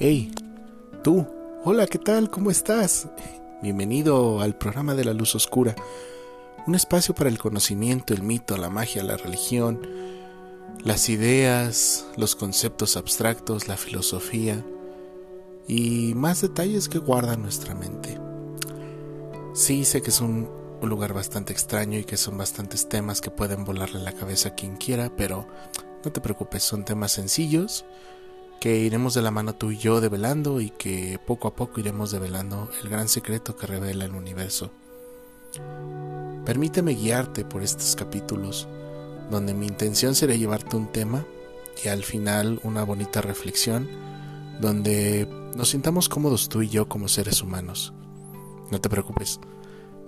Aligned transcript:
Hey, 0.00 0.30
tú, 1.02 1.26
hola, 1.64 1.88
¿qué 1.88 1.98
tal? 1.98 2.30
¿Cómo 2.30 2.52
estás? 2.52 3.08
Bienvenido 3.62 4.40
al 4.40 4.54
programa 4.56 4.94
de 4.94 5.04
la 5.04 5.12
luz 5.12 5.34
oscura, 5.34 5.74
un 6.68 6.76
espacio 6.76 7.16
para 7.16 7.28
el 7.28 7.40
conocimiento, 7.40 8.14
el 8.14 8.22
mito, 8.22 8.56
la 8.56 8.70
magia, 8.70 9.02
la 9.02 9.16
religión, 9.16 9.84
las 10.84 11.08
ideas, 11.08 12.06
los 12.16 12.36
conceptos 12.36 12.96
abstractos, 12.96 13.66
la 13.66 13.76
filosofía 13.76 14.64
y 15.66 16.14
más 16.14 16.42
detalles 16.42 16.88
que 16.88 16.98
guarda 16.98 17.36
nuestra 17.36 17.74
mente. 17.74 18.20
Sí, 19.52 19.84
sé 19.84 20.00
que 20.00 20.10
es 20.10 20.20
un, 20.20 20.48
lugar 20.80 21.12
bastante 21.12 21.52
extraño 21.52 21.98
y 21.98 22.04
que 22.04 22.16
son 22.16 22.38
bastantes 22.38 22.88
temas 22.88 23.20
que 23.20 23.32
pueden 23.32 23.64
volarle 23.64 23.98
la 23.98 24.12
cabeza 24.12 24.50
a 24.50 24.54
quien 24.54 24.76
quiera, 24.76 25.10
pero 25.16 25.48
no 26.04 26.12
te 26.12 26.20
preocupes, 26.20 26.62
son 26.62 26.84
temas 26.84 27.10
sencillos 27.10 27.84
que 28.60 28.78
iremos 28.78 29.14
de 29.14 29.22
la 29.22 29.30
mano 29.30 29.54
tú 29.54 29.70
y 29.70 29.78
yo 29.78 30.00
develando 30.00 30.60
y 30.60 30.70
que 30.70 31.20
poco 31.24 31.48
a 31.48 31.54
poco 31.54 31.80
iremos 31.80 32.10
develando 32.10 32.68
el 32.82 32.88
gran 32.88 33.08
secreto 33.08 33.56
que 33.56 33.66
revela 33.66 34.04
el 34.04 34.14
universo. 34.14 34.70
Permíteme 36.44 36.94
guiarte 36.94 37.44
por 37.44 37.62
estos 37.62 37.94
capítulos, 37.94 38.66
donde 39.30 39.54
mi 39.54 39.66
intención 39.66 40.14
será 40.14 40.34
llevarte 40.34 40.76
un 40.76 40.90
tema 40.90 41.24
y 41.84 41.88
al 41.88 42.02
final 42.02 42.60
una 42.64 42.82
bonita 42.84 43.20
reflexión, 43.20 43.88
donde 44.60 45.28
nos 45.54 45.70
sintamos 45.70 46.08
cómodos 46.08 46.48
tú 46.48 46.62
y 46.62 46.68
yo 46.68 46.88
como 46.88 47.06
seres 47.06 47.42
humanos. 47.42 47.92
No 48.70 48.80
te 48.80 48.88
preocupes, 48.88 49.38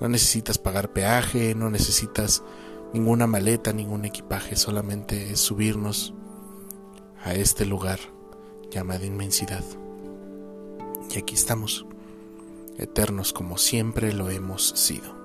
no 0.00 0.08
necesitas 0.08 0.58
pagar 0.58 0.92
peaje, 0.92 1.54
no 1.54 1.70
necesitas 1.70 2.42
ninguna 2.92 3.28
maleta, 3.28 3.72
ningún 3.72 4.04
equipaje, 4.04 4.56
solamente 4.56 5.32
es 5.32 5.40
subirnos 5.40 6.14
a 7.22 7.34
este 7.34 7.64
lugar 7.64 8.00
llamada 8.70 9.04
inmensidad. 9.04 9.64
Y 11.14 11.18
aquí 11.18 11.34
estamos, 11.34 11.84
eternos 12.78 13.32
como 13.32 13.58
siempre 13.58 14.12
lo 14.12 14.30
hemos 14.30 14.68
sido. 14.76 15.18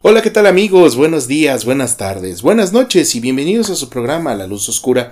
Hola, 0.00 0.22
¿qué 0.22 0.30
tal 0.30 0.46
amigos? 0.46 0.96
Buenos 0.96 1.26
días, 1.26 1.64
buenas 1.64 1.96
tardes, 1.96 2.40
buenas 2.40 2.72
noches 2.72 3.16
y 3.16 3.20
bienvenidos 3.20 3.68
a 3.68 3.74
su 3.74 3.90
programa 3.90 4.36
La 4.36 4.46
Luz 4.46 4.68
Oscura, 4.68 5.10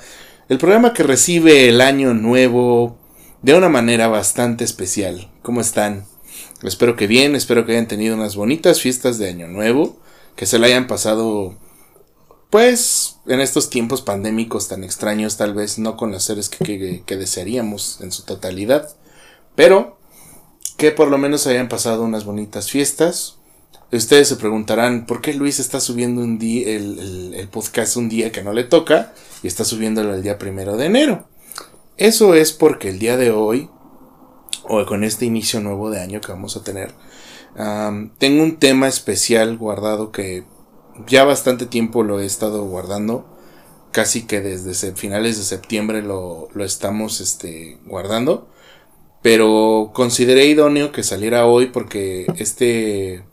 el 0.48 0.58
programa 0.58 0.94
que 0.94 1.02
recibe 1.02 1.68
el 1.68 1.80
año 1.80 2.14
nuevo 2.14 2.96
de 3.42 3.54
una 3.54 3.68
manera 3.68 4.06
bastante 4.06 4.62
especial. 4.62 5.28
¿Cómo 5.42 5.60
están? 5.60 6.06
Espero 6.62 6.96
que 6.96 7.06
bien, 7.06 7.34
espero 7.34 7.66
que 7.66 7.72
hayan 7.72 7.88
tenido 7.88 8.14
unas 8.14 8.34
bonitas 8.34 8.80
fiestas 8.80 9.18
de 9.18 9.28
Año 9.28 9.46
Nuevo, 9.46 9.98
que 10.36 10.46
se 10.46 10.58
la 10.58 10.66
hayan 10.66 10.86
pasado, 10.86 11.54
pues, 12.48 13.18
en 13.26 13.40
estos 13.40 13.68
tiempos 13.68 14.00
pandémicos 14.00 14.68
tan 14.68 14.82
extraños, 14.82 15.36
tal 15.36 15.52
vez 15.54 15.78
no 15.78 15.96
con 15.96 16.12
las 16.12 16.24
seres 16.24 16.48
que, 16.48 17.02
desearíamos 17.06 18.00
en 18.00 18.10
su 18.10 18.24
totalidad, 18.24 18.96
pero 19.54 19.98
que 20.78 20.92
por 20.92 21.08
lo 21.08 21.18
menos 21.18 21.46
hayan 21.46 21.68
pasado 21.68 22.04
unas 22.04 22.24
bonitas 22.24 22.70
fiestas. 22.70 23.36
Ustedes 23.92 24.28
se 24.28 24.36
preguntarán 24.36 25.06
por 25.06 25.20
qué 25.20 25.34
Luis 25.34 25.60
está 25.60 25.80
subiendo 25.80 26.22
un 26.22 26.38
día, 26.38 26.70
el, 26.70 27.34
el, 27.34 27.48
podcast 27.48 27.96
un 27.96 28.08
día 28.08 28.32
que 28.32 28.42
no 28.42 28.52
le 28.52 28.64
toca 28.64 29.14
y 29.42 29.46
está 29.46 29.64
subiéndolo 29.64 30.14
el 30.14 30.22
día 30.22 30.38
primero 30.38 30.76
de 30.76 30.86
enero. 30.86 31.28
Eso 31.96 32.34
es 32.34 32.52
porque 32.52 32.88
el 32.90 32.98
día 32.98 33.16
de 33.16 33.30
hoy 33.30 33.70
o 34.64 34.84
con 34.86 35.04
este 35.04 35.24
inicio 35.24 35.60
nuevo 35.60 35.90
de 35.90 36.00
año 36.00 36.20
que 36.20 36.32
vamos 36.32 36.56
a 36.56 36.64
tener, 36.64 36.92
tengo 38.18 38.42
un 38.42 38.56
tema 38.58 38.88
especial 38.88 39.56
guardado 39.56 40.12
que 40.12 40.44
ya 41.06 41.24
bastante 41.24 41.66
tiempo 41.66 42.02
lo 42.02 42.20
he 42.20 42.26
estado 42.26 42.64
guardando. 42.64 43.26
Casi 43.92 44.26
que 44.26 44.40
desde 44.40 44.92
finales 44.92 45.38
de 45.38 45.44
septiembre 45.44 46.02
lo, 46.02 46.48
lo 46.52 46.64
estamos 46.64 47.20
este, 47.20 47.78
guardando. 47.86 48.48
Pero 49.22 49.90
consideré 49.94 50.46
idóneo 50.46 50.92
que 50.92 51.02
saliera 51.02 51.46
hoy 51.46 51.66
porque 51.66 52.26
este 52.36 53.24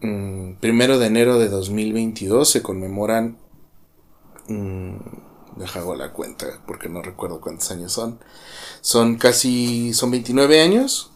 mm, 0.00 0.54
primero 0.60 0.98
de 0.98 1.06
enero 1.06 1.38
de 1.38 1.48
2022 1.48 2.48
se 2.48 2.62
conmemoran. 2.62 3.38
Mmm, 4.48 4.96
deja 5.58 5.80
la 5.96 6.12
cuenta 6.12 6.46
porque 6.66 6.88
no 6.88 7.02
recuerdo 7.02 7.40
cuántos 7.40 7.70
años 7.70 7.92
son. 7.92 8.18
Son 8.80 9.16
casi, 9.16 9.92
son 9.92 10.10
29 10.10 10.60
años, 10.60 11.10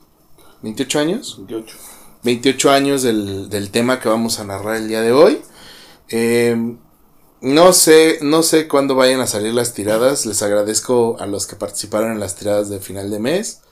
28 0.63 0.99
años. 0.99 1.37
28. 1.39 1.77
28 2.25 2.71
años 2.71 3.03
del, 3.03 3.49
del 3.49 3.71
tema 3.71 4.01
que 4.01 4.09
vamos 4.09 4.39
a 4.39 4.45
narrar 4.45 4.77
el 4.77 4.89
día 4.89 5.01
de 5.01 5.13
hoy. 5.13 5.43
Eh, 6.09 6.77
no 7.41 7.73
sé, 7.73 8.21
no 8.23 8.45
sé 8.45 8.69
cuándo 8.69 8.95
vayan 8.95 9.21
a 9.21 9.27
salir 9.27 9.53
las 9.53 9.75
tiradas. 9.75 10.27
Les 10.27 10.43
agradezco 10.43 11.17
a 11.19 11.27
los 11.27 11.47
que 11.47 11.57
participaron 11.57 12.13
en 12.13 12.21
las 12.21 12.37
tiradas 12.37 12.69
de 12.69 12.79
final 12.79 13.11
de 13.11 13.19
mes. 13.19 13.63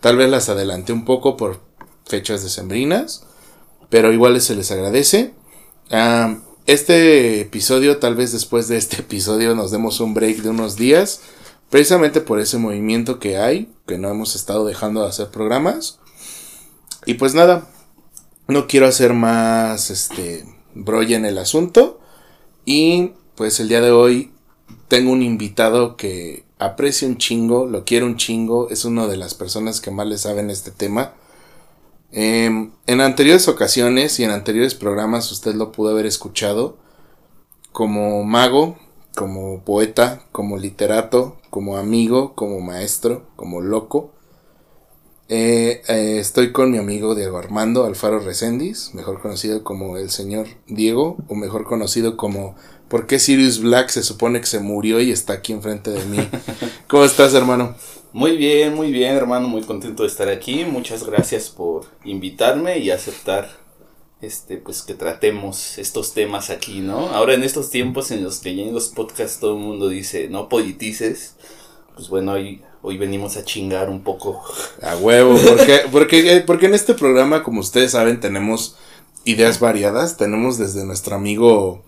Tal 0.00 0.16
vez 0.16 0.28
las 0.28 0.48
adelanté 0.48 0.92
un 0.92 1.04
poco 1.04 1.36
por 1.36 1.60
fechas 2.06 2.42
decembrinas. 2.42 3.24
Pero 3.88 4.12
igual 4.12 4.40
se 4.40 4.56
les 4.56 4.72
agradece. 4.72 5.34
Este 6.66 7.40
episodio, 7.40 7.98
tal 7.98 8.14
vez 8.14 8.32
después 8.32 8.68
de 8.68 8.76
este 8.76 8.96
episodio 9.00 9.54
nos 9.54 9.70
demos 9.70 10.00
un 10.00 10.14
break 10.14 10.38
de 10.38 10.50
unos 10.50 10.76
días 10.76 11.20
Precisamente 11.74 12.20
por 12.20 12.38
ese 12.38 12.56
movimiento 12.56 13.18
que 13.18 13.36
hay, 13.36 13.68
que 13.84 13.98
no 13.98 14.08
hemos 14.08 14.36
estado 14.36 14.64
dejando 14.64 15.02
de 15.02 15.08
hacer 15.08 15.30
programas. 15.30 15.98
Y 17.04 17.14
pues 17.14 17.34
nada, 17.34 17.68
no 18.46 18.68
quiero 18.68 18.86
hacer 18.86 19.12
más 19.12 19.90
este 19.90 20.44
brolla 20.76 21.16
en 21.16 21.24
el 21.24 21.36
asunto. 21.36 21.98
Y 22.64 23.14
pues 23.34 23.58
el 23.58 23.66
día 23.66 23.80
de 23.80 23.90
hoy 23.90 24.30
tengo 24.86 25.10
un 25.10 25.24
invitado 25.24 25.96
que 25.96 26.44
aprecio 26.60 27.08
un 27.08 27.18
chingo, 27.18 27.66
lo 27.66 27.84
quiero 27.84 28.06
un 28.06 28.18
chingo, 28.18 28.70
es 28.70 28.84
una 28.84 29.08
de 29.08 29.16
las 29.16 29.34
personas 29.34 29.80
que 29.80 29.90
más 29.90 30.06
le 30.06 30.18
saben 30.18 30.50
este 30.50 30.70
tema. 30.70 31.14
Em, 32.16 32.70
en 32.86 33.00
anteriores 33.00 33.48
ocasiones 33.48 34.20
y 34.20 34.24
en 34.24 34.30
anteriores 34.30 34.76
programas 34.76 35.32
usted 35.32 35.54
lo 35.54 35.72
pudo 35.72 35.90
haber 35.90 36.06
escuchado 36.06 36.78
como 37.72 38.22
mago, 38.22 38.78
como 39.16 39.64
poeta, 39.64 40.22
como 40.30 40.56
literato, 40.56 41.36
como 41.50 41.76
amigo, 41.76 42.34
como 42.36 42.60
maestro, 42.60 43.26
como 43.34 43.60
loco. 43.60 44.12
Eh, 45.28 45.82
eh, 45.88 46.18
estoy 46.20 46.52
con 46.52 46.70
mi 46.70 46.78
amigo 46.78 47.16
Diego 47.16 47.36
Armando 47.36 47.84
Alfaro 47.84 48.20
Recendis, 48.20 48.94
mejor 48.94 49.20
conocido 49.20 49.64
como 49.64 49.96
el 49.96 50.10
señor 50.10 50.46
Diego, 50.68 51.16
o 51.28 51.34
mejor 51.34 51.64
conocido 51.64 52.16
como 52.16 52.54
¿Por 52.88 53.08
qué 53.08 53.18
Sirius 53.18 53.60
Black 53.60 53.88
se 53.88 54.04
supone 54.04 54.40
que 54.40 54.46
se 54.46 54.60
murió 54.60 55.00
y 55.00 55.10
está 55.10 55.32
aquí 55.32 55.52
enfrente 55.52 55.90
de 55.90 56.04
mí? 56.04 56.18
¿Cómo 56.88 57.04
estás, 57.04 57.34
hermano? 57.34 57.74
Muy 58.14 58.36
bien, 58.36 58.76
muy 58.76 58.92
bien, 58.92 59.16
hermano, 59.16 59.48
muy 59.48 59.62
contento 59.62 60.04
de 60.04 60.08
estar 60.08 60.28
aquí. 60.28 60.64
Muchas 60.64 61.02
gracias 61.02 61.50
por 61.50 61.86
invitarme 62.04 62.78
y 62.78 62.92
aceptar 62.92 63.50
este, 64.20 64.56
pues 64.56 64.82
que 64.82 64.94
tratemos 64.94 65.78
estos 65.78 66.14
temas 66.14 66.48
aquí, 66.48 66.78
¿no? 66.78 67.08
Ahora 67.08 67.34
en 67.34 67.42
estos 67.42 67.70
tiempos 67.70 68.12
en 68.12 68.22
los 68.22 68.38
que 68.38 68.54
ya 68.54 68.62
en 68.62 68.72
los 68.72 68.90
podcasts 68.90 69.40
todo 69.40 69.54
el 69.56 69.64
mundo 69.64 69.88
dice, 69.88 70.28
no 70.28 70.48
politices, 70.48 71.34
pues 71.96 72.08
bueno, 72.08 72.34
hoy, 72.34 72.62
hoy 72.82 72.98
venimos 72.98 73.36
a 73.36 73.44
chingar 73.44 73.90
un 73.90 74.04
poco. 74.04 74.44
A 74.80 74.96
huevo, 74.96 75.36
porque, 75.48 75.80
porque, 75.90 76.44
porque 76.46 76.66
en 76.66 76.74
este 76.74 76.94
programa, 76.94 77.42
como 77.42 77.58
ustedes 77.58 77.90
saben, 77.90 78.20
tenemos 78.20 78.76
ideas 79.24 79.58
variadas, 79.58 80.16
tenemos 80.16 80.56
desde 80.56 80.84
nuestro 80.84 81.16
amigo 81.16 81.82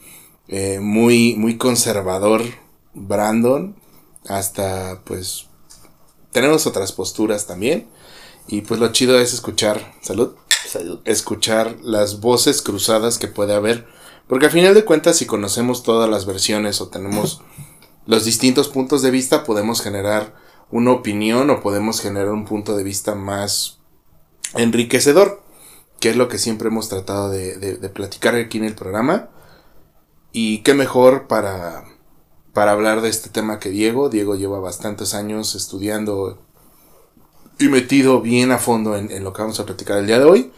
eh, 0.49 0.81
muy, 0.81 1.37
muy 1.37 1.57
conservador, 1.57 2.43
Brandon, 2.95 3.77
hasta 4.27 5.03
pues 5.05 5.47
tenemos 6.37 6.67
otras 6.67 6.93
posturas 6.93 7.47
también. 7.47 7.89
Y 8.47 8.61
pues 8.61 8.79
lo 8.79 8.93
chido 8.93 9.19
es 9.19 9.33
escuchar, 9.33 9.95
salud, 10.03 10.35
escuchar 11.07 11.79
las 11.81 12.21
voces 12.21 12.61
cruzadas 12.61 13.17
que 13.17 13.27
puede 13.27 13.55
haber. 13.55 13.87
Porque 14.29 14.45
al 14.45 14.53
final 14.53 14.75
de 14.75 14.85
cuentas, 14.85 15.17
si 15.17 15.25
conocemos 15.25 15.83
todas 15.83 16.11
las 16.11 16.27
versiones 16.27 16.83
o 16.83 16.89
tenemos 16.89 17.41
los 18.07 18.27
distintos 18.27 18.69
puntos 18.69 19.01
de 19.01 19.11
vista, 19.11 19.45
podemos 19.45 19.81
generar 19.81 20.35
una 20.71 20.91
opinión 20.91 21.49
o 21.49 21.63
podemos 21.63 22.03
generar 22.03 22.29
un 22.29 22.45
punto 22.45 22.77
de 22.77 22.85
vista 22.85 23.15
más 23.15 23.79
enriquecedor, 24.55 25.43
que 26.01 26.11
es 26.11 26.17
lo 26.17 26.29
que 26.29 26.37
siempre 26.37 26.69
hemos 26.69 26.91
tratado 26.91 27.31
de, 27.31 27.57
de 27.57 27.89
platicar 27.89 28.35
aquí 28.35 28.59
en 28.59 28.65
el 28.65 28.75
programa. 28.75 29.31
Y 30.33 30.59
qué 30.59 30.75
mejor 30.75 31.29
para, 31.29 31.96
para 32.57 32.73
hablar 32.73 33.03
de 33.03 33.11
este 33.11 33.29
tema 33.29 33.59
que 33.59 33.69
Diego. 33.69 34.09
Diego 34.09 34.35
lleva 34.35 34.59
bastantes 34.61 35.13
años 35.13 35.55
estudiando 35.55 36.39
y 37.59 37.69
metido 37.69 38.23
bien 38.23 38.51
a 38.51 38.57
fondo 38.57 38.97
en, 38.97 39.23
lo 39.23 39.35
que 39.35 39.43
vamos 39.43 39.61
a 39.61 39.67
platicar 39.67 39.99
el 39.99 40.07
día 40.07 40.19
de 40.19 40.25
hoy. 40.25 40.53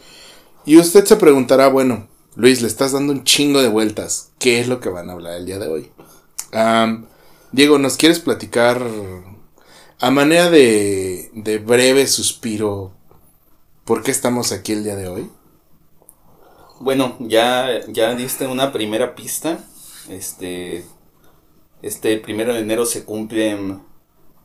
Y 0.63 0.77
usted 0.77 1.03
se 1.03 1.17
preguntará, 1.17 1.67
bueno, 1.67 2.07
Luis, 2.37 2.61
le 2.61 2.69
estás 2.69 2.93
dando 2.93 3.11
un 3.11 3.25
chingo 3.25 3.61
de 3.61 3.67
vueltas. 3.67 4.29
¿Qué 4.39 4.61
es 4.61 4.69
lo 4.69 4.79
que 4.79 4.87
van 4.87 5.09
a 5.09 5.11
hablar 5.11 5.33
el 5.33 5.45
día 5.45 5.59
de 5.59 5.67
hoy? 5.67 5.91
Diego, 7.51 7.79
¿nos 7.79 7.97
quieres 7.97 8.19
platicar 8.19 8.81
a 9.99 10.09
manera 10.09 10.49
de, 10.49 11.29
de 11.33 11.57
breve 11.57 12.07
suspiro 12.07 12.93
por 13.83 14.03
qué 14.03 14.11
estamos 14.11 14.53
aquí 14.53 14.71
el 14.71 14.85
día 14.85 14.95
de 14.95 15.09
hoy? 15.09 15.29
Bueno, 16.79 17.17
ya, 17.19 17.85
ya 17.89 18.15
diste 18.15 18.47
una 18.47 18.71
primera 18.71 19.15
pista. 19.15 19.59
Este, 20.07 20.85
este 21.81 22.17
primero 22.17 22.53
de 22.53 22.59
enero 22.59 22.85
se 22.85 23.05
cumplen 23.05 23.81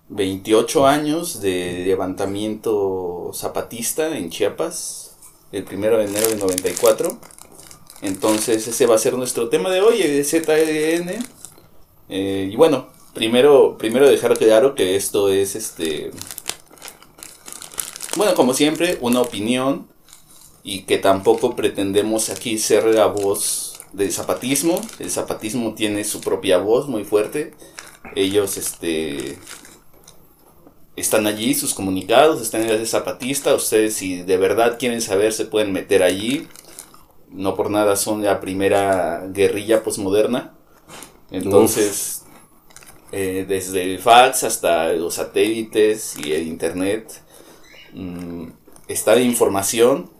28 0.08 0.86
años 0.86 1.40
de 1.40 1.84
levantamiento 1.86 3.30
zapatista 3.34 4.16
en 4.16 4.30
Chiapas. 4.30 5.16
El 5.52 5.64
primero 5.64 5.98
de 5.98 6.04
enero 6.04 6.28
de 6.28 6.36
94. 6.36 7.18
Entonces 8.02 8.66
ese 8.66 8.86
va 8.86 8.96
a 8.96 8.98
ser 8.98 9.14
nuestro 9.14 9.48
tema 9.48 9.70
de 9.70 9.80
hoy, 9.80 10.02
el 10.02 10.24
ZLN. 10.24 11.24
Eh, 12.08 12.50
y 12.52 12.56
bueno, 12.56 12.88
primero, 13.14 13.78
primero 13.78 14.08
dejar 14.08 14.36
claro 14.36 14.74
que 14.74 14.96
esto 14.96 15.28
es 15.30 15.56
este... 15.56 16.10
Bueno, 18.16 18.34
como 18.34 18.54
siempre, 18.54 18.98
una 19.00 19.20
opinión 19.20 19.88
y 20.62 20.82
que 20.82 20.98
tampoco 20.98 21.56
pretendemos 21.56 22.30
aquí 22.30 22.58
ser 22.58 22.84
la 22.86 23.06
voz 23.06 23.63
del 23.94 24.12
zapatismo. 24.12 24.80
El 24.98 25.10
zapatismo 25.10 25.74
tiene 25.74 26.04
su 26.04 26.20
propia 26.20 26.58
voz 26.58 26.88
muy 26.88 27.04
fuerte. 27.04 27.54
Ellos 28.14 28.56
este 28.56 29.38
están 30.96 31.26
allí, 31.26 31.54
sus 31.54 31.74
comunicados 31.74 32.40
están 32.40 32.62
en 32.62 32.70
el 32.70 32.86
zapatista. 32.86 33.54
Ustedes 33.54 33.94
si 33.94 34.22
de 34.22 34.36
verdad 34.36 34.78
quieren 34.78 35.00
saber 35.00 35.32
se 35.32 35.46
pueden 35.46 35.72
meter 35.72 36.02
allí. 36.02 36.48
No 37.30 37.56
por 37.56 37.70
nada 37.70 37.96
son 37.96 38.22
la 38.22 38.40
primera 38.40 39.26
guerrilla 39.32 39.82
posmoderna. 39.82 40.54
Entonces, 41.30 42.22
eh, 43.10 43.44
desde 43.48 43.82
el 43.82 43.98
fax 43.98 44.44
hasta 44.44 44.92
los 44.92 45.14
satélites 45.14 46.16
y 46.22 46.32
el 46.32 46.46
internet, 46.46 47.22
mm, 47.92 48.46
está 48.86 49.16
la 49.16 49.22
información 49.22 50.13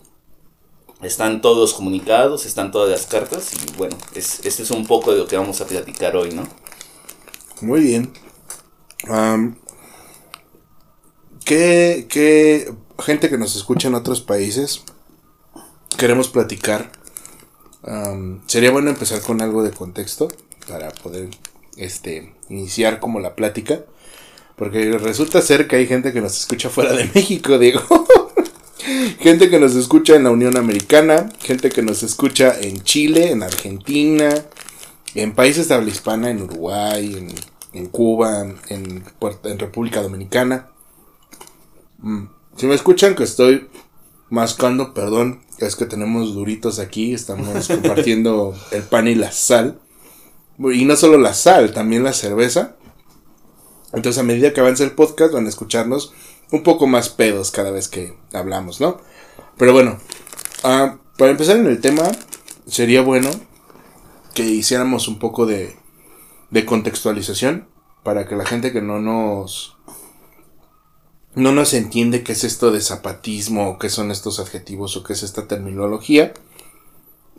están 1.04 1.40
todos 1.40 1.74
comunicados, 1.74 2.46
están 2.46 2.70
todas 2.72 2.90
las 2.90 3.06
cartas 3.06 3.52
y 3.52 3.76
bueno, 3.76 3.96
es, 4.14 4.44
este 4.44 4.62
es 4.62 4.70
un 4.70 4.86
poco 4.86 5.12
de 5.12 5.18
lo 5.18 5.26
que 5.26 5.36
vamos 5.36 5.60
a 5.60 5.66
platicar 5.66 6.16
hoy, 6.16 6.30
¿no? 6.30 6.46
Muy 7.60 7.80
bien. 7.80 8.12
¿qué, 11.44 12.06
¿Qué 12.08 12.72
gente 12.98 13.28
que 13.28 13.38
nos 13.38 13.54
escucha 13.56 13.88
en 13.88 13.94
otros 13.94 14.20
países 14.20 14.82
queremos 15.96 16.28
platicar? 16.28 16.90
sería 18.46 18.70
bueno 18.70 18.88
empezar 18.88 19.20
con 19.20 19.42
algo 19.42 19.62
de 19.62 19.70
contexto 19.70 20.28
para 20.66 20.90
poder 20.90 21.28
este, 21.76 22.34
iniciar 22.48 22.98
como 23.00 23.20
la 23.20 23.34
plática. 23.34 23.84
Porque 24.56 24.96
resulta 24.98 25.42
ser 25.42 25.66
que 25.66 25.76
hay 25.76 25.86
gente 25.86 26.12
que 26.12 26.20
nos 26.20 26.38
escucha 26.38 26.70
fuera 26.70 26.92
de 26.92 27.04
México, 27.14 27.58
Diego. 27.58 28.03
Gente 29.18 29.48
que 29.50 29.58
nos 29.58 29.74
escucha 29.74 30.16
en 30.16 30.24
la 30.24 30.30
Unión 30.30 30.56
Americana, 30.56 31.30
gente 31.40 31.70
que 31.70 31.82
nos 31.82 32.02
escucha 32.02 32.58
en 32.60 32.82
Chile, 32.82 33.30
en 33.30 33.42
Argentina, 33.42 34.30
en 35.14 35.34
países 35.34 35.68
de 35.68 35.74
habla 35.74 35.90
hispana, 35.90 36.30
en 36.30 36.42
Uruguay, 36.42 37.26
en, 37.72 37.86
Cuba, 37.86 38.40
en, 38.40 38.58
en, 38.68 39.58
República 39.58 40.02
Dominicana. 40.02 40.68
Mm, 41.98 42.24
si 42.56 42.66
me 42.66 42.74
escuchan 42.74 43.14
que 43.14 43.24
estoy 43.24 43.68
mascando, 44.30 44.94
perdón, 44.94 45.40
es 45.58 45.76
que 45.76 45.86
tenemos 45.86 46.34
duritos 46.34 46.78
aquí, 46.78 47.14
estamos 47.14 47.68
compartiendo 47.68 48.54
el 48.70 48.82
pan 48.82 49.08
y 49.08 49.14
la 49.14 49.32
sal. 49.32 49.80
Y 50.58 50.84
no 50.84 50.96
solo 50.96 51.18
la 51.18 51.34
sal, 51.34 51.72
también 51.72 52.04
la 52.04 52.12
cerveza. 52.12 52.76
Entonces 53.92 54.20
a 54.20 54.24
medida 54.24 54.52
que 54.52 54.60
avance 54.60 54.84
el 54.84 54.92
podcast 54.92 55.32
van 55.32 55.46
a 55.46 55.48
escucharnos 55.48 56.12
un 56.50 56.62
poco 56.62 56.86
más 56.86 57.08
pedos 57.08 57.50
cada 57.50 57.70
vez 57.70 57.88
que 57.88 58.16
hablamos, 58.32 58.80
¿no? 58.80 59.00
Pero 59.56 59.72
bueno, 59.72 59.98
ah, 60.62 60.98
para 61.18 61.30
empezar 61.30 61.56
en 61.56 61.66
el 61.66 61.80
tema, 61.80 62.10
sería 62.66 63.02
bueno 63.02 63.30
que 64.34 64.44
hiciéramos 64.44 65.08
un 65.08 65.18
poco 65.18 65.46
de, 65.46 65.76
de 66.50 66.64
contextualización 66.64 67.68
para 68.02 68.26
que 68.26 68.36
la 68.36 68.44
gente 68.44 68.72
que 68.72 68.82
no 68.82 69.00
nos 69.00 69.76
no 71.34 71.52
nos 71.52 71.74
entiende 71.74 72.22
qué 72.22 72.32
es 72.32 72.44
esto 72.44 72.70
de 72.70 72.80
zapatismo 72.80 73.70
o 73.70 73.78
qué 73.78 73.88
son 73.88 74.10
estos 74.12 74.38
adjetivos 74.38 74.96
o 74.96 75.02
qué 75.02 75.14
es 75.14 75.24
esta 75.24 75.48
terminología, 75.48 76.32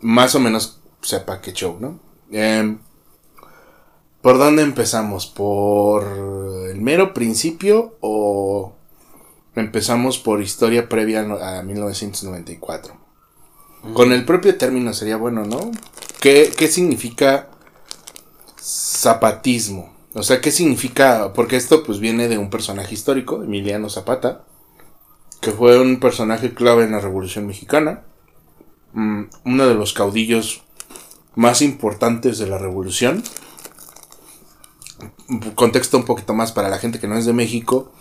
más 0.00 0.34
o 0.34 0.40
menos 0.40 0.80
sepa 1.00 1.40
qué 1.40 1.54
show, 1.54 1.78
¿no? 1.80 1.98
Em, 2.30 2.78
¿Por 4.20 4.38
dónde 4.38 4.62
empezamos? 4.62 5.26
¿Por 5.26 6.04
el 6.68 6.80
mero 6.80 7.14
principio 7.14 7.96
o 8.00 8.75
Empezamos 9.56 10.18
por 10.18 10.42
historia 10.42 10.88
previa 10.88 11.20
a 11.20 11.62
1994. 11.62 12.94
Con 13.94 14.12
el 14.12 14.24
propio 14.24 14.56
término 14.56 14.92
sería 14.92 15.16
bueno, 15.16 15.44
¿no? 15.44 15.70
¿Qué, 16.20 16.52
¿Qué 16.56 16.68
significa 16.68 17.48
zapatismo? 18.60 19.94
O 20.14 20.22
sea, 20.22 20.40
¿qué 20.40 20.50
significa? 20.50 21.32
Porque 21.34 21.56
esto 21.56 21.82
pues 21.84 22.00
viene 22.00 22.28
de 22.28 22.38
un 22.38 22.50
personaje 22.50 22.94
histórico, 22.94 23.42
Emiliano 23.42 23.88
Zapata, 23.90 24.44
que 25.40 25.52
fue 25.52 25.80
un 25.80 26.00
personaje 26.00 26.54
clave 26.54 26.84
en 26.84 26.92
la 26.92 27.00
Revolución 27.00 27.46
Mexicana, 27.46 28.02
mm, 28.92 29.22
uno 29.44 29.66
de 29.66 29.74
los 29.74 29.92
caudillos 29.92 30.62
más 31.34 31.62
importantes 31.62 32.38
de 32.38 32.46
la 32.46 32.58
Revolución. 32.58 33.22
Contexto 35.54 35.98
un 35.98 36.04
poquito 36.04 36.34
más 36.34 36.52
para 36.52 36.68
la 36.68 36.78
gente 36.78 36.98
que 36.98 37.08
no 37.08 37.16
es 37.16 37.26
de 37.26 37.32
México. 37.32 37.92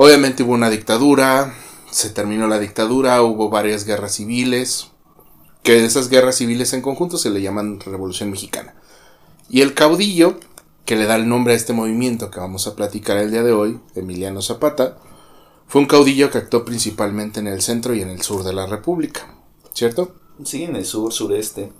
Obviamente 0.00 0.44
hubo 0.44 0.52
una 0.52 0.70
dictadura, 0.70 1.52
se 1.90 2.10
terminó 2.10 2.46
la 2.46 2.60
dictadura, 2.60 3.20
hubo 3.20 3.50
varias 3.50 3.84
guerras 3.84 4.14
civiles, 4.14 4.92
que 5.64 5.72
de 5.72 5.86
esas 5.86 6.08
guerras 6.08 6.36
civiles 6.36 6.72
en 6.72 6.82
conjunto 6.82 7.18
se 7.18 7.30
le 7.30 7.42
llaman 7.42 7.80
Revolución 7.80 8.30
Mexicana. 8.30 8.76
Y 9.50 9.60
el 9.60 9.74
caudillo, 9.74 10.38
que 10.84 10.94
le 10.94 11.06
da 11.06 11.16
el 11.16 11.28
nombre 11.28 11.54
a 11.54 11.56
este 11.56 11.72
movimiento 11.72 12.30
que 12.30 12.38
vamos 12.38 12.68
a 12.68 12.76
platicar 12.76 13.16
el 13.16 13.32
día 13.32 13.42
de 13.42 13.50
hoy, 13.50 13.80
Emiliano 13.96 14.40
Zapata, 14.40 14.98
fue 15.66 15.80
un 15.80 15.88
caudillo 15.88 16.30
que 16.30 16.38
actuó 16.38 16.64
principalmente 16.64 17.40
en 17.40 17.48
el 17.48 17.60
centro 17.60 17.92
y 17.92 18.00
en 18.00 18.10
el 18.10 18.22
sur 18.22 18.44
de 18.44 18.52
la 18.52 18.66
República, 18.66 19.34
¿cierto? 19.72 20.14
Sí, 20.44 20.62
en 20.62 20.76
el 20.76 20.84
sur, 20.84 21.12
sureste. 21.12 21.72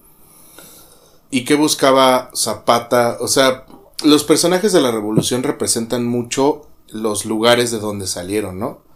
¿Y 1.30 1.44
qué 1.44 1.54
buscaba 1.54 2.32
Zapata? 2.34 3.18
O 3.20 3.28
sea, 3.28 3.64
los 4.02 4.24
personajes 4.24 4.72
de 4.72 4.80
la 4.80 4.90
revolución 4.90 5.44
representan 5.44 6.04
mucho 6.04 6.68
los 6.90 7.24
lugares 7.24 7.70
de 7.70 7.78
donde 7.78 8.06
salieron, 8.06 8.58
¿no? 8.58 8.86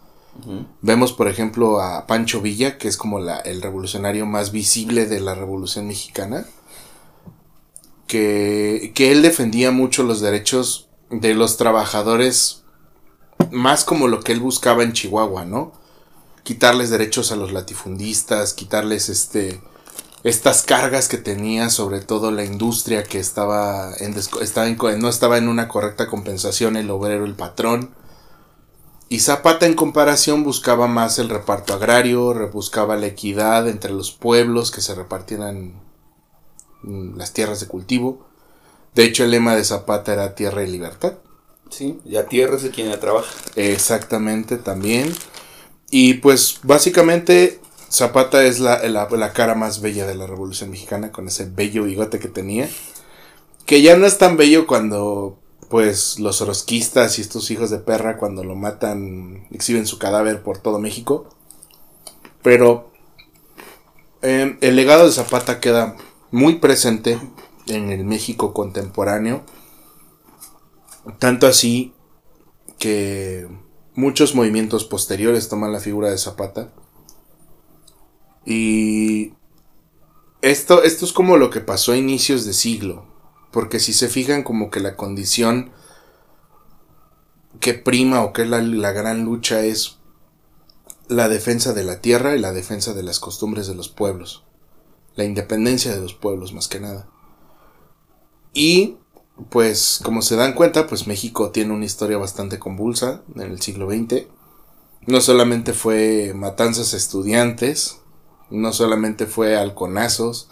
Vemos, 0.81 1.13
por 1.13 1.29
ejemplo, 1.29 1.81
a 1.81 2.07
Pancho 2.07 2.41
Villa, 2.41 2.79
que 2.79 2.89
es 2.89 2.97
como 2.97 3.19
la, 3.19 3.39
el 3.41 3.61
revolucionario 3.61 4.25
más 4.25 4.51
visible 4.51 5.07
de 5.07 5.21
la 5.21 5.35
Revolución 5.35 5.87
Mexicana, 5.87 6.47
que, 8.07 8.93
que 8.95 9.13
él 9.13 9.21
defendía 9.21 9.73
mucho 9.73 10.05
los 10.05 10.21
derechos 10.21 10.89
de 11.11 11.35
los 11.35 11.59
trabajadores, 11.59 12.65
más 13.51 13.85
como 13.85 14.09
lo 14.09 14.21
que 14.21 14.33
él 14.33 14.41
buscaba 14.41 14.83
en 14.83 14.95
Chihuahua, 14.95 15.45
¿no? 15.45 15.73
Quitarles 16.45 16.89
derechos 16.89 17.31
a 17.31 17.37
los 17.37 17.53
latifundistas, 17.53 18.55
quitarles 18.55 19.11
este 19.11 19.61
estas 20.25 20.63
cargas 20.63 21.09
que 21.09 21.19
tenía 21.19 21.69
sobre 21.69 22.01
todo 22.01 22.31
la 22.31 22.45
industria 22.45 23.03
que 23.03 23.19
estaba 23.19 23.93
en, 23.99 24.15
estaba 24.17 24.69
no 24.97 25.09
estaba 25.09 25.39
en 25.39 25.49
una 25.49 25.69
correcta 25.69 26.07
compensación 26.07 26.77
el 26.77 26.91
obrero 26.91 27.25
el 27.25 27.35
patrón. 27.35 27.91
Y 29.09 29.21
Zapata 29.21 29.67
en 29.67 29.75
comparación 29.75 30.43
buscaba 30.43 30.87
más 30.87 31.19
el 31.19 31.29
reparto 31.29 31.75
agrario 31.75 32.51
buscaba 32.51 32.97
la 32.97 33.07
equidad 33.07 33.69
entre 33.69 33.93
los 33.93 34.13
pueblos 34.13 34.71
que 34.71 34.81
se 34.81 34.95
repartieran 34.95 35.75
las 36.83 37.33
tierras 37.33 37.61
de 37.61 37.67
cultivo. 37.67 38.27
De 38.95 39.05
hecho 39.05 39.25
el 39.25 39.33
lema 39.33 39.57
de 39.57 39.65
Zapata 39.65 40.13
era 40.13 40.35
tierra 40.35 40.63
y 40.63 40.71
libertad. 40.71 41.15
Sí 41.69 41.99
la 42.05 42.27
tierra 42.27 42.57
es 42.57 42.63
de 42.63 42.71
quien 42.71 42.91
la 42.91 43.01
trabaja. 43.01 43.29
Exactamente 43.57 44.57
también. 44.57 45.13
Y 45.91 46.15
pues 46.15 46.61
básicamente 46.63 47.61
Zapata 47.93 48.43
es 48.47 48.59
la, 48.59 48.83
la, 48.89 49.33
cara 49.35 49.55
más 49.55 49.83
bella 49.83 50.07
de 50.07 50.15
la 50.15 50.27
Revolución 50.27 50.71
Mexicana, 50.71 51.13
con 51.13 51.29
ese 51.29 51.45
bello 51.45 51.85
bigote 51.85 52.19
que 52.19 52.29
tenía. 52.29 52.67
Que 53.67 53.83
ya 53.83 53.99
no 53.99 54.07
es 54.07 54.17
tan 54.17 54.39
bello 54.39 54.67
cuando, 54.67 55.39
pues, 55.69 56.19
los 56.19 56.41
orosquistas 56.41 57.19
y 57.19 57.21
estos 57.21 57.51
hijos 57.51 57.69
de 57.69 57.81
perra, 57.81 58.17
cuando 58.17 58.45
lo 58.45 58.55
matan, 58.55 59.47
exhiben 59.51 59.87
su 59.87 59.99
cadáver 59.99 60.43
por 60.43 60.57
todo 60.57 60.79
México. 60.79 61.29
Pero 62.43 62.91
em, 64.23 64.57
el 64.63 64.75
legado 64.75 65.05
de 65.05 65.13
Zapata 65.13 65.61
queda 65.61 65.95
muy 66.31 66.55
presente 66.55 67.19
en 67.67 67.91
el 67.91 68.05
México 68.05 68.55
contemporáneo. 68.55 69.45
Tanto 71.19 71.47
así 71.47 71.93
que 72.79 73.47
muchos 73.95 74.35
movimientos 74.35 74.85
posteriores 74.85 75.51
toman 75.51 75.73
la 75.73 75.81
figura 75.81 76.11
de 76.11 76.17
Zapata. 76.17 76.73
Y 78.45 79.35
esto, 80.41 80.83
esto 80.83 81.05
es 81.05 81.13
como 81.13 81.37
lo 81.37 81.51
que 81.51 81.61
pasó 81.61 81.93
a 81.93 81.97
inicios 81.97 82.45
de 82.45 82.53
siglo. 82.53 83.07
Porque 83.51 83.81
si 83.81 83.93
se 83.93 84.09
fijan 84.09 84.43
como 84.43 84.71
que 84.71 84.81
la 84.81 84.97
condición 84.97 85.73
que 87.61 87.75
prima 87.75 88.23
o 88.23 88.33
que 88.33 88.43
es 88.43 88.49
la, 88.49 88.61
la 88.61 88.93
gran 88.93 89.25
lucha 89.25 89.65
es 89.65 89.99
la 91.09 91.29
defensa 91.29 91.73
de 91.73 91.85
la 91.85 92.01
tierra 92.01 92.35
y 92.35 92.41
la 92.41 92.53
defensa 92.53 92.95
de 92.95 93.03
las 93.03 93.21
costumbres 93.21 93.67
de 93.67 93.75
los 93.75 93.89
pueblos. 93.89 94.45
La 95.15 95.25
independencia 95.25 95.95
de 95.95 96.01
los 96.01 96.15
pueblos 96.15 96.53
más 96.55 96.69
que 96.69 96.81
nada. 96.81 97.09
Y 98.55 98.97
pues 99.51 100.01
como 100.03 100.23
se 100.23 100.37
dan 100.37 100.55
cuenta, 100.55 100.87
pues 100.87 101.07
México 101.07 101.51
tiene 101.51 101.73
una 101.73 101.85
historia 101.85 102.19
bastante 102.19 102.59
convulsa 102.59 103.23
en 103.35 103.43
el 103.43 103.61
siglo 103.61 103.91
XX. 103.91 104.27
No 105.07 105.21
solamente 105.21 105.73
fue 105.73 106.33
matanzas 106.35 106.95
estudiantes, 106.95 108.02
no 108.53 108.73
solamente 108.73 109.27
fue 109.27 109.57
halconazos, 109.57 110.49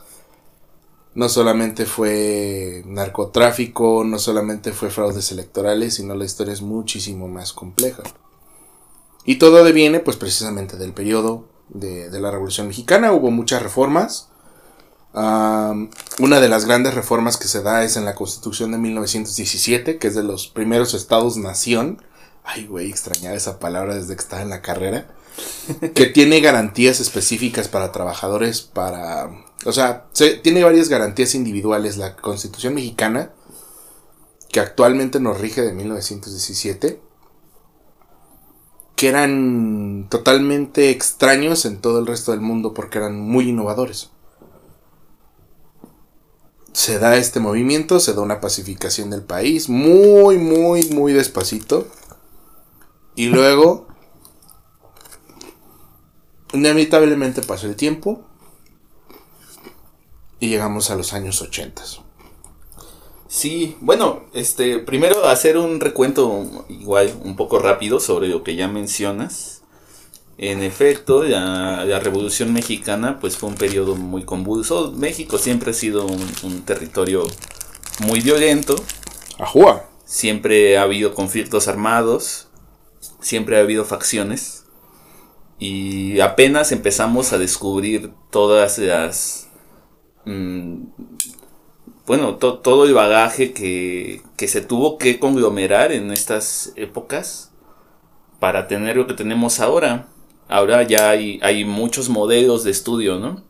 no 1.14 1.28
solamente 1.28 1.87
fue 1.87 2.83
narcotráfico, 2.87 4.04
no 4.04 4.19
solamente 4.19 4.73
fue 4.73 4.90
fraudes 4.90 5.33
electorales, 5.33 5.95
sino 5.95 6.14
la 6.14 6.25
historia 6.25 6.52
es 6.52 6.62
muchísimo 6.62 7.28
más 7.28 7.52
compleja. 7.52 8.02
Y 9.25 9.37
todo 9.37 9.64
deviene 9.64 10.00
pues 10.00 10.16
precisamente 10.16 10.76
del 10.76 10.92
periodo 10.92 11.47
de, 11.69 12.11
de 12.11 12.21
la 12.21 12.30
Revolución 12.30 12.69
Mexicana, 12.69 13.12
hubo 13.12 13.30
muchas 13.30 13.62
reformas, 13.62 14.30
una 15.12 16.40
de 16.40 16.49
las 16.49 16.66
grandes 16.66 16.95
reformas 16.95 17.37
que 17.37 17.49
se 17.49 17.62
da 17.62 17.83
es 17.83 17.97
en 17.97 18.04
la 18.04 18.14
Constitución 18.14 18.73
de 18.73 18.78
1917, 18.78 19.99
que 19.99 20.09
es 20.09 20.14
de 20.14 20.23
los 20.23 20.47
primeros 20.47 20.95
estados-nación. 20.95 22.02
Ay, 22.45 22.66
güey, 22.66 22.88
extrañaba 22.88 23.37
esa 23.37 23.59
palabra 23.59 23.95
desde 23.95 24.14
que 24.14 24.23
estaba 24.23 24.42
en 24.42 24.50
la 24.50 24.62
carrera. 24.62 25.09
Que 25.94 26.06
tiene 26.06 26.40
garantías 26.40 27.00
específicas 27.00 27.68
para 27.68 27.92
trabajadores, 27.92 28.62
para... 28.62 29.30
O 29.64 29.72
sea, 29.72 30.06
tiene 30.42 30.64
varias 30.64 30.88
garantías 30.88 31.34
individuales. 31.34 31.96
La 31.96 32.16
Constitución 32.16 32.75
mexicana, 32.75 33.32
que 34.50 34.60
actualmente 34.60 35.20
nos 35.20 35.40
rige 35.40 35.62
de 35.62 35.72
1917, 35.72 37.00
que 38.96 39.08
eran 39.08 40.06
totalmente 40.10 40.90
extraños 40.90 41.64
en 41.64 41.80
todo 41.80 41.99
el 41.99 42.06
resto 42.06 42.32
del 42.32 42.40
mundo 42.40 42.75
porque 42.75 42.99
eran 42.99 43.20
muy 43.20 43.49
innovadores 43.49 44.10
se 46.72 46.99
da 46.99 47.16
este 47.16 47.40
movimiento, 47.40 48.00
se 48.00 48.14
da 48.14 48.22
una 48.22 48.40
pacificación 48.40 49.10
del 49.10 49.22
país, 49.22 49.68
muy, 49.68 50.38
muy, 50.38 50.88
muy 50.90 51.12
despacito. 51.12 51.87
Y 53.14 53.26
luego, 53.26 53.88
inevitablemente 56.52 57.42
pasó 57.42 57.66
el 57.66 57.76
tiempo 57.76 58.25
y 60.38 60.49
llegamos 60.49 60.90
a 60.90 60.97
los 60.97 61.12
años 61.12 61.40
80. 61.42 61.83
Sí, 63.28 63.76
bueno, 63.80 64.25
este, 64.35 64.80
primero 64.80 65.26
hacer 65.26 65.57
un 65.57 65.78
recuento 65.78 66.66
igual 66.69 67.14
un 67.23 67.37
poco 67.37 67.61
rápido 67.61 68.00
sobre 68.00 68.28
lo 68.28 68.42
que 68.42 68.57
ya 68.57 68.66
mencionas. 68.66 69.61
En 70.37 70.62
efecto, 70.62 71.23
la, 71.23 72.00
Revolución 72.00 72.52
Mexicana 72.52 73.21
pues 73.21 73.37
fue 73.37 73.50
un 73.50 73.57
periodo 73.57 73.95
muy 73.95 74.25
convulso. 74.25 74.90
México 74.92 75.38
siempre 75.38 75.71
ha 75.71 75.75
sido 75.75 76.07
un, 76.07 76.62
territorio 76.62 77.23
muy 78.00 78.21
violento. 78.21 78.75
Ajúa. 79.38 79.85
Siempre 80.07 80.78
ha 80.78 80.83
habido 80.83 81.14
conflictos 81.14 81.69
armados, 81.69 82.49
siempre 83.21 83.59
ha 83.59 83.61
habido 83.61 83.85
facciones. 83.85 84.60
Y 85.61 86.19
apenas 86.21 86.73
empezamos 86.73 87.33
a 87.33 87.38
descubrir 87.38 88.11
todas 88.31 88.79
las... 88.79 89.49
Mm, 90.25 90.87
bueno, 92.07 92.37
todo 92.37 92.87
el 92.87 92.95
bagaje 92.95 93.52
que, 93.52 94.23
que 94.37 94.49
se 94.49 94.62
tuvo 94.62 94.99
que 94.99 95.21
conglomerar 95.21 95.93
en 95.93 96.11
estas 96.11 96.73
épocas 96.75 97.52
para 98.40 98.67
tener 98.67 98.97
lo 98.97 99.07
que 99.07 99.14
tenemos 99.14 99.61
ahora 99.61 100.09
ahora 100.50 100.83
ya 100.83 101.11
hay, 101.11 101.38
hay 101.43 101.64
muchos 101.64 102.09
modelos 102.09 102.64
de 102.64 102.73
estudio, 102.73 103.19
¿no? 103.19 103.43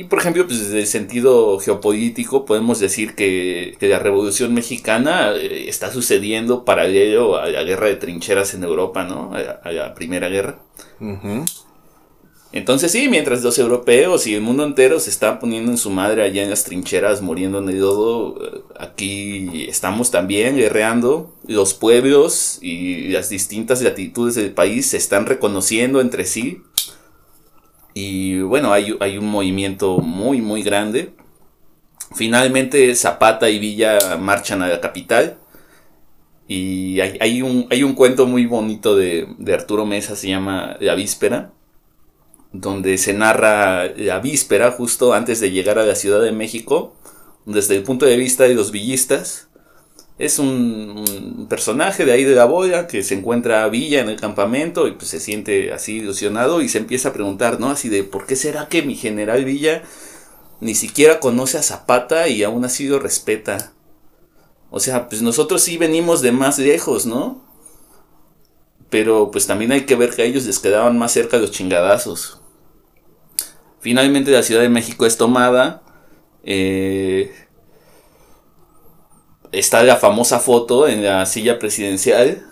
Y 0.00 0.04
por 0.04 0.18
ejemplo, 0.18 0.46
pues 0.46 0.60
desde 0.60 0.80
el 0.80 0.86
sentido 0.86 1.58
geopolítico 1.58 2.46
podemos 2.46 2.80
decir 2.80 3.14
que, 3.14 3.76
la 3.82 3.98
Revolución 3.98 4.54
Mexicana 4.54 5.32
eh, 5.34 5.68
está 5.68 5.92
sucediendo 5.92 6.64
paralelo 6.64 7.36
a 7.36 7.48
la 7.48 7.62
guerra 7.64 7.88
de 7.88 7.96
trincheras 7.96 8.54
en 8.54 8.64
Europa, 8.64 9.04
¿no? 9.04 9.34
A, 9.34 9.70
la 9.70 9.94
Primera 9.94 10.30
Guerra. 10.30 10.58
Entonces 12.52 12.90
sí, 12.90 13.08
mientras 13.10 13.42
los 13.42 13.58
europeos 13.58 14.26
y 14.26 14.34
el 14.34 14.40
mundo 14.40 14.64
entero 14.64 14.98
se 15.00 15.10
están 15.10 15.38
poniendo 15.38 15.70
en 15.70 15.76
su 15.76 15.90
madre 15.90 16.22
allá 16.22 16.42
en 16.42 16.50
las 16.50 16.64
trincheras, 16.64 17.20
muriendo 17.20 17.58
en 17.58 17.68
el 17.68 17.80
lodo, 17.80 18.38
eh, 18.42 18.62
aquí 18.78 19.66
estamos 19.68 20.10
también 20.10 20.56
guerreando. 20.56 21.36
Los 21.46 21.74
pueblos 21.74 22.58
y 22.62 23.08
las 23.08 23.28
distintas 23.28 23.82
latitudes 23.82 24.34
del 24.34 24.52
país 24.52 24.86
se 24.86 24.96
están 24.96 25.26
reconociendo 25.26 26.00
entre 26.00 26.24
sí. 26.24 26.62
Y 27.94 28.40
bueno, 28.40 28.72
hay, 28.72 28.96
hay 29.00 29.18
un 29.18 29.26
movimiento 29.26 29.98
muy, 29.98 30.40
muy 30.40 30.62
grande. 30.62 31.12
Finalmente 32.14 32.94
Zapata 32.94 33.50
y 33.50 33.58
Villa 33.58 34.16
marchan 34.18 34.62
a 34.62 34.68
la 34.68 34.80
capital. 34.80 35.38
Y 36.48 37.00
hay, 37.00 37.16
hay, 37.20 37.42
un, 37.42 37.66
hay 37.70 37.84
un 37.84 37.94
cuento 37.94 38.26
muy 38.26 38.46
bonito 38.46 38.96
de, 38.96 39.28
de 39.38 39.54
Arturo 39.54 39.86
Mesa, 39.86 40.16
se 40.16 40.28
llama 40.28 40.76
La 40.80 40.94
Víspera 40.94 41.52
donde 42.52 42.98
se 42.98 43.12
narra 43.12 43.86
la 43.96 44.18
víspera 44.18 44.72
justo 44.72 45.14
antes 45.14 45.40
de 45.40 45.50
llegar 45.50 45.78
a 45.78 45.86
la 45.86 45.94
Ciudad 45.94 46.20
de 46.20 46.32
México, 46.32 46.94
desde 47.46 47.76
el 47.76 47.82
punto 47.82 48.06
de 48.06 48.16
vista 48.16 48.44
de 48.44 48.54
los 48.54 48.70
villistas. 48.70 49.49
Es 50.20 50.38
un, 50.38 51.46
personaje 51.48 52.04
de 52.04 52.12
ahí 52.12 52.24
de 52.24 52.34
la 52.34 52.44
boya 52.44 52.86
que 52.86 53.02
se 53.02 53.14
encuentra 53.14 53.64
a 53.64 53.70
Villa 53.70 54.02
en 54.02 54.10
el 54.10 54.20
campamento 54.20 54.86
y 54.86 54.92
pues 54.92 55.08
se 55.08 55.18
siente 55.18 55.72
así 55.72 55.96
ilusionado 55.96 56.60
y 56.60 56.68
se 56.68 56.76
empieza 56.76 57.08
a 57.08 57.12
preguntar, 57.14 57.58
¿no? 57.58 57.70
Así 57.70 57.88
de, 57.88 58.04
¿por 58.04 58.26
qué 58.26 58.36
será 58.36 58.68
que 58.68 58.82
mi 58.82 58.96
general 58.96 59.46
Villa 59.46 59.82
ni 60.60 60.74
siquiera 60.74 61.20
conoce 61.20 61.56
a 61.56 61.62
Zapata 61.62 62.28
y 62.28 62.42
aún 62.42 62.66
así 62.66 62.86
lo 62.86 62.98
respeta? 62.98 63.72
O 64.70 64.78
sea, 64.78 65.08
pues 65.08 65.22
nosotros 65.22 65.62
sí 65.62 65.78
venimos 65.78 66.20
de 66.20 66.32
más 66.32 66.58
lejos, 66.58 67.06
¿no? 67.06 67.42
Pero 68.90 69.30
pues 69.30 69.46
también 69.46 69.72
hay 69.72 69.86
que 69.86 69.96
ver 69.96 70.10
que 70.10 70.20
a 70.20 70.26
ellos 70.26 70.44
les 70.44 70.58
quedaban 70.58 70.98
más 70.98 71.12
cerca 71.12 71.38
los 71.38 71.50
chingadazos. 71.50 72.42
Finalmente 73.80 74.32
la 74.32 74.42
Ciudad 74.42 74.60
de 74.60 74.68
México 74.68 75.06
es 75.06 75.16
tomada. 75.16 75.80
Eh, 76.44 77.32
está 79.52 79.82
la 79.82 79.96
famosa 79.96 80.40
foto 80.40 80.88
en 80.88 81.04
la 81.04 81.24
silla 81.26 81.58
presidencial. 81.58 82.46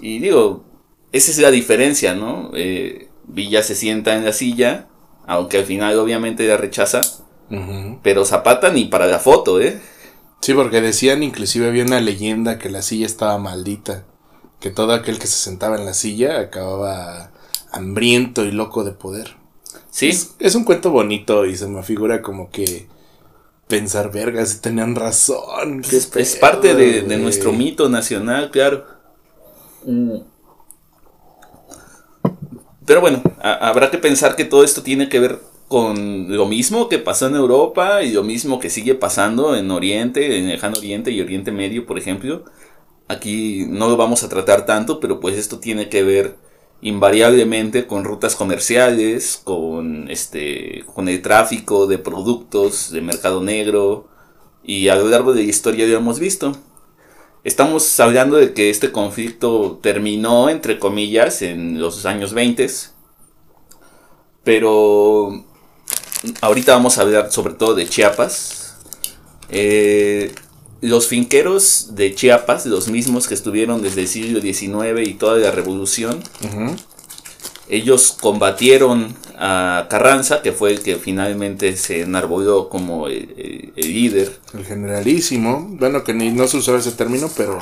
Y 0.00 0.18
digo, 0.18 0.64
esa 1.12 1.30
es 1.30 1.38
la 1.38 1.50
diferencia, 1.50 2.14
¿no? 2.14 2.50
Eh, 2.54 3.08
Villa 3.24 3.62
se 3.62 3.74
sienta 3.74 4.14
en 4.14 4.24
la 4.24 4.32
silla, 4.32 4.86
aunque 5.26 5.58
al 5.58 5.64
final 5.64 5.98
obviamente 5.98 6.46
la 6.46 6.56
rechaza. 6.56 7.00
Pero 8.02 8.24
Zapata 8.24 8.70
ni 8.70 8.86
para 8.86 9.06
la 9.06 9.20
foto, 9.20 9.60
¿eh? 9.60 9.80
Sí, 10.40 10.52
porque 10.52 10.80
decían, 10.80 11.22
inclusive 11.22 11.68
había 11.68 11.84
una 11.84 12.00
leyenda 12.00 12.58
que 12.58 12.70
la 12.70 12.82
silla 12.82 13.06
estaba 13.06 13.38
maldita. 13.38 14.04
Que 14.60 14.70
todo 14.70 14.92
aquel 14.92 15.18
que 15.18 15.26
se 15.26 15.36
sentaba 15.36 15.76
en 15.76 15.84
la 15.84 15.94
silla 15.94 16.40
acababa 16.40 17.30
hambriento 17.70 18.44
y 18.44 18.50
loco 18.50 18.84
de 18.84 18.92
poder. 18.92 19.36
Sí. 19.90 20.10
Es, 20.38 20.54
un 20.54 20.64
cuento 20.64 20.90
bonito 20.90 21.46
y 21.46 21.56
se 21.56 21.66
me 21.68 21.82
figura 21.82 22.20
como 22.20 22.50
que 22.50 22.86
pensar, 23.68 24.10
vergas, 24.12 24.60
tenían 24.60 24.94
razón. 24.94 25.82
es, 25.90 26.36
parte 26.36 26.74
de, 26.74 27.02
nuestro 27.18 27.52
mito 27.52 27.88
nacional, 27.88 28.50
claro. 28.50 28.84
Mm. 29.84 30.18
Pero 32.84 33.00
bueno, 33.00 33.22
habrá 33.40 33.90
que 33.90 33.98
pensar 33.98 34.36
que 34.36 34.44
todo 34.44 34.62
esto 34.62 34.82
tiene 34.82 35.08
que 35.08 35.18
ver 35.18 35.40
con 35.66 36.36
lo 36.36 36.46
mismo 36.46 36.88
que 36.88 36.98
pasó 36.98 37.26
en 37.26 37.34
Europa 37.34 38.02
y 38.02 38.12
lo 38.12 38.22
mismo 38.22 38.60
que 38.60 38.70
sigue 38.70 38.94
pasando 38.94 39.56
en 39.56 39.70
Oriente, 39.72 40.38
en 40.38 40.48
Lejano 40.48 40.78
Oriente 40.78 41.10
y 41.10 41.20
Oriente 41.20 41.50
Medio, 41.50 41.86
por 41.86 41.98
ejemplo. 41.98 42.44
Aquí 43.08 43.66
no 43.68 43.88
lo 43.88 43.96
vamos 43.96 44.22
a 44.22 44.28
tratar 44.28 44.66
tanto, 44.66 45.00
pero 45.00 45.18
pues 45.18 45.36
esto 45.36 45.58
tiene 45.58 45.88
que 45.88 46.04
ver 46.04 46.36
invariablemente 46.82 47.86
con 47.86 48.04
rutas 48.04 48.36
comerciales, 48.36 49.40
con 49.42 50.10
este 50.10 50.84
con 50.94 51.08
el 51.08 51.22
tráfico 51.22 51.86
de 51.86 51.98
productos 51.98 52.90
de 52.90 53.00
mercado 53.00 53.42
negro 53.42 54.08
y 54.62 54.88
a 54.88 54.96
lo 54.96 55.08
largo 55.08 55.32
de 55.32 55.44
la 55.44 55.50
historia 55.50 55.86
lo 55.86 55.96
hemos 55.96 56.18
visto. 56.18 56.52
Estamos 57.44 58.00
hablando 58.00 58.36
de 58.36 58.52
que 58.54 58.70
este 58.70 58.90
conflicto 58.90 59.78
terminó 59.80 60.48
entre 60.50 60.78
comillas 60.78 61.42
en 61.42 61.80
los 61.80 62.04
años 62.04 62.34
20, 62.34 62.68
pero 64.42 65.44
ahorita 66.40 66.72
vamos 66.72 66.98
a 66.98 67.02
hablar 67.02 67.30
sobre 67.30 67.54
todo 67.54 67.74
de 67.74 67.88
Chiapas. 67.88 68.76
Eh, 69.48 70.34
los 70.80 71.08
finqueros 71.08 71.94
de 71.94 72.14
Chiapas, 72.14 72.66
los 72.66 72.88
mismos 72.88 73.28
que 73.28 73.34
estuvieron 73.34 73.82
desde 73.82 74.02
el 74.02 74.08
siglo 74.08 74.40
XIX 74.40 75.08
y 75.08 75.14
toda 75.14 75.38
la 75.38 75.50
revolución, 75.50 76.22
ellos 77.68 78.16
combatieron 78.20 79.16
a 79.38 79.86
Carranza, 79.90 80.42
que 80.42 80.52
fue 80.52 80.70
el 80.70 80.82
que 80.82 80.96
finalmente 80.96 81.76
se 81.76 82.02
enarboló 82.02 82.68
como 82.68 83.08
el, 83.08 83.72
líder. 83.76 84.38
El 84.54 84.64
generalísimo, 84.64 85.66
bueno, 85.70 86.04
que 86.04 86.14
ni 86.14 86.30
no 86.30 86.46
se 86.46 86.58
usaba 86.58 86.78
ese 86.78 86.92
término, 86.92 87.28
pero 87.36 87.58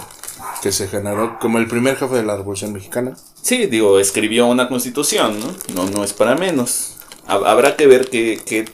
que 0.63 0.73
se 0.73 0.89
generó 0.89 1.39
como 1.39 1.59
el 1.59 1.67
primer 1.67 1.97
jefe 1.97 2.17
de 2.17 2.23
la 2.23 2.37
Revolución 2.37 2.73
Mexicana. 2.73 3.17
Sí, 3.41 3.67
digo, 3.67 3.99
escribió 3.99 4.47
una 4.47 4.69
constitución, 4.69 5.39
¿no? 5.41 5.55
No, 5.75 5.91
no 5.91 6.05
es 6.05 6.13
para 6.13 6.35
menos. 6.35 6.97
Habrá 7.27 7.77
que 7.77 7.87
ver 7.87 8.09
qué, 8.11 8.67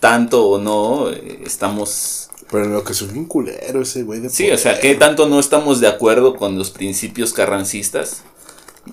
tanto 0.00 0.46
o 0.46 0.58
no 0.58 1.10
eh, 1.10 1.42
estamos... 1.44 2.27
Pero 2.50 2.64
lo 2.66 2.82
que 2.82 2.92
es 2.92 3.02
un 3.02 3.26
culero 3.26 3.82
ese 3.82 4.02
güey 4.04 4.20
de 4.20 4.30
Sí, 4.30 4.50
o 4.50 4.58
sea, 4.58 4.80
qué 4.80 4.94
tanto 4.94 5.28
no 5.28 5.38
estamos 5.38 5.80
de 5.80 5.88
acuerdo 5.88 6.36
con 6.36 6.56
los 6.56 6.70
principios 6.70 7.32
carrancistas 7.32 8.22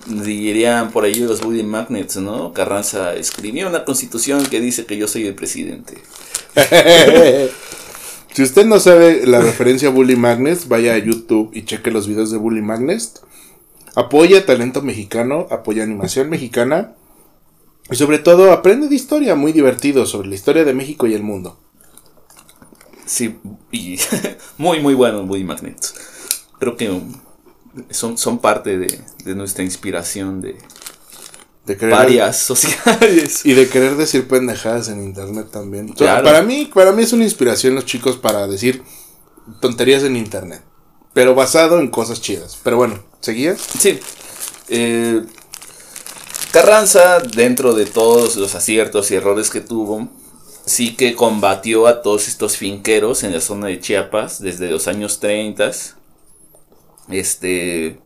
dirían 0.06 0.90
por 0.90 1.04
ahí 1.04 1.14
los 1.16 1.40
Bully 1.40 1.62
Magnets, 1.62 2.16
¿no? 2.16 2.52
Carranza 2.52 3.14
escribió 3.14 3.68
una 3.68 3.84
constitución 3.84 4.44
que 4.46 4.60
dice 4.60 4.86
que 4.86 4.96
yo 4.96 5.08
soy 5.08 5.26
el 5.26 5.34
presidente. 5.34 5.94
si 8.34 8.42
usted 8.42 8.66
no 8.66 8.80
sabe 8.80 9.26
la 9.26 9.40
referencia 9.40 9.88
a 9.88 9.92
Bully 9.92 10.16
Magnets, 10.16 10.68
vaya 10.68 10.94
a 10.94 10.98
YouTube 10.98 11.50
y 11.52 11.64
cheque 11.64 11.90
los 11.90 12.06
videos 12.06 12.30
de 12.30 12.38
Bully 12.38 12.62
Magnets. 12.62 13.22
Apoya 13.94 14.44
talento 14.44 14.82
mexicano, 14.82 15.46
apoya 15.50 15.82
animación 15.82 16.28
mexicana 16.28 16.92
y 17.90 17.96
sobre 17.96 18.18
todo 18.18 18.52
aprende 18.52 18.88
de 18.88 18.94
historia, 18.94 19.34
muy 19.34 19.52
divertido 19.52 20.04
sobre 20.06 20.28
la 20.28 20.34
historia 20.34 20.64
de 20.64 20.74
México 20.74 21.06
y 21.06 21.14
el 21.14 21.22
mundo. 21.22 21.58
Sí, 23.06 23.38
y 23.70 23.98
muy 24.58 24.80
muy 24.80 24.94
bueno 24.94 25.24
Bully 25.24 25.44
Magnets. 25.44 25.94
Creo 26.58 26.76
que 26.76 27.00
son, 27.90 28.18
son 28.18 28.38
parte 28.38 28.78
de, 28.78 29.34
nuestra 29.34 29.64
inspiración 29.64 30.40
de, 30.40 30.58
varias 31.88 32.38
sociedades. 32.38 33.40
Y 33.44 33.54
de 33.54 33.68
querer 33.68 33.96
decir 33.96 34.26
pendejadas 34.26 34.88
en 34.88 35.02
internet 35.02 35.48
también. 35.50 35.94
para, 35.94 36.42
mí, 36.42 36.70
para 36.72 36.92
mí 36.92 37.02
es 37.02 37.12
una 37.12 37.24
inspiración 37.24 37.74
los 37.74 37.84
chicos 37.84 38.16
para 38.16 38.46
decir 38.46 38.82
tonterías 39.60 40.02
en 40.02 40.16
internet. 40.16 40.62
Pero 41.12 41.34
basado 41.34 41.78
en 41.78 41.88
cosas 41.88 42.20
chidas. 42.20 42.58
Pero 42.62 42.76
bueno, 42.76 43.02
¿seguía? 43.20 43.56
Sí. 43.56 44.00
Eh, 44.68 45.22
Carranza, 46.52 47.20
dentro 47.20 47.74
de 47.74 47.86
todos 47.86 48.36
los 48.36 48.54
aciertos 48.54 49.10
y 49.10 49.14
errores 49.14 49.50
que 49.50 49.60
tuvo, 49.60 50.08
sí 50.66 50.94
que 50.94 51.14
combatió 51.14 51.86
a 51.86 52.02
todos 52.02 52.28
estos 52.28 52.58
finqueros 52.58 53.22
en 53.22 53.32
la 53.32 53.40
zona 53.40 53.68
de 53.68 53.80
Chiapas 53.80 54.42
desde 54.42 54.68
los 54.70 54.88
años 54.88 55.20
30 55.20 55.72
este. 57.08 58.00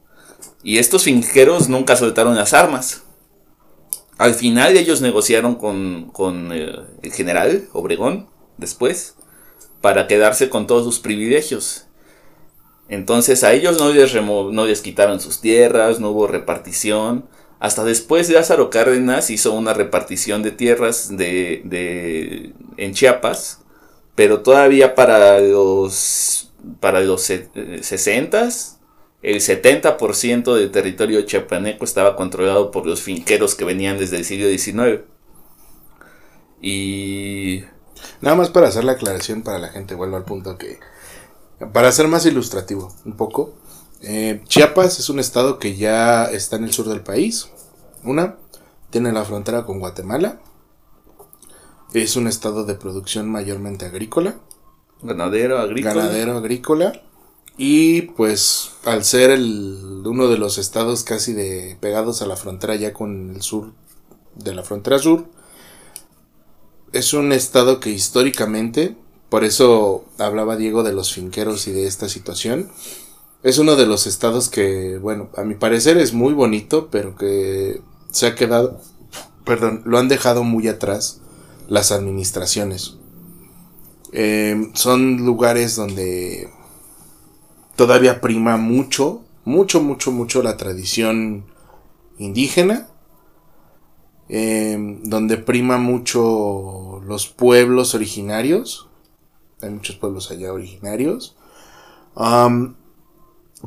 Y 0.62 0.79
estos 0.79 1.05
finqueros 1.05 1.69
nunca 1.69 1.97
soltaron 1.97 2.37
las 2.37 2.52
armas. 2.52 3.02
Al 4.19 4.35
final 4.35 4.76
ellos 4.76 5.00
negociaron 5.00 5.55
con, 5.55 6.11
con 6.12 6.52
eh, 6.52 6.76
el 7.02 7.12
general 7.12 7.69
Obregón, 7.73 8.29
después, 8.59 9.14
para 9.81 10.07
quedarse 10.07 10.50
con 10.50 10.67
todos 10.67 10.85
sus 10.85 10.99
privilegios. 10.99 11.87
Entonces 12.90 13.45
a 13.45 13.55
ellos 13.55 13.79
no 13.79 13.90
les, 13.90 14.14
no 14.14 14.67
les 14.67 14.83
quitaron 14.83 15.21
sus 15.21 15.40
tierras, 15.40 16.00
no 16.00 16.11
hubo 16.11 16.26
repartición. 16.26 17.26
Hasta 17.61 17.85
después 17.85 18.31
Lázaro 18.31 18.71
Cárdenas 18.71 19.31
hizo 19.31 19.52
una 19.52 19.75
repartición 19.75 20.42
de 20.42 20.51
tierras 20.51 21.16
de, 21.16 21.62
de, 21.64 22.55
en 22.79 22.94
Chiapas, 22.94 23.61
pero 24.14 24.40
todavía 24.40 24.94
para 24.94 25.38
los, 25.40 26.51
para 26.81 27.01
los 27.01 27.23
60 27.23 28.49
el 29.23 29.37
70% 29.37 30.55
del 30.55 30.70
territorio 30.70 31.23
chiapaneco 31.23 31.85
estaba 31.85 32.16
controlado 32.16 32.70
por 32.70 32.87
los 32.87 33.03
finqueros 33.03 33.55
que 33.55 33.66
venían 33.66 33.99
desde 33.99 34.16
el 34.16 34.25
siglo 34.25 34.49
XIX. 34.49 35.03
Y... 36.62 37.64
Nada 38.23 38.37
más 38.37 38.49
para 38.49 38.68
hacer 38.68 38.85
la 38.85 38.92
aclaración 38.92 39.42
para 39.42 39.59
la 39.59 39.68
gente, 39.68 39.94
vuelvo 39.94 40.16
al 40.16 40.25
punto 40.25 40.57
que... 40.57 40.79
Para 41.75 41.92
ser 41.92 42.09
más 42.09 42.25
ilustrativo 42.25 42.94
un 43.05 43.18
poco, 43.18 43.55
eh, 44.02 44.42
Chiapas 44.46 44.98
es 44.98 45.08
un 45.10 45.18
estado 45.18 45.58
que 45.58 45.76
ya 45.76 46.24
está 46.24 46.56
en 46.56 46.64
el 46.64 46.72
sur 46.72 46.88
del 46.88 47.02
país. 47.02 47.48
Una, 48.02 48.36
tiene 48.90 49.12
la 49.12 49.24
frontera 49.24 49.64
con 49.64 49.78
Guatemala. 49.78 50.40
Es 51.92 52.16
un 52.16 52.26
estado 52.26 52.64
de 52.64 52.74
producción 52.74 53.28
mayormente 53.28 53.86
agrícola. 53.86 54.36
Ganadero, 55.02 55.58
agrícola. 55.58 55.94
Ganadero, 55.94 56.38
agrícola. 56.38 57.02
Y 57.56 58.02
pues 58.02 58.70
al 58.84 59.04
ser 59.04 59.30
el, 59.30 60.02
uno 60.06 60.28
de 60.28 60.38
los 60.38 60.56
estados 60.56 61.04
casi 61.04 61.32
de 61.32 61.76
pegados 61.80 62.22
a 62.22 62.26
la 62.26 62.36
frontera 62.36 62.74
ya 62.76 62.94
con 62.94 63.34
el 63.34 63.42
sur 63.42 63.72
de 64.34 64.54
la 64.54 64.62
frontera 64.62 64.98
sur, 64.98 65.26
es 66.92 67.12
un 67.12 67.32
estado 67.32 67.80
que 67.80 67.90
históricamente, 67.90 68.96
por 69.28 69.44
eso 69.44 70.04
hablaba 70.18 70.56
Diego 70.56 70.82
de 70.82 70.92
los 70.92 71.12
finqueros 71.12 71.66
y 71.68 71.72
de 71.72 71.86
esta 71.86 72.08
situación, 72.08 72.70
es 73.42 73.59
uno 73.59 73.76
de 73.76 73.87
los 73.87 74.07
estados 74.07 74.48
que, 74.48 74.98
bueno, 74.98 75.31
a 75.37 75.42
mi 75.42 75.55
parecer 75.55 75.96
es 75.96 76.12
muy 76.12 76.35
bonito, 76.35 76.88
pero 76.90 77.16
que 77.16 77.81
se 78.11 78.26
ha 78.26 78.35
quedado, 78.35 78.81
perdón, 79.44 79.83
lo 79.85 79.98
han 79.98 80.09
dejado 80.09 80.44
muy 80.44 80.68
atrás 80.68 81.20
las 81.68 81.90
administraciones. 81.92 82.96
Eh, 84.12 84.70
son 84.74 85.24
lugares 85.24 85.76
donde 85.76 86.50
todavía 87.76 88.20
prima 88.20 88.57
mucho, 88.57 89.22
mucho, 89.44 89.81
mucho, 89.81 90.12
mucho 90.12 90.42
la 90.42 90.57
tradición 90.57 91.46
indígena, 92.18 92.88
em, 94.29 95.03
donde 95.05 95.38
prima 95.38 95.79
mucho 95.79 97.00
los 97.07 97.26
pueblos 97.29 97.94
originarios, 97.94 98.88
hay 99.62 99.70
muchos 99.70 99.96
pueblos 99.96 100.31
allá 100.31 100.53
originarios, 100.53 101.37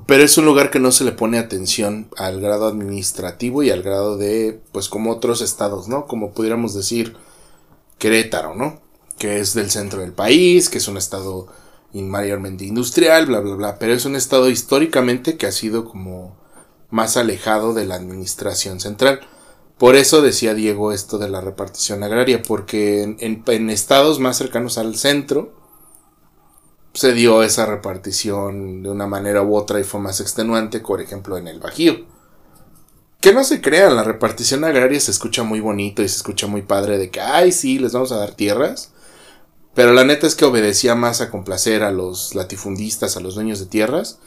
pero 0.08 0.24
es 0.24 0.38
un 0.38 0.46
lugar 0.46 0.72
que 0.72 0.80
no 0.80 0.92
se 0.92 1.04
le 1.04 1.12
pone 1.12 1.38
atención 1.38 2.10
al 2.18 2.42
grado 2.42 2.68
administrativo 2.68 3.64
y 3.64 3.70
al 3.70 3.84
grado 3.84 4.18
de, 4.18 4.60
pues 4.72 4.90
como 4.90 5.12
otros 5.12 5.42
estados, 5.42 5.88
¿no? 5.88 6.08
Como 6.08 6.34
pudiéramos 6.34 6.74
decir 6.74 7.16
Querétaro, 8.00 8.56
¿no? 8.56 8.82
Que 9.18 9.40
es 9.40 9.54
del 9.54 9.70
centro 9.70 10.02
del 10.02 10.14
país, 10.14 10.70
que 10.70 10.80
es 10.80 10.88
un 10.88 10.98
estado 10.98 11.48
mayormente 11.94 12.66
industrial, 12.66 13.28
bla, 13.28 13.40
bla, 13.40 13.56
bla, 13.56 13.80
pero 13.80 13.94
es 13.94 14.06
un 14.06 14.16
estado 14.16 14.50
históricamente 14.50 15.38
que 15.38 15.46
ha 15.46 15.52
sido 15.52 15.86
como 15.86 16.36
más 16.90 17.18
alejado 17.18 17.74
de 17.74 17.86
la 17.86 17.96
administración 17.96 18.80
central. 18.80 19.22
Por 19.78 19.96
eso 19.96 20.22
decía 20.22 20.54
Diego 20.54 20.92
esto 20.92 21.18
de 21.18 21.30
la 21.30 21.42
repartición 21.42 22.04
agraria, 22.04 22.42
porque 22.42 23.16
en, 23.20 23.70
estados 23.70 24.20
más 24.20 24.38
cercanos 24.38 24.78
al 24.78 24.96
centro 24.96 25.54
se 26.94 27.14
dio 27.14 27.44
esa 27.44 27.66
repartición 27.66 28.84
de 28.84 28.90
una 28.90 29.08
manera 29.08 29.42
u 29.42 29.56
otra 29.56 29.80
y 29.80 29.84
fue 29.84 30.00
más 30.00 30.22
extenuante, 30.22 30.80
por 30.80 31.02
ejemplo 31.02 31.38
en 31.38 31.48
el 31.48 31.60
Bajío. 31.60 32.06
Que 33.20 33.34
no 33.34 33.44
se 33.44 33.62
crean, 33.62 33.96
la 33.96 34.04
repartición 34.04 34.64
agraria 34.64 35.00
se 35.00 35.12
escucha 35.12 35.44
muy 35.44 35.60
bonito 35.60 36.04
y 36.04 36.10
se 36.10 36.18
escucha 36.18 36.46
muy 36.46 36.62
padre 36.62 36.98
de 36.98 37.10
que, 37.10 37.22
ay, 37.22 37.52
sí, 37.52 37.80
les 37.80 37.94
vamos 37.94 38.12
a 38.12 38.18
dar 38.18 38.36
tierras. 38.36 38.92
Pero 39.74 39.94
la 39.94 40.04
neta 40.04 40.28
es 40.28 40.36
que 40.36 40.46
obedecía 40.46 40.94
más 40.94 41.22
a 41.22 41.32
complacer 41.32 41.84
a 41.84 41.92
los 41.92 42.36
latifundistas, 42.36 43.18
a 43.18 43.22
los 43.22 43.36
dueños 43.36 43.60
de 43.60 43.66
tierras, 43.66 44.20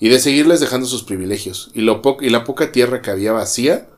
y 0.00 0.08
de 0.08 0.18
seguirles 0.18 0.60
dejando 0.60 0.86
sus 0.86 1.02
privilegios. 1.02 1.70
Y, 1.74 1.82
lo 1.82 2.00
y 2.20 2.30
la 2.30 2.44
poca 2.44 2.72
tierra 2.72 3.02
que 3.02 3.10
había 3.10 3.32
vacía, 3.32 3.88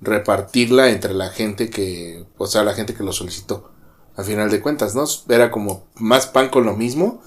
repartirla 0.00 0.90
entre 0.90 1.14
la 1.14 1.30
gente 1.30 1.70
que, 1.70 2.26
o 2.36 2.46
sea, 2.46 2.64
la 2.64 2.74
gente 2.74 2.94
que 2.94 3.04
lo 3.04 3.12
solicitó. 3.12 3.70
A 4.16 4.24
final 4.24 4.50
de 4.50 4.60
cuentas, 4.60 4.94
¿no? 4.94 5.04
Era 5.28 5.50
como 5.50 5.86
más 5.94 6.26
pan 6.26 6.50
con 6.50 6.66
lo 6.66 6.76
mismo, 6.76 7.22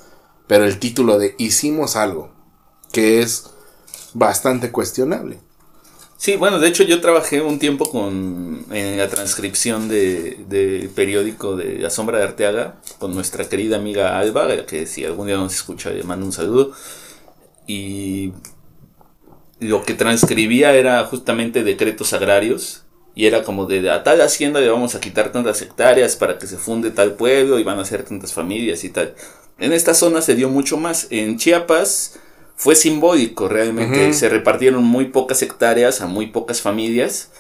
pero 0.47 0.65
el 0.65 0.79
título 0.79 1.17
de 1.17 1.36
hicimos 1.38 1.95
algo, 1.95 2.31
que 2.91 3.21
es 3.21 3.49
bastante 4.13 4.71
cuestionable. 4.71 5.39
Sí, 6.17 6.38
bueno, 6.38 6.60
de 6.60 6.69
hecho 6.69 6.84
yo 6.84 7.01
trabajé 7.01 7.41
un 7.41 7.60
tiempo 7.60 7.89
con 7.91 8.65
en 8.71 8.97
la 8.97 9.10
transcripción 9.10 9.89
del 9.89 10.47
de 10.47 10.89
periódico 10.95 11.55
de 11.55 11.77
La 11.77 11.89
Sombra 11.89 12.17
de 12.17 12.23
Arteaga 12.23 12.79
con 12.99 13.13
nuestra 13.13 13.47
querida 13.49 13.75
amiga 13.75 14.17
Alba, 14.17 14.65
que 14.65 14.88
si 14.88 15.03
algún 15.03 15.27
día 15.27 15.36
nos 15.36 15.53
escucha 15.53 15.89
le 15.89 16.03
mando 16.03 16.25
un 16.25 16.31
saludo. 16.31 16.71
Y 17.67 18.31
lo 19.60 19.84
que 19.84 19.93
transcribía 19.93 20.73
era 20.73 21.03
justamente 21.05 21.63
decretos 21.63 22.13
agrarios 22.13 22.84
y 23.13 23.27
era 23.27 23.43
como 23.43 23.65
de 23.65 23.89
a 23.89 24.03
tal 24.03 24.21
hacienda 24.21 24.60
le 24.62 24.69
vamos 24.69 24.95
a 24.95 24.99
quitar 24.99 25.31
tantas 25.31 25.62
hectáreas 25.62 26.15
para 26.15 26.38
que 26.38 26.47
se 26.47 26.58
funde 26.58 26.91
tal 26.91 27.13
pueblo 27.13 27.60
y 27.60 27.63
van 27.63 27.79
a 27.79 27.86
ser 27.86 28.03
tantas 28.03 28.34
familias 28.34 28.84
y 28.84 28.89
tal. 28.89 29.15
En 29.57 29.73
esta 29.73 29.93
zona 29.93 30.21
se 30.21 30.35
dio 30.35 30.49
mucho 30.49 30.77
más. 30.77 31.07
En 31.09 31.37
Chiapas 31.37 32.19
fue 32.55 32.75
simbólico 32.75 33.47
realmente. 33.47 34.13
Se 34.13 34.29
repartieron 34.29 34.83
muy 34.83 35.05
pocas 35.05 35.41
hectáreas 35.41 36.01
a 36.01 36.07
muy 36.07 36.27
pocas 36.27 36.61
familias. 36.61 37.31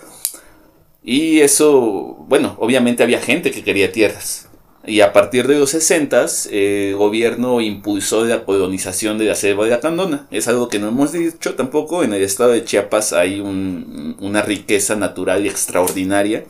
Y 1.03 1.41
eso, 1.41 2.25
bueno, 2.27 2.55
obviamente 2.59 3.03
había 3.03 3.21
gente 3.21 3.51
que 3.51 3.63
quería 3.63 3.91
tierras. 3.91 4.49
Y 4.87 5.01
a 5.01 5.13
partir 5.13 5.47
de 5.47 5.57
los 5.57 5.71
60 5.71 6.25
el 6.51 6.95
gobierno 6.95 7.59
impulsó 7.59 8.23
la 8.23 8.45
colonización 8.45 9.17
de 9.17 9.25
la 9.25 9.35
selva 9.35 9.65
de 9.65 9.73
Acandona. 9.73 10.27
Es 10.31 10.47
algo 10.47 10.67
que 10.67 10.79
no 10.79 10.87
hemos 10.87 11.11
dicho 11.11 11.55
tampoco. 11.55 12.03
En 12.03 12.13
el 12.13 12.21
estado 12.21 12.51
de 12.51 12.63
Chiapas 12.63 13.13
hay 13.13 13.39
una 13.39 14.41
riqueza 14.41 14.95
natural 14.95 15.45
extraordinaria 15.45 16.45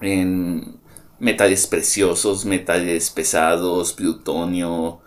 en 0.00 0.81
metales 1.22 1.68
preciosos, 1.68 2.44
metales 2.44 3.10
pesados, 3.10 3.92
plutonio, 3.92 5.00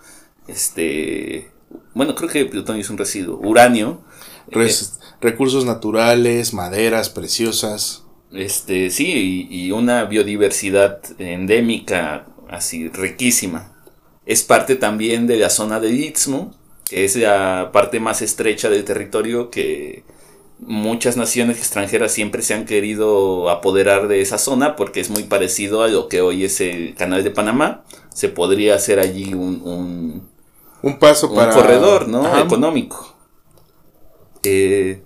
este, 0.48 1.52
bueno, 1.94 2.16
creo 2.16 2.30
que 2.30 2.46
plutonio 2.46 2.82
es 2.82 2.90
un 2.90 2.98
residuo, 2.98 3.38
uranio. 3.38 4.02
Eh, 4.50 4.72
recursos 5.20 5.66
naturales, 5.66 6.54
maderas 6.54 7.10
preciosas. 7.10 8.04
Este, 8.32 8.92
sí, 8.92 9.48
y, 9.50 9.72
una 9.72 10.06
biodiversidad 10.06 11.00
endémica 11.20 12.28
así 12.50 12.88
riquísima. 12.88 13.74
Es 14.26 14.44
parte 14.44 14.76
también 14.78 15.28
de 15.28 15.36
la 15.36 15.50
zona 15.50 15.82
del 15.82 16.00
Istmo, 16.00 16.56
que 16.86 17.04
es 17.04 17.18
la 17.18 17.72
parte 17.74 18.00
más 18.00 18.22
estrecha 18.22 18.70
del 18.70 18.86
territorio 18.86 19.50
que 19.50 20.06
muchas 20.60 21.18
naciones 21.18 21.58
extranjeras 21.58 22.12
siempre 22.12 22.42
se 22.42 22.54
han 22.54 22.66
querido 22.66 23.50
apoderar 23.50 24.08
de 24.08 24.22
esa 24.22 24.38
zona 24.38 24.76
porque 24.76 25.00
es 25.00 25.10
muy 25.10 25.24
parecido 25.24 25.84
a 25.84 25.88
lo 25.88 26.08
que 26.08 26.22
hoy 26.22 26.46
es 26.46 26.62
el 26.62 26.96
canal 26.96 27.24
de 27.24 27.32
Panamá. 27.32 27.84
Se 28.14 28.30
podría 28.30 28.76
hacer 28.76 29.00
allí 29.00 29.34
un, 29.34 30.30
un, 30.82 31.00
paso 31.00 31.34
para... 31.34 31.52
Corredor, 31.54 32.08
¿no? 32.08 32.40
Económico. 32.40 33.16
Eh, 34.44 35.02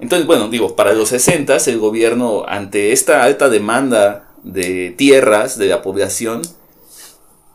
entonces, 0.00 0.26
bueno, 0.26 0.48
digo, 0.48 0.76
para 0.76 0.92
los 0.92 1.08
60 1.08 1.56
el 1.66 1.78
gobierno, 1.78 2.44
ante 2.46 2.92
esta 2.92 3.24
alta 3.24 3.48
demanda 3.48 4.28
de 4.42 4.94
tierras 4.96 5.58
de 5.58 5.66
la 5.66 5.82
población, 5.82 6.42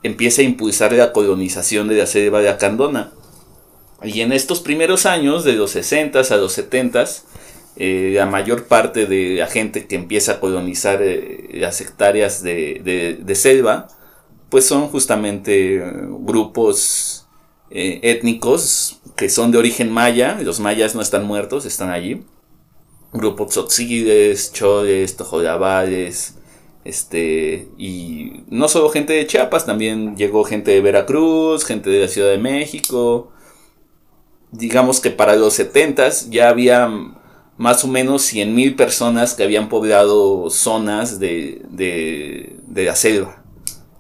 empieza 0.01 0.41
a 0.41 0.45
impulsar 0.45 0.93
la 0.93 1.13
colonización 1.13 1.87
de 1.87 1.97
la 1.97 2.07
selva 2.07 2.41
de 2.41 2.49
Acandona 2.49 3.11
y 4.03 4.21
en 4.21 4.33
estos 4.33 4.59
primeros 4.59 5.05
años, 5.05 5.43
de 5.43 5.53
los 5.53 5.71
60 5.71 6.19
a 6.19 6.35
los 6.37 6.53
70, 6.53 7.05
eh, 7.75 8.11
la 8.15 8.25
mayor 8.25 8.65
parte 8.65 9.07
de 9.07 9.35
la 9.37 9.47
gente 9.47 9.87
que 9.87 9.95
empieza 9.95 10.33
a 10.33 10.39
colonizar 10.39 11.01
eh, 11.01 11.49
las 11.53 11.81
hectáreas 11.81 12.43
de, 12.43 13.33
selva, 13.35 13.87
pues 14.49 14.65
son 14.65 14.87
justamente 14.89 15.77
eh, 15.77 15.83
grupos 16.19 17.27
étnicos 17.75 18.99
que 19.15 19.29
son 19.29 19.51
de 19.51 19.57
origen 19.57 19.91
maya, 19.91 20.37
los 20.43 20.59
mayas 20.59 20.93
no 20.93 21.01
están 21.01 21.25
muertos, 21.25 21.65
están 21.65 21.89
allí. 21.89 22.23
Grupos 23.13 23.49
tzotziles, 23.49 24.53
choles, 24.53 25.17
tojolabales, 25.17 26.35
este, 26.85 27.69
y 27.77 28.43
no 28.49 28.67
solo 28.67 28.89
gente 28.89 29.13
de 29.13 29.25
Chiapas, 29.25 29.65
también 29.65 30.15
llegó 30.17 30.43
gente 30.43 30.71
de 30.71 30.81
Veracruz, 30.81 31.65
gente 31.65 31.89
de 31.89 32.01
la 32.01 32.07
Ciudad 32.07 32.29
de 32.29 32.37
México, 32.37 33.32
digamos 34.53 35.01
que 35.01 35.09
para 35.09 35.35
los 35.35 35.55
70 35.55 36.09
ya 36.29 36.47
había 36.47 36.89
más 37.57 37.83
o 37.83 37.87
menos 37.87 38.31
100.000 38.31 38.75
personas 38.75 39.33
que 39.33 39.43
habían 39.43 39.67
poblado 39.67 40.49
zonas 40.49 41.19
de, 41.19 41.61
de, 41.69 42.55
de 42.67 42.85
la 42.85 42.95
selva 42.95 43.43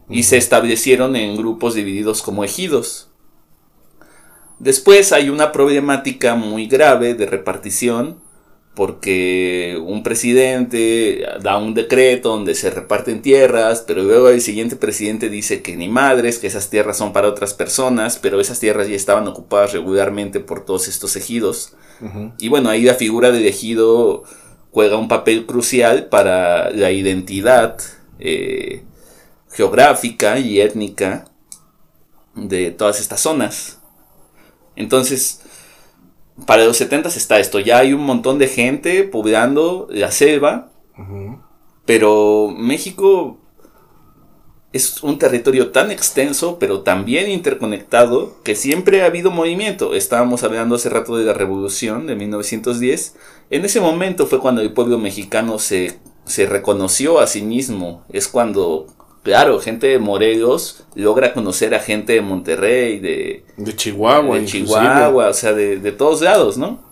y 0.09 0.23
se 0.23 0.37
establecieron 0.37 1.15
en 1.15 1.35
grupos 1.35 1.73
divididos 1.73 2.21
como 2.21 2.43
ejidos. 2.43 3.09
Después 4.59 5.11
hay 5.11 5.29
una 5.29 5.51
problemática 5.51 6.35
muy 6.35 6.67
grave 6.67 7.15
de 7.15 7.25
repartición 7.25 8.22
porque 8.75 9.79
un 9.85 10.01
presidente 10.01 11.23
da 11.41 11.57
un 11.57 11.75
decreto 11.75 12.29
donde 12.29 12.55
se 12.55 12.71
reparten 12.71 13.21
tierras, 13.21 13.83
pero 13.85 14.01
luego 14.01 14.29
el 14.29 14.41
siguiente 14.41 14.75
presidente 14.75 15.29
dice 15.29 15.61
que 15.61 15.77
ni 15.77 15.89
madres, 15.89 16.39
que 16.39 16.47
esas 16.47 16.71
tierras 16.71 16.97
son 16.97 17.13
para 17.13 17.27
otras 17.27 17.53
personas, 17.53 18.17
pero 18.17 18.39
esas 18.39 18.59
tierras 18.59 18.87
ya 18.87 18.95
estaban 18.95 19.27
ocupadas 19.27 19.73
regularmente 19.73 20.39
por 20.39 20.65
todos 20.65 20.87
estos 20.87 21.15
ejidos. 21.15 21.75
Y 22.39 22.49
bueno, 22.49 22.69
ahí 22.69 22.81
la 22.81 22.95
figura 22.95 23.31
del 23.31 23.45
ejido 23.45 24.23
juega 24.71 24.97
un 24.97 25.07
papel 25.07 25.45
crucial 25.45 26.07
para 26.07 26.71
la 26.71 26.91
identidad 26.91 27.77
eh, 28.19 28.83
geográfica 29.51 30.39
y 30.39 30.59
étnica 30.59 31.25
de 32.35 32.71
todas 32.71 32.99
estas 32.99 33.21
zonas. 33.21 33.79
Entonces, 34.75 35.42
para 36.45 36.65
los 36.65 36.77
70 36.77 37.09
está 37.09 37.39
esto. 37.39 37.59
Ya 37.59 37.79
hay 37.79 37.93
un 37.93 38.03
montón 38.03 38.39
de 38.39 38.47
gente 38.47 39.03
poblando 39.03 39.87
la 39.89 40.11
selva. 40.11 40.69
Pero 41.85 42.53
México 42.55 43.39
es 44.71 45.03
un 45.03 45.19
territorio 45.19 45.71
tan 45.71 45.91
extenso, 45.91 46.57
pero 46.59 46.81
también 46.81 47.29
interconectado, 47.29 48.35
que 48.43 48.55
siempre 48.55 49.03
ha 49.03 49.05
habido 49.05 49.29
movimiento. 49.29 49.93
Estábamos 49.93 50.43
hablando 50.43 50.75
hace 50.75 50.89
rato 50.89 51.15
de 51.15 51.25
la 51.25 51.33
revolución 51.33 52.07
de 52.07 52.15
1910. 52.15 53.15
En 53.51 53.65
ese 53.65 53.81
momento 53.81 54.25
fue 54.25 54.39
cuando 54.39 54.61
el 54.61 54.73
pueblo 54.73 54.97
mexicano 54.97 55.59
se, 55.59 55.99
se 56.25 56.47
reconoció 56.47 57.19
a 57.19 57.27
sí 57.27 57.43
mismo. 57.43 58.03
Es 58.11 58.27
cuando 58.27 58.87
Claro, 59.23 59.59
gente 59.61 59.87
de 59.87 59.99
Morelos 59.99 60.83
logra 60.95 61.33
conocer 61.33 61.73
a 61.73 61.79
gente 61.79 62.13
de 62.13 62.21
Monterrey, 62.21 62.99
de, 62.99 63.45
de 63.55 63.75
Chihuahua, 63.75 64.37
de 64.37 64.45
Chihuahua, 64.45 65.29
o 65.29 65.33
sea, 65.33 65.53
de, 65.53 65.91
todos 65.93 66.21
lados, 66.21 66.57
¿no? 66.57 66.83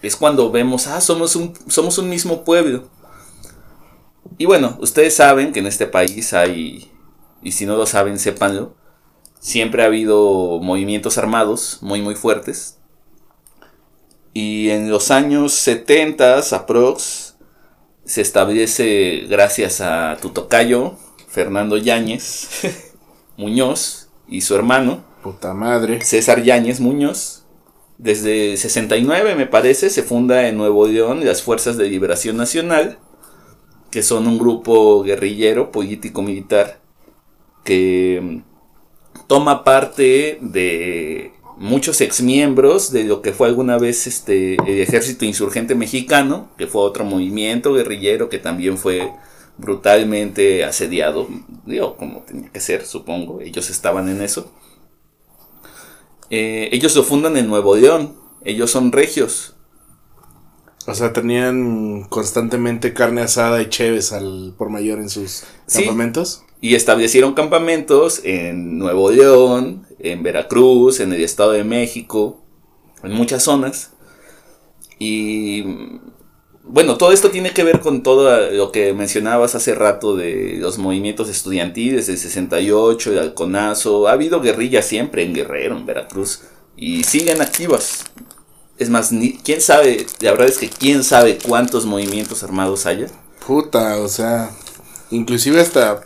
Es 0.00 0.16
cuando 0.16 0.50
vemos, 0.50 0.86
ah, 0.86 1.02
somos 1.02 1.36
un, 1.36 1.52
somos 1.68 1.98
un 1.98 2.08
mismo 2.08 2.42
pueblo. 2.42 2.88
Y 4.38 4.46
bueno, 4.46 4.78
ustedes 4.80 5.14
saben 5.14 5.52
que 5.52 5.60
en 5.60 5.66
este 5.66 5.86
país 5.86 6.32
hay, 6.32 6.90
y 7.42 7.52
si 7.52 7.66
no 7.66 7.76
lo 7.76 7.84
saben, 7.84 8.18
sépanlo, 8.18 8.74
siempre 9.40 9.82
ha 9.82 9.86
habido 9.86 10.58
movimientos 10.62 11.18
armados 11.18 11.80
muy, 11.82 12.00
muy 12.00 12.14
fuertes. 12.14 12.78
Y 14.32 14.70
en 14.70 14.90
los 14.90 15.10
años 15.10 15.52
70, 15.52 16.38
aprox, 16.38 17.36
se 18.04 18.22
establece, 18.22 19.26
gracias 19.28 19.82
a 19.82 20.16
Tutocayo, 20.22 20.96
Fernando 21.30 21.76
Yáñez 21.76 22.48
Muñoz 23.36 24.08
y 24.28 24.40
su 24.42 24.54
hermano. 24.54 25.04
Puta 25.22 25.54
madre. 25.54 26.02
César 26.02 26.42
Yáñez 26.42 26.80
Muñoz. 26.80 27.44
Desde 27.98 28.56
69, 28.56 29.34
me 29.34 29.46
parece, 29.46 29.90
se 29.90 30.02
funda 30.02 30.48
en 30.48 30.56
Nuevo 30.56 30.86
León 30.86 31.24
las 31.24 31.42
Fuerzas 31.42 31.76
de 31.76 31.88
Liberación 31.88 32.38
Nacional, 32.38 32.98
que 33.90 34.02
son 34.02 34.26
un 34.26 34.38
grupo 34.38 35.02
guerrillero, 35.02 35.70
político-militar, 35.70 36.80
que 37.62 38.20
mm, 38.22 39.26
toma 39.26 39.64
parte 39.64 40.38
de 40.40 41.32
muchos 41.58 42.00
exmiembros 42.00 42.90
de 42.90 43.04
lo 43.04 43.20
que 43.20 43.32
fue 43.32 43.48
alguna 43.48 43.76
vez 43.76 44.06
este, 44.06 44.54
el 44.54 44.80
ejército 44.80 45.26
insurgente 45.26 45.74
mexicano, 45.74 46.48
que 46.56 46.66
fue 46.66 46.80
otro 46.80 47.04
movimiento 47.04 47.74
guerrillero 47.74 48.30
que 48.30 48.38
también 48.38 48.78
fue 48.78 49.12
brutalmente 49.60 50.64
asediado, 50.64 51.28
digo, 51.66 51.96
como 51.96 52.20
tenía 52.20 52.50
que 52.50 52.60
ser, 52.60 52.86
supongo, 52.86 53.40
ellos 53.40 53.70
estaban 53.70 54.08
en 54.08 54.22
eso. 54.22 54.52
Eh, 56.30 56.68
ellos 56.72 56.94
lo 56.96 57.02
fundan 57.02 57.36
en 57.36 57.48
Nuevo 57.48 57.76
León, 57.76 58.16
ellos 58.44 58.70
son 58.70 58.92
regios. 58.92 59.54
O 60.86 60.94
sea, 60.94 61.12
tenían 61.12 62.04
constantemente 62.04 62.94
carne 62.94 63.20
asada 63.20 63.60
y 63.60 63.68
cheves 63.68 64.12
al 64.12 64.54
por 64.56 64.70
mayor 64.70 64.98
en 64.98 65.10
sus 65.10 65.44
campamentos. 65.72 66.42
Y 66.62 66.74
establecieron 66.74 67.34
campamentos 67.34 68.22
en 68.24 68.78
Nuevo 68.78 69.10
León, 69.10 69.86
en 69.98 70.22
Veracruz, 70.22 71.00
en 71.00 71.12
el 71.12 71.22
Estado 71.22 71.52
de 71.52 71.64
México, 71.64 72.42
en 73.02 73.12
muchas 73.12 73.42
zonas. 73.42 73.92
Y 74.98 75.64
bueno, 76.72 76.96
todo 76.96 77.10
esto 77.10 77.30
tiene 77.30 77.52
que 77.52 77.64
ver 77.64 77.80
con 77.80 78.04
todo 78.04 78.48
lo 78.52 78.70
que 78.70 78.92
mencionabas 78.92 79.56
hace 79.56 79.74
rato 79.74 80.14
de 80.14 80.56
los 80.60 80.78
movimientos 80.78 81.28
estudiantiles 81.28 82.06
del 82.06 82.16
68, 82.16 83.10
el 83.10 83.18
halconazo. 83.18 84.06
Ha 84.06 84.12
habido 84.12 84.40
guerrillas 84.40 84.86
siempre 84.86 85.24
en 85.24 85.34
Guerrero, 85.34 85.76
en 85.76 85.84
Veracruz, 85.84 86.42
y 86.76 87.02
siguen 87.02 87.42
activas. 87.42 88.04
Es 88.78 88.88
más, 88.88 89.10
quién 89.42 89.60
sabe, 89.60 90.06
la 90.20 90.30
verdad 90.30 90.46
es 90.46 90.58
que 90.58 90.70
quién 90.70 91.02
sabe 91.02 91.38
cuántos 91.38 91.86
movimientos 91.86 92.44
armados 92.44 92.86
haya. 92.86 93.08
Puta, 93.44 93.98
o 93.98 94.06
sea, 94.06 94.52
inclusive 95.10 95.60
hasta 95.60 96.02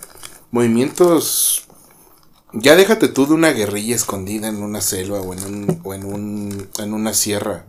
movimientos 0.51 1.65
ya 2.55 2.75
déjate 2.75 3.09
tú 3.09 3.27
de 3.27 3.35
una 3.35 3.51
guerrilla 3.51 3.97
escondida 3.97 4.49
en 4.49 4.63
una 4.63 4.81
selva 4.81 5.21
o 5.21 5.35
en 5.35 5.45
un, 5.45 5.81
o 5.83 5.93
en 5.93 6.05
un 6.05 6.69
en 6.79 6.95
una 6.95 7.13
sierra 7.13 7.67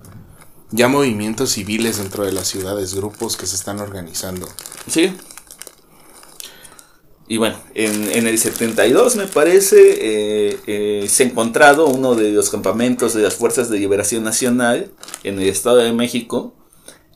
ya 0.75 0.88
movimientos 0.88 1.51
civiles 1.51 1.97
dentro 1.97 2.25
de 2.25 2.31
las 2.33 2.47
ciudades, 2.47 2.93
grupos 2.95 3.38
que 3.38 3.47
se 3.47 3.55
están 3.55 3.79
organizando. 3.79 4.47
Sí. 4.89 5.11
Y 7.27 7.38
bueno, 7.38 7.57
en, 7.73 8.27
el 8.27 8.38
72 8.38 9.15
me 9.15 9.25
parece, 9.25 9.77
eh, 9.79 10.59
eh, 10.67 11.07
se 11.09 11.23
ha 11.23 11.25
encontrado 11.25 11.88
uno 11.88 12.13
de 12.13 12.31
los 12.31 12.51
campamentos 12.51 13.15
de 13.15 13.23
las 13.23 13.33
Fuerzas 13.33 13.69
de 13.71 13.79
Liberación 13.79 14.23
Nacional 14.23 14.91
en 15.23 15.39
el 15.39 15.47
Estado 15.49 15.77
de 15.77 15.91
México 15.91 16.53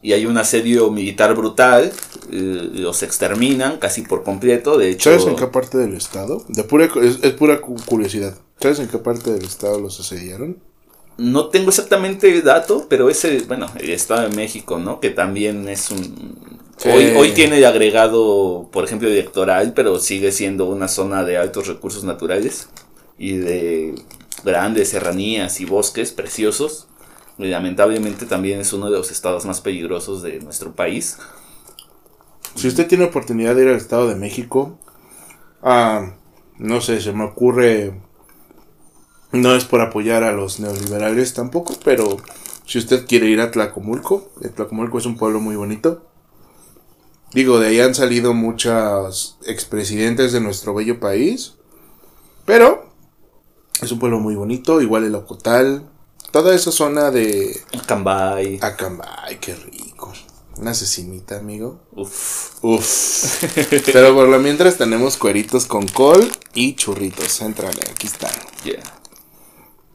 y 0.01 0.13
hay 0.13 0.25
un 0.25 0.37
asedio 0.39 0.89
militar 0.89 1.35
brutal 1.35 1.91
eh, 2.31 2.69
los 2.73 3.03
exterminan 3.03 3.77
casi 3.77 4.01
por 4.01 4.23
completo. 4.23 4.79
De 4.79 4.89
hecho, 4.89 5.11
¿Sabes 5.11 5.27
en 5.27 5.35
qué 5.35 5.45
parte 5.45 5.77
del 5.77 5.93
estado? 5.93 6.43
De 6.47 6.63
pura, 6.63 6.85
es, 7.03 7.19
es 7.21 7.33
pura 7.33 7.61
cu- 7.61 7.75
curiosidad. 7.85 8.35
¿Sabes 8.59 8.79
en 8.79 8.87
qué 8.87 8.97
parte 8.97 9.31
del 9.31 9.45
estado 9.45 9.79
los 9.79 9.99
asediaron? 9.99 10.57
No 11.19 11.49
tengo 11.49 11.69
exactamente 11.69 12.31
el 12.33 12.43
dato, 12.43 12.87
pero 12.89 13.09
es 13.09 13.23
el, 13.25 13.43
bueno, 13.43 13.67
el 13.77 13.89
Estado 13.91 14.27
de 14.27 14.35
México, 14.35 14.79
¿no? 14.79 14.99
Que 14.99 15.09
también 15.09 15.67
es 15.67 15.91
un... 15.91 16.37
Sí. 16.77 16.89
Hoy, 16.89 17.13
hoy 17.17 17.31
tiene 17.31 17.63
agregado, 17.65 18.69
por 18.71 18.85
ejemplo, 18.85 19.09
electoral, 19.09 19.73
pero 19.75 19.99
sigue 19.99 20.31
siendo 20.31 20.65
una 20.65 20.87
zona 20.87 21.25
de 21.25 21.37
altos 21.37 21.67
recursos 21.67 22.05
naturales 22.05 22.69
y 23.17 23.35
de 23.35 23.95
grandes 24.45 24.89
serranías 24.89 25.59
y 25.59 25.65
bosques 25.65 26.11
preciosos. 26.11 26.87
Y 27.37 27.45
lamentablemente 27.45 28.25
también 28.25 28.59
es 28.61 28.73
uno 28.73 28.89
de 28.89 28.97
los 28.97 29.11
estados 29.11 29.45
más 29.45 29.61
peligrosos 29.61 30.21
de 30.21 30.39
nuestro 30.39 30.73
país. 30.73 31.17
Si 32.55 32.67
usted 32.67 32.87
tiene 32.87 33.05
oportunidad 33.05 33.55
de 33.55 33.63
ir 33.63 33.69
al 33.69 33.75
Estado 33.75 34.07
de 34.07 34.15
México, 34.15 34.77
ah, 35.61 36.15
no 36.57 36.81
sé, 36.81 36.99
se 36.99 37.13
me 37.13 37.23
ocurre, 37.23 37.93
no 39.31 39.55
es 39.55 39.65
por 39.65 39.81
apoyar 39.81 40.23
a 40.23 40.31
los 40.31 40.59
neoliberales 40.59 41.33
tampoco, 41.33 41.75
pero 41.83 42.17
si 42.65 42.77
usted 42.77 43.05
quiere 43.05 43.27
ir 43.27 43.41
a 43.41 43.51
Tlacomulco, 43.51 44.29
eh, 44.41 44.49
Tlacomulco 44.49 44.97
es 44.97 45.05
un 45.05 45.17
pueblo 45.17 45.39
muy 45.39 45.55
bonito. 45.55 46.05
Digo, 47.33 47.59
de 47.59 47.67
ahí 47.67 47.79
han 47.79 47.93
salido 47.93 48.33
muchos 48.33 49.37
expresidentes 49.45 50.31
de 50.31 50.41
nuestro 50.41 50.73
bello 50.73 50.99
país, 50.99 51.55
pero 52.45 52.89
es 53.81 53.91
un 53.91 53.99
pueblo 53.99 54.19
muy 54.19 54.35
bonito, 54.35 54.81
igual 54.81 55.03
el 55.03 55.13
Ocotal, 55.13 55.87
toda 56.31 56.55
esa 56.55 56.71
zona 56.71 57.11
de 57.11 57.61
Cambay. 57.85 58.59
Acambay, 58.61 59.39
qué 59.39 59.53
rico. 59.55 60.11
Una 60.57 60.73
cecinita, 60.73 61.37
amigo. 61.37 61.79
Uf. 61.95 62.61
Uf. 62.61 63.43
Pero 63.93 64.13
por 64.13 64.27
lo 64.27 64.39
mientras 64.39 64.77
tenemos 64.77 65.15
cueritos 65.15 65.65
con 65.65 65.87
col 65.87 66.29
y 66.53 66.75
churritos. 66.75 67.39
Entrale, 67.39 67.79
aquí 67.89 68.07
están. 68.07 68.31
yeah. 68.65 68.98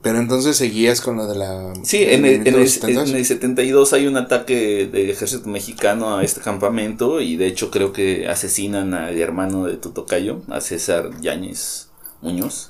Pero 0.05 0.19
entonces 0.19 0.59
seguías 0.59 1.01
con 1.01 1.17
lo 1.17 1.27
de 1.27 1.35
la. 1.35 1.73
Sí, 1.83 2.03
en 2.03 2.27
el, 2.27 2.47
en, 2.47 2.49
el, 2.49 2.67
1970s. 2.67 3.09
en 3.09 3.17
el 3.17 3.25
72 3.25 3.93
hay 3.95 4.07
un 4.07 4.19
ataque 4.19 4.87
del 4.87 5.09
ejército 5.09 5.49
mexicano 5.49 6.19
a 6.19 6.23
este 6.23 6.43
campamento 6.43 7.23
y 7.23 7.37
de 7.37 7.47
hecho 7.47 7.71
creo 7.71 7.95
que 7.95 8.29
asesinan 8.29 8.93
al 8.93 9.19
hermano 9.19 9.64
de 9.64 9.79
Tutocayo, 9.79 10.43
a 10.51 10.61
César 10.61 11.09
Yáñez 11.23 11.88
Muñoz. 12.21 12.69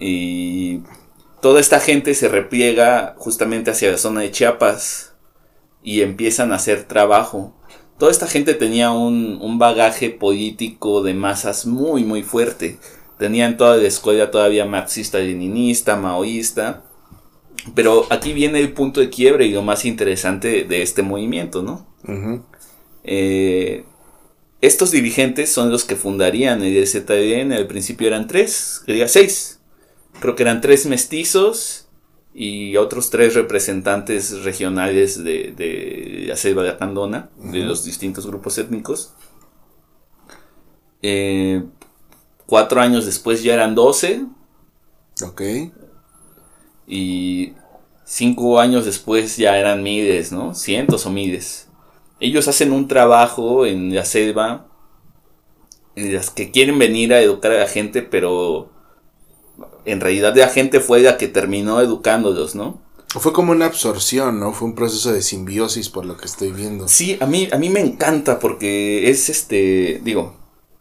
Y 0.00 0.80
toda 1.40 1.60
esta 1.60 1.78
gente 1.78 2.12
se 2.14 2.26
repliega 2.26 3.14
justamente 3.18 3.70
hacia 3.70 3.92
la 3.92 3.98
zona 3.98 4.22
de 4.22 4.32
Chiapas 4.32 5.12
y 5.84 6.00
empiezan 6.00 6.50
a 6.50 6.56
hacer 6.56 6.88
trabajo. 6.88 7.54
Toda 8.00 8.10
esta 8.10 8.26
gente 8.26 8.54
tenía 8.54 8.90
un, 8.90 9.38
un 9.40 9.60
bagaje 9.60 10.10
político 10.10 11.04
de 11.04 11.14
masas 11.14 11.66
muy, 11.66 12.02
muy 12.02 12.24
fuerte. 12.24 12.80
Tenían 13.18 13.56
toda 13.56 13.76
la 13.76 13.88
escuela 13.88 14.30
todavía 14.30 14.64
marxista-leninista, 14.66 15.96
maoísta. 15.96 16.82
Pero 17.74 18.06
aquí 18.10 18.32
viene 18.32 18.60
el 18.60 18.72
punto 18.72 19.00
de 19.00 19.10
quiebre 19.10 19.46
y 19.46 19.52
lo 19.52 19.62
más 19.62 19.84
interesante 19.84 20.64
de 20.64 20.82
este 20.82 21.02
movimiento, 21.02 21.62
¿no? 21.62 21.86
Eh, 23.02 23.84
estos 24.60 24.90
dirigentes 24.90 25.50
son 25.50 25.70
los 25.70 25.84
que 25.84 25.96
fundarían 25.96 26.62
el 26.62 26.86
ZDN. 26.86 27.52
Al 27.52 27.66
principio 27.66 28.06
eran 28.06 28.26
tres, 28.26 28.82
quería 28.86 29.08
seis. 29.08 29.60
Creo 30.20 30.36
que 30.36 30.42
eran 30.42 30.60
tres 30.60 30.86
mestizos 30.86 31.88
y 32.34 32.76
otros 32.76 33.10
tres 33.10 33.34
representantes 33.34 34.44
regionales 34.44 35.24
de, 35.24 35.52
de 35.56 36.24
la 36.28 36.36
selva 36.36 36.62
de 36.62 36.70
Acandona, 36.70 37.30
de 37.36 37.60
los 37.60 37.84
distintos 37.84 38.26
grupos 38.26 38.58
étnicos. 38.58 39.14
Eh, 41.02 41.62
cuatro 42.46 42.80
años 42.80 43.04
después 43.06 43.42
ya 43.42 43.54
eran 43.54 43.74
doce 43.74 44.24
Ok. 45.22 45.42
y 46.86 47.52
cinco 48.04 48.60
años 48.60 48.84
después 48.84 49.36
ya 49.36 49.58
eran 49.58 49.82
miles, 49.82 50.32
¿no? 50.32 50.54
Cientos 50.54 51.06
o 51.06 51.10
miles. 51.10 51.68
Ellos 52.20 52.48
hacen 52.48 52.72
un 52.72 52.88
trabajo 52.88 53.66
en 53.66 53.94
la 53.94 54.04
selva 54.04 54.66
en 55.96 56.14
las 56.14 56.30
que 56.30 56.50
quieren 56.50 56.78
venir 56.78 57.12
a 57.12 57.20
educar 57.20 57.52
a 57.52 57.58
la 57.60 57.66
gente, 57.66 58.02
pero 58.02 58.70
en 59.84 60.00
realidad 60.00 60.34
la 60.36 60.48
gente 60.48 60.80
fue 60.80 61.00
la 61.00 61.16
que 61.16 61.28
terminó 61.28 61.80
educándolos, 61.80 62.54
¿no? 62.54 62.80
Fue 63.08 63.32
como 63.32 63.52
una 63.52 63.64
absorción, 63.66 64.38
¿no? 64.38 64.52
Fue 64.52 64.68
un 64.68 64.74
proceso 64.74 65.12
de 65.12 65.22
simbiosis 65.22 65.88
por 65.88 66.04
lo 66.04 66.16
que 66.18 66.26
estoy 66.26 66.52
viendo. 66.52 66.86
Sí, 66.88 67.16
a 67.20 67.26
mí, 67.26 67.48
a 67.50 67.56
mí 67.56 67.70
me 67.70 67.80
encanta 67.80 68.38
porque 68.38 69.08
es 69.08 69.30
este, 69.30 70.00
digo, 70.04 70.36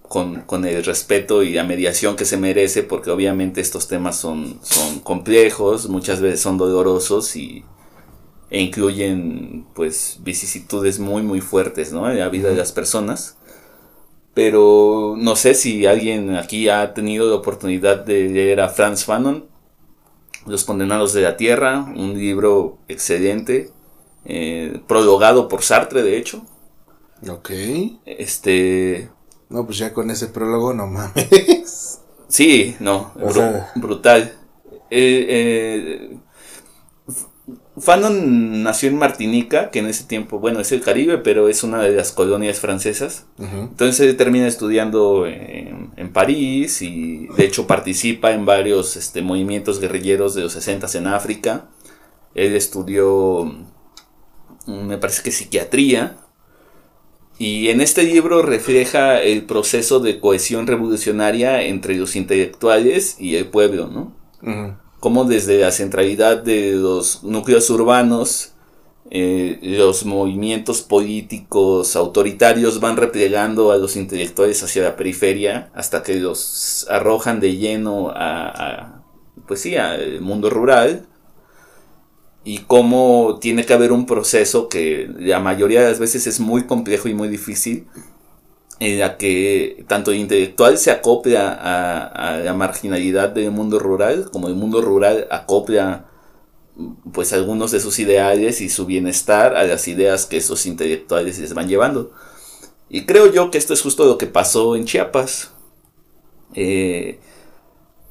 con, 0.07 0.41
con 0.41 0.65
el 0.65 0.83
respeto 0.83 1.43
y 1.43 1.53
la 1.53 1.63
mediación 1.63 2.15
que 2.15 2.25
se 2.25 2.37
merece, 2.37 2.83
porque 2.83 3.11
obviamente 3.11 3.61
estos 3.61 3.87
temas 3.87 4.17
son, 4.17 4.59
son 4.61 4.99
complejos, 4.99 5.89
muchas 5.89 6.21
veces 6.21 6.41
son 6.41 6.57
dolorosos 6.57 7.35
y, 7.35 7.63
e 8.49 8.61
incluyen 8.61 9.65
pues 9.73 10.19
vicisitudes 10.21 10.99
muy 10.99 11.23
muy 11.23 11.41
fuertes, 11.41 11.91
¿no? 11.91 12.09
En 12.09 12.19
la 12.19 12.29
vida 12.29 12.49
de 12.49 12.55
las 12.55 12.71
personas. 12.71 13.37
Pero 14.33 15.15
no 15.17 15.35
sé 15.35 15.53
si 15.53 15.85
alguien 15.85 16.35
aquí 16.35 16.67
ha 16.67 16.93
tenido 16.93 17.29
la 17.29 17.35
oportunidad 17.35 18.05
de 18.05 18.29
leer 18.29 18.59
a 18.59 18.69
Franz 18.69 19.05
Fanon, 19.05 19.45
Los 20.45 20.65
Condenados 20.65 21.13
de 21.13 21.21
la 21.21 21.37
Tierra, 21.37 21.85
un 21.95 22.17
libro 22.17 22.77
excelente, 22.89 23.71
eh, 24.25 24.81
prologado 24.87 25.47
por 25.47 25.63
Sartre, 25.63 26.03
de 26.03 26.17
hecho. 26.17 26.45
Ok. 27.29 27.51
Este, 28.05 29.09
No, 29.49 29.65
pues 29.65 29.77
ya 29.77 29.93
con 29.93 30.09
ese 30.11 30.27
prólogo 30.27 30.73
no 30.73 30.87
mames. 30.87 31.99
sí, 32.27 32.75
no, 32.79 33.11
sea- 33.31 33.71
brutal. 33.75 34.33
Eh, 34.89 35.25
eh, 35.29 36.17
Fanon 37.77 38.63
nació 38.63 38.87
en 38.89 38.97
Martinica, 38.97 39.69
que 39.69 39.79
en 39.79 39.87
ese 39.87 40.05
tiempo, 40.05 40.39
bueno, 40.39 40.61
es 40.61 40.71
el 40.71 40.81
Caribe, 40.81 41.17
pero 41.17 41.49
es 41.49 41.61
una 41.63 41.81
de 41.81 41.91
las 41.91 42.11
colonias 42.13 42.59
francesas. 42.59 43.25
Ujú. 43.37 43.57
Entonces 43.63 43.99
él 43.99 44.15
termina 44.15 44.47
estudiando 44.47 45.25
en, 45.27 45.91
en 45.97 46.13
París 46.13 46.81
y 46.81 47.27
de 47.35 47.43
hecho 47.45 47.67
participa 47.67 48.31
en 48.31 48.45
varios 48.45 48.95
este, 48.95 49.21
movimientos 49.21 49.79
guerrilleros 49.81 50.33
de 50.35 50.43
los 50.43 50.53
60 50.53 50.87
en 50.97 51.07
África. 51.07 51.65
Él 52.33 52.55
estudió, 52.55 53.43
mm, 54.65 54.85
me 54.87 54.97
parece 54.97 55.21
que 55.21 55.31
psiquiatría. 55.31 56.17
Y 57.37 57.69
en 57.69 57.81
este 57.81 58.03
libro 58.03 58.41
refleja 58.41 59.21
el 59.21 59.43
proceso 59.43 59.99
de 59.99 60.19
cohesión 60.19 60.67
revolucionaria 60.67 61.63
entre 61.63 61.95
los 61.95 62.15
intelectuales 62.15 63.17
y 63.19 63.35
el 63.35 63.47
pueblo, 63.47 63.87
¿no? 63.87 64.13
Cómo 64.99 65.25
desde 65.25 65.59
la 65.59 65.71
centralidad 65.71 66.43
de 66.43 66.71
los 66.73 67.23
núcleos 67.23 67.69
urbanos, 67.69 68.53
eh, 69.11 69.59
los 69.61 70.05
movimientos 70.05 70.81
políticos 70.81 71.95
autoritarios 71.95 72.79
van 72.79 72.97
replegando 72.97 73.71
a 73.71 73.77
los 73.77 73.97
intelectuales 73.97 74.63
hacia 74.63 74.83
la 74.83 74.95
periferia 74.95 75.69
hasta 75.75 76.03
que 76.03 76.15
los 76.15 76.87
arrojan 76.89 77.39
de 77.39 77.57
lleno 77.57 78.09
a, 78.09 78.47
a, 78.47 79.03
pues 79.47 79.61
sí, 79.61 79.75
al 79.75 80.21
mundo 80.21 80.49
rural 80.49 81.05
y 82.45 82.59
cómo 82.59 83.39
tiene 83.41 83.65
que 83.65 83.73
haber 83.73 83.91
un 83.91 84.05
proceso 84.05 84.69
que 84.69 85.09
la 85.17 85.39
mayoría 85.39 85.81
de 85.81 85.89
las 85.89 85.99
veces 85.99 86.27
es 86.27 86.39
muy 86.39 86.65
complejo 86.67 87.09
y 87.09 87.15
muy 87.15 87.27
difícil 87.27 87.87
en 88.79 88.99
la 88.99 89.17
que 89.17 89.83
tanto 89.87 90.11
el 90.11 90.17
intelectual 90.17 90.77
se 90.77 90.91
acopla 90.91 91.57
a, 91.59 92.37
la 92.37 92.53
marginalidad 92.53 93.29
del 93.29 93.49
mundo 93.51 93.79
rural 93.79 94.29
como 94.31 94.47
el 94.47 94.53
mundo 94.53 94.81
rural 94.81 95.27
acopla 95.31 96.05
pues 97.13 97.33
algunos 97.33 97.71
de 97.71 97.79
sus 97.79 97.97
ideales 97.99 98.61
y 98.61 98.69
su 98.69 98.85
bienestar 98.85 99.55
a 99.55 99.63
las 99.63 99.87
ideas 99.87 100.27
que 100.27 100.37
esos 100.37 100.65
intelectuales 100.65 101.39
les 101.39 101.53
van 101.53 101.69
llevando. 101.69 102.11
Y 102.89 103.05
creo 103.05 103.31
yo 103.31 103.49
que 103.49 103.57
esto 103.57 103.73
es 103.73 103.81
justo 103.81 104.05
lo 104.05 104.17
que 104.17 104.27
pasó 104.27 104.75
en 104.75 104.83
Chiapas. 104.85 105.51
Eh, 106.53 107.19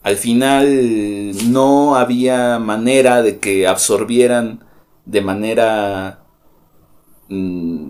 al 0.05 0.19
final 0.19 1.33
no 1.51 1.97
había 1.97 2.59
manera 2.59 3.23
de 3.23 3.39
que 3.39 3.67
absorbieran 3.67 4.63
de 5.07 5.23
manera 5.23 6.27
mm, 7.31 7.89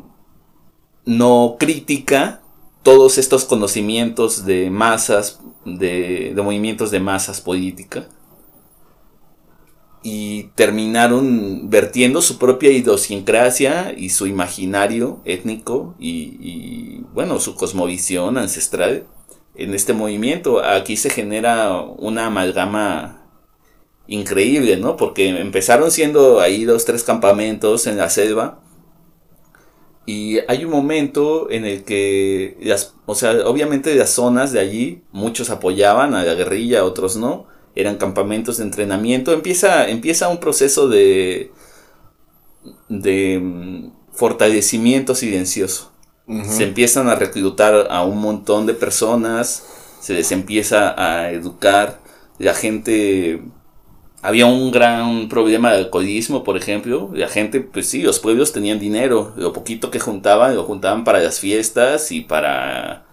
no 1.07 1.57
crítica 1.59 2.41
todos 2.85 3.19
estos 3.19 3.45
conocimientos 3.45 4.47
de 4.47 4.71
masas, 4.71 5.41
de, 5.65 6.33
movimientos 6.37 6.93
de 6.93 7.01
masas 7.01 7.41
política. 7.41 8.07
Y 10.05 10.51
terminaron 10.55 11.69
vertiendo 11.69 12.23
su 12.23 12.39
propia 12.39 12.71
idiosincrasia 12.71 13.93
y 13.97 14.11
su 14.11 14.29
imaginario 14.29 15.21
étnico 15.25 15.97
y, 15.99 16.37
y, 16.41 17.05
bueno, 17.13 17.41
su 17.41 17.57
cosmovisión 17.57 18.39
ancestral 18.39 19.09
en 19.55 19.75
este 19.75 19.93
movimiento. 19.93 20.65
Aquí 20.65 20.97
se 20.97 21.11
genera 21.11 21.81
una 21.81 22.27
amalgama 22.27 23.25
increíble, 24.07 24.77
¿no? 24.77 24.97
Porque 24.97 25.29
empezaron 25.29 25.91
siendo 25.91 26.41
ahí 26.41 26.65
dos, 26.65 26.85
tres 26.85 27.05
campamentos 27.05 27.87
en 27.87 27.97
la 27.97 28.11
selva 28.11 28.61
Y 30.07 30.39
hay 30.49 30.65
un 30.67 30.71
momento 30.71 31.51
en 31.51 31.65
el 31.65 31.85
que, 31.85 32.59
las, 32.61 32.95
o 33.07 33.15
sea, 33.15 33.33
obviamente 33.47 33.95
las 33.95 34.11
zonas 34.11 34.53
de 34.53 34.61
allí, 34.61 35.03
muchos 35.13 35.49
apoyaban 35.51 36.15
a 36.15 36.25
la 36.25 36.35
guerrilla, 36.35 36.85
otros 36.85 37.17
no, 37.17 37.47
eran 37.75 37.97
campamentos 37.97 38.59
de 38.59 38.65
entrenamiento. 38.65 39.33
Empieza, 39.33 39.89
empieza 39.89 40.29
un 40.29 40.39
proceso 40.41 40.89
de, 40.89 41.53
de 42.89 43.41
mm, 43.43 43.93
fortalecimiento 44.13 45.15
silencioso. 45.15 45.94
Se 46.27 46.65
empiezan 46.65 47.09
a 47.09 47.17
reclutar 47.17 47.89
a 47.91 48.03
un 48.03 48.19
montón 48.19 48.65
de 48.67 48.73
personas, 48.75 49.67
se 50.01 50.15
les 50.15 50.33
empieza 50.33 50.95
a 50.97 51.31
educar, 51.31 52.01
la 52.39 52.55
gente 52.55 53.43
había 54.25 54.47
un 54.47 54.71
gran 54.71 55.29
problema 55.29 55.71
de 55.71 55.79
alcoholismo, 55.81 56.45
por 56.45 56.57
ejemplo. 56.57 57.11
La 57.13 57.29
gente, 57.29 57.61
pues 57.61 57.89
sí, 57.89 58.01
los 58.01 58.21
pueblos 58.21 58.53
tenían 58.53 58.79
dinero. 58.79 59.35
Lo 59.37 59.53
poquito 59.53 59.91
que 59.91 60.01
juntaban, 60.01 60.57
lo 60.57 60.65
juntaban 60.65 61.05
para 61.05 61.21
las 61.21 61.41
fiestas 61.41 62.11
y 62.11 62.23
para, 62.23 63.05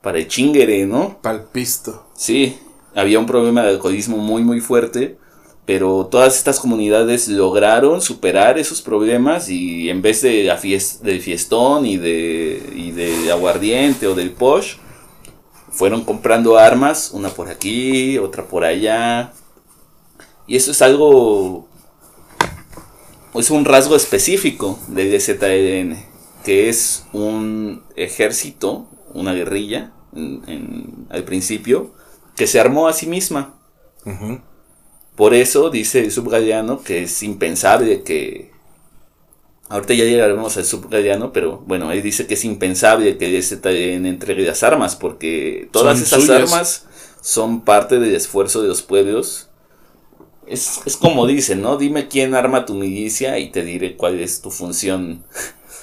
para 0.00 0.16
el 0.16 0.28
chingere, 0.28 0.86
¿no? 0.86 1.18
Palpisto. 1.20 2.06
Sí, 2.14 2.58
había 2.94 3.18
un 3.18 3.26
problema 3.26 3.62
de 3.64 3.68
alcoholismo 3.68 4.16
muy, 4.16 4.42
muy 4.44 4.60
fuerte. 4.60 5.18
Pero 5.66 6.06
todas 6.06 6.36
estas 6.36 6.60
comunidades 6.60 7.26
lograron 7.26 8.00
superar 8.00 8.56
esos 8.56 8.80
problemas 8.80 9.50
y 9.50 9.90
en 9.90 10.00
vez 10.00 10.22
de 10.22 10.44
la 10.44 10.56
del 10.56 11.20
fiestón 11.20 11.84
y 11.84 11.96
de, 11.96 12.72
y 12.74 12.92
de 12.92 13.32
aguardiente 13.32 14.06
o 14.06 14.14
del 14.14 14.30
posh, 14.30 14.76
fueron 15.76 16.04
comprando 16.04 16.56
armas, 16.56 17.10
una 17.12 17.28
por 17.28 17.48
aquí, 17.48 18.16
otra 18.16 18.46
por 18.46 18.64
allá. 18.64 19.32
Y 20.46 20.56
eso 20.56 20.70
es 20.70 20.80
algo, 20.80 21.68
es 23.34 23.50
un 23.50 23.64
rasgo 23.64 23.96
específico 23.96 24.78
de 24.88 25.10
DZLN, 25.10 25.98
que 26.44 26.68
es 26.68 27.04
un 27.12 27.82
ejército, 27.96 28.86
una 29.12 29.34
guerrilla, 29.34 29.92
al 31.10 31.24
principio, 31.24 31.92
que 32.36 32.46
se 32.46 32.58
armó 32.58 32.88
a 32.88 32.92
sí 32.92 33.06
misma. 33.06 33.54
Por 35.16 35.34
eso 35.34 35.70
dice 35.70 36.00
el 36.00 36.12
subgaliano 36.12 36.82
que 36.82 37.04
es 37.04 37.22
impensable 37.22 38.02
que. 38.02 38.54
Ahorita 39.68 39.94
ya 39.94 40.04
llegaremos 40.04 40.56
al 40.56 40.64
subgaliano, 40.64 41.32
pero 41.32 41.58
bueno, 41.66 41.90
él 41.90 42.00
dice 42.00 42.28
que 42.28 42.34
es 42.34 42.44
impensable 42.44 43.16
que 43.18 43.42
se 43.42 43.56
entregue 43.94 44.44
las 44.44 44.62
armas, 44.62 44.94
porque 44.94 45.68
todas 45.72 46.00
esas 46.00 46.30
armas 46.30 46.86
son 47.20 47.62
parte 47.62 47.98
del 47.98 48.14
esfuerzo 48.14 48.62
de 48.62 48.68
los 48.68 48.82
pueblos. 48.82 49.48
Es, 50.46 50.82
es 50.86 50.96
como 50.96 51.26
dicen, 51.26 51.62
¿no? 51.62 51.76
Dime 51.78 52.06
quién 52.06 52.36
arma 52.36 52.64
tu 52.64 52.74
milicia 52.74 53.40
y 53.40 53.50
te 53.50 53.64
diré 53.64 53.96
cuál 53.96 54.20
es 54.20 54.40
tu 54.40 54.52
función. 54.52 55.24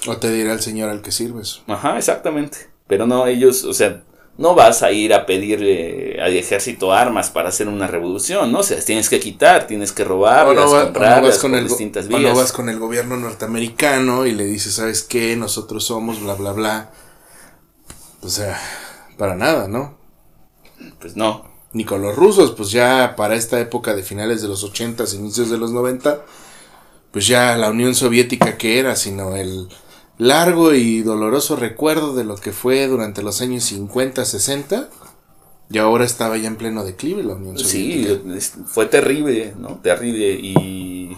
O 0.06 0.16
te 0.16 0.32
dirá 0.32 0.54
el 0.54 0.60
señor 0.60 0.88
al 0.88 1.02
que 1.02 1.12
sirves. 1.12 1.60
Ajá, 1.66 1.98
exactamente. 1.98 2.56
Pero 2.86 3.06
no, 3.06 3.26
ellos, 3.26 3.64
o 3.64 3.74
sea, 3.74 4.02
no 4.36 4.54
vas 4.54 4.82
a 4.82 4.90
ir 4.90 5.14
a 5.14 5.26
pedirle 5.26 6.20
al 6.20 6.36
ejército 6.36 6.92
armas 6.92 7.30
para 7.30 7.50
hacer 7.50 7.68
una 7.68 7.86
revolución, 7.86 8.50
¿no? 8.50 8.60
O 8.60 8.62
sea, 8.62 8.80
tienes 8.80 9.08
que 9.08 9.20
quitar, 9.20 9.66
tienes 9.66 9.92
que 9.92 10.02
robar, 10.02 10.54
no 10.54 10.66
comprarlas 10.66 11.38
con 11.38 11.52
distintas 11.62 12.08
vías. 12.08 12.22
no 12.22 12.34
vas 12.34 12.52
con 12.52 12.68
el 12.68 12.78
gobierno 12.78 13.16
norteamericano 13.16 14.26
y 14.26 14.32
le 14.32 14.44
dices, 14.44 14.74
¿sabes 14.74 15.02
qué? 15.04 15.36
Nosotros 15.36 15.84
somos 15.84 16.20
bla, 16.20 16.34
bla, 16.34 16.52
bla. 16.52 16.90
O 18.22 18.28
sea, 18.28 18.60
para 19.16 19.36
nada, 19.36 19.68
¿no? 19.68 19.96
Pues 20.98 21.16
no. 21.16 21.52
Ni 21.72 21.84
con 21.84 22.02
los 22.02 22.16
rusos, 22.16 22.52
pues 22.52 22.70
ya 22.70 23.14
para 23.16 23.34
esta 23.34 23.60
época 23.60 23.94
de 23.94 24.02
finales 24.02 24.42
de 24.42 24.48
los 24.48 24.64
80, 24.64 25.04
inicios 25.14 25.50
de 25.50 25.58
los 25.58 25.72
90, 25.72 26.24
pues 27.10 27.26
ya 27.26 27.56
la 27.56 27.70
Unión 27.70 27.94
Soviética 27.94 28.56
que 28.56 28.78
era, 28.78 28.96
sino 28.96 29.36
el 29.36 29.68
largo 30.18 30.74
y 30.74 31.02
doloroso 31.02 31.56
recuerdo 31.56 32.14
de 32.14 32.24
lo 32.24 32.36
que 32.36 32.52
fue 32.52 32.86
durante 32.86 33.22
los 33.22 33.40
años 33.40 33.64
50, 33.64 34.24
60. 34.24 34.88
Y 35.70 35.78
ahora 35.78 36.04
estaba 36.04 36.36
ya 36.36 36.48
en 36.48 36.56
pleno 36.56 36.84
declive 36.84 37.22
la 37.22 37.34
Unión 37.34 37.58
Soviética. 37.58 38.40
Sí, 38.40 38.62
fue 38.66 38.86
terrible, 38.86 39.54
¿no? 39.58 39.80
Terrible. 39.80 40.32
Y. 40.32 41.16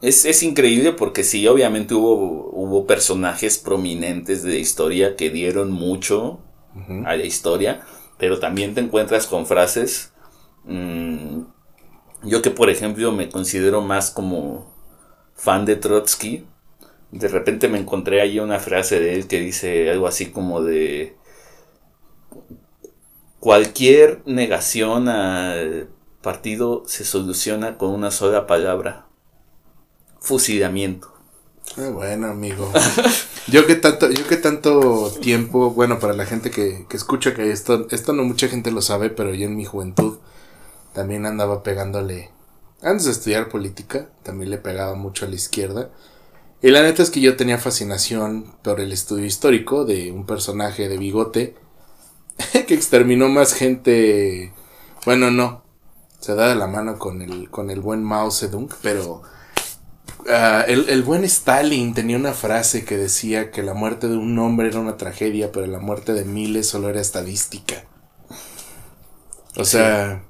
Es, 0.00 0.42
increíble 0.42 0.92
porque 0.92 1.22
sí, 1.22 1.46
obviamente 1.46 1.94
hubo, 1.94 2.50
hubo 2.50 2.86
personajes 2.86 3.58
prominentes 3.58 4.42
de 4.42 4.50
la 4.50 4.56
historia 4.56 5.14
que 5.14 5.30
dieron 5.30 5.70
mucho 5.70 6.40
a 7.04 7.16
la 7.16 7.24
historia, 7.24 7.82
pero 8.18 8.40
también 8.40 8.74
te 8.74 8.80
encuentras 8.80 9.26
con 9.26 9.46
frases. 9.46 10.12
Mm, 10.64 11.42
yo 12.24 12.42
que, 12.42 12.50
por 12.50 12.70
ejemplo, 12.70 13.12
me 13.12 13.28
considero 13.28 13.80
más 13.80 14.10
como 14.10 14.72
fan 15.34 15.64
de 15.64 15.76
Trotsky, 15.76 16.46
de 17.12 17.28
repente 17.28 17.68
me 17.68 17.78
encontré 17.78 18.20
ahí 18.20 18.40
una 18.40 18.58
frase 18.58 18.98
de 18.98 19.14
él 19.14 19.28
que 19.28 19.38
dice 19.38 19.90
algo 19.90 20.06
así 20.06 20.30
como 20.30 20.62
de 20.62 21.16
cualquier 23.38 24.22
negación 24.24 25.08
al 25.08 25.88
partido 26.22 26.84
se 26.86 27.04
soluciona 27.04 27.76
con 27.76 27.90
una 27.90 28.10
sola 28.10 28.46
palabra. 28.46 29.06
Fusilamiento. 30.20 31.12
Ah, 31.76 31.90
bueno, 31.92 32.28
amigo. 32.28 32.72
yo 33.48 33.66
que 33.66 33.74
tanto, 33.74 34.10
yo 34.10 34.26
que 34.26 34.36
tanto 34.36 35.10
tiempo, 35.20 35.70
bueno, 35.70 35.98
para 35.98 36.14
la 36.14 36.24
gente 36.24 36.50
que, 36.50 36.86
que 36.88 36.96
escucha 36.96 37.34
que 37.34 37.50
esto, 37.50 37.88
esto 37.90 38.12
no 38.12 38.24
mucha 38.24 38.48
gente 38.48 38.70
lo 38.70 38.80
sabe, 38.80 39.10
pero 39.10 39.34
yo 39.34 39.46
en 39.46 39.56
mi 39.56 39.64
juventud 39.64 40.18
también 40.94 41.26
andaba 41.26 41.62
pegándole. 41.62 42.30
Antes 42.80 43.06
de 43.06 43.12
estudiar 43.12 43.48
política, 43.48 44.08
también 44.22 44.50
le 44.50 44.58
pegaba 44.58 44.94
mucho 44.94 45.26
a 45.26 45.28
la 45.28 45.34
izquierda. 45.34 45.90
Y 46.62 46.70
la 46.70 46.82
neta 46.82 47.02
es 47.02 47.10
que 47.10 47.20
yo 47.20 47.36
tenía 47.36 47.58
fascinación 47.58 48.54
por 48.62 48.80
el 48.80 48.92
estudio 48.92 49.26
histórico 49.26 49.84
de 49.84 50.12
un 50.12 50.24
personaje 50.24 50.88
de 50.88 50.96
bigote 50.96 51.56
que 52.66 52.74
exterminó 52.74 53.28
más 53.28 53.52
gente. 53.52 54.52
Bueno, 55.04 55.32
no. 55.32 55.64
Se 56.20 56.36
da 56.36 56.48
de 56.48 56.54
la 56.54 56.68
mano 56.68 57.00
con 57.00 57.20
el, 57.20 57.50
con 57.50 57.68
el 57.70 57.80
buen 57.80 58.04
Mao 58.04 58.30
Zedong, 58.30 58.68
pero 58.80 59.22
ah, 60.30 60.64
el, 60.68 60.88
el, 60.88 61.02
buen 61.02 61.24
Stalin 61.24 61.94
tenía 61.94 62.16
una 62.16 62.32
frase 62.32 62.84
que 62.84 62.96
decía 62.96 63.50
que 63.50 63.64
la 63.64 63.74
muerte 63.74 64.06
de 64.06 64.16
un 64.16 64.38
hombre 64.38 64.68
era 64.68 64.78
una 64.78 64.96
tragedia, 64.96 65.50
pero 65.50 65.66
la 65.66 65.80
muerte 65.80 66.12
de 66.12 66.24
miles 66.24 66.68
solo 66.68 66.88
era 66.88 67.00
estadística. 67.00 67.86
O 69.56 69.64
sea, 69.64 70.22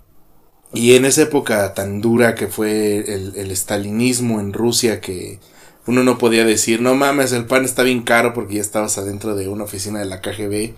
y 0.72 0.94
en 0.94 1.04
esa 1.04 1.22
época 1.22 1.74
tan 1.74 2.00
dura 2.00 2.34
que 2.34 2.48
fue 2.48 3.00
el, 3.00 3.34
el 3.36 3.54
stalinismo 3.54 4.40
en 4.40 4.54
Rusia, 4.54 5.02
que 5.02 5.40
uno 5.86 6.04
no 6.04 6.18
podía 6.18 6.44
decir, 6.44 6.80
no 6.80 6.94
mames, 6.94 7.32
el 7.32 7.46
pan 7.46 7.64
está 7.64 7.82
bien 7.82 8.02
caro 8.02 8.34
porque 8.34 8.54
ya 8.54 8.60
estabas 8.60 8.98
adentro 8.98 9.34
de 9.34 9.48
una 9.48 9.64
oficina 9.64 9.98
de 9.98 10.06
la 10.06 10.20
KGB 10.20 10.74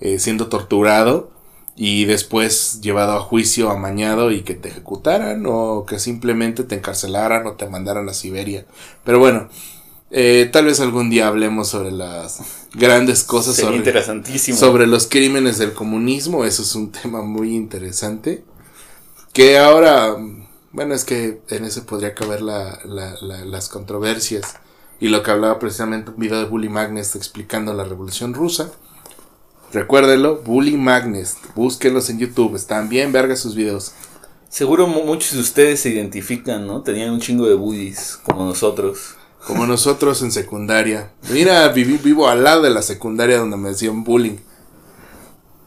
eh, 0.00 0.18
siendo 0.18 0.48
torturado 0.48 1.30
y 1.74 2.04
después 2.06 2.80
llevado 2.80 3.12
a 3.12 3.20
juicio, 3.20 3.70
amañado 3.70 4.30
y 4.30 4.42
que 4.42 4.54
te 4.54 4.68
ejecutaran 4.68 5.44
o 5.46 5.84
que 5.86 5.98
simplemente 5.98 6.64
te 6.64 6.76
encarcelaran 6.76 7.46
o 7.46 7.52
te 7.52 7.68
mandaran 7.68 8.08
a 8.08 8.14
Siberia. 8.14 8.66
Pero 9.04 9.18
bueno, 9.18 9.48
eh, 10.10 10.48
tal 10.52 10.66
vez 10.66 10.80
algún 10.80 11.10
día 11.10 11.26
hablemos 11.26 11.68
sobre 11.68 11.90
las 11.90 12.40
grandes 12.72 13.24
cosas. 13.24 13.56
sobre, 13.56 13.76
interesantísimo. 13.76 14.56
Sobre 14.56 14.86
los 14.86 15.06
crímenes 15.06 15.58
del 15.58 15.72
comunismo, 15.72 16.44
eso 16.44 16.62
es 16.62 16.74
un 16.74 16.92
tema 17.02 17.22
muy 17.22 17.54
interesante. 17.54 18.44
Que 19.32 19.58
ahora 19.58 20.16
bueno, 20.76 20.94
es 20.94 21.06
que 21.06 21.40
en 21.48 21.64
eso 21.64 21.86
podría 21.86 22.14
caber 22.14 22.42
la, 22.42 22.78
las 22.84 23.68
controversias. 23.70 24.56
Y 25.00 25.08
lo 25.08 25.22
que 25.22 25.30
hablaba 25.30 25.58
precisamente 25.58 26.10
un 26.10 26.18
video 26.18 26.38
de 26.38 26.44
Bully 26.44 26.68
Magnus 26.68 27.16
explicando 27.16 27.72
la 27.72 27.84
revolución 27.84 28.34
rusa. 28.34 28.70
Recuérdenlo, 29.72 30.42
Bully 30.42 30.76
Magnus. 30.76 31.36
Búsquenlos 31.54 32.10
en 32.10 32.18
YouTube. 32.18 32.56
Están 32.56 32.90
bien 32.90 33.10
vergas 33.10 33.40
sus 33.40 33.54
videos. 33.54 33.92
Seguro 34.50 34.86
muchos 34.86 35.32
de 35.32 35.40
ustedes 35.40 35.80
se 35.80 35.88
identifican, 35.88 36.66
¿no? 36.66 36.82
Tenían 36.82 37.10
un 37.10 37.20
chingo 37.20 37.48
de 37.48 37.54
bullies, 37.54 38.18
como 38.22 38.44
nosotros. 38.44 39.16
Como 39.46 39.66
nosotros 39.66 40.20
en 40.20 40.30
secundaria. 40.30 41.10
Mira, 41.30 41.66
vivo 41.68 42.28
al 42.28 42.44
lado 42.44 42.62
de 42.62 42.70
la 42.70 42.82
secundaria 42.82 43.38
donde 43.38 43.56
me 43.56 43.70
decían 43.70 44.04
bullying. 44.04 44.36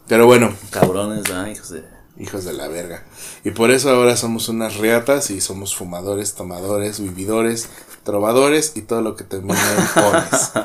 Pero 0.06 0.26
bueno. 0.26 0.54
Cabrones, 0.70 1.24
hijos 1.50 1.70
de 1.70 1.99
hijos 2.20 2.44
de 2.44 2.52
la 2.52 2.68
verga. 2.68 3.04
Y 3.44 3.50
por 3.50 3.70
eso 3.70 3.90
ahora 3.90 4.16
somos 4.16 4.48
unas 4.48 4.76
reatas 4.76 5.30
y 5.30 5.40
somos 5.40 5.74
fumadores, 5.74 6.34
tomadores, 6.34 7.00
vividores, 7.00 7.68
trovadores 8.04 8.72
y 8.76 8.82
todo 8.82 9.02
lo 9.02 9.16
que 9.16 9.24
termina 9.24 9.58
en 9.72 10.64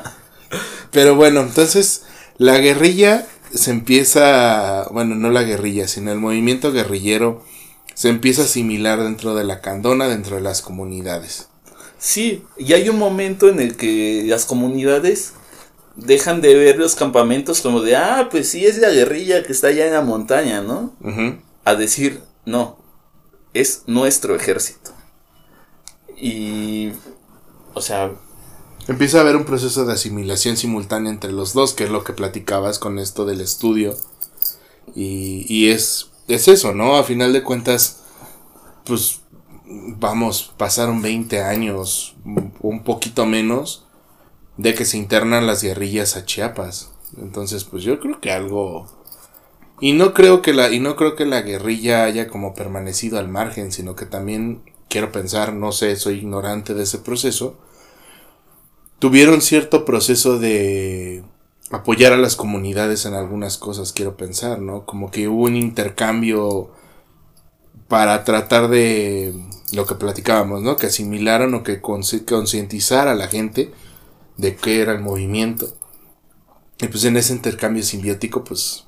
Pero 0.90 1.16
bueno, 1.16 1.40
entonces 1.40 2.02
la 2.38 2.58
guerrilla 2.58 3.26
se 3.54 3.70
empieza, 3.70 4.86
bueno, 4.90 5.14
no 5.14 5.30
la 5.30 5.42
guerrilla, 5.42 5.88
sino 5.88 6.12
el 6.12 6.18
movimiento 6.18 6.72
guerrillero 6.72 7.42
se 7.94 8.10
empieza 8.10 8.42
a 8.42 8.44
asimilar 8.44 9.02
dentro 9.02 9.34
de 9.34 9.44
la 9.44 9.60
candona, 9.60 10.06
dentro 10.06 10.36
de 10.36 10.42
las 10.42 10.60
comunidades. 10.60 11.48
Sí, 11.98 12.44
y 12.58 12.74
hay 12.74 12.90
un 12.90 12.98
momento 12.98 13.48
en 13.48 13.58
el 13.58 13.76
que 13.76 14.24
las 14.26 14.44
comunidades 14.44 15.32
dejan 15.96 16.42
de 16.42 16.54
ver 16.54 16.78
los 16.78 16.94
campamentos 16.94 17.62
como 17.62 17.80
de, 17.80 17.96
ah, 17.96 18.28
pues 18.30 18.50
sí, 18.50 18.66
es 18.66 18.78
la 18.78 18.90
guerrilla 18.90 19.42
que 19.42 19.52
está 19.52 19.68
allá 19.68 19.86
en 19.86 19.94
la 19.94 20.02
montaña, 20.02 20.60
¿no? 20.60 20.92
A 21.66 21.74
decir, 21.74 22.22
no, 22.46 22.78
es 23.52 23.82
nuestro 23.86 24.34
ejército. 24.36 24.92
Y, 26.16 26.92
o 27.74 27.82
sea, 27.82 28.12
empieza 28.88 29.18
a 29.18 29.20
haber 29.22 29.36
un 29.36 29.44
proceso 29.44 29.84
de 29.84 29.92
asimilación 29.92 30.56
simultánea 30.56 31.12
entre 31.12 31.32
los 31.32 31.52
dos, 31.52 31.74
que 31.74 31.84
es 31.84 31.90
lo 31.90 32.04
que 32.04 32.12
platicabas 32.12 32.78
con 32.78 32.98
esto 32.98 33.26
del 33.26 33.40
estudio. 33.40 33.96
Y, 34.94 35.44
y 35.52 35.70
es, 35.70 36.10
es 36.28 36.48
eso, 36.48 36.72
¿no? 36.72 36.96
A 36.96 37.04
final 37.04 37.32
de 37.32 37.42
cuentas, 37.42 38.00
pues 38.84 39.20
vamos, 39.66 40.54
pasaron 40.56 41.02
20 41.02 41.42
años, 41.42 42.14
un 42.24 42.84
poquito 42.84 43.26
menos, 43.26 43.84
de 44.56 44.74
que 44.74 44.84
se 44.84 44.96
internan 44.96 45.46
las 45.46 45.62
guerrillas 45.62 46.16
a 46.16 46.24
Chiapas. 46.24 46.90
Entonces, 47.18 47.64
pues 47.64 47.82
yo 47.82 47.98
creo 48.00 48.20
que 48.20 48.30
algo 48.30 48.86
y 49.80 49.92
no 49.92 50.14
creo 50.14 50.42
que 50.42 50.54
la 50.54 50.70
y 50.72 50.80
no 50.80 50.96
creo 50.96 51.16
que 51.16 51.26
la 51.26 51.42
guerrilla 51.42 52.04
haya 52.04 52.28
como 52.28 52.54
permanecido 52.54 53.18
al 53.18 53.28
margen, 53.28 53.72
sino 53.72 53.94
que 53.94 54.06
también 54.06 54.62
quiero 54.88 55.12
pensar, 55.12 55.52
no 55.52 55.72
sé, 55.72 55.96
soy 55.96 56.18
ignorante 56.18 56.74
de 56.74 56.84
ese 56.84 56.98
proceso. 56.98 57.58
Tuvieron 58.98 59.42
cierto 59.42 59.84
proceso 59.84 60.38
de 60.38 61.22
apoyar 61.70 62.12
a 62.12 62.16
las 62.16 62.36
comunidades 62.36 63.04
en 63.04 63.14
algunas 63.14 63.58
cosas, 63.58 63.92
quiero 63.92 64.16
pensar, 64.16 64.60
¿no? 64.60 64.86
Como 64.86 65.10
que 65.10 65.28
hubo 65.28 65.44
un 65.44 65.56
intercambio 65.56 66.70
para 67.88 68.24
tratar 68.24 68.68
de 68.68 69.34
lo 69.72 69.86
que 69.86 69.94
platicábamos, 69.94 70.62
¿no? 70.62 70.76
Que 70.76 70.86
asimilaran 70.86 71.54
o 71.54 71.62
que 71.62 71.80
concientizara 71.80 73.12
a 73.12 73.16
la 73.16 73.28
gente 73.28 73.72
de 74.38 74.56
qué 74.56 74.80
era 74.80 74.92
el 74.92 75.00
movimiento. 75.00 75.74
Y 76.78 76.88
pues 76.88 77.04
en 77.04 77.16
ese 77.16 77.32
intercambio 77.32 77.82
simbiótico, 77.82 78.44
pues 78.44 78.85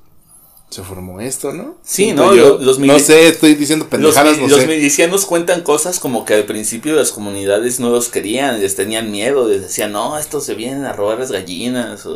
se 0.69 0.83
formó 0.83 1.19
esto, 1.19 1.51
¿no? 1.51 1.75
Sí, 1.83 2.13
¿no? 2.13 2.31
los 2.31 2.77
no 2.77 2.99
sé, 2.99 3.27
estoy 3.27 3.55
diciendo 3.55 3.89
pendejadas, 3.89 4.37
los, 4.37 4.51
los 4.51 4.67
milicianos 4.67 5.25
cuentan 5.25 5.61
cosas 5.61 5.99
como 5.99 6.25
que 6.25 6.35
al 6.35 6.45
principio 6.45 6.93
las 6.93 7.11
comunidades 7.11 7.79
no 7.79 7.89
los 7.89 8.09
querían, 8.09 8.59
les 8.59 8.75
tenían 8.75 9.09
miedo, 9.09 9.47
les 9.47 9.61
decían, 9.61 9.91
no, 9.91 10.17
estos 10.17 10.45
se 10.45 10.53
vienen 10.53 10.85
a 10.85 10.93
robar 10.93 11.19
las 11.19 11.31
gallinas, 11.31 12.07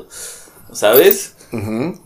¿sabes? 0.71 1.35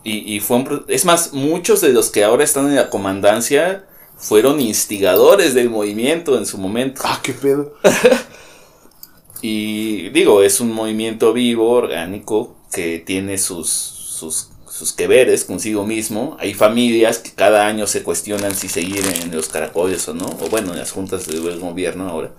y, 0.04 0.34
y, 0.34 0.40
fue 0.40 0.58
un, 0.58 0.84
Es 0.88 1.04
más, 1.04 1.32
muchos 1.32 1.80
de 1.80 1.90
los 1.90 2.10
que 2.10 2.24
ahora 2.24 2.44
están 2.44 2.68
en 2.68 2.76
la 2.76 2.90
comandancia 2.90 3.86
fueron 4.18 4.60
instigadores 4.60 5.54
del 5.54 5.70
movimiento 5.70 6.36
en 6.36 6.44
su 6.44 6.58
momento. 6.58 7.02
Ah, 7.04 7.20
qué 7.22 7.32
pedo. 7.32 7.74
y 9.42 10.10
digo, 10.10 10.42
es 10.42 10.60
un 10.60 10.72
movimiento 10.72 11.32
vivo, 11.32 11.70
orgánico, 11.70 12.56
que 12.72 12.98
tiene 12.98 13.38
sus, 13.38 13.68
sus 13.70 14.50
sus 14.78 14.92
que 14.92 15.08
veres 15.08 15.44
consigo 15.44 15.84
mismo. 15.84 16.36
Hay 16.38 16.54
familias 16.54 17.18
que 17.18 17.32
cada 17.32 17.66
año 17.66 17.88
se 17.88 18.04
cuestionan 18.04 18.54
si 18.54 18.68
seguir 18.68 19.04
en 19.20 19.34
los 19.34 19.48
caracoles 19.48 20.06
o 20.08 20.14
no, 20.14 20.26
o 20.26 20.48
bueno, 20.48 20.72
en 20.72 20.78
las 20.78 20.92
juntas 20.92 21.26
del 21.26 21.58
gobierno 21.58 22.08
ahora. 22.08 22.32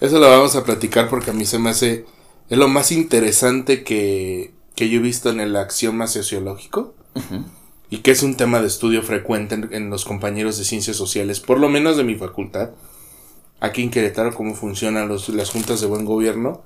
Eso 0.00 0.18
lo 0.18 0.28
vamos 0.28 0.56
a 0.56 0.64
platicar 0.64 1.08
porque 1.08 1.30
a 1.30 1.34
mí 1.34 1.46
se 1.46 1.60
me 1.60 1.70
hace, 1.70 2.06
es 2.48 2.58
lo 2.58 2.66
más 2.66 2.90
interesante 2.90 3.84
que, 3.84 4.52
que 4.74 4.88
yo 4.88 4.98
he 4.98 5.02
visto 5.02 5.30
en 5.30 5.38
el 5.38 5.54
axioma 5.54 6.08
sociológico. 6.08 6.94
Y 7.90 7.98
que 7.98 8.10
es 8.10 8.22
un 8.22 8.36
tema 8.36 8.60
de 8.60 8.66
estudio 8.66 9.02
frecuente 9.02 9.54
en, 9.54 9.90
los 9.90 10.04
compañeros 10.04 10.58
de 10.58 10.64
ciencias 10.64 10.96
sociales, 10.96 11.40
por 11.40 11.58
lo 11.58 11.68
menos 11.68 11.96
de 11.96 12.04
mi 12.04 12.16
facultad. 12.16 12.70
Aquí 13.60 13.82
en 13.82 13.90
Querétaro, 13.90 14.34
cómo 14.34 14.54
funcionan 14.54 15.08
los, 15.08 15.28
las 15.30 15.50
juntas 15.50 15.80
de 15.80 15.86
buen 15.86 16.04
gobierno. 16.04 16.62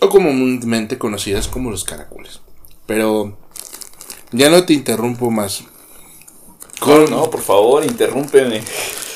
O 0.00 0.08
comúnmente 0.08 0.98
conocidas 0.98 1.48
como 1.48 1.70
los 1.70 1.84
caracoles. 1.84 2.40
Pero 2.86 3.36
ya 4.32 4.50
no 4.50 4.64
te 4.64 4.72
interrumpo 4.72 5.30
más. 5.30 5.64
No, 6.86 7.30
por 7.30 7.40
favor, 7.40 7.84
interrúmpeme. 7.84 8.62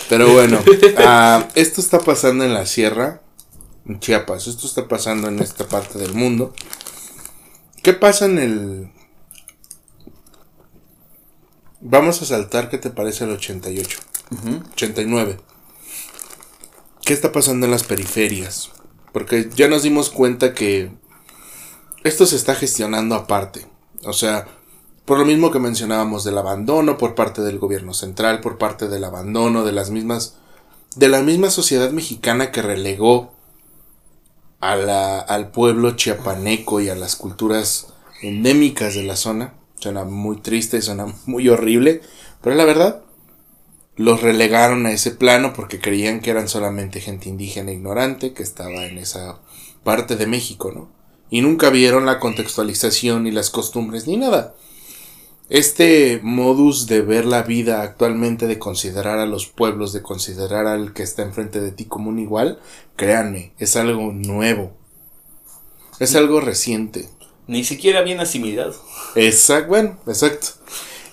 Pero 0.08 0.32
bueno, 0.32 0.58
ah, 0.98 1.48
esto 1.54 1.80
está 1.80 1.98
pasando 1.98 2.44
en 2.44 2.54
la 2.54 2.64
sierra, 2.66 3.20
en 3.86 4.00
Chiapas. 4.00 4.46
Esto 4.46 4.66
está 4.66 4.88
pasando 4.88 5.28
en 5.28 5.40
esta 5.40 5.68
parte 5.68 5.98
del 5.98 6.14
mundo. 6.14 6.54
¿Qué 7.82 7.92
pasa 7.92 8.24
en 8.24 8.38
el... 8.38 8.92
Vamos 11.80 12.22
a 12.22 12.26
saltar, 12.26 12.70
¿qué 12.70 12.78
te 12.78 12.90
parece 12.90 13.24
el 13.24 13.32
88? 13.32 14.00
89. 14.72 15.38
¿Qué 17.04 17.12
está 17.12 17.32
pasando 17.32 17.66
en 17.66 17.72
las 17.72 17.84
periferias? 17.84 18.70
Porque 19.12 19.48
ya 19.54 19.68
nos 19.68 19.82
dimos 19.82 20.10
cuenta 20.10 20.54
que 20.54 20.90
esto 22.04 22.26
se 22.26 22.36
está 22.36 22.54
gestionando 22.54 23.14
aparte. 23.14 23.66
O 24.04 24.12
sea, 24.12 24.46
por 25.04 25.18
lo 25.18 25.24
mismo 25.24 25.50
que 25.50 25.58
mencionábamos 25.58 26.24
del 26.24 26.38
abandono 26.38 26.98
por 26.98 27.14
parte 27.14 27.42
del 27.42 27.58
gobierno 27.58 27.94
central, 27.94 28.40
por 28.40 28.58
parte 28.58 28.88
del 28.88 29.04
abandono 29.04 29.64
de 29.64 29.72
las 29.72 29.90
mismas 29.90 30.36
de 30.96 31.08
la 31.08 31.22
misma 31.22 31.50
sociedad 31.50 31.90
mexicana 31.92 32.50
que 32.50 32.62
relegó 32.62 33.32
a 34.60 34.74
la, 34.74 35.20
al 35.20 35.50
pueblo 35.50 35.92
chiapaneco 35.92 36.80
y 36.80 36.88
a 36.88 36.96
las 36.96 37.14
culturas 37.14 37.88
endémicas 38.20 38.94
de 38.94 39.04
la 39.04 39.16
zona. 39.16 39.54
Suena 39.76 40.04
muy 40.04 40.40
triste, 40.40 40.82
suena 40.82 41.06
muy 41.26 41.48
horrible, 41.48 42.00
pero 42.42 42.56
la 42.56 42.64
verdad, 42.64 43.02
los 43.94 44.22
relegaron 44.22 44.86
a 44.86 44.92
ese 44.92 45.12
plano 45.12 45.52
porque 45.52 45.80
creían 45.80 46.20
que 46.20 46.30
eran 46.30 46.48
solamente 46.48 47.00
gente 47.00 47.28
indígena 47.28 47.70
e 47.70 47.74
ignorante 47.74 48.32
que 48.32 48.42
estaba 48.42 48.86
en 48.86 48.98
esa 48.98 49.38
parte 49.84 50.16
de 50.16 50.26
México, 50.26 50.72
¿no? 50.74 50.97
Y 51.30 51.42
nunca 51.42 51.70
vieron 51.70 52.06
la 52.06 52.18
contextualización 52.18 53.24
ni 53.24 53.30
las 53.30 53.50
costumbres 53.50 54.06
ni 54.06 54.16
nada. 54.16 54.54
Este 55.50 56.20
modus 56.22 56.86
de 56.86 57.00
ver 57.00 57.24
la 57.24 57.42
vida 57.42 57.82
actualmente, 57.82 58.46
de 58.46 58.58
considerar 58.58 59.18
a 59.18 59.26
los 59.26 59.46
pueblos, 59.46 59.92
de 59.92 60.02
considerar 60.02 60.66
al 60.66 60.92
que 60.92 61.02
está 61.02 61.22
enfrente 61.22 61.60
de 61.60 61.72
ti 61.72 61.86
como 61.86 62.10
un 62.10 62.18
igual, 62.18 62.58
créanme, 62.96 63.52
es 63.58 63.76
algo 63.76 64.12
nuevo. 64.12 64.76
Es 66.00 66.14
algo 66.14 66.40
reciente. 66.40 67.08
Ni 67.46 67.64
siquiera 67.64 68.02
bien 68.02 68.20
asimilado. 68.20 68.74
Exacto, 69.14 69.68
bueno, 69.68 69.98
exacto. 70.06 70.48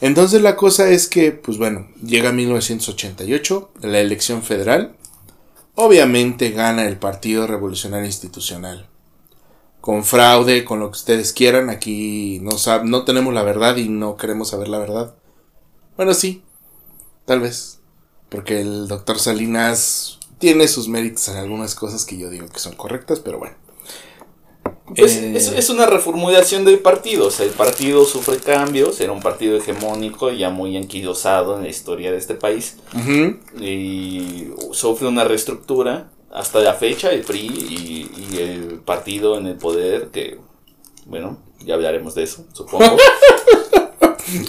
Entonces 0.01 0.41
la 0.41 0.57
cosa 0.57 0.89
es 0.89 1.07
que, 1.07 1.31
pues 1.31 1.57
bueno, 1.57 1.87
llega 2.03 2.33
1988, 2.33 3.71
la 3.81 3.99
elección 3.99 4.43
federal. 4.43 4.97
Obviamente 5.75 6.51
gana 6.51 6.85
el 6.85 6.97
Partido 6.97 7.47
Revolucionario 7.47 8.05
Institucional 8.05 8.89
con 9.85 10.03
fraude, 10.03 10.65
con 10.65 10.79
lo 10.79 10.89
que 10.89 10.97
ustedes 10.97 11.31
quieran. 11.31 11.69
Aquí 11.69 12.39
no, 12.41 12.55
no 12.85 13.05
tenemos 13.05 13.35
la 13.35 13.43
verdad 13.43 13.77
y 13.77 13.87
no 13.87 14.17
queremos 14.17 14.49
saber 14.49 14.67
la 14.67 14.79
verdad. 14.79 15.13
Bueno, 15.95 16.15
sí, 16.15 16.41
tal 17.25 17.41
vez. 17.41 17.81
Porque 18.29 18.61
el 18.61 18.87
doctor 18.87 19.19
Salinas 19.19 20.17
tiene 20.39 20.67
sus 20.67 20.87
méritos 20.87 21.27
en 21.27 21.37
algunas 21.37 21.75
cosas 21.75 22.03
que 22.03 22.17
yo 22.17 22.31
digo 22.31 22.47
que 22.47 22.57
son 22.57 22.73
correctas, 22.73 23.19
pero 23.19 23.37
bueno. 23.37 23.57
Pues 24.95 25.17
eh, 25.17 25.37
es, 25.37 25.69
una 25.69 25.85
reformulación 25.85 26.65
del 26.65 26.79
partido. 26.79 27.27
O 27.27 27.31
sea, 27.31 27.45
el 27.45 27.51
partido 27.51 28.05
sufre 28.05 28.37
cambios. 28.37 28.99
Era 29.01 29.11
un 29.11 29.21
partido 29.21 29.55
hegemónico, 29.55 30.31
ya 30.31 30.49
muy 30.49 30.77
anquilosado 30.77 31.57
en 31.57 31.61
la 31.61 31.69
historia 31.69 32.11
de 32.11 32.17
este 32.17 32.33
país. 32.33 32.77
Y 33.61 34.47
sufre 34.71 35.07
una 35.07 35.25
reestructura 35.25 36.09
hasta 36.35 36.59
la 36.59 36.73
fecha 36.73 37.11
el 37.11 37.21
PRI 37.21 38.09
y, 38.31 38.37
el 38.37 38.81
partido 38.81 39.37
en 39.37 39.47
el 39.47 39.55
poder, 39.55 40.09
que, 40.09 40.37
bueno, 41.05 41.41
ya 41.59 41.75
hablaremos 41.75 42.13
de 42.15 42.23
eso, 42.23 42.45
supongo. 42.53 42.97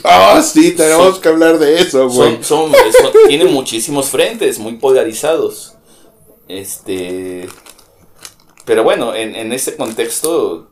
Ah, 0.02 0.42
sí, 0.42 0.72
tenemos 0.72 1.18
que 1.18 1.28
hablar 1.28 1.58
de 1.58 1.78
eso, 1.78 2.08
güey. 2.08 2.42
Son, 2.42 2.72
tienen 3.28 3.52
muchísimos 3.52 4.08
frentes, 4.08 4.58
muy 4.58 4.76
polarizados. 4.76 5.74
Este. 6.48 7.46
Pero 8.64 8.84
bueno, 8.84 9.14
en, 9.14 9.36
en 9.36 9.52
ese 9.52 9.76
contexto, 9.76 10.70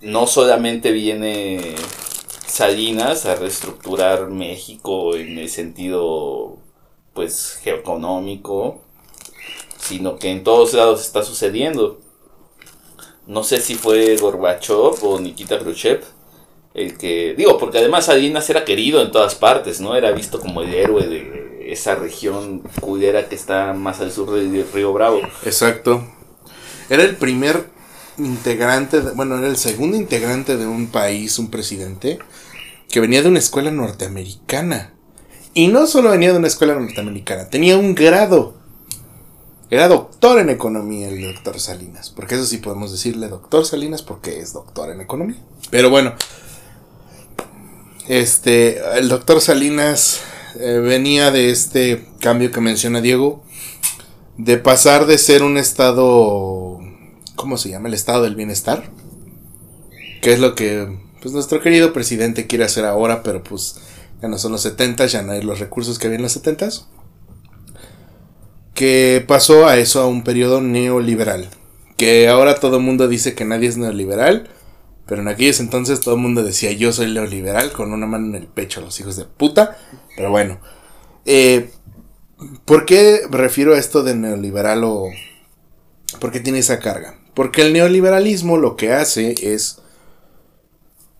no 0.00 0.26
solamente 0.26 0.90
viene 0.90 1.76
Salinas 2.44 3.24
a 3.24 3.36
reestructurar 3.36 4.26
México 4.30 5.14
en 5.14 5.38
el 5.38 5.48
sentido, 5.48 6.58
pues, 7.14 7.60
geoeconómico, 7.62 8.82
sino 9.88 10.18
que 10.18 10.30
en 10.30 10.44
todos 10.44 10.74
lados 10.74 11.00
está 11.00 11.22
sucediendo. 11.22 11.98
No 13.26 13.42
sé 13.44 13.60
si 13.60 13.74
fue 13.74 14.16
Gorbachev 14.16 15.02
o 15.02 15.18
Nikita 15.20 15.58
Khrushchev 15.58 16.02
el 16.74 16.96
que, 16.96 17.34
digo, 17.36 17.58
porque 17.58 17.78
además 17.78 18.06
Salinas 18.06 18.48
era 18.50 18.64
querido 18.64 19.02
en 19.02 19.10
todas 19.10 19.34
partes, 19.34 19.80
¿no? 19.80 19.96
Era 19.96 20.12
visto 20.12 20.38
como 20.38 20.62
el 20.62 20.72
héroe 20.72 21.06
de 21.06 21.72
esa 21.72 21.94
región 21.96 22.62
culera 22.80 23.28
que 23.28 23.34
está 23.34 23.72
más 23.72 24.00
al 24.00 24.12
sur 24.12 24.30
del 24.30 24.64
Río 24.72 24.92
Bravo. 24.92 25.20
Exacto. 25.44 26.06
Era 26.88 27.02
el 27.02 27.16
primer 27.16 27.66
integrante, 28.16 29.00
bueno, 29.14 29.38
era 29.38 29.48
el 29.48 29.56
segundo 29.56 29.96
integrante 29.96 30.56
de 30.56 30.66
un 30.66 30.88
país, 30.88 31.38
un 31.38 31.50
presidente, 31.50 32.18
que 32.90 33.00
venía 33.00 33.22
de 33.22 33.28
una 33.28 33.38
escuela 33.38 33.70
norteamericana. 33.70 34.94
Y 35.54 35.68
no 35.68 35.86
solo 35.86 36.10
venía 36.10 36.32
de 36.32 36.38
una 36.38 36.48
escuela 36.48 36.74
norteamericana, 36.74 37.50
tenía 37.50 37.76
un 37.76 37.94
grado 37.94 38.57
era 39.70 39.88
doctor 39.88 40.38
en 40.38 40.50
economía 40.50 41.08
el 41.08 41.22
doctor 41.22 41.60
Salinas. 41.60 42.10
Porque 42.10 42.34
eso 42.34 42.46
sí 42.46 42.58
podemos 42.58 42.92
decirle 42.92 43.28
doctor 43.28 43.66
Salinas 43.66 44.02
porque 44.02 44.40
es 44.40 44.52
doctor 44.52 44.90
en 44.90 45.00
economía. 45.00 45.38
Pero 45.70 45.90
bueno. 45.90 46.14
Este, 48.06 48.80
el 48.98 49.08
doctor 49.08 49.40
Salinas 49.40 50.20
eh, 50.58 50.78
venía 50.82 51.30
de 51.30 51.50
este 51.50 52.06
cambio 52.20 52.50
que 52.50 52.60
menciona 52.60 53.00
Diego. 53.00 53.42
De 54.36 54.56
pasar 54.56 55.06
de 55.06 55.18
ser 55.18 55.42
un 55.42 55.58
estado 55.58 56.78
¿cómo 57.38 57.56
se 57.56 57.70
llama? 57.70 57.88
El 57.88 57.94
estado 57.94 58.24
del 58.24 58.34
bienestar. 58.34 58.90
Que 60.20 60.34
es 60.34 60.40
lo 60.40 60.54
que 60.54 60.98
pues 61.22 61.32
nuestro 61.32 61.60
querido 61.62 61.94
presidente 61.94 62.46
quiere 62.46 62.64
hacer 62.64 62.84
ahora, 62.84 63.22
pero 63.22 63.42
pues 63.42 63.76
ya 64.20 64.28
no 64.28 64.36
son 64.36 64.52
los 64.52 64.62
70, 64.62 65.06
ya 65.06 65.22
no 65.22 65.32
hay 65.32 65.42
los 65.42 65.58
recursos 65.58 65.98
que 65.98 66.06
había 66.08 66.16
en 66.16 66.22
los 66.22 66.32
70. 66.32 66.68
Que 68.78 69.24
pasó 69.26 69.66
a 69.66 69.76
eso, 69.76 70.00
a 70.00 70.06
un 70.06 70.22
periodo 70.22 70.60
neoliberal. 70.60 71.50
Que 71.96 72.28
ahora 72.28 72.54
todo 72.54 72.76
el 72.76 72.84
mundo 72.84 73.08
dice 73.08 73.34
que 73.34 73.44
nadie 73.44 73.68
es 73.68 73.76
neoliberal, 73.76 74.48
pero 75.04 75.20
en 75.20 75.26
aquellos 75.26 75.58
entonces 75.58 75.98
todo 75.98 76.14
el 76.14 76.20
mundo 76.20 76.44
decía 76.44 76.70
yo 76.70 76.92
soy 76.92 77.12
neoliberal 77.12 77.72
con 77.72 77.92
una 77.92 78.06
mano 78.06 78.28
en 78.28 78.36
el 78.36 78.46
pecho, 78.46 78.80
los 78.80 79.00
hijos 79.00 79.16
de 79.16 79.24
puta. 79.24 79.76
Pero 80.16 80.30
bueno, 80.30 80.60
eh, 81.24 81.70
¿por 82.64 82.86
qué 82.86 83.22
refiero 83.28 83.74
a 83.74 83.78
esto 83.78 84.04
de 84.04 84.14
neoliberal 84.14 84.84
o 84.84 85.08
por 86.20 86.30
qué 86.30 86.38
tiene 86.38 86.60
esa 86.60 86.78
carga? 86.78 87.18
Porque 87.34 87.62
el 87.62 87.72
neoliberalismo 87.72 88.58
lo 88.58 88.76
que 88.76 88.92
hace 88.92 89.54
es 89.54 89.82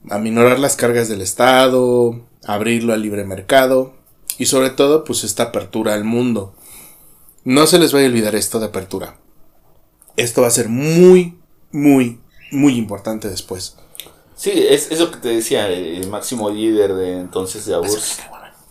aminorar 0.08 0.60
las 0.60 0.76
cargas 0.76 1.08
del 1.08 1.22
Estado, 1.22 2.24
abrirlo 2.44 2.92
al 2.92 3.02
libre 3.02 3.24
mercado 3.24 3.94
y 4.38 4.46
sobre 4.46 4.70
todo 4.70 5.02
pues 5.02 5.24
esta 5.24 5.44
apertura 5.44 5.94
al 5.94 6.04
mundo. 6.04 6.54
No 7.44 7.66
se 7.66 7.78
les 7.78 7.92
vaya 7.92 8.06
a 8.06 8.10
olvidar 8.10 8.34
esto 8.34 8.60
de 8.60 8.66
apertura. 8.66 9.16
Esto 10.16 10.42
va 10.42 10.48
a 10.48 10.52
ser 10.52 10.68
muy, 10.68 11.38
muy, 11.72 12.20
muy 12.50 12.76
importante 12.76 13.28
después. 13.28 13.76
Sí, 14.36 14.52
es 14.54 14.90
eso 14.90 15.10
que 15.10 15.18
te 15.18 15.28
decía, 15.28 15.68
el 15.68 16.08
máximo 16.08 16.50
líder 16.50 16.94
de 16.94 17.20
entonces 17.20 17.66
de 17.66 17.74
AURS 17.74 18.18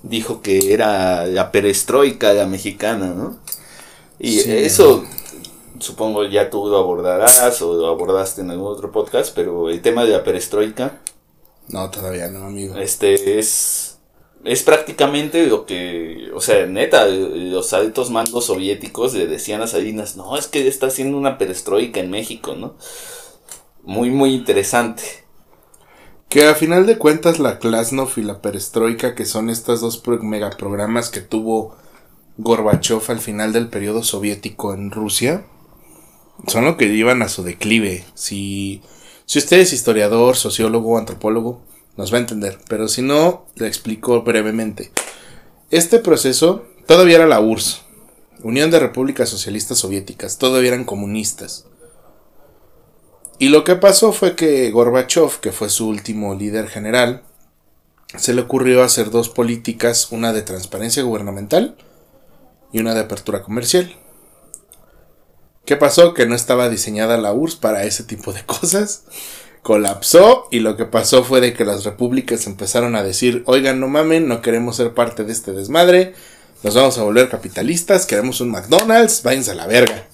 dijo 0.03 0.41
que 0.41 0.73
era 0.73 1.25
la 1.25 1.51
perestroika 1.51 2.33
la 2.33 2.45
mexicana, 2.45 3.07
¿no? 3.07 3.37
Y 4.19 4.39
eso 4.39 5.03
supongo 5.79 6.23
ya 6.25 6.49
tú 6.49 6.67
lo 6.67 6.77
abordarás 6.77 7.61
o 7.61 7.73
lo 7.73 7.87
abordaste 7.87 8.41
en 8.41 8.51
algún 8.51 8.67
otro 8.67 8.91
podcast, 8.91 9.33
pero 9.35 9.69
el 9.69 9.81
tema 9.81 10.05
de 10.05 10.11
la 10.11 10.23
perestroika 10.23 11.01
no, 11.69 11.89
todavía 11.89 12.29
no, 12.29 12.45
amigo. 12.45 12.75
Este 12.77 13.39
es. 13.39 13.86
Es 14.43 14.63
prácticamente 14.63 15.45
lo 15.47 15.65
que. 15.65 16.29
O 16.33 16.41
sea, 16.41 16.65
neta, 16.65 17.05
los 17.07 17.73
altos 17.73 18.11
mandos 18.11 18.45
soviéticos 18.45 19.13
le 19.13 19.27
decían 19.27 19.61
a 19.61 19.67
Salinas: 19.67 20.15
No, 20.15 20.37
es 20.37 20.47
que 20.47 20.67
está 20.67 20.87
haciendo 20.87 21.17
una 21.17 21.37
perestroika 21.37 21.99
en 21.99 22.11
México, 22.11 22.55
¿no? 22.55 22.75
Muy, 23.83 24.09
muy 24.09 24.33
interesante. 24.33 25.03
Que 26.29 26.45
a 26.45 26.55
final 26.55 26.85
de 26.85 26.97
cuentas, 26.97 27.39
la 27.39 27.57
Klasnov 27.57 28.09
y 28.17 28.21
la 28.21 28.41
perestroika, 28.41 29.15
que 29.15 29.25
son 29.25 29.49
estos 29.49 29.81
dos 29.81 30.03
megaprogramas 30.21 31.09
que 31.09 31.21
tuvo 31.21 31.75
Gorbachev 32.37 33.01
al 33.07 33.19
final 33.19 33.53
del 33.53 33.69
periodo 33.69 34.03
soviético 34.03 34.73
en 34.73 34.91
Rusia, 34.91 35.45
son 36.47 36.65
lo 36.65 36.77
que 36.77 36.89
llevan 36.89 37.21
a 37.21 37.29
su 37.29 37.43
declive. 37.43 38.05
Si. 38.13 38.81
Si 39.25 39.39
usted 39.39 39.59
es 39.59 39.73
historiador, 39.73 40.37
sociólogo 40.37 40.97
antropólogo, 40.97 41.61
nos 41.97 42.13
va 42.13 42.17
a 42.17 42.21
entender, 42.21 42.59
pero 42.69 42.87
si 42.87 43.01
no, 43.01 43.45
le 43.55 43.67
explico 43.67 44.21
brevemente. 44.21 44.91
Este 45.71 45.99
proceso 45.99 46.65
todavía 46.85 47.17
era 47.17 47.27
la 47.27 47.41
URSS, 47.41 47.81
Unión 48.43 48.69
de 48.69 48.79
Repúblicas 48.79 49.29
Socialistas 49.29 49.79
Soviéticas, 49.79 50.37
todavía 50.37 50.69
eran 50.69 50.85
comunistas. 50.85 51.65
Y 53.39 53.49
lo 53.49 53.63
que 53.63 53.75
pasó 53.75 54.13
fue 54.13 54.35
que 54.35 54.71
Gorbachev, 54.71 55.39
que 55.39 55.51
fue 55.51 55.69
su 55.69 55.87
último 55.87 56.35
líder 56.35 56.69
general, 56.69 57.23
se 58.15 58.33
le 58.33 58.41
ocurrió 58.41 58.83
hacer 58.83 59.11
dos 59.11 59.29
políticas, 59.29 60.11
una 60.11 60.33
de 60.33 60.41
transparencia 60.41 61.03
gubernamental 61.03 61.75
y 62.71 62.79
una 62.79 62.93
de 62.93 63.01
apertura 63.01 63.43
comercial. 63.43 63.95
¿Qué 65.65 65.75
pasó? 65.75 66.13
Que 66.13 66.25
no 66.25 66.33
estaba 66.33 66.69
diseñada 66.69 67.17
la 67.17 67.33
URSS 67.33 67.55
para 67.57 67.83
ese 67.83 68.03
tipo 68.03 68.33
de 68.33 68.43
cosas. 68.45 69.03
Colapsó 69.61 70.47
y 70.51 70.59
lo 70.59 70.77
que 70.77 70.85
pasó 70.85 71.23
fue 71.23 71.41
de 71.41 71.53
que 71.53 71.65
las 71.65 71.83
repúblicas 71.83 72.47
empezaron 72.47 72.95
a 72.95 73.03
decir, 73.03 73.43
oigan, 73.45 73.79
no 73.79 73.87
mamen, 73.87 74.27
no 74.27 74.41
queremos 74.41 74.75
ser 74.77 74.93
parte 74.93 75.23
de 75.23 75.33
este 75.33 75.51
desmadre, 75.51 76.13
nos 76.63 76.75
vamos 76.75 76.97
a 76.97 77.03
volver 77.03 77.29
capitalistas, 77.29 78.05
queremos 78.05 78.41
un 78.41 78.49
McDonald's, 78.51 79.23
váyanse 79.23 79.51
a 79.51 79.55
la 79.55 79.67
verga. 79.67 80.07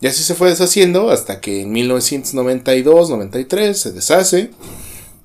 Y 0.00 0.06
así 0.06 0.22
se 0.22 0.34
fue 0.34 0.50
deshaciendo 0.50 1.10
hasta 1.10 1.40
que 1.40 1.62
en 1.62 1.74
1992-93 1.74 3.72
se 3.72 3.92
deshace 3.92 4.50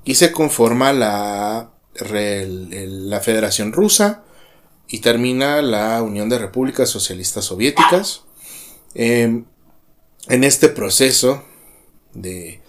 y 0.05 0.15
se 0.15 0.31
conforma 0.31 0.93
la, 0.93 1.71
la 2.09 3.19
Federación 3.19 3.73
Rusa 3.73 4.23
y 4.87 4.99
termina 4.99 5.61
la 5.61 6.01
Unión 6.01 6.29
de 6.29 6.39
Repúblicas 6.39 6.89
Socialistas 6.89 7.45
Soviéticas 7.45 8.21
Em, 8.93 9.45
en 10.27 10.43
este 10.43 10.69
proceso 10.69 11.43
de 12.13 12.60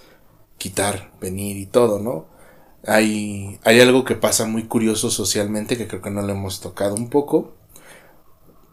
quitar, 0.62 1.10
venir 1.20 1.56
y 1.56 1.66
todo, 1.66 1.98
¿no? 1.98 2.26
Hay, 2.86 3.58
hay 3.64 3.80
algo 3.80 4.04
que 4.04 4.14
pasa 4.14 4.46
muy 4.46 4.62
curioso 4.62 5.10
socialmente 5.10 5.76
que 5.76 5.88
creo 5.88 6.00
que 6.00 6.10
no 6.10 6.22
lo 6.22 6.32
hemos 6.32 6.60
tocado 6.60 6.94
un 6.94 7.10
poco. 7.10 7.52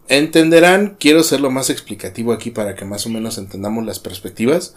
Entenderán, 0.08 0.98
quiero 1.00 1.24
ser 1.24 1.42
lo 1.42 1.50
más 1.50 1.72
explicativo 1.72 2.32
aquí 2.32 2.52
para 2.52 2.76
que 2.76 2.86
más 2.86 3.08
o 3.08 3.10
menos 3.10 3.40
entendamos 3.40 3.84
las 3.86 3.98
perspectivas. 3.98 4.76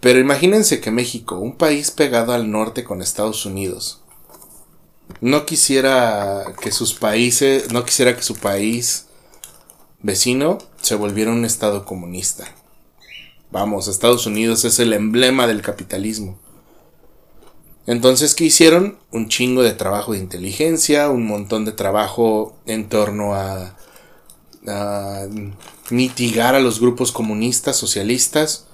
Pero 0.00 0.18
imagínense 0.18 0.80
que 0.80 0.90
México, 0.90 1.38
un 1.38 1.56
país 1.56 1.92
pegado 1.92 2.32
al 2.32 2.50
norte 2.50 2.82
con 2.82 3.00
Estados 3.00 3.46
Unidos, 3.46 4.02
no 5.20 5.46
quisiera 5.46 6.44
que 6.60 6.72
sus 6.72 6.94
países, 6.94 7.70
no 7.72 7.84
quisiera 7.84 8.16
que 8.16 8.24
su 8.24 8.34
país 8.34 9.06
vecino 10.00 10.58
se 10.80 10.96
volviera 10.96 11.30
un 11.30 11.44
estado 11.44 11.84
comunista. 11.84 12.52
Vamos, 13.52 13.86
Estados 13.86 14.24
Unidos 14.24 14.64
es 14.64 14.78
el 14.78 14.94
emblema 14.94 15.46
del 15.46 15.60
capitalismo. 15.60 16.38
Entonces, 17.86 18.34
¿qué 18.34 18.44
hicieron? 18.44 18.98
Un 19.10 19.28
chingo 19.28 19.62
de 19.62 19.72
trabajo 19.72 20.12
de 20.12 20.20
inteligencia, 20.20 21.10
un 21.10 21.26
montón 21.26 21.66
de 21.66 21.72
trabajo 21.72 22.56
en 22.64 22.88
torno 22.88 23.34
a, 23.34 23.76
mitigar 25.90 26.54
a 26.54 26.60
los 26.60 26.80
grupos 26.80 27.12
comunistas, 27.12 27.76
socialistas. 27.76 28.68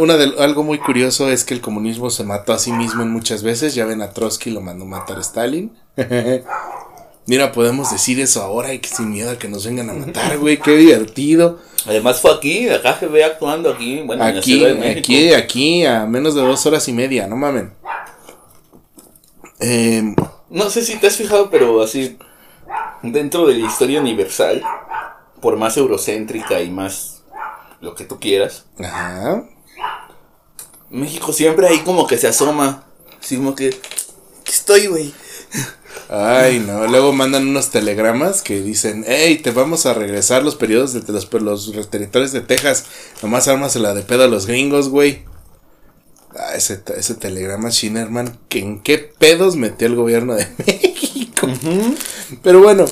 una 0.00 0.16
de, 0.16 0.32
algo 0.38 0.62
muy 0.62 0.78
curioso 0.78 1.28
es 1.28 1.44
que 1.44 1.52
el 1.52 1.60
comunismo 1.60 2.08
se 2.08 2.24
mató 2.24 2.54
a 2.54 2.58
sí 2.58 2.72
mismo 2.72 3.02
en 3.02 3.10
muchas 3.10 3.42
veces. 3.42 3.74
Ya 3.74 3.84
ven 3.84 4.00
a 4.00 4.14
Trotsky 4.14 4.48
lo 4.48 4.62
mandó 4.62 4.86
matar 4.86 5.18
a 5.18 5.20
Stalin. 5.20 5.76
Mira, 7.26 7.52
podemos 7.52 7.90
decir 7.90 8.18
eso 8.18 8.40
ahora 8.42 8.72
y 8.72 8.78
que 8.78 8.88
sin 8.88 9.10
miedo 9.10 9.32
a 9.32 9.38
que 9.38 9.48
nos 9.48 9.66
vengan 9.66 9.90
a 9.90 9.92
matar, 9.92 10.38
güey, 10.38 10.58
qué 10.58 10.74
divertido. 10.76 11.58
Además 11.86 12.20
fue 12.20 12.32
aquí, 12.32 12.68
acá 12.68 12.98
se 12.98 13.06
ve 13.06 13.24
actuando 13.24 13.70
aquí, 13.70 14.02
bueno, 14.02 14.24
aquí, 14.24 14.64
aquí, 14.64 15.32
aquí, 15.32 15.86
a 15.86 16.04
menos 16.04 16.34
de 16.34 16.42
dos 16.42 16.66
horas 16.66 16.88
y 16.88 16.92
media, 16.92 17.28
no 17.28 17.36
mamen. 17.36 17.72
Em, 19.60 20.14
no 20.50 20.68
sé 20.68 20.82
si 20.82 20.96
te 20.96 21.06
has 21.06 21.16
fijado, 21.16 21.48
pero 21.48 21.80
así, 21.82 22.18
dentro 23.02 23.46
de 23.46 23.54
la 23.54 23.66
historia 23.66 24.00
universal, 24.00 24.62
por 25.40 25.56
más 25.56 25.76
eurocéntrica 25.76 26.60
y 26.60 26.70
más 26.70 27.22
lo 27.80 27.94
que 27.94 28.04
tú 28.04 28.18
quieras, 28.18 28.66
Ajá. 28.80 29.44
México 30.90 31.32
siempre 31.32 31.68
ahí 31.68 31.80
como 31.80 32.06
que 32.06 32.18
se 32.18 32.26
asoma, 32.26 32.84
así 33.20 33.36
como 33.36 33.54
que, 33.54 33.70
¿qué 33.70 34.50
estoy, 34.50 34.86
güey? 34.88 35.14
Ay, 36.08 36.60
no. 36.60 36.86
Luego 36.86 37.12
mandan 37.12 37.48
unos 37.48 37.70
telegramas 37.70 38.42
que 38.42 38.60
dicen, 38.60 39.04
hey, 39.06 39.40
te 39.42 39.50
vamos 39.50 39.86
a 39.86 39.94
regresar 39.94 40.44
los 40.44 40.54
periodos 40.54 40.92
de 40.92 41.00
los, 41.12 41.68
los 41.68 41.90
territorios 41.90 42.32
de 42.32 42.40
Texas. 42.42 42.86
Nomás 43.22 43.48
ármasela 43.48 43.94
de 43.94 44.02
pedo 44.02 44.24
a 44.24 44.28
los 44.28 44.46
gringos, 44.46 44.88
güey. 44.88 45.24
Ah, 46.38 46.54
ese, 46.54 46.82
ese 46.96 47.14
telegrama 47.14 47.70
Shinerman, 47.70 48.38
que 48.48 48.58
en 48.58 48.80
qué 48.80 48.98
pedos 48.98 49.56
metió 49.56 49.86
el 49.86 49.96
gobierno 49.96 50.34
de 50.34 50.46
México. 50.66 51.48
Pero 52.42 52.62
bueno. 52.62 52.84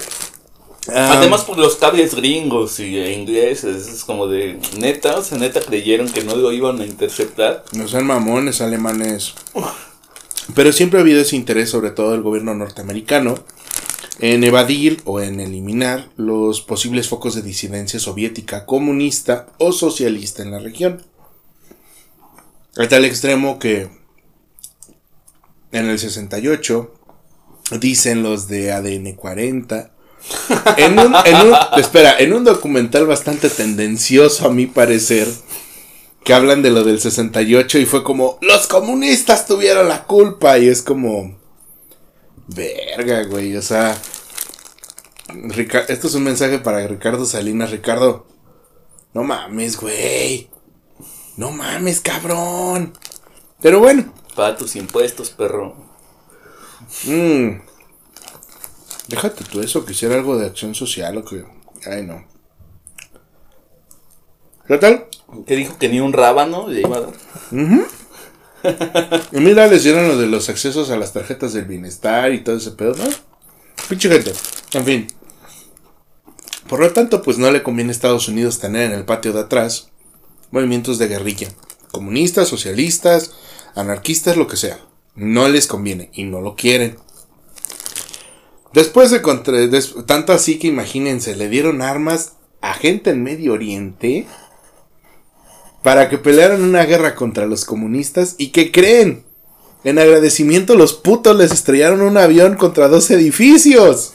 Además 0.87 1.45
por 1.45 1.57
los 1.57 1.77
cables 1.77 2.15
gringos 2.15 2.79
y 2.79 2.99
ingleses, 2.99 3.89
es 3.89 4.05
como 4.05 4.27
de 4.27 4.61
neta, 4.77 5.17
o 5.17 5.25
sea, 5.25 5.39
neta 5.39 5.61
creyeron 5.61 6.11
que 6.11 6.23
no 6.25 6.37
lo 6.37 6.53
iban 6.53 6.79
a 6.79 6.85
interceptar. 6.85 7.65
No 7.73 7.89
sean 7.89 8.07
mamones 8.07 8.61
alemanes. 8.61 9.35
Pero 10.55 10.73
siempre 10.73 10.99
ha 10.99 11.03
habido 11.03 11.21
ese 11.21 11.37
interés, 11.37 11.71
sobre 11.71 11.91
todo 11.91 12.13
del 12.13 12.23
gobierno 12.23 12.55
norteamericano, 12.55 13.37
en 14.21 14.45
evadir 14.45 15.01
o 15.05 15.21
en 15.21 15.41
eliminar 15.41 16.11
los 16.17 16.61
posibles 16.61 17.09
focos 17.09 17.35
de 17.35 17.43
disidencia 17.43 17.99
soviética, 17.99 18.67
comunista 18.67 19.47
o 19.59 19.73
socialista 19.73 20.43
en 20.43 20.51
la 20.51 20.59
región. 20.59 21.03
A 22.77 22.89
tal 22.89 23.05
extremo 23.05 23.59
que 23.59 23.89
en 25.73 25.89
el 25.89 25.99
68 25.99 26.95
dicen 27.81 28.23
los 28.23 28.49
de 28.49 28.73
ADN 28.73 29.13
40 29.15 29.91
en 30.77 30.99
un, 30.99 31.15
en 31.25 31.37
un, 31.37 31.55
espera, 31.77 32.17
en 32.19 32.33
un 32.33 32.45
documental 32.45 33.07
bastante 33.07 33.51
tendencioso 33.51 34.47
a 34.47 34.51
mi 34.53 34.67
parecer 34.67 35.29
que 36.25 36.35
hablan 36.35 36.63
de 36.63 36.71
lo 36.71 36.85
del 36.85 37.01
68 37.01 37.79
y 37.79 37.87
fue 37.87 38.03
como, 38.03 38.39
los 38.41 38.67
comunistas 38.67 39.47
tuvieron 39.47 39.89
la 39.89 40.05
culpa 40.05 40.59
y 40.59 40.69
es 40.69 40.83
como, 40.83 41.39
verga, 42.49 43.25
güey, 43.25 43.57
o 43.57 43.63
sea, 43.63 43.97
esto 45.89 46.07
es 46.07 46.15
un 46.15 46.25
mensaje 46.25 46.59
para 46.59 46.87
Ricardo 46.87 47.25
Salinas, 47.27 47.71
Ricardo, 47.71 48.27
No 49.13 49.23
mames, 49.23 49.79
güey. 49.79 50.49
No 51.37 51.51
mames, 51.51 52.01
cabrón. 52.01 52.93
Pero 53.61 53.81
bueno. 53.81 54.13
Paga 54.35 54.57
tus 54.57 54.77
impuestos, 54.77 55.31
perro. 55.31 55.75
Mmm. 57.05 57.61
Déjate 59.09 59.45
tú 59.45 59.61
eso, 59.61 59.85
quisiera 59.85 60.15
algo 60.15 60.37
de 60.37 60.47
acción 60.47 60.75
social 60.75 61.19
o 61.19 61.25
que. 61.25 61.45
Ay, 61.87 62.03
no. 62.03 62.25
¿Qué 64.67 64.79
tal? 64.79 65.07
¿Qué 65.47 65.57
dijo 65.57 65.79
que 65.79 65.89
ni 65.89 66.01
un 66.01 66.13
rábano 66.13 66.69
le 66.69 66.81
iba 66.81 66.99
a? 66.99 67.07
Y 69.33 69.41
mira, 69.41 69.67
les 69.67 69.85
dieron 69.85 70.09
lo 70.09 70.17
de 70.17 70.27
los 70.27 70.49
accesos 70.49 70.91
a 70.91 70.97
las 70.97 71.13
tarjetas 71.13 71.53
del 71.53 71.67
bienestar 71.67 72.33
y 72.33 72.43
todo 72.43 72.57
ese 72.57 72.71
pedo, 72.71 72.95
¿no? 72.97 73.05
Pinche 73.89 74.09
gente. 74.09 74.33
En 74.73 74.85
fin. 74.85 75.07
Por 76.69 76.81
lo 76.81 76.93
tanto, 76.93 77.21
pues 77.23 77.37
no 77.37 77.51
le 77.51 77.63
conviene 77.63 77.91
a 77.91 77.93
Estados 77.93 78.29
Unidos 78.29 78.59
tener 78.59 78.91
en 78.91 78.99
el 78.99 79.05
patio 79.05 79.33
de 79.33 79.41
atrás 79.41 79.91
movimientos 80.51 80.99
de 80.99 81.09
guerrilla. 81.09 81.49
Comunistas, 81.93 82.49
socialistas, 82.49 83.33
anarquistas, 83.75 84.37
lo 84.37 84.47
que 84.47 84.57
sea. 84.57 84.81
No 85.15 85.49
les 85.49 85.67
conviene 85.67 86.11
y 86.15 86.25
no 86.25 86.41
lo 86.41 86.57
quieren. 86.57 86.97
Después 88.73 89.11
de 89.11 89.23
contra, 89.23 89.59
tanto 90.07 90.33
así 90.33 90.59
que 90.59 90.67
imagínense, 90.67 91.37
le 91.37 91.49
dieron 91.49 91.83
armas 91.83 92.33
a 92.61 92.73
gente 92.75 93.11
en 93.11 93.23
Medio 93.23 93.53
Oriente 93.53 94.27
para 95.85 96.09
que 96.09 96.17
pelearan 96.17 96.63
una 96.63 96.87
guerra 96.87 97.15
contra 97.15 97.45
los 97.45 97.67
comunistas 97.67 98.37
y 98.39 98.53
que 98.53 98.73
creen. 98.73 99.27
En 99.85 99.99
agradecimiento 99.99 100.77
los 100.77 100.95
putos 100.95 101.37
les 101.37 101.53
estrellaron 101.53 102.01
un 102.01 102.17
avión 102.17 102.57
contra 102.57 102.89
dos 102.89 103.11
edificios. 103.11 104.15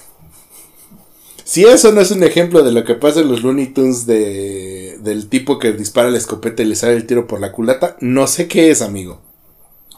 Si 1.44 1.66
eso 1.66 1.92
no 1.92 2.02
es 2.02 2.10
un 2.10 2.24
ejemplo 2.24 2.64
de 2.64 2.72
lo 2.72 2.84
que 2.86 2.96
pasa 2.96 3.20
en 3.20 3.30
los 3.30 3.44
Looney 3.44 3.68
Tunes 3.68 4.08
de, 4.08 4.98
del 5.02 5.30
tipo 5.30 5.60
que 5.60 5.72
dispara 5.74 6.10
la 6.10 6.18
escopeta 6.18 6.64
y 6.64 6.66
le 6.66 6.76
sale 6.76 6.94
el 6.96 7.06
tiro 7.06 7.28
por 7.28 7.40
la 7.40 7.52
culata, 7.52 7.98
no 8.00 8.26
sé 8.26 8.48
qué 8.48 8.72
es, 8.72 8.82
amigo. 8.82 9.22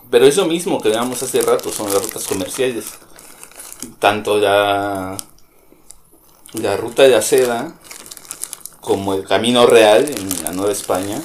Pero 0.09 0.25
eso 0.25 0.45
mismo 0.45 0.81
que 0.81 0.89
veamos 0.89 1.23
hace 1.23 1.41
rato 1.41 1.71
son 1.71 1.89
las 1.89 2.03
rutas 2.03 2.27
comerciales. 2.27 2.83
Tanto 3.97 4.39
la, 4.39 5.15
la 6.51 6.75
ruta 6.75 7.03
de 7.03 7.09
la 7.09 7.21
seda 7.21 7.75
como 8.81 9.13
el 9.13 9.23
camino 9.23 9.65
real 9.67 10.09
en 10.09 10.43
la 10.43 10.51
Nueva 10.51 10.73
España 10.73 11.21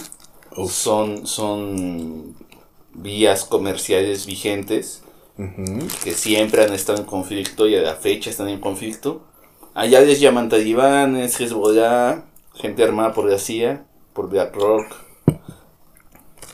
Uf. 0.56 0.72
son, 0.72 1.26
son 1.26 2.34
vías 2.94 3.44
comerciales 3.44 4.26
vigentes 4.26 5.02
que 6.02 6.12
siempre 6.14 6.64
han 6.64 6.72
estado 6.72 6.98
en 6.98 7.04
conflicto 7.04 7.68
y 7.68 7.76
a 7.76 7.82
la 7.82 7.94
fecha 7.96 8.30
están 8.30 8.48
en 8.48 8.60
conflicto. 8.60 9.22
Allá 9.74 10.00
les 10.00 10.18
llaman 10.20 10.48
talibanes, 10.48 11.38
Hezbollah, 11.38 12.24
gente 12.54 12.82
armada 12.82 13.12
por 13.12 13.30
la 13.30 13.38
CIA, 13.38 13.84
por 14.14 14.30
BlackRock. 14.30 14.86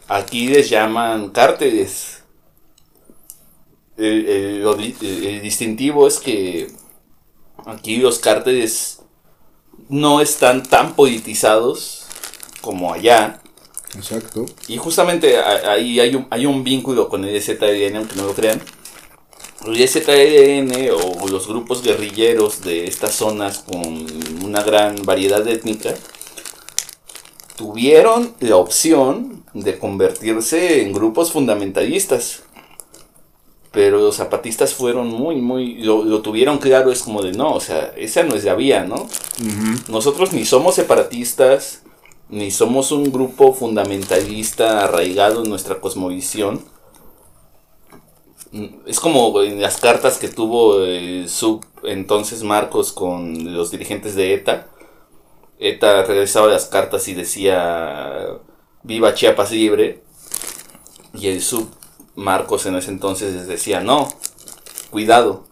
Aquí 0.09 0.49
les 0.49 0.69
llaman 0.69 1.31
cárteles. 1.31 2.25
El, 3.97 4.27
el- 4.27 4.97
el 5.01 5.43
distintivo 5.43 6.09
es 6.09 6.19
que 6.19 6.67
aquí 7.67 7.99
los 7.99 8.19
cárteles 8.19 9.03
no 9.89 10.21
están 10.21 10.65
tan 10.65 10.95
politizados 10.97 12.07
como 12.63 12.93
allá. 12.93 13.42
Exacto. 13.97 14.47
Y 14.69 14.77
justamente 14.79 15.39
ahí 15.39 16.01
hay 16.01 16.15
un, 16.15 16.27
hay 16.31 16.47
un 16.47 16.65
vínculo 16.65 17.09
con 17.09 17.25
el 17.25 17.41
ZLN, 17.41 17.97
aunque 17.97 18.17
no 18.17 18.27
lo 18.27 18.35
crean. 18.35 18.61
El 19.67 19.89
ZLN 19.89 20.91
o 20.91 21.29
los 21.29 21.47
grupos 21.47 21.83
guerrilleros 21.83 22.63
de 22.63 22.87
estas 22.87 23.15
zonas 23.15 23.59
con 23.59 24.07
una 24.45 24.63
gran 24.63 24.97
variedad 25.05 25.47
étnica 25.47 25.95
tuvieron 27.57 28.35
la 28.41 28.57
opción 28.57 29.45
de 29.55 29.79
convertirse 29.79 30.83
en 30.83 30.93
grupos 30.93 31.31
fundamentalistas. 31.31 32.43
Pero 33.71 34.01
los 34.01 34.17
zapatistas 34.17 34.75
fueron 34.75 35.09
muy, 35.09 35.37
muy... 35.37 35.77
Lo, 35.77 36.05
lo 36.05 36.21
tuvieron 36.21 36.59
claro, 36.59 36.93
es 36.93 37.03
como 37.03 37.23
de 37.23 37.33
no, 37.33 37.55
o 37.55 37.61
sea, 37.61 37.93
esa 37.97 38.23
no 38.23 38.35
es 38.35 38.45
la 38.45 38.55
vía, 38.55 38.85
¿no? 38.85 39.09
Nosotros 39.89 40.33
ni 40.33 40.45
somos 40.45 40.75
separatistas, 40.75 41.82
ni 42.29 42.51
somos 42.51 42.93
un 42.93 43.13
grupo 43.13 43.53
fundamentalista 43.55 44.85
arraigado 44.85 45.43
en 45.45 45.51
nuestra 45.51 45.81
cosmovisión. 45.81 46.65
Mm, 48.53 48.67
Es 48.87 49.01
como 49.01 49.41
en 49.43 49.61
las 49.61 49.79
cartas 49.79 50.19
que 50.19 50.29
tuvo 50.29 50.83
el 50.85 51.29
sub 51.29 51.65
entonces 51.85 52.43
Marcos 52.43 52.93
con 52.93 53.55
los 53.55 53.71
dirigentes 53.71 54.15
de 54.15 54.35
ETA. 54.35 54.69
ETA 55.59 56.05
regresaba 56.05 56.49
las 56.49 56.67
cartas 56.67 57.09
y 57.09 57.15
decía 57.15 58.39
viva 58.83 59.15
Chiapas 59.15 59.53
libre. 59.53 60.03
Y 61.15 61.29
el 61.29 61.43
sub 61.43 61.69
Marcos 62.15 62.67
en 62.67 62.77
ese 62.77 62.91
entonces 62.91 63.35
les 63.35 63.47
decía 63.47 63.81
no, 63.81 64.09
cuidado. 64.91 65.45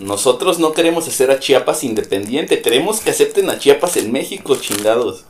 Nosotros 0.00 0.58
no 0.58 0.72
queremos 0.72 1.06
hacer 1.08 1.30
a 1.30 1.38
Chiapas 1.38 1.84
independiente, 1.84 2.62
queremos 2.62 3.00
que 3.00 3.10
acepten 3.10 3.50
a 3.50 3.58
Chiapas 3.58 3.96
en 3.98 4.10
México, 4.12 4.56
chingados. 4.56 5.24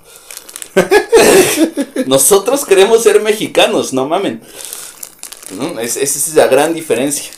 Nosotros 2.06 2.64
queremos 2.64 3.02
ser 3.02 3.20
mexicanos, 3.20 3.92
no 3.92 4.06
mamen. 4.08 4.42
¿No? 5.56 5.78
Es- 5.80 5.96
esa 5.96 6.18
es 6.18 6.34
la 6.34 6.46
gran 6.46 6.74
diferencia. 6.74 7.30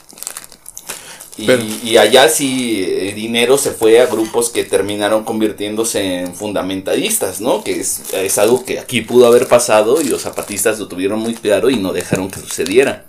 Y, 1.36 1.46
Pero- 1.46 1.64
y 1.82 1.96
allá 1.96 2.28
sí 2.28 2.84
el 2.88 3.14
dinero 3.16 3.58
se 3.58 3.72
fue 3.72 4.00
a 4.00 4.06
grupos 4.06 4.50
que 4.50 4.62
terminaron 4.62 5.24
convirtiéndose 5.24 6.20
en 6.20 6.34
fundamentalistas, 6.34 7.40
¿no? 7.40 7.64
Que 7.64 7.80
es, 7.80 8.02
es 8.12 8.38
algo 8.38 8.64
que 8.64 8.78
aquí 8.78 9.00
pudo 9.00 9.26
haber 9.26 9.48
pasado 9.48 10.00
y 10.00 10.04
los 10.04 10.22
zapatistas 10.22 10.78
lo 10.78 10.86
tuvieron 10.86 11.18
muy 11.18 11.34
claro 11.34 11.70
y 11.70 11.76
no 11.76 11.92
dejaron 11.92 12.30
que 12.30 12.38
sucediera. 12.40 13.06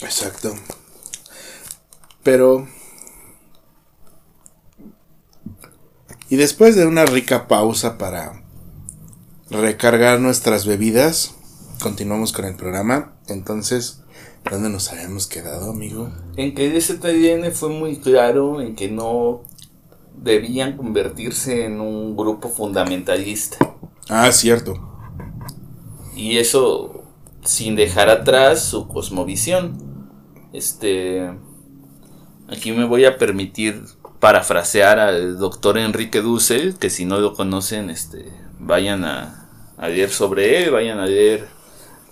Exacto. 0.00 0.54
Pero... 2.22 2.66
Y 6.30 6.36
después 6.36 6.76
de 6.76 6.86
una 6.86 7.06
rica 7.06 7.48
pausa 7.48 7.96
para 7.98 8.42
recargar 9.50 10.20
nuestras 10.20 10.66
bebidas, 10.66 11.34
continuamos 11.80 12.32
con 12.32 12.44
el 12.44 12.56
programa. 12.56 13.14
Entonces, 13.28 14.02
¿dónde 14.50 14.68
nos 14.68 14.92
habíamos 14.92 15.26
quedado, 15.26 15.70
amigo? 15.70 16.10
En 16.36 16.54
que 16.54 16.66
el 16.66 16.82
ZLN 16.82 17.52
fue 17.52 17.70
muy 17.70 17.98
claro 17.98 18.60
en 18.60 18.74
que 18.74 18.90
no 18.90 19.42
debían 20.16 20.76
convertirse 20.76 21.64
en 21.64 21.80
un 21.80 22.16
grupo 22.16 22.48
fundamentalista. 22.48 23.56
Ah, 24.08 24.30
cierto. 24.32 24.74
Y 26.14 26.38
eso 26.38 27.04
sin 27.44 27.76
dejar 27.76 28.10
atrás 28.10 28.62
su 28.62 28.88
cosmovisión. 28.88 30.08
Este. 30.52 31.30
Aquí 32.48 32.72
me 32.72 32.86
voy 32.86 33.04
a 33.04 33.18
permitir 33.18 33.84
parafrasear 34.20 34.98
al 34.98 35.38
doctor 35.38 35.78
Enrique 35.78 36.20
Dussel, 36.20 36.76
que 36.76 36.90
si 36.90 37.04
no 37.04 37.20
lo 37.20 37.34
conocen, 37.34 37.90
este, 37.90 38.32
vayan 38.58 39.04
a, 39.04 39.37
a 39.78 39.88
leer 39.88 40.10
sobre 40.10 40.62
él, 40.64 40.70
vayan 40.70 40.98
a 40.98 41.06
leer 41.06 41.46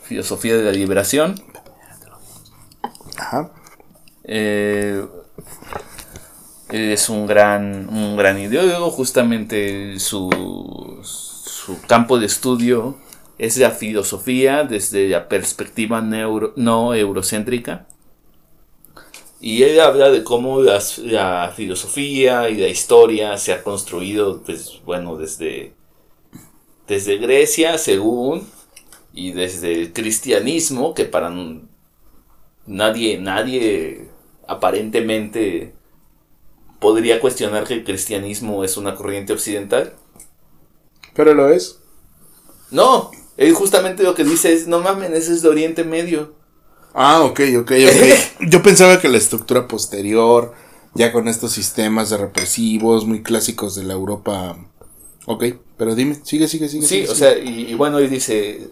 Filosofía 0.03 0.57
de 0.57 0.63
la 0.63 0.73
Liberación. 0.73 1.35
Ajá. 3.19 3.51
Eh, 4.25 5.05
es 6.71 7.09
un 7.09 7.27
gran, 7.27 7.89
un 7.89 8.17
gran 8.17 8.39
ideólogo, 8.39 8.91
justamente 8.91 9.99
su, 10.01 11.01
su 11.03 11.81
campo 11.83 12.19
de 12.19 12.27
estudio 12.27 12.97
es 13.39 13.57
la 13.59 13.71
filosofía 13.71 14.65
desde 14.65 15.09
la 15.09 15.29
perspectiva 15.29 16.01
neuro- 16.01 16.53
no 16.57 16.95
eurocéntrica. 16.95 17.87
Y 19.41 19.63
él 19.63 19.79
habla 19.81 20.11
de 20.11 20.25
cómo 20.25 20.63
las- 20.63 20.99
la 20.99 21.53
filosofía 21.55 22.49
y 22.49 22.57
la 22.57 22.69
historia 22.69 23.37
se 23.39 23.53
ha 23.53 23.63
construido, 23.63 24.43
pues 24.43 24.81
bueno, 24.85 25.17
desde, 25.17 25.75
desde 26.87 27.19
Grecia, 27.19 27.79
según, 27.79 28.49
y 29.13 29.33
desde 29.33 29.73
el 29.73 29.93
cristianismo, 29.93 30.95
que 30.95 31.05
para 31.05 31.33
nadie, 32.67 33.19
nadie 33.19 34.09
aparentemente 34.47 35.75
podría 36.79 37.21
cuestionar 37.21 37.65
que 37.65 37.75
el 37.75 37.85
cristianismo 37.85 38.63
es 38.63 38.77
una 38.77 38.95
corriente 38.95 39.33
occidental. 39.33 39.95
Pero 41.15 41.35
lo 41.35 41.51
es. 41.51 41.81
No, 42.71 43.11
él 43.37 43.55
justamente 43.55 44.03
lo 44.03 44.15
que 44.15 44.25
dice 44.25 44.53
es, 44.53 44.67
no 44.67 44.81
mamen, 44.81 45.15
ese 45.15 45.33
es 45.33 45.43
de 45.43 45.49
Oriente 45.49 45.85
Medio. 45.85 46.35
Ah, 46.95 47.23
ok, 47.23 47.41
ok, 47.59 47.73
ok. 47.73 48.41
Yo 48.49 48.63
pensaba 48.63 49.01
que 49.01 49.09
la 49.09 49.19
estructura 49.19 49.69
posterior, 49.69 50.55
ya 50.95 51.13
con 51.13 51.29
estos 51.29 51.53
sistemas 51.53 52.11
de 52.11 52.17
represivos 52.17 53.07
muy 53.07 53.23
clásicos 53.23 53.75
de 53.75 53.85
la 53.85 53.95
Europa. 53.95 54.57
Ok, 55.27 55.45
pero 55.77 55.95
dime, 55.95 56.17
sigue, 56.25 56.49
sigue, 56.49 56.69
sigue. 56.69 56.89
Sí, 56.89 56.89
sigue, 56.89 57.09
o 57.09 57.15
sigue. 57.15 57.17
sea, 57.17 57.39
y, 57.39 57.71
y 57.71 57.75
bueno, 57.75 57.99
él 57.99 58.09
dice, 58.11 58.69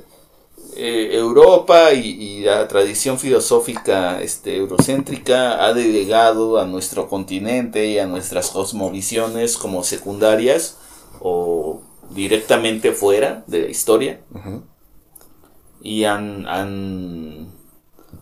eh, 0.76 1.10
Europa 1.12 1.92
y, 1.92 2.00
y 2.10 2.40
la 2.42 2.66
tradición 2.68 3.18
filosófica 3.18 4.20
este, 4.22 4.56
eurocéntrica 4.56 5.64
ha 5.64 5.72
delegado 5.74 6.58
a 6.58 6.66
nuestro 6.66 7.08
continente 7.08 7.86
y 7.86 7.98
a 7.98 8.06
nuestras 8.06 8.50
cosmovisiones 8.50 9.56
como 9.56 9.84
secundarias 9.84 10.78
o 11.20 11.82
directamente 12.10 12.92
fuera 12.92 13.44
de 13.46 13.62
la 13.62 13.68
historia 13.70 14.20
y 15.82 16.04
han, 16.04 16.46
han, 16.48 17.48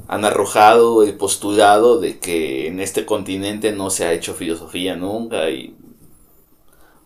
han 0.09 0.25
arrojado 0.25 1.03
el 1.03 1.15
postulado 1.17 2.01
de 2.01 2.19
que 2.19 2.69
en 2.69 2.81
este 2.81 3.05
continente 3.07 3.73
no 3.73 3.91
se 3.91 4.05
ha 4.05 4.13
hecho 4.13 4.35
filosofía 4.35 4.97
nunca 4.97 5.51
y 5.51 5.77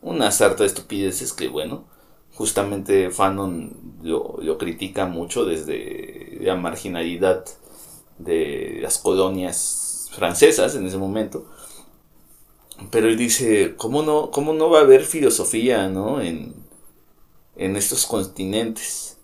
una 0.06 0.30
sarta 0.30 0.62
de 0.62 0.68
estupideces 0.68 1.32
que 1.32 1.48
bueno, 1.48 1.84
justamente 2.34 3.10
Fanon 3.10 3.98
lo, 4.02 4.36
lo 4.40 4.56
critica 4.56 5.06
mucho 5.06 5.44
desde 5.44 6.38
la 6.40 6.54
marginalidad 6.54 7.44
de 8.18 8.78
las 8.80 8.98
colonias 8.98 10.08
francesas 10.12 10.76
en 10.76 10.86
ese 10.86 10.96
momento. 10.96 11.46
Pero 12.90 13.08
él 13.08 13.16
dice, 13.16 13.74
¿cómo 13.76 14.02
no, 14.02 14.30
cómo 14.30 14.52
no 14.52 14.70
va 14.70 14.78
a 14.78 14.82
haber 14.82 15.02
filosofía 15.02 15.88
¿no? 15.88 16.20
en, 16.20 16.54
en 17.56 17.74
estos 17.74 18.06
continentes? 18.06 19.18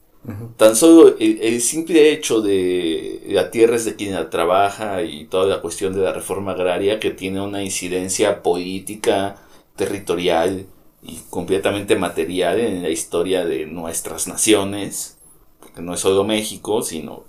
Tan 0.57 0.77
solo 0.77 1.17
el, 1.19 1.61
simple 1.61 2.13
hecho 2.13 2.41
de 2.41 3.23
la 3.27 3.51
tierra 3.51 3.75
es 3.75 3.85
de 3.85 3.97
quien 3.97 4.15
la 4.15 4.31
trabaja 4.31 5.03
y 5.03 5.25
toda 5.27 5.47
la 5.47 5.61
cuestión 5.61 5.95
de 5.95 6.01
la 6.01 6.13
reforma 6.13 6.53
agraria 6.53 7.01
que 7.01 7.11
tiene 7.11 7.41
una 7.41 7.63
incidencia 7.63 8.41
política, 8.41 9.37
territorial 9.75 10.67
y 11.03 11.17
completamente 11.31 11.97
material 11.97 12.61
en 12.61 12.83
la 12.83 12.89
historia 12.89 13.45
de 13.45 13.67
nuestras 13.67 14.29
naciones, 14.29 15.19
porque 15.59 15.83
no 15.83 15.95
es 15.95 16.01
solo 16.01 16.25
México, 16.25 16.83
sino, 16.83 17.25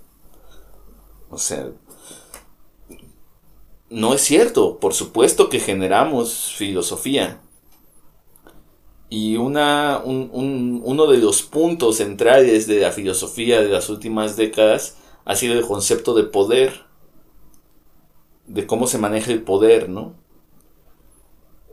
o 1.28 1.38
sea, 1.38 1.70
no 3.90 4.14
es 4.14 4.22
cierto, 4.22 4.78
por 4.78 4.94
supuesto 4.94 5.48
que 5.48 5.58
generamos 5.58 6.52
filosofía, 6.56 7.40
y 9.10 9.36
una, 9.36 10.02
un, 10.04 10.80
uno 10.82 11.06
de 11.06 11.18
los 11.18 11.42
puntos 11.42 11.98
centrales 11.98 12.66
de 12.66 12.80
la 12.80 12.90
filosofía 12.90 13.60
de 13.60 13.68
las 13.68 13.88
últimas 13.88 14.36
décadas 14.36 14.96
ha 15.24 15.36
sido 15.36 15.54
el 15.54 15.64
concepto 15.64 16.14
de 16.14 16.24
poder, 16.24 16.86
de 18.46 18.66
cómo 18.66 18.86
se 18.86 18.98
maneja 18.98 19.30
el 19.30 19.42
poder, 19.42 19.88
¿no? 19.88 20.14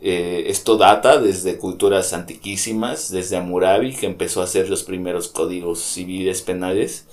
Eh, 0.03 0.45
esto 0.47 0.77
data 0.77 1.19
desde 1.19 1.57
culturas 1.57 2.13
antiquísimas, 2.13 3.11
desde 3.11 3.37
Amurabi, 3.37 3.95
que 3.95 4.07
empezó 4.07 4.41
a 4.41 4.45
hacer 4.45 4.67
los 4.67 4.81
primeros 4.81 5.27
códigos 5.27 5.79
civiles 5.79 6.41
penales, 6.41 7.05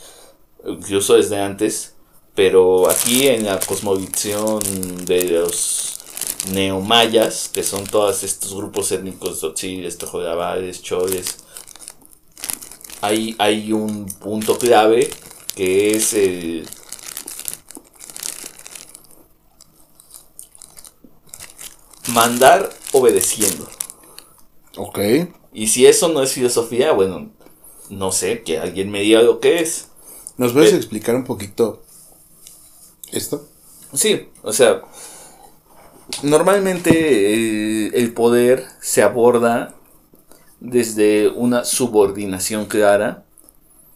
incluso 0.64 1.14
desde 1.14 1.38
antes, 1.38 1.94
pero 2.34 2.88
aquí 2.88 3.28
en 3.28 3.44
la 3.44 3.60
cosmovisión 3.60 4.60
de 5.04 5.24
los 5.24 5.98
neomayas, 6.52 7.50
que 7.52 7.62
son 7.62 7.84
todos 7.84 8.22
estos 8.22 8.54
grupos 8.54 8.90
étnicos, 8.90 9.40
tzotziles, 9.40 9.98
tojolabales, 9.98 10.82
choles. 10.82 11.38
Hay, 13.02 13.36
hay 13.38 13.72
un 13.72 14.06
punto 14.06 14.56
clave 14.56 15.10
que 15.54 15.90
es 15.90 16.14
el 16.14 16.66
mandar 22.06 22.77
obedeciendo. 22.92 23.68
Ok. 24.76 24.98
Y 25.52 25.68
si 25.68 25.86
eso 25.86 26.08
no 26.08 26.22
es 26.22 26.32
filosofía, 26.32 26.92
bueno, 26.92 27.30
no 27.90 28.12
sé, 28.12 28.42
que 28.42 28.58
alguien 28.58 28.90
me 28.90 29.00
diga 29.00 29.22
lo 29.22 29.40
que 29.40 29.60
es. 29.60 29.88
¿Nos 30.36 30.52
puedes 30.52 30.72
explicar 30.72 31.16
un 31.16 31.24
poquito 31.24 31.82
esto? 33.12 33.48
Sí, 33.92 34.28
o 34.42 34.52
sea, 34.52 34.82
Normalmente 36.22 37.34
el, 37.98 38.12
poder 38.14 38.66
se 38.80 39.02
aborda 39.02 39.74
desde 40.58 41.28
una 41.28 41.64
subordinación 41.64 42.66
clara. 42.66 43.24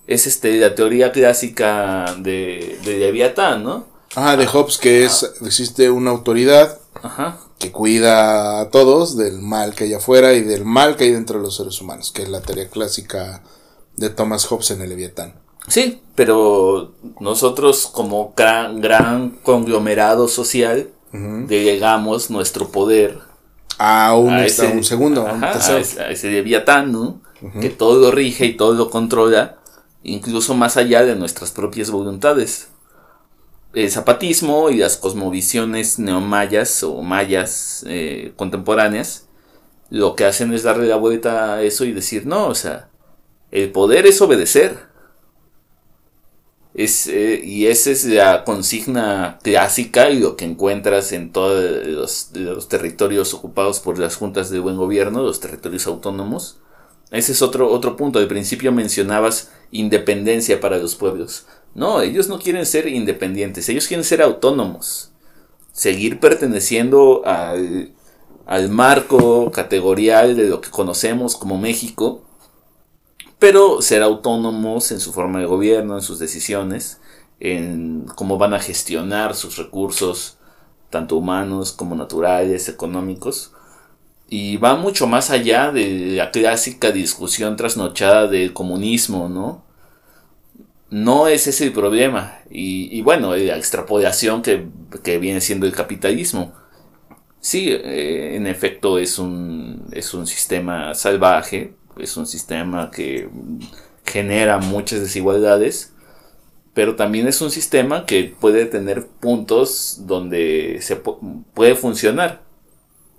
Es 0.07 0.27
este, 0.27 0.57
la 0.59 0.75
teoría 0.75 1.11
clásica 1.11 2.15
de, 2.19 2.79
de 2.85 2.99
Leviatán, 2.99 3.65
¿no? 3.65 3.87
Ah, 4.15 4.37
de 4.37 4.47
Hobbes, 4.47 4.79
que 4.79 5.05
es, 5.05 5.33
existe 5.45 5.91
una 5.91 6.11
autoridad 6.11 6.79
que 7.63 7.71
cuida 7.71 8.61
a 8.61 8.71
todos 8.71 9.17
del 9.17 9.39
mal 9.39 9.77
que 9.77 9.85
hay 9.85 9.95
afuera 9.95 10.33
y 10.33 10.41
del 10.41 10.65
mal 10.65 10.97
que 10.97 11.05
hay 11.05 11.13
dentro 11.13 11.39
de 11.39 11.45
los 11.45 11.57
seres 11.57 11.81
humanos, 11.81 12.11
que 12.11 12.23
es 12.23 12.29
la 12.29 12.41
teoría 12.41 12.69
clásica 12.69 13.45
de 13.97 14.11
Thomas 14.11 14.47
Hobbes 14.47 14.73
en 14.73 14.83
el 14.83 14.89
Leviatán. 14.89 15.35
Sí, 15.69 16.03
pero 16.17 16.93
nosotros 17.21 17.87
como 17.87 18.35
gran, 18.37 18.81
gran 18.81 19.31
conglomerado 19.45 20.27
social 20.27 20.89
delegamos 21.13 22.31
nuestro 22.31 22.69
poder 22.69 23.21
a 23.79 24.17
un, 24.17 24.35
ese, 24.39 24.83
segundo, 24.83 25.27
a, 25.27 25.53
ese, 26.11 26.31
Leviatán, 26.31 27.21
Que 27.61 27.71
todo 27.71 28.01
lo 28.01 28.11
rige 28.11 28.47
y 28.47 28.57
todo 28.57 28.75
lo 28.75 28.91
controla, 28.91 29.59
incluso 30.03 30.55
más 30.55 30.77
allá 30.77 31.05
de 31.05 31.15
nuestras 31.15 31.53
propias 31.53 31.91
voluntades. 31.91 32.72
El 33.75 33.91
zapatismo 33.91 34.71
y 34.71 34.77
las 34.77 34.97
cosmovisiones 34.97 35.99
neomayas 35.99 36.83
o 36.83 37.01
mayas 37.03 37.85
eh, 37.89 38.33
contemporáneas 38.37 39.29
lo 39.89 40.17
que 40.17 40.25
hacen 40.25 40.53
es 40.55 40.63
darle 40.63 40.87
la 40.87 40.97
vuelta 40.97 41.55
a 41.55 41.63
eso 41.63 41.85
y 41.85 41.93
decir, 41.93 42.27
no, 42.27 42.47
o 42.47 42.55
sea, 42.55 42.89
el 43.51 43.71
poder 43.73 44.07
es 44.07 44.23
obedecer 44.23 44.93
es, 46.75 47.07
eh, 47.07 47.41
y 47.45 47.67
esa 47.67 47.91
es 47.91 48.05
la 48.07 48.45
consigna 48.45 49.39
clásica 49.43 50.11
y 50.11 50.19
lo 50.19 50.37
que 50.37 50.47
encuentras 50.47 51.13
en 51.13 51.31
todos 51.31 51.87
los, 52.33 52.69
territorios 52.69 53.35
ocupados 53.35 53.81
por 53.81 53.99
las 53.99 54.17
juntas 54.17 54.51
de 54.51 54.59
buen 54.59 54.77
gobierno, 54.77 55.23
los 55.23 55.41
territorios 55.41 55.87
autónomos. 55.87 56.59
Ese 57.11 57.33
es 57.33 57.43
otro, 57.43 57.71
otro 57.71 57.97
punto. 57.97 58.19
Al 58.19 58.29
principio 58.29 58.73
mencionabas 58.73 59.51
independencia 59.71 60.61
para 60.61 60.79
los 60.79 60.95
pueblos. 60.95 61.45
No, 61.75 62.03
ellos 62.03 62.29
no 62.29 62.39
quieren 62.39 62.67
ser 62.67 62.87
independientes, 62.87 63.69
ellos 63.69 63.87
quieren 63.87 64.05
ser 64.05 64.23
autónomos. 64.23 65.13
Seguir 65.73 66.21
perteneciendo 66.21 67.23
al, 67.25 67.93
marco 68.71 69.51
categorial 69.51 70.37
de 70.37 70.49
lo 70.49 70.61
que 70.61 70.71
conocemos 70.71 71.37
como 71.37 71.59
México 71.59 72.23
pero 73.43 73.83
ser 73.83 74.05
autónomos 74.05 74.93
en 74.93 75.01
su 75.01 75.13
forma 75.13 75.41
de 75.41 75.47
gobierno, 75.47 75.97
en 75.97 76.03
sus 76.03 76.21
decisiones, 76.21 77.01
en 77.41 78.07
cómo 78.15 78.39
van 78.39 78.55
a 78.55 78.61
gestionar 78.61 79.35
sus 79.35 79.57
recursos, 79.57 80.39
tanto 80.91 81.17
humanos 81.17 81.73
como 81.73 81.97
naturales, 81.97 82.69
económicos. 82.69 83.51
Y 84.29 84.59
va 84.59 84.77
mucho 84.77 85.09
más 85.09 85.31
allá 85.31 85.73
de 85.73 86.13
la 86.15 86.31
clásica 86.31 86.93
discusión 86.93 87.57
trasnochada 87.57 88.29
del 88.29 88.53
comunismo, 88.53 89.29
¿no? 89.29 89.65
No 90.93 91.27
es 91.27 91.47
ese 91.47 91.65
el 91.65 91.73
problema. 91.73 92.39
Y, 92.51 93.01
bueno, 93.01 93.35
la 93.35 93.57
extrapolación 93.57 94.43
que, 94.43 94.69
viene 95.19 95.41
siendo 95.41 95.65
el 95.65 95.73
capitalismo. 95.73 96.53
Sí, 97.41 97.71
eh, 97.71 98.37
en 98.37 98.47
efecto 98.47 98.99
es 98.99 99.19
un, 99.19 99.87
es 99.93 100.13
un 100.13 100.27
sistema 100.27 100.95
salvaje, 100.95 101.75
es 101.97 102.15
un 102.19 102.27
sistema 102.27 102.91
que 102.91 103.31
genera 104.05 104.59
muchas 104.59 105.01
desigualdades, 105.01 105.95
pero 106.75 106.95
también 106.95 107.27
es 107.27 107.41
un 107.41 107.51
sistema 107.51 108.05
que 108.05 108.37
puede 108.39 108.67
tener 108.67 109.07
puntos 109.07 110.03
donde 110.07 110.79
se 110.83 110.97
puede 110.97 111.75
funcionar. 111.75 112.43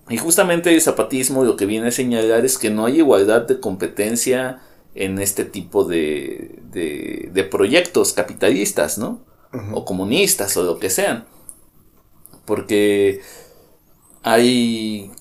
Y 0.10 0.18
justamente 0.18 0.72
el 0.72 0.80
zapatismo 0.80 1.44
lo 1.44 1.56
que 1.56 1.66
viene 1.66 1.88
a 1.88 1.92
señalar 1.92 2.46
es 2.46 2.60
que 2.60 2.70
no 2.70 2.86
hay 2.86 2.98
igualdad 2.98 3.48
de 3.48 3.60
competencia 3.60 4.62
en 4.96 5.20
este 5.20 5.46
tipo 5.46 5.86
de, 5.86 6.60
de, 6.72 7.44
proyectos 7.44 8.14
capitalistas, 8.14 8.98
¿no? 8.98 9.26
O 9.74 9.86
comunistas 9.86 10.56
o 10.58 10.64
lo 10.64 10.80
que 10.80 10.90
sean. 10.90 11.26
Porque 12.46 13.22
hay 14.24 15.12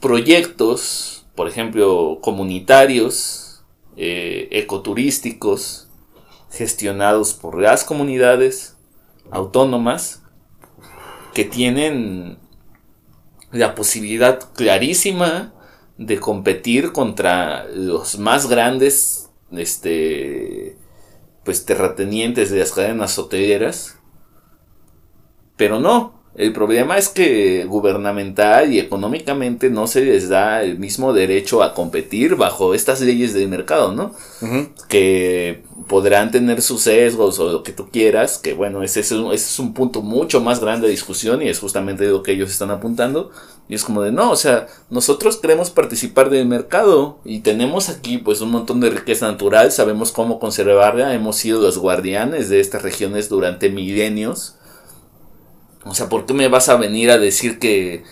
proyectos 0.00 1.20
por 1.40 1.48
ejemplo, 1.48 2.18
comunitarios, 2.20 3.64
eh, 3.96 4.48
ecoturísticos, 4.50 5.88
gestionados 6.50 7.32
por 7.32 7.58
las 7.58 7.82
comunidades 7.82 8.76
autónomas, 9.30 10.22
que 11.32 11.46
tienen 11.46 12.38
la 13.52 13.74
posibilidad 13.74 14.52
clarísima 14.52 15.54
de 16.00 16.18
competir 16.18 16.92
contra 16.92 17.66
los 17.66 18.18
más 18.18 18.48
grandes 18.48 19.30
este 19.52 20.78
pues 21.44 21.66
terratenientes 21.66 22.50
de 22.50 22.60
las 22.60 22.72
cadenas 22.72 23.18
hoteleras. 23.18 23.98
Pero 25.58 25.78
no 25.78 26.19
El 26.36 26.52
problema 26.52 26.96
es 26.96 27.08
que 27.08 27.64
gubernamental 27.64 28.72
y 28.72 28.78
económicamente 28.78 29.68
no 29.68 29.88
se 29.88 30.04
les 30.04 30.28
da 30.28 30.62
el 30.62 30.78
mismo 30.78 31.12
derecho 31.12 31.62
a 31.62 31.74
competir 31.74 32.36
bajo 32.36 32.72
estas 32.72 33.00
leyes 33.00 33.34
del 33.34 33.48
mercado, 33.48 33.92
¿no? 33.92 34.14
Que 34.88 35.64
podrán 35.88 36.30
tener 36.30 36.62
sus 36.62 36.82
sesgos 36.82 37.40
o 37.40 37.50
lo 37.50 37.62
que 37.64 37.72
tú 37.72 37.88
quieras, 37.90 38.38
que 38.38 38.54
bueno, 38.54 38.84
ese 38.84 39.00
es, 39.00 39.10
un, 39.10 39.32
ese 39.32 39.46
es 39.46 39.58
un 39.58 39.74
punto 39.74 40.02
mucho 40.02 40.40
más 40.40 40.60
grande 40.60 40.86
de 40.86 40.92
discusión 40.92 41.42
y 41.42 41.48
es 41.48 41.58
justamente 41.58 42.06
lo 42.06 42.22
que 42.22 42.32
ellos 42.32 42.50
están 42.50 42.70
apuntando. 42.70 43.32
Y 43.68 43.74
es 43.74 43.82
como 43.82 44.02
de, 44.02 44.12
no, 44.12 44.30
o 44.30 44.36
sea, 44.36 44.68
nosotros 44.88 45.36
queremos 45.36 45.70
participar 45.70 46.30
del 46.30 46.46
mercado 46.46 47.18
y 47.24 47.40
tenemos 47.40 47.88
aquí 47.88 48.18
pues 48.18 48.40
un 48.40 48.52
montón 48.52 48.80
de 48.80 48.90
riqueza 48.90 49.26
natural, 49.28 49.72
sabemos 49.72 50.12
cómo 50.12 50.38
conservarla, 50.38 51.12
hemos 51.12 51.36
sido 51.36 51.60
los 51.60 51.76
guardianes 51.76 52.48
de 52.48 52.60
estas 52.60 52.82
regiones 52.82 53.28
durante 53.28 53.68
milenios 53.68 54.54
o 55.84 55.94
sea, 55.94 56.08
¿por 56.08 56.26
qué 56.26 56.34
me 56.34 56.48
vas 56.48 56.68
a 56.68 56.76
venir 56.76 57.10
a 57.10 57.18
decir 57.18 57.58
que 57.58 58.04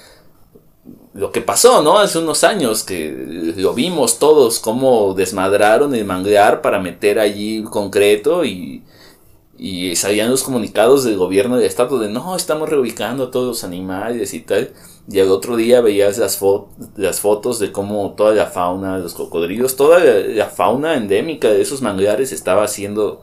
lo 1.15 1.33
que 1.33 1.41
pasó, 1.41 1.83
¿no? 1.83 1.99
Hace 1.99 2.19
unos 2.19 2.45
años 2.45 2.85
que 2.85 3.55
lo 3.57 3.75
vimos 3.75 4.19
todos, 4.19 4.61
cómo 4.61 5.15
desmadraron 5.15 5.95
el 5.95 6.05
manglar 6.05 6.63
para 6.63 6.79
meter 6.79 7.19
allí 7.19 7.65
concreto 7.65 8.45
y, 8.45 8.85
y 9.59 9.97
salían 9.97 10.31
los 10.31 10.45
comunicados 10.45 11.03
del 11.03 11.17
gobierno 11.17 11.57
del 11.57 11.67
estado 11.67 11.99
de 11.99 12.09
no, 12.09 12.37
estamos 12.37 12.69
reubicando 12.69 13.25
a 13.25 13.31
todos 13.33 13.47
los 13.47 13.65
animales 13.65 14.33
y 14.33 14.41
tal. 14.41 14.73
Y 15.11 15.19
al 15.19 15.31
otro 15.31 15.57
día 15.57 15.81
veías 15.81 16.19
las, 16.19 16.41
las 16.97 17.21
fotos 17.21 17.59
de 17.59 17.73
cómo 17.73 18.15
toda 18.17 18.35
la 18.35 18.47
fauna, 18.47 18.99
los 18.99 19.15
cocodrilos, 19.15 19.75
toda 19.75 19.99
la, 19.99 20.47
fauna 20.47 20.95
endémica 20.95 21.49
de 21.49 21.63
esos 21.63 21.83
manglares 21.83 22.31
estaba 22.31 22.69
siendo 22.69 23.23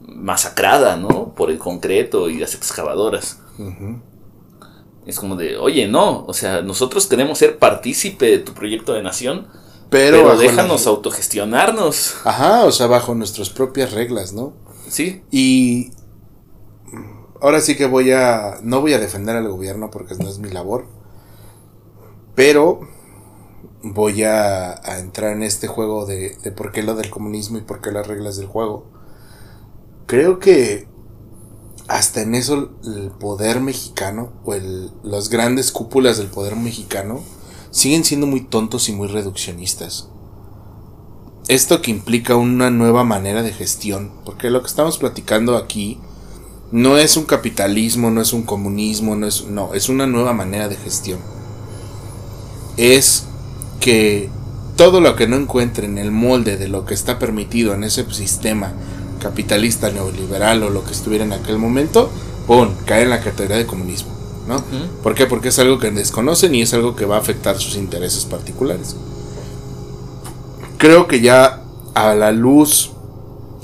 masacrada, 0.00 0.96
¿no? 0.96 1.32
Por 1.34 1.50
el 1.50 1.58
concreto 1.58 2.28
y 2.28 2.38
las 2.38 2.54
excavadoras. 2.54 3.41
Es 5.06 5.18
como 5.18 5.36
de, 5.36 5.56
oye, 5.56 5.88
no, 5.88 6.24
o 6.26 6.34
sea, 6.34 6.62
nosotros 6.62 7.06
queremos 7.06 7.38
ser 7.38 7.58
partícipe 7.58 8.26
de 8.26 8.38
tu 8.38 8.52
proyecto 8.54 8.92
de 8.92 9.02
nación, 9.02 9.48
pero, 9.90 10.38
déjanos 10.38 10.86
autogestionarnos. 10.86 12.16
Ajá, 12.24 12.64
o 12.64 12.72
sea, 12.72 12.86
bajo 12.86 13.14
nuestras 13.14 13.50
propias 13.50 13.92
reglas, 13.92 14.32
¿no? 14.32 14.54
Sí. 14.88 15.22
Y 15.30 15.90
ahora 17.42 17.60
sí 17.60 17.76
que 17.76 17.86
voy 17.86 18.12
a, 18.12 18.58
no 18.62 18.80
voy 18.80 18.94
a 18.94 18.98
defender 18.98 19.36
al 19.36 19.48
gobierno 19.48 19.90
porque 19.90 20.14
no 20.14 20.28
es 20.28 20.38
mi 20.38 20.50
labor, 20.50 20.86
pero 22.34 22.80
voy 23.82 24.22
a, 24.22 24.80
a 24.82 24.98
entrar 24.98 25.32
en 25.32 25.42
este 25.42 25.66
juego 25.66 26.06
de, 26.06 26.36
de 26.42 26.52
por 26.52 26.72
qué 26.72 26.82
lo 26.82 26.94
del 26.94 27.10
comunismo 27.10 27.58
y 27.58 27.62
por 27.62 27.80
qué 27.80 27.90
las 27.90 28.06
reglas 28.06 28.36
del 28.36 28.46
juego. 28.46 28.86
Creo 30.06 30.38
que 30.38 30.88
hasta 31.88 32.22
en 32.22 32.34
eso 32.34 32.70
el 32.84 33.10
poder 33.10 33.60
mexicano 33.60 34.32
o 34.44 34.54
el, 34.54 34.90
las 35.02 35.28
grandes 35.28 35.72
cúpulas 35.72 36.18
del 36.18 36.28
poder 36.28 36.56
mexicano 36.56 37.20
siguen 37.70 38.04
siendo 38.04 38.26
muy 38.26 38.42
tontos 38.42 38.88
y 38.88 38.92
muy 38.92 39.08
reduccionistas. 39.08 40.08
Esto 41.48 41.82
que 41.82 41.90
implica 41.90 42.36
una 42.36 42.70
nueva 42.70 43.02
manera 43.02 43.42
de 43.42 43.52
gestión, 43.52 44.12
porque 44.24 44.50
lo 44.50 44.62
que 44.62 44.68
estamos 44.68 44.98
platicando 44.98 45.56
aquí 45.56 45.98
no 46.70 46.96
es 46.96 47.16
un 47.16 47.24
capitalismo, 47.24 48.10
no 48.10 48.20
es 48.20 48.32
un 48.32 48.44
comunismo, 48.44 49.16
no 49.16 49.26
es 49.26 49.44
no, 49.46 49.74
es 49.74 49.88
una 49.88 50.06
nueva 50.06 50.32
manera 50.32 50.68
de 50.68 50.76
gestión. 50.76 51.18
Es 52.76 53.24
que 53.80 54.30
todo 54.76 55.00
lo 55.00 55.16
que 55.16 55.26
no 55.26 55.36
encuentre 55.36 55.86
en 55.86 55.98
el 55.98 56.12
molde 56.12 56.56
de 56.56 56.68
lo 56.68 56.84
que 56.84 56.94
está 56.94 57.18
permitido 57.18 57.74
en 57.74 57.84
ese 57.84 58.10
sistema 58.12 58.72
capitalista, 59.22 59.90
neoliberal 59.90 60.62
o 60.64 60.70
lo 60.70 60.84
que 60.84 60.92
estuviera 60.92 61.24
en 61.24 61.32
aquel 61.32 61.58
momento, 61.58 62.10
¡pum! 62.46 62.70
cae 62.84 63.02
en 63.02 63.10
la 63.10 63.20
categoría 63.20 63.56
de 63.56 63.66
comunismo. 63.66 64.12
¿no? 64.46 64.56
¿Por 65.02 65.14
qué? 65.14 65.26
Porque 65.26 65.48
es 65.48 65.58
algo 65.58 65.78
que 65.78 65.90
desconocen 65.90 66.54
y 66.54 66.62
es 66.62 66.74
algo 66.74 66.96
que 66.96 67.06
va 67.06 67.16
a 67.16 67.20
afectar 67.20 67.58
sus 67.58 67.76
intereses 67.76 68.24
particulares. 68.24 68.96
Creo 70.78 71.06
que 71.06 71.20
ya 71.20 71.62
a 71.94 72.14
la 72.14 72.32
luz 72.32 72.90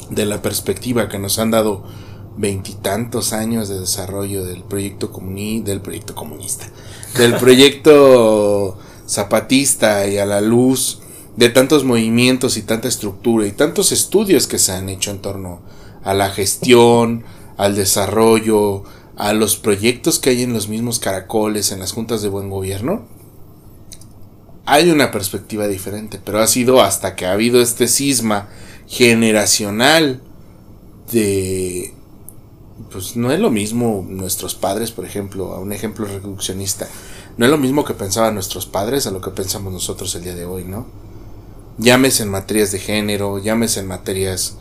de 0.09 0.25
la 0.25 0.41
perspectiva 0.41 1.09
que 1.09 1.19
nos 1.19 1.39
han 1.39 1.51
dado 1.51 1.83
veintitantos 2.37 3.33
años 3.33 3.69
de 3.69 3.81
desarrollo 3.81 4.45
del 4.45 4.63
proyecto 4.63 5.11
del 5.65 5.81
proyecto 5.81 6.15
comunista, 6.15 6.69
del 7.17 7.35
proyecto 7.39 8.79
zapatista 9.09 10.07
y 10.07 10.19
a 10.19 10.27
la 10.27 10.41
luz 10.41 11.01
de 11.39 11.51
tantos 11.51 11.85
movimientos 11.85 12.57
y 12.57 12.63
tanta 12.63 12.89
estructura 12.89 13.47
y 13.47 13.53
tantos 13.53 13.93
estudios 13.93 14.49
que 14.49 14.59
se 14.59 14.73
han 14.73 14.89
hecho 14.89 15.13
en 15.13 15.21
torno 15.21 15.61
a 16.03 16.13
la 16.13 16.31
gestión, 16.31 17.23
al 17.57 17.77
desarrollo, 17.77 18.83
a 19.15 19.33
los 19.35 19.57
proyectos 19.57 20.19
que 20.19 20.31
hay 20.31 20.43
en 20.43 20.53
los 20.53 20.69
mismos 20.69 20.99
caracoles, 20.99 21.71
en 21.71 21.79
las 21.79 21.93
juntas 21.93 22.23
de 22.23 22.29
buen 22.29 22.51
gobierno, 22.51 23.07
hay 24.67 24.91
una 24.91 25.13
perspectiva 25.13 25.69
diferente, 25.69 26.21
pero 26.23 26.41
ha 26.41 26.49
sido 26.49 26.83
hasta 26.83 27.15
que 27.15 27.27
ha 27.27 27.33
habido 27.33 27.63
este 27.63 27.87
cisma 27.87 28.49
generacional 28.89 30.21
de... 31.13 31.95
Pues 32.91 33.15
no 33.15 33.31
es 33.31 33.39
lo 33.39 33.51
mismo 33.51 34.05
nuestros 34.09 34.57
padres, 34.57 34.91
por 34.91 35.05
ejemplo, 35.05 35.53
a 35.53 35.61
un 35.61 35.73
ejemplo 35.73 36.05
reduccionista, 36.05 36.89
no 37.37 37.45
es 37.45 37.51
lo 37.51 37.59
mismo 37.59 37.85
que 37.85 37.95
pensaban 37.95 38.35
nuestros 38.35 38.67
padres 38.67 39.07
a 39.07 39.13
lo 39.13 39.21
que 39.21 39.31
pensamos 39.31 39.73
nosotros 39.73 40.13
el 40.17 40.25
día 40.25 40.35
de 40.35 40.45
hoy, 40.45 40.65
¿no? 40.65 41.08
Llámese 41.79 42.25
en 42.25 42.31
materias 42.31 42.73
de 42.73 42.79
género, 42.79 43.39
llámese 43.39 43.81
en 43.81 43.87
materias 43.87 44.57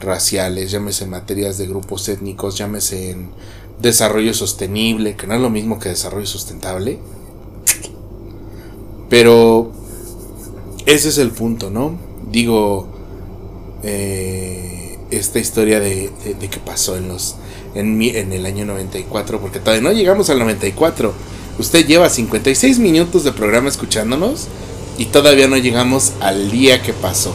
raciales, 0.00 0.70
llámese 0.70 1.04
en 1.04 1.10
materias 1.10 1.58
de 1.58 1.66
grupos 1.66 2.08
étnicos, 2.08 2.56
llámese 2.56 3.10
en 3.10 3.30
desarrollo 3.80 4.34
sostenible, 4.34 5.16
que 5.16 5.26
no 5.26 5.34
es 5.34 5.40
lo 5.40 5.50
mismo 5.50 5.78
que 5.78 5.90
desarrollo 5.90 6.26
sustentable. 6.26 6.98
Pero 9.08 9.72
ese 10.86 11.10
es 11.10 11.18
el 11.18 11.30
punto, 11.30 11.70
¿no? 11.70 11.98
Digo, 12.30 12.88
eh, 13.82 14.98
esta 15.10 15.38
historia 15.38 15.80
de, 15.80 16.10
de, 16.40 16.48
que 16.48 16.58
pasó 16.58 16.96
en 16.96 17.08
los 17.08 17.36
en, 17.74 18.00
en 18.00 18.32
el 18.32 18.46
año 18.46 18.64
94, 18.64 19.40
porque 19.40 19.58
todavía 19.58 19.82
no 19.82 19.92
llegamos 19.92 20.30
al 20.30 20.38
94. 20.38 21.12
Usted 21.58 21.86
lleva 21.86 22.08
56 22.08 22.78
minutos 22.78 23.24
de 23.24 23.32
programa 23.32 23.68
escuchándonos 23.68 24.48
y 24.98 25.06
todavía 25.06 25.48
no 25.48 25.56
llegamos 25.56 26.12
al 26.20 26.50
día 26.50 26.82
que 26.82 26.92
pasó. 26.92 27.32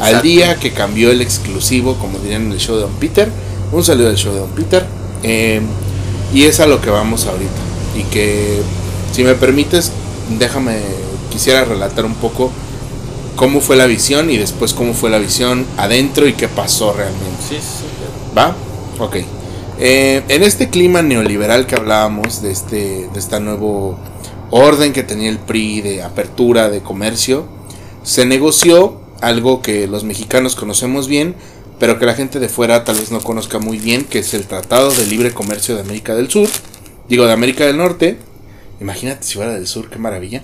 Al 0.00 0.22
día 0.22 0.56
que 0.56 0.72
cambió 0.72 1.10
el 1.10 1.20
exclusivo, 1.20 1.96
como 1.96 2.18
dirían 2.18 2.46
en 2.46 2.52
el 2.52 2.58
show 2.58 2.76
de 2.76 2.82
Don 2.82 2.94
Peter. 2.94 3.28
Un 3.72 3.82
saludo 3.82 4.08
al 4.08 4.16
show 4.16 4.32
de 4.32 4.40
Don 4.40 4.50
Peter. 4.50 4.86
Em, 5.22 5.64
y 6.32 6.44
es 6.44 6.60
a 6.60 6.66
lo 6.66 6.80
que 6.80 6.90
vamos 6.90 7.26
ahorita. 7.26 7.50
Y 7.96 8.02
que, 8.04 8.60
si 9.12 9.24
me 9.24 9.34
permites, 9.34 9.90
déjame, 10.38 10.78
quisiera 11.30 11.64
relatar 11.64 12.04
un 12.04 12.14
poco 12.14 12.52
cómo 13.34 13.60
fue 13.60 13.76
la 13.76 13.86
visión 13.86 14.30
y 14.30 14.36
después 14.36 14.72
cómo 14.72 14.94
fue 14.94 15.10
la 15.10 15.18
visión 15.18 15.66
adentro 15.76 16.28
y 16.28 16.34
qué 16.34 16.48
pasó 16.48 16.92
realmente. 16.92 17.42
Sí, 17.48 17.56
sí. 17.56 17.84
¿Va? 18.36 18.54
Ok. 18.98 19.16
Eh, 19.80 20.22
en 20.28 20.42
este 20.42 20.70
clima 20.70 21.02
neoliberal 21.02 21.66
que 21.66 21.76
hablábamos, 21.76 22.42
de 22.42 22.50
este, 22.50 23.08
de 23.12 23.18
este 23.18 23.38
nuevo 23.40 23.96
orden 24.50 24.92
que 24.92 25.02
tenía 25.02 25.28
el 25.28 25.38
PRI 25.38 25.80
de 25.80 26.02
apertura 26.02 26.70
de 26.70 26.80
comercio, 26.80 27.46
se 28.02 28.26
negoció 28.26 29.00
algo 29.20 29.62
que 29.62 29.86
los 29.86 30.04
mexicanos 30.04 30.54
conocemos 30.54 31.08
bien, 31.08 31.34
pero 31.78 31.98
que 31.98 32.06
la 32.06 32.14
gente 32.14 32.40
de 32.40 32.48
fuera 32.48 32.84
tal 32.84 32.96
vez 32.96 33.10
no 33.10 33.20
conozca 33.20 33.58
muy 33.58 33.78
bien, 33.78 34.04
que 34.04 34.20
es 34.20 34.34
el 34.34 34.46
Tratado 34.46 34.90
de 34.90 35.06
Libre 35.06 35.32
Comercio 35.32 35.74
de 35.74 35.82
América 35.82 36.14
del 36.14 36.30
Sur, 36.30 36.48
digo 37.08 37.26
de 37.26 37.32
América 37.32 37.66
del 37.66 37.76
Norte, 37.76 38.18
imagínate 38.80 39.24
si 39.24 39.34
fuera 39.34 39.52
del 39.52 39.66
sur, 39.66 39.90
qué 39.90 39.98
maravilla, 39.98 40.42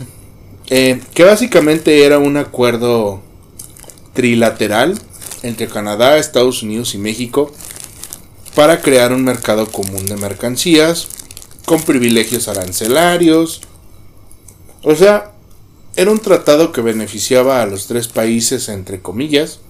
eh, 0.68 1.00
que 1.14 1.24
básicamente 1.24 2.04
era 2.04 2.18
un 2.18 2.36
acuerdo 2.36 3.22
trilateral 4.12 4.98
entre 5.42 5.66
Canadá, 5.66 6.16
Estados 6.16 6.62
Unidos 6.62 6.94
y 6.94 6.98
México 6.98 7.52
para 8.54 8.80
crear 8.80 9.12
un 9.12 9.24
mercado 9.24 9.66
común 9.66 10.06
de 10.06 10.16
mercancías, 10.16 11.08
con 11.64 11.82
privilegios 11.82 12.48
arancelarios. 12.48 13.62
O 14.82 14.94
sea, 14.94 15.32
era 15.96 16.10
un 16.10 16.18
tratado 16.18 16.72
que 16.72 16.80
beneficiaba 16.80 17.62
a 17.62 17.66
los 17.66 17.86
tres 17.86 18.08
países, 18.08 18.68
entre 18.68 19.00
comillas, 19.00 19.60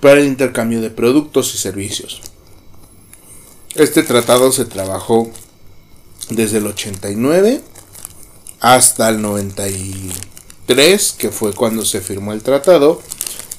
para 0.00 0.20
el 0.20 0.26
intercambio 0.26 0.80
de 0.80 0.90
productos 0.90 1.54
y 1.54 1.58
servicios. 1.58 2.20
Este 3.74 4.02
tratado 4.02 4.52
se 4.52 4.64
trabajó 4.64 5.30
desde 6.28 6.58
el 6.58 6.66
89 6.66 7.62
hasta 8.60 9.08
el 9.08 9.20
93, 9.22 11.12
que 11.12 11.30
fue 11.30 11.52
cuando 11.52 11.84
se 11.84 12.00
firmó 12.00 12.32
el 12.32 12.42
tratado 12.42 13.02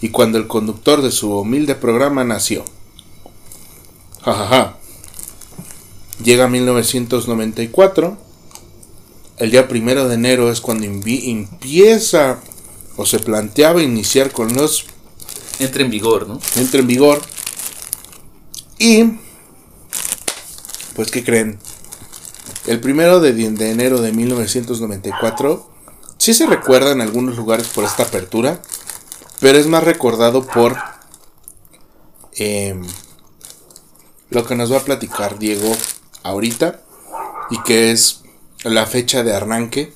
y 0.02 0.10
cuando 0.10 0.38
el 0.38 0.48
conductor 0.48 1.02
de 1.02 1.12
su 1.12 1.38
humilde 1.38 1.76
programa 1.76 2.24
nació. 2.24 2.64
Jajaja. 4.24 4.78
Llega 6.22 6.48
1994. 6.48 8.18
El 9.38 9.52
día 9.52 9.68
primero 9.68 10.08
de 10.08 10.16
enero 10.16 10.52
es 10.52 10.62
cuando 10.62 10.86
empieza 10.86 12.40
o 12.96 13.06
se 13.06 13.20
planteaba 13.20 13.82
iniciar 13.82 14.32
con 14.32 14.54
los. 14.54 14.86
Entra 15.60 15.84
en 15.84 15.90
vigor, 15.90 16.28
¿no? 16.28 16.40
Entra 16.56 16.80
en 16.80 16.88
vigor. 16.88 17.22
Y 18.78 19.20
Pues, 20.96 21.10
¿qué 21.10 21.24
creen? 21.24 21.58
El 22.68 22.80
primero 22.80 23.20
de, 23.20 23.34
de 23.34 23.72
enero 23.72 24.00
de 24.00 24.12
1994 24.12 25.70
sí 26.18 26.34
se 26.34 26.46
recuerda 26.46 26.92
en 26.92 27.02
algunos 27.02 27.36
lugares 27.36 27.68
por 27.68 27.84
esta 27.84 28.04
apertura, 28.04 28.62
pero 29.40 29.58
es 29.58 29.68
más 29.68 29.84
recordado 29.84 30.46
por 30.46 30.78
em, 32.36 32.82
lo 34.30 34.46
que 34.46 34.56
nos 34.56 34.72
va 34.72 34.78
a 34.78 34.84
platicar 34.86 35.40
Diego 35.40 35.76
ahorita 36.24 36.82
y 37.50 37.62
que 37.64 37.92
es 37.92 38.24
la 38.64 38.86
fecha 38.86 39.24
de 39.24 39.34
arranque 39.34 39.94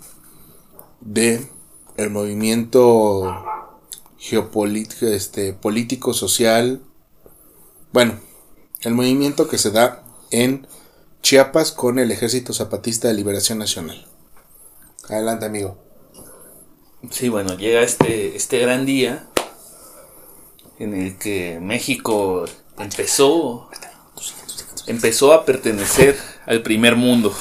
de 1.02 1.48
el 1.96 2.10
movimiento 2.10 3.44
geopolítico, 4.20 5.08
este, 5.08 5.54
político, 5.54 6.14
social, 6.14 6.82
bueno, 7.92 8.20
el 8.82 8.94
movimiento 8.94 9.48
que 9.48 9.58
se 9.58 9.72
da 9.72 10.04
en 10.32 10.68
Chiapas 11.22 11.72
con 11.72 12.00
el 12.00 12.12
Ejército 12.12 12.54
Zapatista 12.54 13.08
de 13.08 13.16
Liberación 13.16 13.58
Nacional. 13.58 14.06
Adelante, 15.10 15.46
amigo. 15.46 15.78
Sí, 17.10 17.30
bueno, 17.30 17.56
llega 17.58 17.82
este, 17.82 18.36
este 18.36 18.60
gran 18.60 18.86
día 18.86 19.28
en 20.80 20.94
el 20.94 21.18
que 21.18 21.60
México 21.62 22.46
empezó, 22.78 23.70
empezó 24.88 25.34
a 25.34 25.46
pertenecer 25.46 26.18
al 26.46 26.64
primer 26.64 26.96
mundo. 26.96 27.36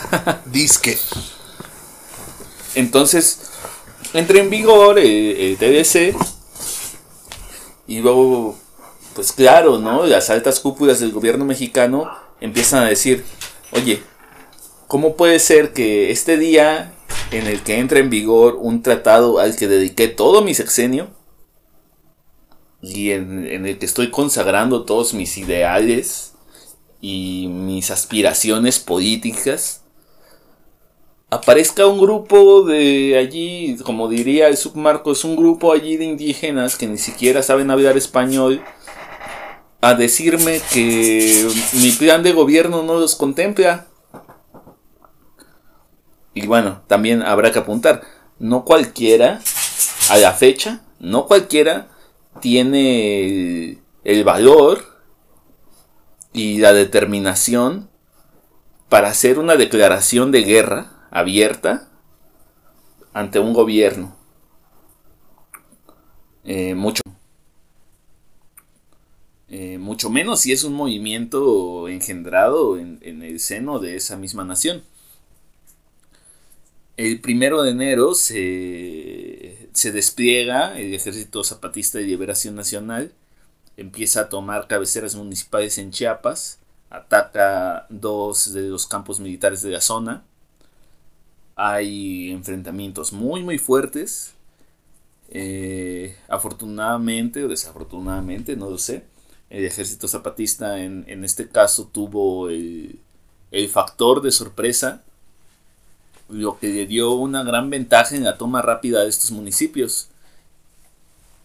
Disque. 0.46 0.98
Entonces, 2.74 3.50
entra 4.14 4.40
en 4.40 4.48
vigor 4.48 4.98
el, 4.98 5.56
TDC 5.58 6.16
y 7.86 8.00
luego, 8.00 8.56
pues 9.14 9.32
claro, 9.32 9.78
¿no? 9.78 10.06
Las 10.06 10.30
altas 10.30 10.60
cúpulas 10.60 11.00
del 11.00 11.12
gobierno 11.12 11.44
mexicano 11.44 12.10
empiezan 12.40 12.84
a 12.84 12.88
decir, 12.88 13.24
oye, 13.72 14.02
¿cómo 14.86 15.16
puede 15.16 15.38
ser 15.38 15.72
que 15.72 16.10
este 16.10 16.38
día 16.38 16.94
en 17.30 17.46
el 17.46 17.62
que 17.62 17.78
entra 17.78 17.98
en 17.98 18.10
vigor 18.10 18.56
un 18.58 18.82
tratado 18.82 19.38
al 19.38 19.56
que 19.56 19.68
dediqué 19.68 20.08
todo 20.08 20.42
mi 20.42 20.54
sexenio 20.54 21.10
y 22.80 23.10
en, 23.10 23.46
en 23.46 23.66
el 23.66 23.78
que 23.78 23.86
estoy 23.86 24.10
consagrando 24.10 24.84
todos 24.84 25.14
mis 25.14 25.38
ideales 25.38 26.31
y 27.02 27.48
mis 27.48 27.90
aspiraciones 27.90 28.78
políticas, 28.78 29.82
aparezca 31.30 31.86
un 31.86 32.00
grupo 32.00 32.62
de 32.62 33.18
allí, 33.18 33.76
como 33.84 34.08
diría 34.08 34.46
el 34.46 34.56
submarco, 34.56 35.10
es 35.10 35.24
un 35.24 35.34
grupo 35.34 35.72
allí 35.72 35.96
de 35.96 36.04
indígenas 36.04 36.76
que 36.76 36.86
ni 36.86 36.98
siquiera 36.98 37.42
saben 37.42 37.72
hablar 37.72 37.96
español, 37.96 38.62
a 39.80 39.94
decirme 39.94 40.60
que 40.72 41.44
mi 41.72 41.90
plan 41.90 42.22
de 42.22 42.32
gobierno 42.32 42.84
no 42.84 42.94
los 42.94 43.16
contempla. 43.16 43.88
Y 46.34 46.46
bueno, 46.46 46.82
también 46.86 47.22
habrá 47.22 47.50
que 47.50 47.58
apuntar, 47.58 48.02
no 48.38 48.64
cualquiera, 48.64 49.40
a 50.08 50.18
la 50.18 50.32
fecha, 50.34 50.82
no 51.00 51.26
cualquiera 51.26 51.88
tiene 52.40 53.78
el 54.04 54.22
valor 54.22 54.91
y 56.32 56.58
la 56.58 56.72
determinación 56.72 57.88
para 58.88 59.08
hacer 59.08 59.38
una 59.38 59.56
declaración 59.56 60.32
de 60.32 60.42
guerra 60.42 61.08
abierta 61.10 61.88
ante 63.12 63.38
un 63.38 63.52
gobierno. 63.52 64.16
Eh, 66.44 66.74
mucho. 66.74 67.02
Eh, 69.48 69.76
mucho 69.78 70.08
menos 70.08 70.40
si 70.40 70.52
es 70.52 70.64
un 70.64 70.72
movimiento 70.72 71.88
engendrado 71.88 72.78
en, 72.78 73.22
el 73.22 73.38
seno 73.38 73.78
de 73.78 73.96
esa 73.96 74.16
misma 74.16 74.44
nación. 74.44 74.82
El 76.96 77.20
primero 77.20 77.62
de 77.62 77.70
enero 77.70 78.14
se, 78.14 79.68
se 79.72 79.92
despliega 79.92 80.78
el 80.78 80.94
Ejército 80.94 81.44
Zapatista 81.44 81.98
de 81.98 82.04
Liberación 82.04 82.54
Nacional, 82.54 83.12
empieza 83.76 84.22
a 84.22 84.28
tomar 84.28 84.66
cabeceras 84.68 85.14
municipales 85.14 85.78
en 85.78 85.90
Chiapas, 85.90 86.58
ataca 86.90 87.86
dos 87.88 88.52
de 88.52 88.62
los 88.62 88.86
campos 88.86 89.20
militares 89.20 89.62
de 89.62 89.70
la 89.70 89.80
zona, 89.80 90.24
hay 91.56 92.30
enfrentamientos 92.30 93.12
muy 93.12 93.42
muy 93.42 93.58
fuertes. 93.58 94.34
Eh, 95.34 96.14
afortunadamente 96.28 97.42
o 97.44 97.48
desafortunadamente, 97.48 98.56
no 98.56 98.68
lo 98.68 98.78
sé. 98.78 99.04
El 99.48 99.64
ejército 99.64 100.08
zapatista 100.08 100.82
en, 100.82 101.24
este 101.24 101.48
caso 101.48 101.88
tuvo 101.92 102.48
el, 102.50 102.98
factor 103.70 104.22
de 104.22 104.30
sorpresa, 104.30 105.02
lo 106.28 106.58
que 106.58 106.68
le 106.68 106.86
dio 106.86 107.12
una 107.12 107.42
gran 107.44 107.70
ventaja 107.70 108.16
en 108.16 108.24
la 108.24 108.38
toma 108.38 108.62
rápida 108.62 109.02
de 109.02 109.08
estos 109.08 109.30
municipios. 109.30 110.08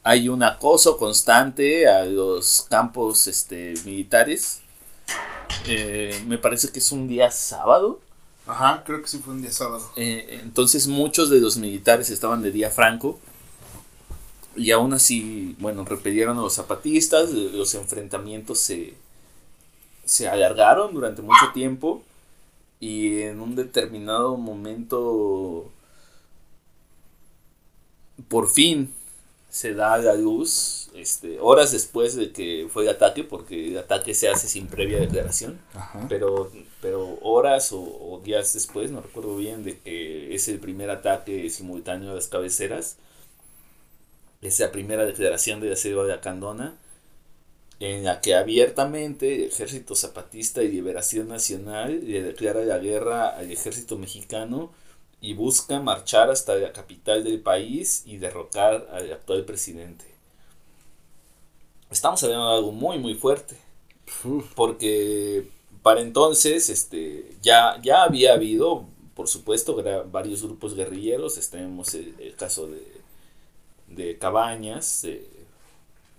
Hay 0.03 0.29
un 0.29 0.43
acoso 0.43 0.97
constante 0.97 1.87
a 1.87 2.05
los 2.05 2.65
campos 2.69 3.27
este, 3.27 3.73
militares. 3.85 4.61
Eh, 5.65 6.23
me 6.27 6.37
parece 6.37 6.71
que 6.71 6.79
es 6.79 6.91
un 6.91 7.07
día 7.07 7.29
sábado 7.31 7.99
Ajá, 8.47 8.83
creo 8.85 9.01
que 9.01 9.07
sí 9.09 9.19
fue 9.19 9.33
un 9.33 9.41
día 9.41 9.51
sábado. 9.51 9.91
Eh, 9.97 10.39
entonces 10.41 10.87
muchos 10.87 11.29
de 11.29 11.41
los 11.41 11.57
militares 11.57 12.09
estaban 12.09 12.41
de 12.41 12.51
día 12.51 12.71
franco. 12.71 13.19
Y 14.55 14.71
aún 14.71 14.93
así, 14.93 15.55
bueno, 15.59 15.85
repelieron 15.85 16.37
a 16.37 16.41
los 16.41 16.53
zapatistas, 16.53 17.31
los 17.31 17.75
enfrentamientos 17.75 18.57
se, 18.59 18.95
se 20.03 20.27
alargaron 20.27 20.93
durante 20.95 21.21
mucho 21.21 21.51
tiempo 21.53 22.01
y 22.79 23.21
en 23.21 23.39
un 23.39 23.55
determinado 23.55 24.35
momento, 24.35 25.69
por 28.29 28.49
fin, 28.49 28.91
se 29.57 29.73
da 29.73 29.97
la 29.97 30.13
luz, 30.13 30.89
este, 30.93 31.39
horas 31.39 31.71
después 31.71 32.15
de 32.15 32.31
que 32.31 32.67
fue 32.71 32.83
el 32.83 32.89
ataque, 32.89 33.23
porque 33.23 33.69
el 33.69 33.77
ataque 33.79 34.13
se 34.13 34.29
hace 34.29 34.47
sin 34.47 34.67
previa 34.67 34.99
declaración, 34.99 35.59
pero 36.07 36.51
pero 36.79 37.17
horas 37.21 37.71
o, 37.73 38.21
días 38.23 38.53
después, 38.53 38.91
no 38.91 39.01
recuerdo 39.01 39.35
bien, 39.35 39.63
de 39.63 39.79
que 39.79 40.35
es 40.35 40.47
el 40.47 40.59
primer 40.59 40.91
ataque 40.91 41.49
simultáneo 41.49 42.11
a 42.11 42.15
las 42.15 42.27
cabeceras, 42.27 42.97
esa 44.41 44.71
primera 44.71 45.05
declaración 45.05 45.59
de 45.59 45.71
la 45.71 45.75
selva 45.75 46.05
de 46.05 46.13
Acandona, 46.13 46.77
en 47.79 48.03
la 48.03 48.21
que 48.21 48.35
abiertamente 48.35 49.35
el 49.35 49.43
Ejército 49.51 49.95
Zapatista 49.95 50.61
y 50.61 50.67
Liberación 50.67 51.27
Nacional 51.27 52.07
le 52.07 52.21
declara 52.21 52.61
la 52.61 52.77
guerra 52.77 53.29
al 53.29 53.51
ejército 53.51 53.97
mexicano 53.97 54.71
y 55.27 55.33
busca 55.33 55.81
marchar 55.81 56.31
hasta 56.31 56.55
la 56.55 56.71
capital 56.71 57.21
del 57.21 57.41
país 57.41 58.03
y 58.05 58.15
derrocar 58.15 58.87
al 58.93 59.11
actual 59.11 59.43
presidente. 59.43 60.05
Estamos 61.91 62.23
hablando 62.23 62.49
de 62.49 62.55
algo 62.55 62.71
muy 62.71 62.97
muy 62.97 63.13
fuerte. 63.13 63.57
Porque 64.55 65.49
para 65.81 65.99
entonces 65.99 66.69
este, 66.69 67.35
ya, 67.41 67.77
ya 67.83 68.03
había 68.03 68.35
habido, 68.35 68.85
por 69.15 69.27
supuesto, 69.27 69.75
varios 70.09 70.43
grupos 70.43 70.75
guerrilleros. 70.75 71.35
Tenemos 71.49 71.93
el, 71.93 72.33
caso 72.37 72.67
de, 72.67 72.87
de 73.89 74.17
Cabañas, 74.17 75.05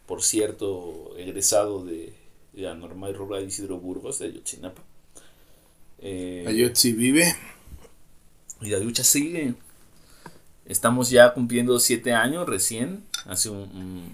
por 0.05 0.23
cierto, 0.23 1.15
egresado 1.17 1.83
de 1.83 2.13
la 2.53 2.75
normal 2.75 3.15
rural 3.15 3.47
Isidro 3.47 3.79
Burgos 3.79 4.19
de 4.19 4.27
Ayotzinapa. 4.27 4.83
Eh, 6.01 6.45
Ayotzi 6.47 6.93
vive. 6.93 7.35
Y 8.61 8.71
la 8.71 8.79
lucha 8.79 9.05
sigue. 9.05 9.55
Estamos 10.67 11.11
ya 11.11 11.33
cumpliendo 11.33 11.79
siete 11.79 12.13
años 12.13 12.47
recién, 12.47 13.05
hace 13.25 13.49
un, 13.49 14.13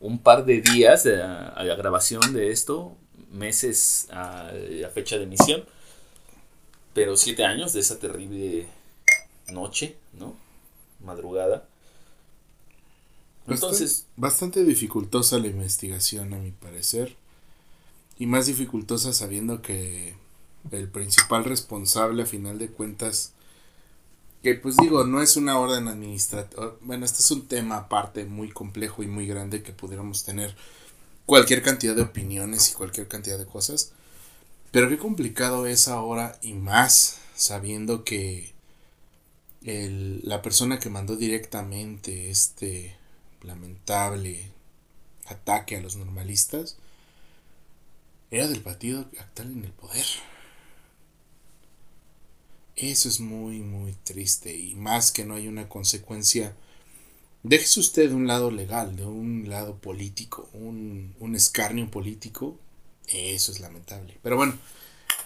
un, 0.00 0.18
par 0.18 0.46
de 0.46 0.62
días 0.62 1.04
a 1.04 1.62
la 1.62 1.74
grabación 1.74 2.32
de 2.32 2.50
esto, 2.50 2.96
meses 3.30 4.08
a 4.10 4.50
la 4.52 4.88
fecha 4.88 5.18
de 5.18 5.24
emisión, 5.24 5.64
pero 6.94 7.16
siete 7.16 7.44
años 7.44 7.74
de 7.74 7.80
esa 7.80 7.98
terrible 7.98 8.66
noche, 9.52 9.96
¿no? 10.18 10.34
Madrugada. 11.04 11.68
Entonces... 13.46 14.06
Bastante, 14.16 14.64
dificultosa 14.64 15.38
la 15.38 15.48
investigación, 15.48 16.32
a 16.34 16.38
mi 16.38 16.50
parecer. 16.50 17.16
Y 18.18 18.26
más 18.26 18.46
dificultosa 18.46 19.12
sabiendo 19.12 19.62
que 19.62 20.16
el 20.70 20.88
principal 20.88 21.44
responsable, 21.44 22.22
a 22.22 22.26
final 22.26 22.58
de 22.58 22.68
cuentas, 22.68 23.32
que 24.42 24.54
pues 24.54 24.76
digo, 24.76 25.04
no 25.04 25.20
es 25.22 25.36
una 25.36 25.58
orden 25.58 25.88
administrativa. 25.88 26.74
Bueno, 26.80 27.04
este 27.04 27.20
es 27.20 27.30
un 27.30 27.46
tema 27.48 27.76
aparte 27.76 28.24
muy 28.24 28.50
complejo 28.50 29.02
y 29.02 29.06
muy 29.06 29.26
grande 29.26 29.62
que 29.62 29.72
pudiéramos 29.72 30.24
tener 30.24 30.54
cualquier 31.26 31.62
cantidad 31.62 31.94
de 31.94 32.02
opiniones 32.02 32.70
y 32.70 32.74
cualquier 32.74 33.08
cantidad 33.08 33.38
de 33.38 33.46
cosas. 33.46 33.92
Pero 34.70 34.88
qué 34.88 34.98
complicado 34.98 35.66
es 35.66 35.88
ahora 35.88 36.38
y 36.42 36.52
más 36.52 37.18
sabiendo 37.34 38.04
que 38.04 38.52
el, 39.64 40.20
la 40.24 40.42
persona 40.42 40.78
que 40.78 40.90
mandó 40.90 41.16
directamente 41.16 42.30
este 42.30 42.96
lamentable 43.42 44.50
ataque 45.26 45.76
a 45.76 45.80
los 45.80 45.96
normalistas 45.96 46.76
era 48.30 48.46
del 48.46 48.60
partido 48.60 49.06
actual 49.18 49.52
en 49.52 49.64
el 49.64 49.72
poder. 49.72 50.06
Eso 52.78 53.08
es 53.08 53.18
muy, 53.18 53.58
muy 53.58 53.92
triste 54.04 54.56
y 54.56 54.76
más 54.76 55.10
que 55.10 55.24
no 55.24 55.34
hay 55.34 55.48
una 55.48 55.68
consecuencia. 55.68 56.54
Déjese 57.42 57.80
usted 57.80 58.08
de 58.08 58.14
un 58.14 58.28
lado 58.28 58.52
legal, 58.52 58.94
de 58.94 59.04
un 59.04 59.48
lado 59.48 59.76
político, 59.78 60.48
un, 60.52 61.12
un 61.18 61.34
escarnio 61.34 61.90
político. 61.90 62.56
Eso 63.08 63.50
es 63.50 63.58
lamentable. 63.58 64.16
Pero 64.22 64.36
bueno, 64.36 64.56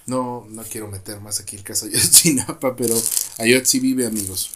no, 0.06 0.46
no 0.48 0.62
quiero 0.62 0.88
meter 0.88 1.20
más 1.20 1.40
aquí 1.40 1.56
el 1.56 1.62
caso 1.62 1.86
de 1.86 1.98
Ayotzinapa, 1.98 2.74
pero 2.74 2.94
Ayotzi 3.36 3.80
vive, 3.80 4.06
amigos. 4.06 4.52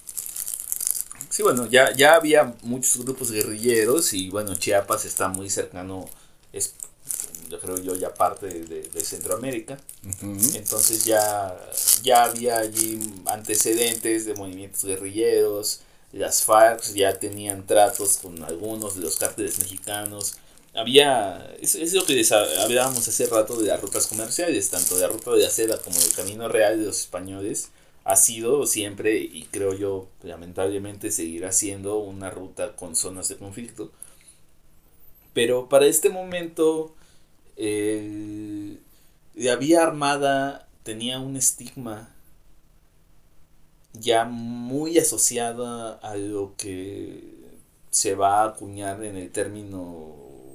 Sí, 1.29 1.43
bueno, 1.43 1.67
ya, 1.67 1.95
ya 1.95 2.15
había 2.15 2.57
muchos 2.63 3.05
grupos 3.05 3.31
guerrilleros 3.31 4.15
y 4.15 4.31
bueno, 4.31 4.55
Chiapas 4.55 5.05
está 5.05 5.29
muy 5.29 5.51
cercano, 5.51 6.09
yo 7.49 7.61
creo 7.61 7.79
yo, 7.79 7.95
ya 7.95 8.13
parte 8.15 8.47
de, 8.47 9.01
Centroamérica. 9.01 9.79
Entonces 10.55 11.05
ya, 11.05 11.57
ya 12.03 12.25
había 12.25 12.59
allí 12.59 12.99
antecedentes 13.27 14.27
de 14.27 14.35
movimientos 14.35 14.85
guerrilleros, 14.85 15.81
las 16.13 16.43
FARC 16.43 16.95
ya 16.95 17.19
tenían 17.19 17.67
tratos 17.67 18.19
con 18.19 18.43
algunos 18.43 18.97
de 18.97 19.03
los 19.03 19.17
cárteles 19.17 19.59
mexicanos. 19.59 20.35
Había, 20.75 21.55
es, 21.61 21.75
es 21.75 21.95
lo 21.95 22.05
que 22.05 22.23
hablábamos 22.61 23.07
hace 23.09 23.27
rato 23.27 23.57
de 23.57 23.69
las 23.69 23.81
rutas 23.81 24.07
comerciales, 24.07 24.71
tanto 24.71 24.97
de 24.97 25.03
la 25.03 25.09
ruta 25.09 25.33
de 25.33 25.43
la 25.43 25.51
seda 25.51 25.79
como 25.79 25.99
del 25.99 26.13
camino 26.13 26.49
real 26.49 26.79
de 26.79 26.87
los 26.87 27.01
españoles 27.01 27.71
ha 28.07 28.15
sido 28.15 28.67
siempre, 28.67 29.19
y 29.19 29.49
creo 29.51 29.75
yo, 29.75 30.07
lamentablemente 30.23 31.11
seguirá 31.11 31.51
siendo 31.51 31.99
una 31.99 32.31
ruta 32.31 32.77
con 32.77 32.95
zonas 32.95 33.29
de 33.29 33.37
conflicto. 33.37 33.91
Pero 35.33 35.69
para 35.69 35.87
este 35.87 36.09
momento, 36.09 36.95
la 37.57 39.57
vía 39.57 39.83
armada 39.83 40.69
tenía 40.83 41.21
un 41.21 41.37
estigma 41.37 42.11
ya 43.93 44.25
muy 44.25 44.99
asociada 44.99 45.95
a 45.95 46.17
lo 46.17 46.55
que 46.57 47.35
se 47.91 48.15
va 48.15 48.43
a 48.43 48.49
acuñar 48.49 49.03
en 49.05 49.17
el 49.17 49.31
término 49.31 50.15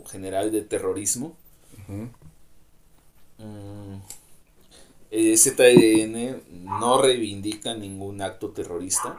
general 0.09 0.51
de 0.51 0.61
terrorismo. 0.61 1.35
El 5.09 5.37
ZLN 5.37 6.43
no 6.63 7.01
reivindica 7.01 7.73
ningún 7.73 8.21
acto 8.21 8.51
terrorista. 8.51 9.17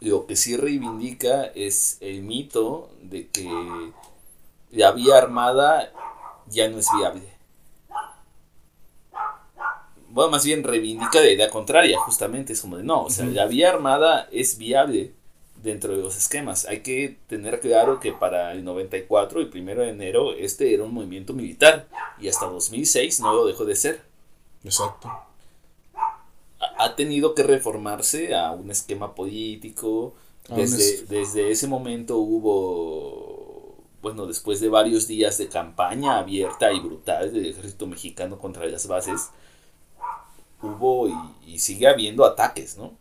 Lo 0.00 0.26
que 0.26 0.36
sí 0.36 0.56
reivindica 0.56 1.46
es 1.46 1.96
el 2.00 2.22
mito 2.22 2.90
de 3.02 3.28
que 3.28 3.48
la 4.74 4.92
vía 4.92 5.18
armada 5.18 5.90
ya 6.46 6.68
no 6.68 6.78
es 6.78 6.88
viable. 6.96 7.22
Bueno, 10.08 10.30
más 10.30 10.44
bien 10.44 10.62
reivindica 10.62 11.20
la 11.20 11.30
idea 11.30 11.50
contraria, 11.50 11.98
justamente 11.98 12.52
es 12.52 12.60
como 12.60 12.76
de 12.76 12.84
no, 12.84 13.04
o 13.04 13.10
sea, 13.10 13.24
la 13.24 13.46
vía 13.46 13.70
armada 13.70 14.28
es 14.30 14.58
viable 14.58 15.12
dentro 15.64 15.96
de 15.96 16.02
los 16.02 16.16
esquemas. 16.16 16.66
Hay 16.66 16.80
que 16.80 17.18
tener 17.26 17.60
claro 17.60 17.98
que 17.98 18.12
para 18.12 18.52
el 18.52 18.62
94, 18.62 19.40
el 19.40 19.48
primero 19.48 19.82
de 19.82 19.88
enero, 19.88 20.32
este 20.34 20.72
era 20.72 20.84
un 20.84 20.94
movimiento 20.94 21.32
militar 21.32 21.88
y 22.20 22.28
hasta 22.28 22.46
2006 22.46 23.20
no 23.20 23.32
lo 23.32 23.46
dejó 23.46 23.64
de 23.64 23.74
ser. 23.74 24.02
Exacto. 24.62 25.10
Ha 26.78 26.94
tenido 26.94 27.34
que 27.34 27.42
reformarse 27.42 28.34
a 28.34 28.52
un 28.52 28.70
esquema 28.70 29.14
político. 29.14 30.14
Desde, 30.48 31.06
desde 31.06 31.50
ese 31.50 31.66
momento 31.66 32.18
hubo, 32.18 33.43
bueno, 34.04 34.26
después 34.26 34.60
de 34.60 34.68
varios 34.68 35.08
días 35.08 35.38
de 35.38 35.48
campaña 35.48 36.18
abierta 36.18 36.70
y 36.70 36.78
brutal 36.78 37.32
del 37.32 37.46
ejército 37.46 37.86
mexicano 37.86 38.38
contra 38.38 38.66
las 38.66 38.86
bases, 38.86 39.30
hubo 40.60 41.08
y, 41.08 41.14
y 41.46 41.58
sigue 41.58 41.88
habiendo 41.88 42.26
ataques, 42.26 42.76
¿no? 42.76 42.92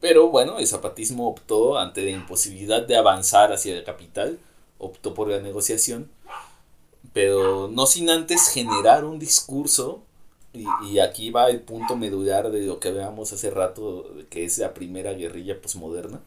Pero 0.00 0.30
bueno, 0.30 0.58
el 0.58 0.66
zapatismo 0.66 1.28
optó 1.28 1.76
ante 1.76 2.02
la 2.02 2.12
imposibilidad 2.12 2.86
de 2.86 2.96
avanzar 2.96 3.52
hacia 3.52 3.74
la 3.76 3.84
capital, 3.84 4.38
optó 4.78 5.12
por 5.12 5.28
la 5.28 5.40
negociación, 5.40 6.10
pero 7.12 7.68
no 7.68 7.84
sin 7.84 8.08
antes 8.08 8.48
generar 8.48 9.04
un 9.04 9.18
discurso, 9.18 10.02
y, 10.54 10.98
aquí 10.98 11.30
va 11.30 11.50
el 11.50 11.60
punto 11.60 11.94
medular 11.94 12.50
de 12.50 12.62
lo 12.62 12.80
que 12.80 12.90
veamos 12.90 13.34
hace 13.34 13.50
rato, 13.50 14.10
que 14.30 14.46
es 14.46 14.56
la 14.56 14.72
primera 14.72 15.12
guerrilla 15.12 15.60
posmoderna. 15.60 16.22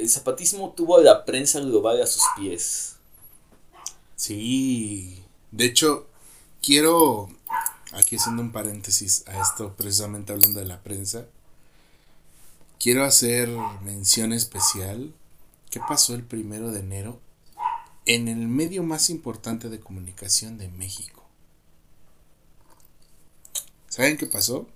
El 0.00 0.08
zapatismo 0.08 0.72
tuvo 0.72 0.96
a 0.96 1.02
la 1.02 1.26
prensa 1.26 1.60
global 1.60 2.00
a 2.00 2.06
sus 2.06 2.22
pies. 2.34 2.96
Sí, 4.16 5.22
de 5.50 5.66
hecho, 5.66 6.06
quiero 6.62 7.28
aquí 7.92 8.16
haciendo 8.16 8.40
un 8.40 8.50
paréntesis 8.50 9.24
a 9.28 9.38
esto, 9.42 9.74
precisamente 9.76 10.32
hablando 10.32 10.58
de 10.58 10.64
la 10.64 10.82
prensa, 10.82 11.26
quiero 12.78 13.04
hacer 13.04 13.50
mención 13.82 14.32
especial. 14.32 15.12
¿Qué 15.68 15.80
pasó 15.86 16.14
el 16.14 16.24
primero 16.24 16.72
de 16.72 16.80
enero 16.80 17.20
en 18.06 18.26
el 18.26 18.48
medio 18.48 18.82
más 18.82 19.10
importante 19.10 19.68
de 19.68 19.80
comunicación 19.80 20.56
de 20.56 20.68
México? 20.68 21.26
¿Saben 23.90 24.16
qué 24.16 24.24
pasó? 24.24 24.66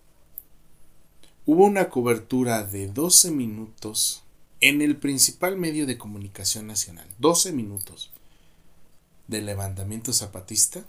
Hubo 1.46 1.64
una 1.64 1.88
cobertura 1.88 2.62
de 2.64 2.88
12 2.88 3.30
minutos 3.30 4.23
en 4.64 4.80
el 4.80 4.96
principal 4.96 5.58
medio 5.58 5.84
de 5.84 5.98
comunicación 5.98 6.66
nacional. 6.66 7.06
12 7.18 7.52
minutos 7.52 8.10
del 9.28 9.44
levantamiento 9.44 10.14
zapatista 10.14 10.86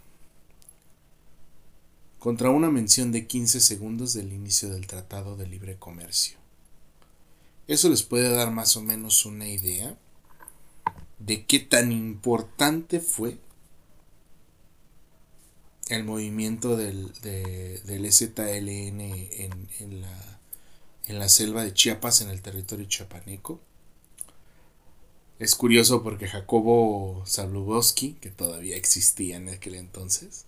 contra 2.17 2.51
una 2.51 2.71
mención 2.71 3.11
de 3.11 3.27
15 3.27 3.59
segundos 3.59 4.13
del 4.13 4.31
inicio 4.31 4.69
del 4.69 4.87
Tratado 4.87 5.35
de 5.35 5.47
Libre 5.47 5.75
Comercio. 5.75 6.37
Eso 7.67 7.89
les 7.89 8.03
puede 8.03 8.29
dar 8.29 8.49
más 8.49 8.77
o 8.77 8.81
menos 8.81 9.25
una 9.25 9.49
idea 9.49 9.97
de 11.19 11.45
qué 11.45 11.59
tan 11.59 11.91
importante 11.91 13.01
fue 13.01 13.39
el 15.89 16.05
movimiento 16.05 16.77
del, 16.77 17.11
del 17.21 18.09
STLN 18.09 19.01
en, 19.01 19.67
en, 19.79 20.01
la, 20.01 20.34
en 21.07 21.19
la 21.19 21.29
selva 21.29 21.63
de 21.63 21.73
Chiapas, 21.73 22.21
en 22.21 22.29
el 22.29 22.41
territorio 22.41 22.85
chiapaneco. 22.85 23.59
Es 25.37 25.55
curioso 25.55 26.01
porque 26.01 26.27
Jacobo 26.27 27.23
Zabludowski, 27.27 28.13
que 28.13 28.31
todavía 28.31 28.77
existía 28.77 29.37
en 29.37 29.49
aquel 29.49 29.75
entonces, 29.75 30.45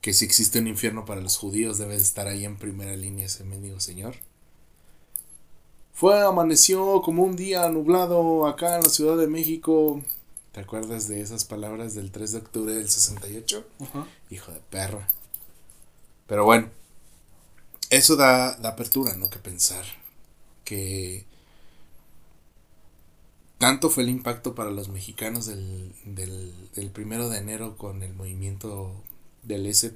que 0.00 0.12
si 0.12 0.24
existe 0.24 0.58
un 0.58 0.66
infierno 0.66 1.04
para 1.04 1.20
los 1.20 1.36
judíos 1.36 1.78
debe 1.78 1.96
estar 1.96 2.26
ahí 2.26 2.44
en 2.44 2.58
primera 2.58 2.96
línea 2.96 3.26
ese 3.26 3.44
mendigo 3.44 3.80
señor. 3.80 4.16
Fue, 5.92 6.20
amaneció 6.22 7.02
como 7.02 7.22
un 7.22 7.36
día 7.36 7.68
nublado 7.68 8.46
acá 8.46 8.76
en 8.76 8.82
la 8.82 8.88
Ciudad 8.88 9.16
de 9.16 9.26
México. 9.26 10.02
¿Te 10.52 10.60
acuerdas 10.60 11.08
de 11.08 11.20
esas 11.20 11.44
palabras 11.44 11.94
del 11.94 12.10
3 12.10 12.32
de 12.32 12.38
octubre 12.38 12.74
del 12.74 12.88
68? 12.88 13.66
Hijo 14.30 14.52
de 14.52 14.60
perra. 14.70 15.06
Pero 16.26 16.44
bueno, 16.44 16.70
eso 17.90 18.16
da, 18.16 18.50
apertura, 18.68 19.16
¿no? 19.16 19.28
Que 19.28 19.38
pensar. 19.38 19.84
Que 20.64 21.26
tanto 23.58 23.90
fue 23.90 24.04
el 24.04 24.08
impacto 24.08 24.54
para 24.54 24.70
los 24.70 24.88
mexicanos 24.88 25.46
del, 25.46 25.92
del, 26.04 26.90
primero 26.90 27.28
de 27.28 27.38
enero 27.38 27.76
con 27.76 28.02
el 28.02 28.14
movimiento 28.14 28.94
del 29.42 29.66
EZ 29.66 29.92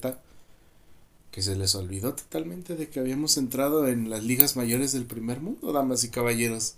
que 1.31 1.43
se 1.43 1.57
les 1.57 1.75
olvidó 1.75 2.15
totalmente 2.15 2.77
de 2.77 2.89
que 2.89 3.01
habíamos 3.01 3.37
entrado 3.39 3.89
en 3.89 4.09
las 4.11 4.23
ligas 4.23 4.55
mayores 4.57 4.93
del 4.93 5.07
primer 5.07 5.41
mundo, 5.41 5.73
damas 5.73 6.05
y 6.05 6.11
caballeros. 6.11 6.75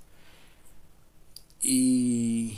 Y 1.61 2.57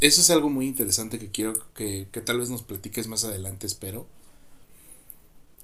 eso 0.00 0.20
es 0.20 0.30
algo 0.30 0.50
muy 0.50 0.66
interesante 0.66 1.18
que 1.18 1.30
quiero 1.30 1.54
que, 1.74 2.08
que 2.10 2.20
tal 2.20 2.40
vez 2.40 2.50
nos 2.50 2.62
platiques 2.62 3.06
más 3.06 3.24
adelante, 3.24 3.66
espero. 3.66 4.06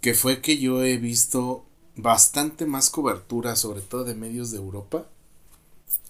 Que 0.01 0.15
fue 0.15 0.41
que 0.41 0.59
yo 0.59 0.85
he 0.85 0.97
visto 0.97 1.65
bastante 1.97 2.67
más 2.67 2.91
cobertura, 2.91 3.57
sobre 3.57 3.81
todo 3.81 4.05
de 4.05 4.15
medios 4.15 4.51
de 4.51 4.59
Europa, 4.59 5.07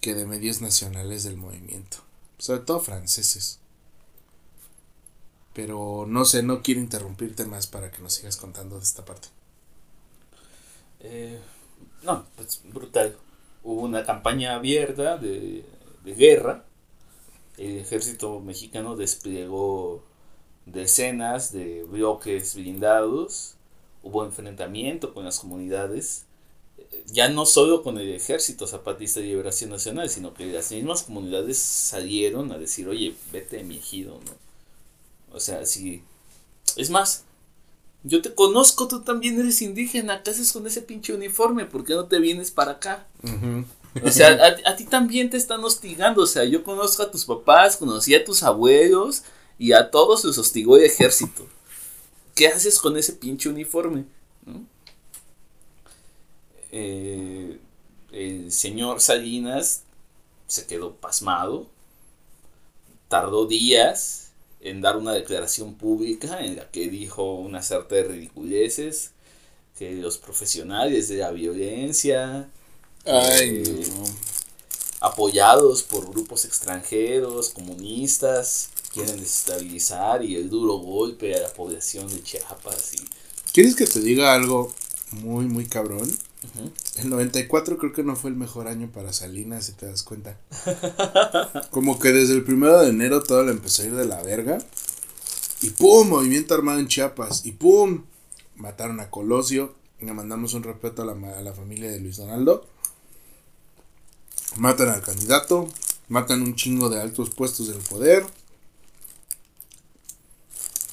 que 0.01 0.13
de 0.13 0.25
medios 0.25 0.61
nacionales 0.61 1.23
del 1.23 1.37
movimiento. 1.37 1.97
Sobre 2.37 2.61
todo 2.61 2.79
franceses. 2.79 3.59
Pero 5.53 6.05
no 6.07 6.25
sé, 6.25 6.43
no 6.43 6.61
quiero 6.61 6.81
interrumpirte 6.81 7.45
más 7.45 7.65
para 7.65 7.89
que 7.89 8.01
nos 8.01 8.13
sigas 8.13 8.37
contando 8.37 8.77
de 8.77 8.83
esta 8.83 9.05
parte. 9.05 9.29
Eh, 10.99 11.39
no, 12.03 12.25
pues 12.35 12.61
brutal. 12.65 13.17
Hubo 13.63 13.81
una 13.81 14.05
campaña 14.05 14.55
abierta 14.55 15.17
de, 15.17 15.65
de 16.03 16.13
guerra. 16.13 16.65
El 17.57 17.79
ejército 17.79 18.39
mexicano 18.39 18.95
desplegó 18.95 20.03
decenas 20.67 21.51
de 21.51 21.83
bloques 21.85 22.53
blindados. 22.55 23.56
Hubo 24.07 24.23
enfrentamiento 24.23 25.13
con 25.13 25.25
las 25.25 25.39
comunidades. 25.39 26.23
Eh, 26.77 27.03
ya 27.07 27.27
no 27.27 27.45
solo 27.45 27.83
con 27.83 27.97
el 27.97 28.09
ejército 28.09 28.65
zapatista 28.65 29.19
de 29.19 29.25
liberación 29.25 29.69
nacional, 29.69 30.09
sino 30.09 30.33
que 30.33 30.45
las 30.45 30.71
mismas 30.71 31.03
comunidades 31.03 31.57
salieron 31.57 32.53
a 32.53 32.57
decir, 32.57 32.87
oye, 32.87 33.15
vete 33.33 33.63
mi 33.63 33.77
ejido, 33.77 34.19
¿no? 34.25 35.35
O 35.35 35.41
sea, 35.41 35.65
si... 35.65 36.03
Es 36.77 36.89
más, 36.89 37.25
yo 38.03 38.21
te 38.21 38.33
conozco, 38.33 38.87
tú 38.87 39.01
también 39.01 39.37
eres 39.39 39.61
indígena, 39.61 40.23
¿qué 40.23 40.29
haces 40.29 40.53
con 40.53 40.65
ese 40.65 40.81
pinche 40.81 41.13
uniforme? 41.13 41.65
¿Por 41.65 41.83
qué 41.83 41.93
no 41.93 42.05
te 42.05 42.19
vienes 42.19 42.49
para 42.49 42.73
acá? 42.73 43.07
O 44.03 44.09
sea, 44.09 44.29
a, 44.29 44.71
a, 44.71 44.75
ti 44.77 44.85
también 44.85 45.29
te 45.29 45.35
están 45.35 45.61
hostigando, 45.65 46.21
o 46.21 46.27
sea, 46.27 46.45
yo 46.45 46.63
conozco 46.63 47.03
a 47.03 47.11
tus 47.11 47.25
papás, 47.25 47.75
conocí 47.75 48.15
a 48.15 48.23
tus 48.23 48.43
abuelos 48.43 49.23
y 49.59 49.73
a 49.73 49.91
todos 49.91 50.23
los 50.23 50.37
hostigó 50.37 50.77
el 50.77 50.85
ejército. 50.85 51.45
¿Qué 52.37 52.47
haces 52.47 52.77
con 52.77 52.95
ese 52.97 53.13
pinche 53.13 53.49
uniforme? 53.49 54.05
¿No? 54.45 54.63
Eh, 56.71 57.59
el 58.11 58.51
señor 58.51 59.01
Salinas 59.01 59.81
se 60.45 60.67
quedó 60.67 60.95
pasmado, 60.95 61.67
tardó 63.07 63.47
días 63.47 64.29
en 64.61 64.81
dar 64.81 64.97
una 64.97 65.13
declaración 65.13 65.73
pública 65.73 66.45
en 66.45 66.57
la 66.57 66.69
que 66.69 66.89
dijo 66.89 67.33
una 67.33 67.63
sarta 67.63 67.95
de 67.95 68.03
ridiculeces, 68.03 69.13
que 69.75 69.93
los 69.93 70.19
profesionales 70.19 71.09
de 71.09 71.17
la 71.17 71.31
violencia, 71.31 72.49
eh, 73.05 73.63
apoyados 74.99 75.81
por 75.81 76.07
grupos 76.07 76.45
extranjeros, 76.45 77.49
comunistas, 77.49 78.69
quieren 78.97 79.19
desestabilizar 79.19 80.23
y 80.23 80.35
el 80.35 80.49
duro 80.49 80.77
golpe 80.77 81.35
a 81.35 81.41
la 81.41 81.53
población 81.53 82.07
de 82.09 82.23
Chiapas. 82.23 82.93
Y... 82.95 83.05
¿Quieres 83.53 83.75
que 83.75 83.85
te 83.85 83.99
diga 83.99 84.33
algo 84.33 84.73
muy, 85.11 85.45
muy 85.45 85.65
cabrón? 85.65 86.09
El 86.97 87.09
94 87.09 87.77
creo 87.77 87.93
que 87.93 88.03
no 88.03 88.15
fue 88.15 88.29
el 88.29 88.35
mejor 88.35 88.67
año 88.67 88.89
para 88.91 89.13
Salinas, 89.13 89.65
si 89.65 89.73
te 89.73 89.85
das 89.85 90.03
cuenta. 90.03 90.39
Como 91.71 91.99
que 91.99 92.11
desde 92.11 92.33
el 92.33 92.43
primero 92.43 92.79
de 92.79 92.89
enero 92.89 93.21
todo 93.21 93.43
le 93.43 93.51
empezó 93.51 93.83
a 93.83 93.85
ir 93.85 93.95
de 93.95 94.05
la 94.05 94.21
verga. 94.23 94.59
Y 95.61 95.71
pum, 95.71 96.09
movimiento 96.09 96.53
armado 96.53 96.79
en 96.79 96.87
Chiapas. 96.87 97.45
Y 97.45 97.51
pum, 97.53 98.03
mataron 98.55 98.99
a 98.99 99.09
Colosio. 99.09 99.75
Le 99.99 100.13
mandamos 100.13 100.53
un 100.53 100.63
respeto 100.63 101.01
a 101.01 101.05
la, 101.05 101.37
a 101.37 101.41
la 101.41 101.53
familia 101.53 101.91
de 101.91 101.99
Luis 101.99 102.17
Donaldo. 102.17 102.65
Matan 104.57 104.89
al 104.89 105.01
candidato. 105.01 105.67
Matan 106.09 106.41
un 106.41 106.55
chingo 106.55 106.89
de 106.89 107.01
altos 107.01 107.31
puestos 107.31 107.67
del 107.67 107.79
poder. 107.79 108.25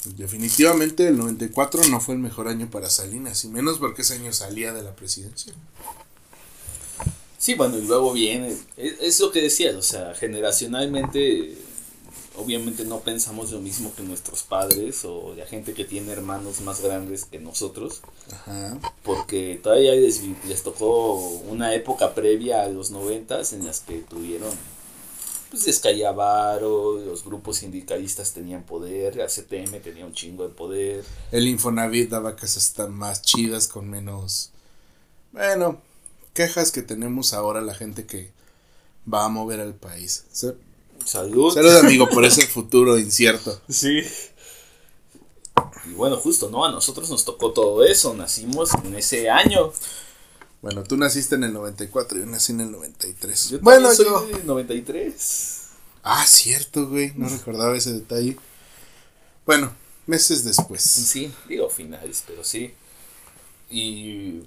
Definitivamente 0.04 1.08
el 1.08 1.16
94 1.16 1.88
no 1.88 2.00
fue 2.00 2.14
el 2.14 2.20
mejor 2.20 2.48
año 2.48 2.70
para 2.70 2.90
Salinas, 2.90 3.44
y 3.44 3.48
menos 3.48 3.78
porque 3.78 4.02
ese 4.02 4.14
año 4.14 4.32
salía 4.32 4.72
de 4.72 4.82
la 4.82 4.94
presidencia. 4.94 5.54
Sí, 7.38 7.54
bueno, 7.54 7.78
y 7.78 7.82
luego 7.82 8.12
viene, 8.12 8.56
es, 8.76 9.20
lo 9.20 9.30
que 9.30 9.42
decías, 9.42 9.74
o 9.74 9.82
sea, 9.82 10.14
generacionalmente, 10.14 11.56
obviamente 12.36 12.84
no 12.84 13.00
pensamos 13.00 13.50
lo 13.50 13.60
mismo 13.60 13.94
que 13.94 14.02
nuestros 14.02 14.42
padres 14.42 15.04
o 15.04 15.34
la 15.36 15.46
gente 15.46 15.74
que 15.74 15.84
tiene 15.84 16.12
hermanos 16.12 16.60
más 16.60 16.80
grandes 16.80 17.24
que 17.24 17.38
nosotros, 17.38 18.00
Ajá. 18.32 18.78
porque 19.02 19.60
todavía 19.62 19.92
les, 19.92 20.22
les 20.48 20.62
tocó 20.62 21.16
una 21.48 21.74
época 21.74 22.14
previa 22.14 22.62
a 22.62 22.68
los 22.68 22.90
noventas 22.90 23.52
en 23.52 23.66
las 23.66 23.80
que 23.80 23.98
tuvieron 23.98 24.50
pues 25.54 25.68
Escayavaro, 25.68 26.98
los 26.98 27.24
grupos 27.24 27.58
sindicalistas 27.58 28.32
tenían 28.32 28.64
poder, 28.64 29.14
la 29.14 29.26
CTM 29.26 29.80
tenía 29.80 30.04
un 30.04 30.12
chingo 30.12 30.48
de 30.48 30.52
poder. 30.52 31.04
El 31.30 31.46
Infonavit 31.46 32.10
daba 32.10 32.34
casas 32.34 32.72
tan 32.72 32.92
más 32.92 33.22
chidas 33.22 33.68
con 33.68 33.88
menos, 33.88 34.50
bueno, 35.32 35.80
quejas 36.32 36.72
que 36.72 36.82
tenemos 36.82 37.32
ahora 37.32 37.60
la 37.60 37.74
gente 37.74 38.04
que 38.04 38.32
va 39.12 39.24
a 39.24 39.28
mover 39.28 39.60
al 39.60 39.74
país. 39.74 40.24
Salud. 41.04 41.54
Salud 41.54 41.76
amigo 41.76 42.08
por 42.08 42.24
ese 42.26 42.46
futuro 42.46 42.98
incierto. 42.98 43.60
Sí. 43.68 44.02
Y 45.86 45.92
bueno, 45.92 46.16
justo, 46.16 46.50
¿no? 46.50 46.64
A 46.64 46.72
nosotros 46.72 47.08
nos 47.10 47.24
tocó 47.24 47.52
todo 47.52 47.84
eso, 47.84 48.12
nacimos 48.14 48.70
en 48.84 48.96
ese 48.96 49.30
año. 49.30 49.72
Bueno, 50.64 50.82
tú 50.82 50.96
naciste 50.96 51.34
en 51.34 51.44
el 51.44 51.52
94, 51.52 52.18
yo 52.20 52.24
nací 52.24 52.52
en 52.52 52.62
el 52.62 52.72
93. 52.72 53.50
Yo 53.50 53.58
bueno, 53.60 53.92
soy 53.92 54.06
yo. 54.06 54.26
93. 54.44 55.60
Ah, 56.02 56.24
cierto, 56.26 56.88
güey. 56.88 57.12
No 57.16 57.28
recordaba 57.28 57.76
ese 57.76 57.92
detalle. 57.92 58.38
Bueno, 59.44 59.70
meses 60.06 60.42
después. 60.42 60.80
Sí, 60.80 61.30
digo 61.50 61.68
finales, 61.68 62.24
pero 62.26 62.42
sí. 62.44 62.72
Y. 63.68 64.40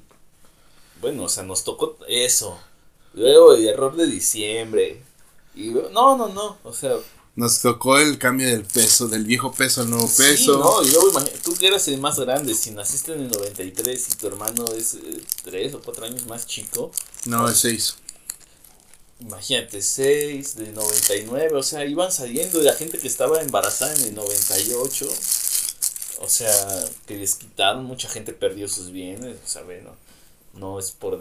Bueno, 1.02 1.26
o 1.26 1.30
sea, 1.30 1.44
nos 1.44 1.64
tocó 1.64 2.00
eso. 2.08 2.60
Luego 3.14 3.54
el 3.54 3.68
error 3.68 3.96
de 3.96 4.08
diciembre. 4.08 5.04
Y 5.54 5.68
no, 5.68 6.18
no, 6.18 6.30
no. 6.30 6.58
O 6.64 6.74
sea, 6.74 6.96
nos 7.38 7.62
tocó 7.62 8.00
el 8.00 8.18
cambio 8.18 8.48
del 8.48 8.64
peso, 8.64 9.08
del 9.08 9.24
viejo 9.24 9.54
peso 9.54 9.82
al 9.82 9.92
nuevo 9.92 10.08
peso. 10.08 10.36
Sí, 10.36 10.48
no, 10.48 10.84
y 10.84 10.90
luego 10.90 11.12
imagínate, 11.12 11.38
tú 11.44 11.56
que 11.56 11.68
eras 11.68 11.88
el 11.88 12.00
más 12.00 12.20
grande, 12.20 12.56
si 12.56 12.72
naciste 12.72 13.14
en 13.14 13.22
el 13.22 13.30
93 13.30 14.08
y 14.10 14.18
tu 14.18 14.28
hermano 14.28 14.66
es 14.76 14.96
eh, 14.96 15.22
tres 15.44 15.76
o 15.76 15.80
cuatro 15.80 16.06
años 16.06 16.26
más 16.26 16.48
chico. 16.48 16.92
No, 17.26 17.48
es 17.48 17.60
seis. 17.60 17.96
Imagínate, 19.20 19.82
6 19.82 20.56
de 20.58 20.72
99, 20.74 21.56
o 21.56 21.64
sea, 21.64 21.84
iban 21.86 22.12
saliendo 22.12 22.60
de 22.60 22.66
la 22.66 22.74
gente 22.74 23.00
que 23.00 23.08
estaba 23.08 23.42
embarazada 23.42 23.96
en 23.96 24.04
el 24.04 24.16
98. 24.16 25.10
O 26.20 26.30
sea, 26.30 26.86
que 27.08 27.18
les 27.18 27.34
quitaron, 27.34 27.86
mucha 27.86 28.10
gente 28.10 28.34
perdió 28.34 28.68
sus 28.68 28.92
bienes, 28.92 29.38
o 29.44 29.48
sea, 29.48 29.64
bueno 29.64 29.96
no 30.54 30.80
es 30.80 30.92
por 30.92 31.20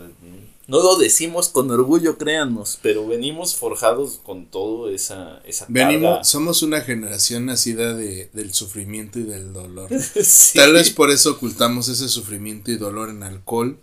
no 0.66 0.82
lo 0.82 0.96
decimos 0.96 1.48
con 1.48 1.70
orgullo 1.70 2.16
créanos 2.16 2.78
pero 2.82 3.06
venimos 3.06 3.54
forjados 3.54 4.20
con 4.24 4.46
todo 4.46 4.88
esa 4.88 5.40
esa 5.44 5.66
venimos 5.68 6.26
somos 6.26 6.62
una 6.62 6.80
generación 6.80 7.46
nacida 7.46 7.94
de, 7.94 8.30
del 8.32 8.52
sufrimiento 8.52 9.18
y 9.18 9.24
del 9.24 9.52
dolor. 9.52 9.88
Tal 10.54 10.72
vez 10.72 10.90
por 10.90 11.10
eso 11.10 11.32
ocultamos 11.32 11.88
ese 11.88 12.08
sufrimiento 12.08 12.70
y 12.70 12.76
dolor 12.76 13.10
en 13.10 13.22
alcohol. 13.22 13.78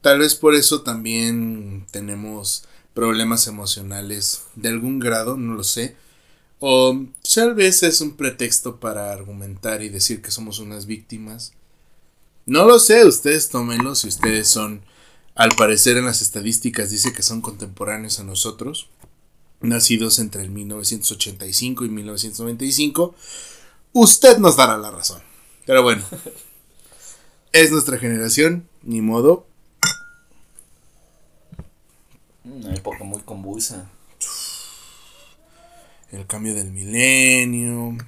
Tal 0.00 0.20
vez 0.20 0.34
por 0.34 0.54
eso 0.54 0.82
también 0.82 1.86
tenemos 1.90 2.64
problemas 2.94 3.46
emocionales 3.46 4.42
de 4.54 4.68
algún 4.68 4.98
grado 4.98 5.36
no 5.36 5.54
lo 5.54 5.64
sé. 5.64 5.96
O 6.60 7.04
tal 7.34 7.54
vez 7.54 7.82
es 7.84 8.00
un 8.00 8.16
pretexto 8.16 8.80
para 8.80 9.12
argumentar 9.12 9.82
y 9.82 9.88
decir 9.88 10.20
que 10.22 10.32
somos 10.32 10.58
unas 10.58 10.86
víctimas 10.86 11.52
no 12.48 12.64
lo 12.64 12.78
sé, 12.78 13.04
ustedes 13.04 13.50
tómenlo 13.50 13.94
si 13.94 14.08
ustedes 14.08 14.48
son, 14.48 14.80
al 15.34 15.50
parecer 15.54 15.98
en 15.98 16.06
las 16.06 16.22
estadísticas 16.22 16.90
dice 16.90 17.12
que 17.12 17.22
son 17.22 17.42
contemporáneos 17.42 18.20
a 18.20 18.24
nosotros, 18.24 18.88
nacidos 19.60 20.18
entre 20.18 20.40
el 20.40 20.48
1985 20.48 21.84
y 21.84 21.88
1995. 21.90 23.14
Usted 23.92 24.38
nos 24.38 24.56
dará 24.56 24.78
la 24.78 24.90
razón. 24.90 25.20
Pero 25.66 25.82
bueno, 25.82 26.02
es 27.52 27.70
nuestra 27.70 27.98
generación, 27.98 28.66
ni 28.82 29.02
modo. 29.02 29.46
Una 32.44 32.74
época 32.74 33.04
muy 33.04 33.20
convulsa. 33.20 33.90
El 36.12 36.26
cambio 36.26 36.54
del 36.54 36.70
milenio 36.70 37.98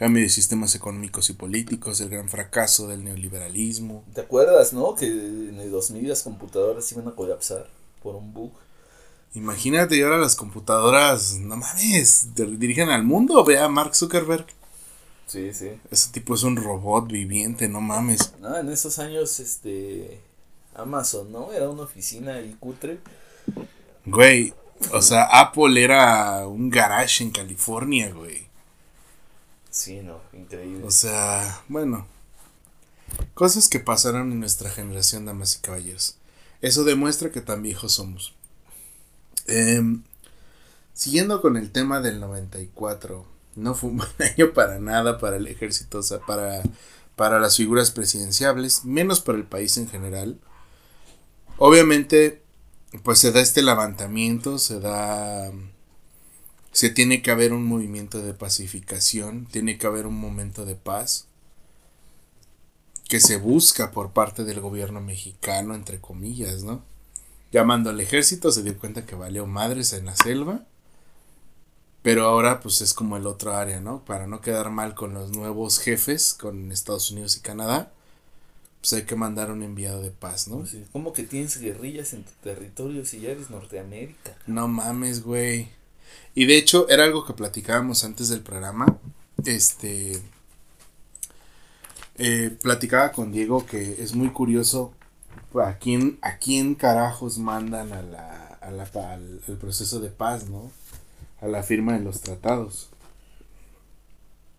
cambio 0.00 0.22
de 0.22 0.30
sistemas 0.30 0.74
económicos 0.74 1.28
y 1.28 1.34
políticos, 1.34 2.00
el 2.00 2.08
gran 2.08 2.26
fracaso 2.26 2.88
del 2.88 3.04
neoliberalismo. 3.04 4.02
¿Te 4.14 4.22
acuerdas, 4.22 4.72
no? 4.72 4.94
Que 4.94 5.04
en 5.04 5.60
el 5.60 5.70
2000 5.70 6.08
las 6.08 6.22
computadoras 6.22 6.90
iban 6.92 7.08
a 7.08 7.10
colapsar 7.10 7.68
por 8.02 8.16
un 8.16 8.32
bug. 8.32 8.50
Imagínate, 9.34 9.98
y 9.98 10.00
ahora 10.00 10.16
las 10.16 10.36
computadoras, 10.36 11.34
no 11.40 11.54
mames, 11.56 12.28
dirigen 12.34 12.88
al 12.88 13.04
mundo, 13.04 13.44
ve 13.44 13.58
a 13.58 13.68
Mark 13.68 13.94
Zuckerberg. 13.94 14.46
Sí, 15.26 15.52
sí. 15.52 15.72
Ese 15.90 16.10
tipo 16.12 16.34
es 16.34 16.44
un 16.44 16.56
robot 16.56 17.06
viviente, 17.06 17.68
no 17.68 17.82
mames. 17.82 18.32
No, 18.40 18.56
en 18.56 18.70
esos 18.70 18.98
años, 18.98 19.38
este, 19.38 20.18
Amazon, 20.76 21.30
¿no? 21.30 21.52
Era 21.52 21.68
una 21.68 21.82
oficina 21.82 22.40
y 22.40 22.54
cutre. 22.54 23.00
Güey, 24.06 24.54
o 24.94 25.02
sea, 25.02 25.24
Apple 25.24 25.84
era 25.84 26.46
un 26.48 26.70
garage 26.70 27.22
en 27.22 27.32
California, 27.32 28.10
güey. 28.14 28.48
Sí, 29.80 30.02
no, 30.02 30.20
increíble. 30.34 30.84
O 30.86 30.90
sea, 30.90 31.62
bueno. 31.68 32.06
Cosas 33.32 33.66
que 33.66 33.80
pasaron 33.80 34.30
en 34.30 34.38
nuestra 34.38 34.68
generación, 34.68 35.24
damas 35.24 35.56
y 35.56 35.60
caballeros. 35.60 36.18
Eso 36.60 36.84
demuestra 36.84 37.30
que 37.30 37.40
tan 37.40 37.62
viejos 37.62 37.92
somos. 37.92 38.34
Em, 39.46 40.02
siguiendo 40.92 41.40
con 41.40 41.56
el 41.56 41.72
tema 41.72 42.02
del 42.02 42.20
94. 42.20 43.24
No 43.56 43.74
fue 43.74 43.88
un 43.88 43.96
buen 43.96 44.10
año 44.18 44.52
para 44.52 44.78
nada 44.80 45.18
para 45.18 45.36
el 45.36 45.46
ejército, 45.46 46.00
o 46.00 46.02
sea, 46.02 46.18
para, 46.26 46.62
para 47.16 47.40
las 47.40 47.56
figuras 47.56 47.90
presidenciables, 47.90 48.84
menos 48.84 49.20
para 49.20 49.38
el 49.38 49.44
país 49.44 49.78
en 49.78 49.88
general. 49.88 50.38
Obviamente, 51.56 52.42
pues 53.02 53.18
se 53.18 53.32
da 53.32 53.40
este 53.40 53.62
levantamiento, 53.62 54.58
se 54.58 54.78
da 54.78 55.50
se 56.72 56.90
tiene 56.90 57.22
que 57.22 57.30
haber 57.30 57.52
un 57.52 57.64
movimiento 57.64 58.22
de 58.22 58.34
pacificación, 58.34 59.46
tiene 59.46 59.78
que 59.78 59.86
haber 59.86 60.06
un 60.06 60.18
momento 60.18 60.64
de 60.64 60.76
paz 60.76 61.26
que 63.08 63.20
se 63.20 63.36
busca 63.36 63.90
por 63.90 64.12
parte 64.12 64.44
del 64.44 64.60
gobierno 64.60 65.00
mexicano, 65.00 65.74
entre 65.74 66.00
comillas, 66.00 66.62
¿no? 66.62 66.82
llamando 67.52 67.90
al 67.90 68.00
ejército, 68.00 68.52
se 68.52 68.62
dio 68.62 68.78
cuenta 68.78 69.06
que 69.06 69.14
valió 69.14 69.46
madres 69.46 69.92
en 69.92 70.06
la 70.06 70.16
selva. 70.16 70.64
Pero 72.02 72.24
ahora 72.24 72.60
pues 72.60 72.80
es 72.80 72.94
como 72.94 73.18
el 73.18 73.26
otro 73.26 73.54
área, 73.54 73.80
¿no? 73.80 74.04
Para 74.04 74.26
no 74.26 74.40
quedar 74.40 74.70
mal 74.70 74.94
con 74.94 75.12
los 75.12 75.32
nuevos 75.32 75.78
jefes, 75.78 76.32
con 76.32 76.72
Estados 76.72 77.10
Unidos 77.10 77.36
y 77.36 77.40
Canadá, 77.40 77.92
pues 78.80 78.94
hay 78.94 79.02
que 79.02 79.16
mandar 79.16 79.50
un 79.50 79.62
enviado 79.62 80.00
de 80.00 80.10
paz, 80.10 80.48
¿no? 80.48 80.60
Pues 80.60 80.74
¿Cómo 80.92 81.12
que 81.12 81.24
tienes 81.24 81.60
guerrillas 81.60 82.14
en 82.14 82.24
tu 82.24 82.32
territorio 82.42 83.04
si 83.04 83.20
ya 83.20 83.32
eres 83.32 83.50
Norteamérica? 83.50 84.34
No 84.46 84.66
mames, 84.66 85.22
güey. 85.22 85.68
Y 86.34 86.46
de 86.46 86.56
hecho 86.56 86.88
era 86.88 87.04
algo 87.04 87.24
que 87.24 87.32
platicábamos 87.32 88.04
antes 88.04 88.28
del 88.28 88.40
programa. 88.40 88.98
Este... 89.44 90.20
Eh, 92.22 92.54
platicaba 92.62 93.12
con 93.12 93.32
Diego 93.32 93.64
que 93.64 94.02
es 94.02 94.14
muy 94.14 94.28
curioso 94.28 94.92
a 95.58 95.78
quién, 95.78 96.18
a 96.22 96.36
quién 96.36 96.74
carajos 96.74 97.38
mandan 97.38 97.92
a 97.92 98.02
la, 98.02 98.58
al, 98.60 99.56
proceso 99.58 100.00
de 100.00 100.10
paz, 100.10 100.48
¿no? 100.48 100.70
A 101.40 101.46
la 101.46 101.62
firma 101.62 101.94
de 101.94 102.00
los 102.00 102.20
tratados. 102.20 102.90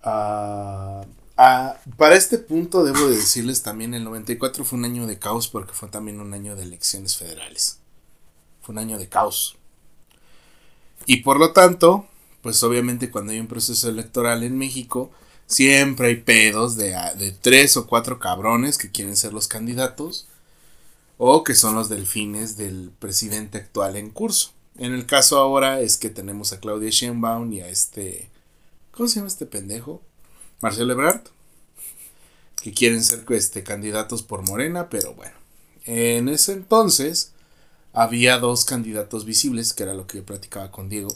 Ah, 0.03 1.05
ah, 1.37 1.77
para 1.97 2.15
este 2.15 2.39
punto 2.39 2.83
debo 2.83 3.07
de 3.07 3.17
decirles 3.17 3.61
también, 3.61 3.93
el 3.93 4.03
94 4.03 4.65
fue 4.65 4.79
un 4.79 4.85
año 4.85 5.07
de 5.07 5.19
caos 5.19 5.47
porque 5.47 5.73
fue 5.73 5.89
también 5.89 6.19
un 6.19 6.33
año 6.33 6.55
de 6.55 6.63
elecciones 6.63 7.15
federales. 7.15 7.79
Fue 8.61 8.73
un 8.73 8.79
año 8.79 8.97
de 8.97 9.07
caos. 9.07 9.57
Y 11.05 11.17
por 11.17 11.39
lo 11.39 11.51
tanto, 11.51 12.07
pues 12.41 12.61
obviamente 12.63 13.11
cuando 13.11 13.31
hay 13.31 13.39
un 13.39 13.47
proceso 13.47 13.89
electoral 13.89 14.43
en 14.43 14.57
México, 14.57 15.11
siempre 15.47 16.07
hay 16.07 16.15
pedos 16.17 16.75
de, 16.75 16.95
de 17.17 17.31
tres 17.31 17.77
o 17.77 17.87
cuatro 17.87 18.19
cabrones 18.19 18.77
que 18.77 18.91
quieren 18.91 19.15
ser 19.15 19.33
los 19.33 19.47
candidatos 19.47 20.27
o 21.17 21.43
que 21.43 21.55
son 21.55 21.75
los 21.75 21.89
delfines 21.89 22.57
del 22.57 22.91
presidente 22.97 23.57
actual 23.57 23.95
en 23.95 24.09
curso. 24.09 24.53
En 24.77 24.93
el 24.93 25.05
caso 25.05 25.37
ahora 25.37 25.81
es 25.81 25.97
que 25.97 26.09
tenemos 26.09 26.53
a 26.53 26.59
Claudia 26.59 26.89
Sheinbaum 26.89 27.51
y 27.53 27.61
a 27.61 27.67
este 27.67 28.29
¿cómo 28.91 29.07
se 29.07 29.15
llama 29.15 29.27
este 29.27 29.45
pendejo? 29.45 30.01
Marcelo 30.61 30.93
Ebrard 30.93 31.21
que 32.61 32.73
quieren 32.73 33.03
ser 33.03 33.25
este, 33.29 33.63
candidatos 33.63 34.23
por 34.23 34.47
Morena, 34.47 34.89
pero 34.89 35.13
bueno, 35.13 35.33
en 35.85 36.29
ese 36.29 36.53
entonces 36.53 37.30
había 37.93 38.37
dos 38.39 38.65
candidatos 38.65 39.25
visibles, 39.25 39.73
que 39.73 39.83
era 39.83 39.93
lo 39.93 40.07
que 40.07 40.17
yo 40.19 40.25
platicaba 40.25 40.71
con 40.71 40.89
Diego, 40.89 41.15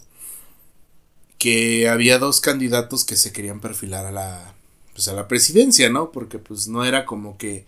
que 1.38 1.90
había 1.90 2.20
dos 2.20 2.42
candidatos 2.42 3.06
que 3.06 3.16
se 3.16 3.32
querían 3.32 3.60
perfilar 3.62 4.06
a 4.06 4.12
la 4.12 4.56
pues 4.94 5.10
a 5.10 5.14
la 5.14 5.28
presidencia, 5.28 5.90
¿no? 5.90 6.12
Porque 6.12 6.40
pues 6.40 6.70
no 6.70 6.86
era 6.86 7.06
como 7.06 7.38
que 7.38 7.66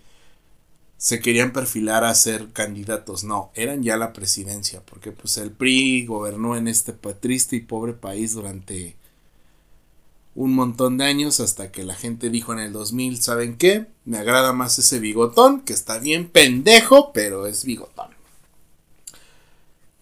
se 0.98 1.20
querían 1.20 1.54
perfilar 1.54 2.04
a 2.04 2.16
ser 2.16 2.52
candidatos, 2.54 3.24
no, 3.24 3.52
eran 3.54 3.84
ya 3.84 3.98
la 3.98 4.14
presidencia, 4.14 4.82
porque 4.86 5.12
pues 5.12 5.38
el 5.38 5.52
PRI 5.52 6.06
gobernó 6.06 6.56
en 6.56 6.68
este 6.68 6.94
triste 6.94 7.56
y 7.56 7.60
pobre 7.60 7.94
país 7.94 8.34
durante 8.34 8.96
un 10.36 10.54
montón 10.54 10.98
de 10.98 11.06
años 11.06 11.40
hasta 11.40 11.72
que 11.72 11.84
la 11.84 11.96
gente 11.96 12.30
dijo 12.30 12.54
en 12.54 12.60
el 12.60 12.74
2000, 12.74 13.22
¿saben 13.22 13.58
qué? 13.58 13.88
Me 14.06 14.18
agrada 14.18 14.54
más 14.54 14.80
ese 14.80 15.00
bigotón, 15.00 15.62
que 15.62 15.74
está 15.74 16.00
bien 16.00 16.30
pendejo, 16.30 17.12
pero 17.12 17.46
es 17.46 17.66
bigotón. 17.66 18.17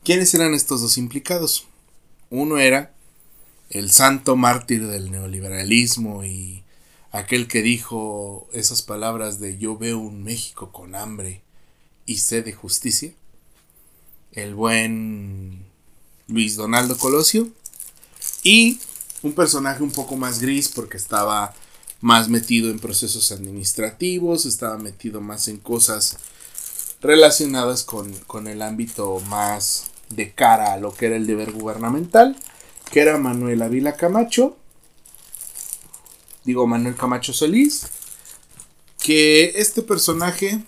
¿Quiénes 0.05 0.35
eran 0.35 0.53
estos 0.53 0.81
dos 0.81 0.99
implicados? 0.99 1.65
Uno 2.29 2.59
era 2.59 2.93
el 3.71 3.89
santo 3.89 4.35
mártir 4.35 4.85
del 4.85 5.09
neoliberalismo 5.09 6.23
y 6.23 6.63
aquel 7.11 7.47
que 7.47 7.63
dijo 7.63 8.47
esas 8.53 8.83
palabras 8.83 9.39
de 9.39 9.57
yo 9.57 9.79
veo 9.79 9.97
un 9.97 10.23
México 10.23 10.71
con 10.71 10.93
hambre 10.93 11.41
y 12.05 12.17
sed 12.17 12.45
de 12.45 12.53
justicia, 12.53 13.15
el 14.33 14.53
buen 14.53 15.65
Luis 16.27 16.55
Donaldo 16.55 16.99
Colosio, 16.99 17.49
y 18.43 18.79
un 19.23 19.33
personaje 19.33 19.81
un 19.81 19.91
poco 19.91 20.17
más 20.17 20.39
gris 20.39 20.69
porque 20.69 20.97
estaba 20.97 21.55
más 21.99 22.29
metido 22.29 22.69
en 22.69 22.77
procesos 22.77 23.31
administrativos, 23.31 24.45
estaba 24.45 24.77
metido 24.77 25.19
más 25.19 25.47
en 25.47 25.57
cosas 25.57 26.17
relacionadas 27.01 27.81
con, 27.81 28.13
con 28.27 28.47
el 28.47 28.61
ámbito 28.61 29.19
más 29.21 29.94
de 30.09 30.31
cara 30.33 30.73
a 30.73 30.77
lo 30.77 30.93
que 30.93 31.07
era 31.07 31.15
el 31.15 31.27
deber 31.27 31.51
gubernamental, 31.51 32.35
que 32.91 33.01
era 33.01 33.17
Manuel 33.17 33.61
Avila 33.61 33.95
Camacho, 33.95 34.57
digo 36.43 36.67
Manuel 36.67 36.95
Camacho 36.95 37.33
Solís, 37.33 37.87
que 39.01 39.53
este 39.55 39.81
personaje, 39.81 40.63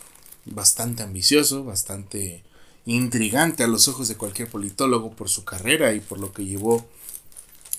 bastante 0.45 1.03
ambicioso, 1.03 1.63
bastante 1.63 2.43
intrigante 2.85 3.63
a 3.63 3.67
los 3.67 3.87
ojos 3.87 4.07
de 4.07 4.15
cualquier 4.15 4.49
politólogo 4.49 5.11
por 5.11 5.29
su 5.29 5.43
carrera 5.43 5.93
y 5.93 5.99
por 5.99 6.19
lo 6.19 6.31
que 6.31 6.45
llevó 6.45 6.87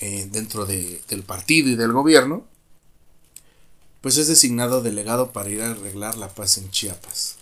eh, 0.01 0.29
dentro 0.31 0.67
del 0.67 1.23
partido 1.27 1.71
y 1.71 1.77
del 1.77 1.93
gobierno, 1.93 2.47
pues 4.01 4.17
es 4.17 4.29
designado 4.29 4.83
delegado 4.83 5.33
para 5.33 5.51
ir 5.51 5.63
a 5.63 5.71
arreglar 5.71 6.17
la 6.17 6.29
paz 6.29 6.59
en 6.59 6.71
Chiapas. 6.71 7.38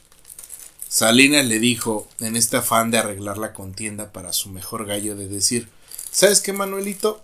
Salinas 0.96 1.44
le 1.44 1.58
dijo, 1.58 2.08
en 2.20 2.36
este 2.36 2.56
afán 2.56 2.90
de 2.90 2.98
arreglar 2.98 3.36
la 3.36 3.52
contienda 3.52 4.12
para 4.12 4.32
su 4.32 4.48
mejor 4.48 4.86
gallo, 4.86 5.14
de 5.14 5.28
decir, 5.28 5.68
¿sabes 6.10 6.40
qué, 6.40 6.52
Manuelito? 6.52 7.22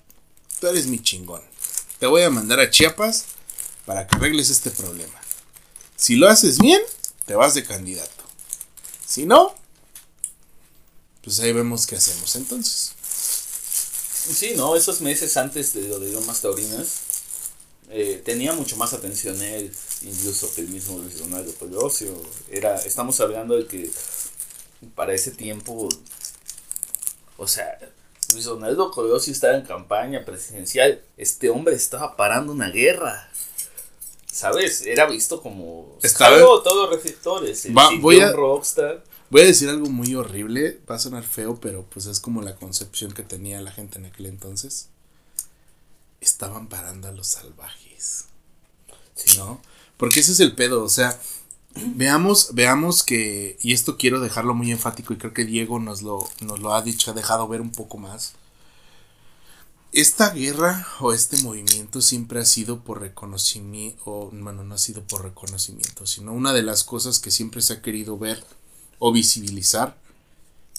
Tú 0.60 0.66
eres 0.66 0.86
mi 0.86 0.98
chingón 0.98 1.42
te 2.02 2.08
voy 2.08 2.22
a 2.22 2.30
mandar 2.30 2.58
a 2.58 2.68
Chiapas 2.68 3.26
para 3.86 4.08
que 4.08 4.16
arregles 4.16 4.50
este 4.50 4.72
problema. 4.72 5.14
Si 5.94 6.16
lo 6.16 6.28
haces 6.28 6.58
bien, 6.58 6.82
te 7.26 7.36
vas 7.36 7.54
de 7.54 7.62
candidato. 7.62 8.24
Si 9.06 9.24
no, 9.24 9.54
pues 11.22 11.38
ahí 11.38 11.52
vemos 11.52 11.86
qué 11.86 11.94
hacemos 11.94 12.34
entonces. 12.34 12.90
Sí, 14.34 14.54
no, 14.56 14.74
esos 14.74 15.00
meses 15.00 15.36
antes 15.36 15.74
de 15.74 15.86
lo 15.86 16.00
de 16.00 16.10
Lomas 16.10 16.40
Taurinas, 16.40 16.88
eh, 17.90 18.20
tenía 18.24 18.52
mucho 18.52 18.76
más 18.76 18.92
atención 18.94 19.40
él, 19.40 19.72
incluso 20.04 20.52
que 20.54 20.62
el 20.62 20.68
mismo 20.68 20.98
Luis 20.98 21.18
Donaldo 21.18 21.52
Colosio. 21.54 22.20
Era, 22.48 22.76
estamos 22.76 23.20
hablando 23.20 23.56
de 23.56 23.66
que 23.66 23.90
para 24.94 25.14
ese 25.14 25.30
tiempo, 25.30 25.88
o 27.36 27.48
sea, 27.48 27.78
Luis 28.32 28.44
Donaldo 28.44 28.90
Colosio 28.90 29.32
estaba 29.32 29.56
en 29.56 29.64
campaña 29.64 30.24
presidencial. 30.24 31.02
Este 31.16 31.50
hombre 31.50 31.74
estaba 31.74 32.16
parando 32.16 32.52
una 32.52 32.70
guerra. 32.70 33.28
¿Sabes? 34.30 34.82
Era 34.82 35.06
visto 35.06 35.42
como. 35.42 35.98
Estaba. 36.02 36.38
Todos 36.38 36.90
reflectores. 36.90 37.68
voy 38.00 38.20
a. 38.20 38.32
Rockstar. 38.32 39.04
Voy 39.28 39.42
a 39.42 39.46
decir 39.46 39.68
algo 39.68 39.86
muy 39.86 40.14
horrible. 40.14 40.80
Va 40.90 40.96
a 40.96 40.98
sonar 40.98 41.22
feo, 41.22 41.58
pero 41.60 41.84
pues 41.84 42.06
es 42.06 42.20
como 42.20 42.42
la 42.42 42.56
concepción 42.56 43.12
que 43.12 43.22
tenía 43.22 43.60
la 43.60 43.72
gente 43.72 43.98
en 43.98 44.06
aquel 44.06 44.26
entonces. 44.26 44.88
Estaban 46.20 46.68
parando 46.68 47.08
a 47.08 47.12
los 47.12 47.28
salvajes. 47.28 48.26
¿No? 49.36 49.60
Porque 50.02 50.18
ese 50.18 50.32
es 50.32 50.40
el 50.40 50.56
pedo. 50.56 50.82
O 50.82 50.88
sea, 50.88 51.16
Veamos, 51.74 52.50
veamos 52.54 53.04
que, 53.04 53.56
y 53.62 53.72
esto 53.72 53.96
quiero 53.96 54.18
dejarlo 54.18 54.52
muy 54.52 54.72
enfático 54.72 55.14
y 55.14 55.16
creo 55.16 55.32
que 55.32 55.44
Diego 55.44 55.78
nos 55.78 56.02
lo, 56.02 56.28
nos 56.40 56.58
lo 56.58 56.74
ha 56.74 56.82
dicho, 56.82 57.12
ha 57.12 57.14
dejado 57.14 57.46
ver 57.46 57.60
un 57.60 57.70
poco 57.70 57.98
más. 57.98 58.32
Esta 59.92 60.30
guerra 60.30 60.88
o 60.98 61.12
este 61.12 61.36
movimiento 61.42 62.00
siempre 62.00 62.40
ha 62.40 62.44
sido 62.44 62.80
por 62.80 63.00
reconocimiento, 63.00 64.02
o 64.04 64.30
bueno, 64.32 64.64
no 64.64 64.74
ha 64.74 64.78
sido 64.78 65.04
por 65.04 65.22
reconocimiento, 65.22 66.04
sino 66.04 66.32
una 66.32 66.52
de 66.52 66.64
las 66.64 66.82
cosas 66.82 67.20
que 67.20 67.30
siempre 67.30 67.62
se 67.62 67.74
ha 67.74 67.82
querido 67.82 68.18
ver 68.18 68.44
o 68.98 69.12
visibilizar 69.12 69.96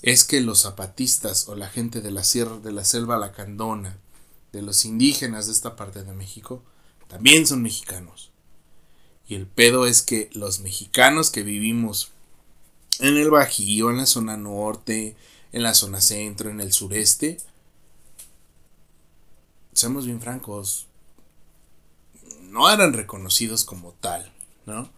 es 0.02 0.26
que 0.26 0.42
los 0.42 0.64
zapatistas 0.64 1.48
o 1.48 1.56
la 1.56 1.70
gente 1.70 2.02
de 2.02 2.12
la 2.12 2.26
sierra, 2.26 2.58
de 2.58 2.74
la 2.74 2.84
selva 2.84 3.16
lacandona, 3.16 3.98
de 4.52 4.62
los 4.64 4.84
indígenas 4.84 5.46
de 5.46 5.54
esta 5.54 5.78
parte 5.78 6.04
de 6.04 6.12
México, 6.12 6.62
también 7.08 7.48
son 7.48 7.62
mexicanos. 7.62 8.33
Y 9.28 9.36
el 9.36 9.48
pedo 9.48 9.86
es 9.86 10.02
que 10.02 10.30
los 10.34 10.60
mexicanos 10.60 11.30
que 11.32 11.44
vivimos 11.44 12.12
en 13.00 13.18
el 13.18 13.30
Bajío, 13.30 13.90
en 13.90 13.98
la 13.98 14.06
zona 14.06 14.38
norte, 14.38 15.16
en 15.52 15.64
la 15.64 15.74
zona 15.74 16.02
centro, 16.02 16.50
en 16.50 16.60
el 16.60 16.74
sureste, 16.74 17.38
seamos 19.74 20.06
bien 20.06 20.22
francos, 20.22 20.88
no 22.42 22.70
eran 22.70 22.94
reconocidos 22.94 23.66
como 23.66 23.94
tal, 23.94 24.32
¿no? 24.66 24.90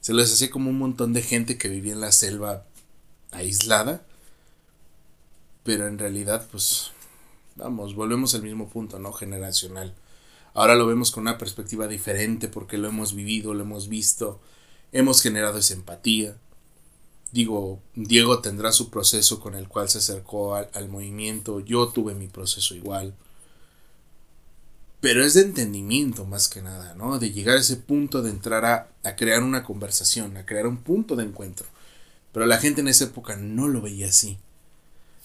Se 0.00 0.14
les 0.14 0.32
hacía 0.32 0.50
como 0.50 0.70
un 0.70 0.78
montón 0.78 1.12
de 1.12 1.22
gente 1.22 1.58
que 1.58 1.68
vivía 1.68 1.92
en 1.92 2.00
la 2.00 2.12
selva 2.12 2.64
aislada, 3.30 4.04
pero 5.64 5.86
en 5.86 5.98
realidad, 5.98 6.48
pues, 6.50 6.90
vamos, 7.56 7.94
volvemos 7.94 8.34
al 8.34 8.42
mismo 8.42 8.68
punto, 8.68 8.98
¿no? 8.98 9.12
Generacional. 9.12 9.94
Ahora 10.54 10.74
lo 10.74 10.86
vemos 10.86 11.10
con 11.10 11.22
una 11.22 11.38
perspectiva 11.38 11.88
diferente 11.88 12.48
porque 12.48 12.78
lo 12.78 12.88
hemos 12.88 13.14
vivido, 13.14 13.54
lo 13.54 13.62
hemos 13.62 13.88
visto, 13.88 14.40
hemos 14.92 15.22
generado 15.22 15.58
esa 15.58 15.74
empatía. 15.74 16.36
Digo, 17.32 17.80
Diego 17.94 18.40
tendrá 18.40 18.72
su 18.72 18.90
proceso 18.90 19.40
con 19.40 19.54
el 19.54 19.66
cual 19.68 19.88
se 19.88 19.98
acercó 19.98 20.54
al, 20.54 20.88
movimiento, 20.88 21.60
yo 21.60 21.88
tuve 21.88 22.14
mi 22.14 22.28
proceso 22.28 22.74
igual. 22.74 23.14
Pero 25.00 25.24
es 25.24 25.34
de 25.34 25.40
entendimiento 25.40 26.26
más 26.26 26.48
que 26.48 26.62
nada, 26.62 26.94
¿no? 26.94 27.18
De 27.18 27.32
llegar 27.32 27.56
a 27.56 27.60
ese 27.60 27.76
punto 27.76 28.22
de 28.22 28.30
entrar 28.30 28.64
a, 28.64 28.92
a 29.02 29.16
crear 29.16 29.42
una 29.42 29.64
conversación, 29.64 30.36
a 30.36 30.44
crear 30.46 30.66
un 30.66 30.76
punto 30.76 31.16
de 31.16 31.24
encuentro. 31.24 31.66
Pero 32.32 32.46
la 32.46 32.58
gente 32.58 32.82
en 32.82 32.88
esa 32.88 33.04
época 33.04 33.36
no 33.36 33.68
lo 33.68 33.80
veía 33.80 34.08
así. 34.08 34.38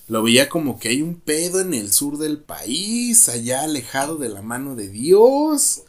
Lo 0.08 0.24
veía 0.24 0.50
como 0.50 0.80
que 0.80 0.90
hay 0.90 1.02
un 1.02 1.16
pedo 1.20 1.60
en 1.60 1.74
el 1.74 1.92
sur 1.92 2.18
del 2.18 2.40
país, 2.40 3.30
allá 3.30 3.64
alejado 3.64 4.18
de 4.18 4.30
la 4.30 4.42
mano 4.42 4.76
de 4.76 4.90
Dios. 4.90 5.84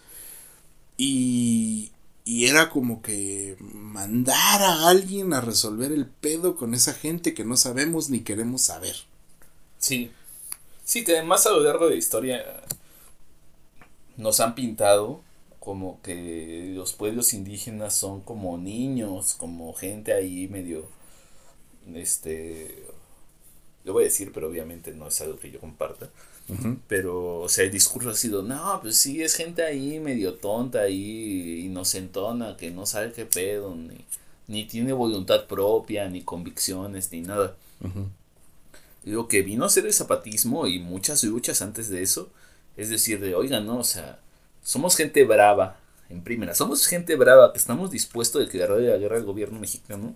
Y, 0.96 1.92
y 2.24 2.46
era 2.46 2.70
como 2.70 3.02
que 3.02 3.56
mandar 3.60 4.62
a 4.62 4.88
alguien 4.88 5.32
a 5.32 5.40
resolver 5.40 5.92
el 5.92 6.06
pedo 6.06 6.56
con 6.56 6.74
esa 6.74 6.92
gente 6.94 7.34
que 7.34 7.44
no 7.44 7.56
sabemos 7.56 8.10
ni 8.10 8.20
queremos 8.20 8.62
saber. 8.62 8.96
Sí. 9.78 10.10
Sí, 10.84 11.04
además 11.06 11.46
a 11.46 11.50
lo 11.50 11.60
largo 11.60 11.84
de 11.86 11.92
la 11.92 11.96
historia 11.96 12.44
nos 14.16 14.40
han 14.40 14.54
pintado 14.54 15.22
como 15.60 16.00
que 16.02 16.72
los 16.74 16.92
pueblos 16.92 17.34
indígenas 17.34 17.94
son 17.94 18.20
como 18.22 18.58
niños, 18.58 19.34
como 19.34 19.72
gente 19.74 20.12
ahí 20.12 20.48
medio, 20.48 20.86
este, 21.94 22.87
lo 23.88 23.94
voy 23.94 24.04
a 24.04 24.04
decir, 24.04 24.30
pero 24.32 24.48
obviamente 24.48 24.92
no 24.92 25.08
es 25.08 25.20
algo 25.22 25.38
que 25.38 25.50
yo 25.50 25.58
comparta. 25.58 26.10
Pero, 26.86 27.40
o 27.40 27.48
sea, 27.48 27.64
el 27.64 27.70
discurso 27.70 28.10
ha 28.10 28.14
sido, 28.14 28.42
no, 28.42 28.78
pues 28.80 28.96
sí, 28.96 29.22
es 29.22 29.34
gente 29.34 29.62
ahí 29.62 29.98
medio 29.98 30.34
tonta, 30.34 30.80
ahí 30.80 31.64
inocentona, 31.66 32.56
que 32.56 32.70
no 32.70 32.86
sabe 32.86 33.12
qué 33.12 33.26
pedo, 33.26 33.74
ni, 33.74 34.04
ni 34.46 34.64
tiene 34.64 34.92
voluntad 34.92 35.46
propia, 35.46 36.08
ni 36.08 36.22
convicciones, 36.22 37.12
ni 37.12 37.22
nada. 37.22 37.56
Lo 39.04 39.28
que 39.28 39.42
vino 39.42 39.64
a 39.64 39.68
ser 39.68 39.86
el 39.86 39.92
zapatismo 39.92 40.66
y 40.66 40.78
muchas 40.78 41.24
luchas 41.24 41.60
antes 41.60 41.88
de 41.88 42.02
eso, 42.02 42.30
es 42.76 42.88
decir, 42.88 43.20
de, 43.20 43.34
oigan, 43.34 43.66
no, 43.66 43.78
o 43.78 43.84
sea, 43.84 44.18
somos 44.62 44.96
gente 44.96 45.24
brava, 45.24 45.78
en 46.08 46.22
primera, 46.22 46.54
somos 46.54 46.86
gente 46.86 47.16
brava 47.16 47.52
que 47.52 47.58
estamos 47.58 47.90
dispuestos 47.90 48.40
a 48.40 48.44
declarar 48.44 48.80
la 48.80 48.96
guerra 48.96 49.16
al 49.16 49.24
gobierno 49.24 49.58
mexicano. 49.58 50.14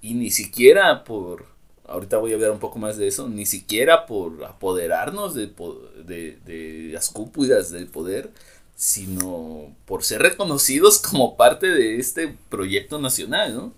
Y 0.00 0.14
ni 0.14 0.30
siquiera 0.30 1.04
por, 1.04 1.57
ahorita 1.88 2.18
voy 2.18 2.32
a 2.32 2.34
hablar 2.34 2.50
un 2.50 2.58
poco 2.58 2.78
más 2.78 2.96
de 2.96 3.08
eso, 3.08 3.28
ni 3.28 3.46
siquiera 3.46 4.06
por 4.06 4.44
apoderarnos 4.44 5.34
de, 5.34 5.50
de, 6.04 6.38
de 6.44 6.90
las 6.92 7.08
cúpulas 7.08 7.70
del 7.70 7.88
poder, 7.88 8.30
sino 8.76 9.74
por 9.86 10.04
ser 10.04 10.22
reconocidos 10.22 10.98
como 11.10 11.36
parte 11.36 11.66
de 11.66 11.98
este 11.98 12.36
proyecto 12.48 12.98
nacional, 12.98 13.54
¿no? 13.54 13.72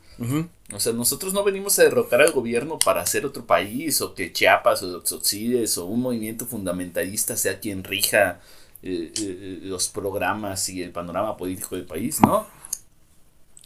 O 0.74 0.78
sea, 0.78 0.92
nosotros 0.92 1.32
no 1.32 1.42
venimos 1.42 1.78
a 1.78 1.84
derrocar 1.84 2.20
al 2.20 2.32
gobierno 2.32 2.78
para 2.78 3.00
hacer 3.00 3.24
otro 3.24 3.46
país, 3.46 4.02
o 4.02 4.14
que 4.14 4.32
Chiapas 4.32 4.82
o 4.82 4.86
los 4.86 5.78
o 5.78 5.84
un 5.86 6.02
movimiento 6.02 6.46
fundamentalista 6.46 7.38
sea 7.38 7.58
quien 7.58 7.82
rija 7.82 8.40
eh, 8.82 9.10
eh, 9.16 9.60
los 9.62 9.88
programas 9.88 10.68
y 10.68 10.82
el 10.82 10.90
panorama 10.90 11.38
político 11.38 11.74
del 11.74 11.86
país, 11.86 12.20
¿no? 12.20 12.46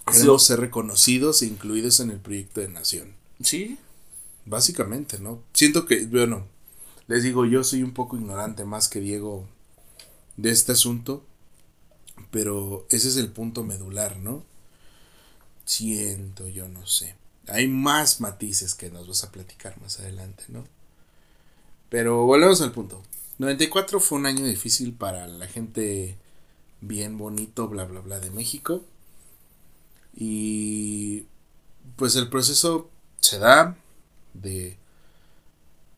Queremos 0.06 0.44
ser 0.46 0.60
reconocidos 0.60 1.42
e 1.42 1.46
incluidos 1.46 1.98
en 1.98 2.10
el 2.10 2.18
proyecto 2.18 2.60
de 2.60 2.68
nación. 2.68 3.14
Sí. 3.42 3.78
Básicamente, 4.46 5.18
¿no? 5.18 5.42
Siento 5.52 5.86
que, 5.86 6.04
bueno, 6.06 6.46
les 7.06 7.22
digo, 7.22 7.46
yo 7.46 7.64
soy 7.64 7.82
un 7.82 7.92
poco 7.92 8.16
ignorante 8.16 8.64
más 8.64 8.88
que 8.88 9.00
Diego 9.00 9.46
de 10.36 10.50
este 10.50 10.72
asunto, 10.72 11.24
pero 12.30 12.86
ese 12.90 13.08
es 13.08 13.16
el 13.16 13.30
punto 13.30 13.64
medular, 13.64 14.18
¿no? 14.18 14.44
Siento, 15.64 16.48
yo 16.48 16.68
no 16.68 16.86
sé. 16.86 17.16
Hay 17.48 17.68
más 17.68 18.20
matices 18.20 18.74
que 18.74 18.90
nos 18.90 19.06
vas 19.08 19.24
a 19.24 19.32
platicar 19.32 19.80
más 19.80 20.00
adelante, 20.00 20.44
¿no? 20.48 20.64
Pero 21.88 22.24
volvemos 22.24 22.60
al 22.60 22.72
punto. 22.72 23.02
94 23.38 24.00
fue 24.00 24.18
un 24.18 24.26
año 24.26 24.44
difícil 24.44 24.94
para 24.94 25.26
la 25.26 25.46
gente 25.46 26.16
bien 26.80 27.18
bonito, 27.18 27.68
bla, 27.68 27.84
bla, 27.84 28.00
bla 28.00 28.20
de 28.20 28.30
México. 28.30 28.84
Y 30.14 31.26
pues 31.96 32.16
el 32.16 32.28
proceso 32.28 32.90
se 33.20 33.38
da 33.38 33.76
de 34.34 34.76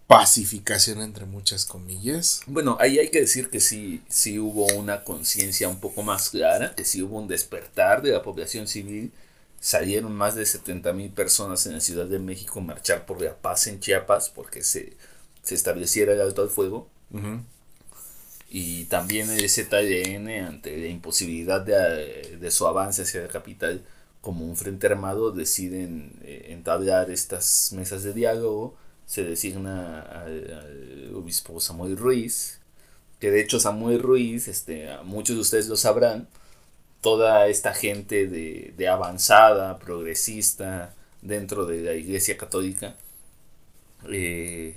pacificación 0.07 1.01
entre 1.01 1.27
muchas 1.27 1.65
comillas. 1.65 2.43
Bueno, 2.47 2.77
ahí 2.81 2.99
hay 2.99 3.09
que 3.09 3.21
decir 3.21 3.51
que 3.51 3.61
sí, 3.61 4.03
sí 4.09 4.39
hubo 4.39 4.67
una 4.75 5.03
conciencia 5.03 5.69
un 5.69 5.81
poco 5.81 6.03
más 6.03 6.31
clara, 6.31 6.75
que 6.77 6.85
sí 6.85 7.03
hubo 7.03 7.19
un 7.19 7.29
despertar 7.29 8.03
de 8.03 8.13
la 8.13 8.23
población 8.23 8.69
civil. 8.69 9.13
Salieron 9.61 10.13
más 10.13 10.37
de 10.37 10.47
70 10.47 10.93
mil 10.93 11.11
personas 11.11 11.67
en 11.67 11.73
la 11.73 11.81
Ciudad 11.81 12.07
de 12.07 12.21
México 12.21 12.61
a 12.61 12.63
marchar 12.63 13.05
por 13.05 13.21
la 13.21 13.37
paz 13.37 13.67
en 13.67 13.81
Chiapas 13.81 14.31
porque 14.31 14.63
se, 14.63 14.93
se 15.43 15.55
estableciera 15.55 16.13
el 16.13 16.21
alto 16.21 16.43
al 16.43 16.51
fuego. 16.51 16.89
Y 18.49 18.85
también 18.85 19.31
el 19.31 19.49
ZDN, 19.49 20.29
ante 20.47 20.77
la 20.77 20.87
imposibilidad 20.87 21.61
de, 21.61 22.37
de, 22.39 22.51
su 22.51 22.67
avance 22.67 23.03
hacia 23.03 23.23
la 23.23 23.29
capital, 23.29 23.83
como 24.27 24.45
un 24.45 24.57
frente 24.57 24.89
armado, 24.89 25.31
deciden 25.31 26.11
eh, 26.25 26.47
entablar 26.49 27.13
estas 27.13 27.71
mesas 27.73 28.03
de 28.03 28.13
diálogo. 28.13 28.75
Se 29.07 29.23
designa 29.23 30.01
al, 30.01 31.13
obispo 31.15 31.61
Samuel 31.61 31.97
Ruiz, 31.97 32.59
que 33.21 33.31
de 33.31 33.41
hecho 33.41 33.61
Samuel 33.61 34.03
Ruiz, 34.03 34.49
este, 34.49 34.89
muchos 35.05 35.37
de 35.37 35.43
ustedes 35.43 35.69
lo 35.69 35.77
sabrán, 35.77 36.27
toda 37.03 37.47
esta 37.47 37.73
gente 37.73 38.27
de, 38.27 38.75
de 38.77 38.89
avanzada, 38.89 39.79
progresista, 39.79 40.93
dentro 41.23 41.65
de 41.65 41.83
la 41.83 41.95
Iglesia 41.95 42.37
Católica, 42.37 42.97
eh, 44.11 44.77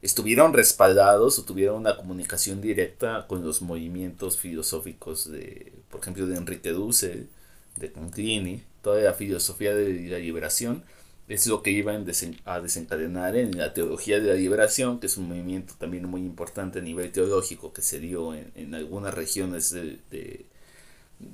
estuvieron 0.00 0.54
respaldados 0.54 1.38
o 1.38 1.44
tuvieron 1.44 1.76
una 1.76 1.98
comunicación 1.98 2.62
directa 2.62 3.26
con 3.28 3.44
los 3.44 3.60
movimientos 3.60 4.38
filosóficos 4.38 5.30
de, 5.30 5.74
por 5.90 6.00
ejemplo, 6.00 6.26
de 6.26 6.38
Enrique 6.38 6.70
Dussel, 6.70 7.28
de 7.76 7.92
Conclini, 7.92 8.62
toda 8.88 9.02
la 9.02 9.12
filosofía 9.12 9.74
de 9.74 10.08
la 10.08 10.18
liberación, 10.18 10.82
es 11.28 11.46
lo 11.46 11.62
que 11.62 11.70
iban 11.70 12.06
a 12.46 12.60
desencadenar 12.60 13.36
en 13.36 13.58
la 13.58 13.74
teología 13.74 14.18
de 14.18 14.28
la 14.28 14.34
liberación, 14.34 14.98
que 14.98 15.08
es 15.08 15.18
un 15.18 15.28
movimiento 15.28 15.74
también 15.78 16.06
muy 16.08 16.22
importante 16.22 16.78
a 16.78 16.82
nivel 16.82 17.12
teológico 17.12 17.70
que 17.74 17.82
se 17.82 18.00
dio 18.00 18.32
en, 18.32 18.74
algunas 18.74 19.12
regiones 19.12 19.70
de, 19.70 20.46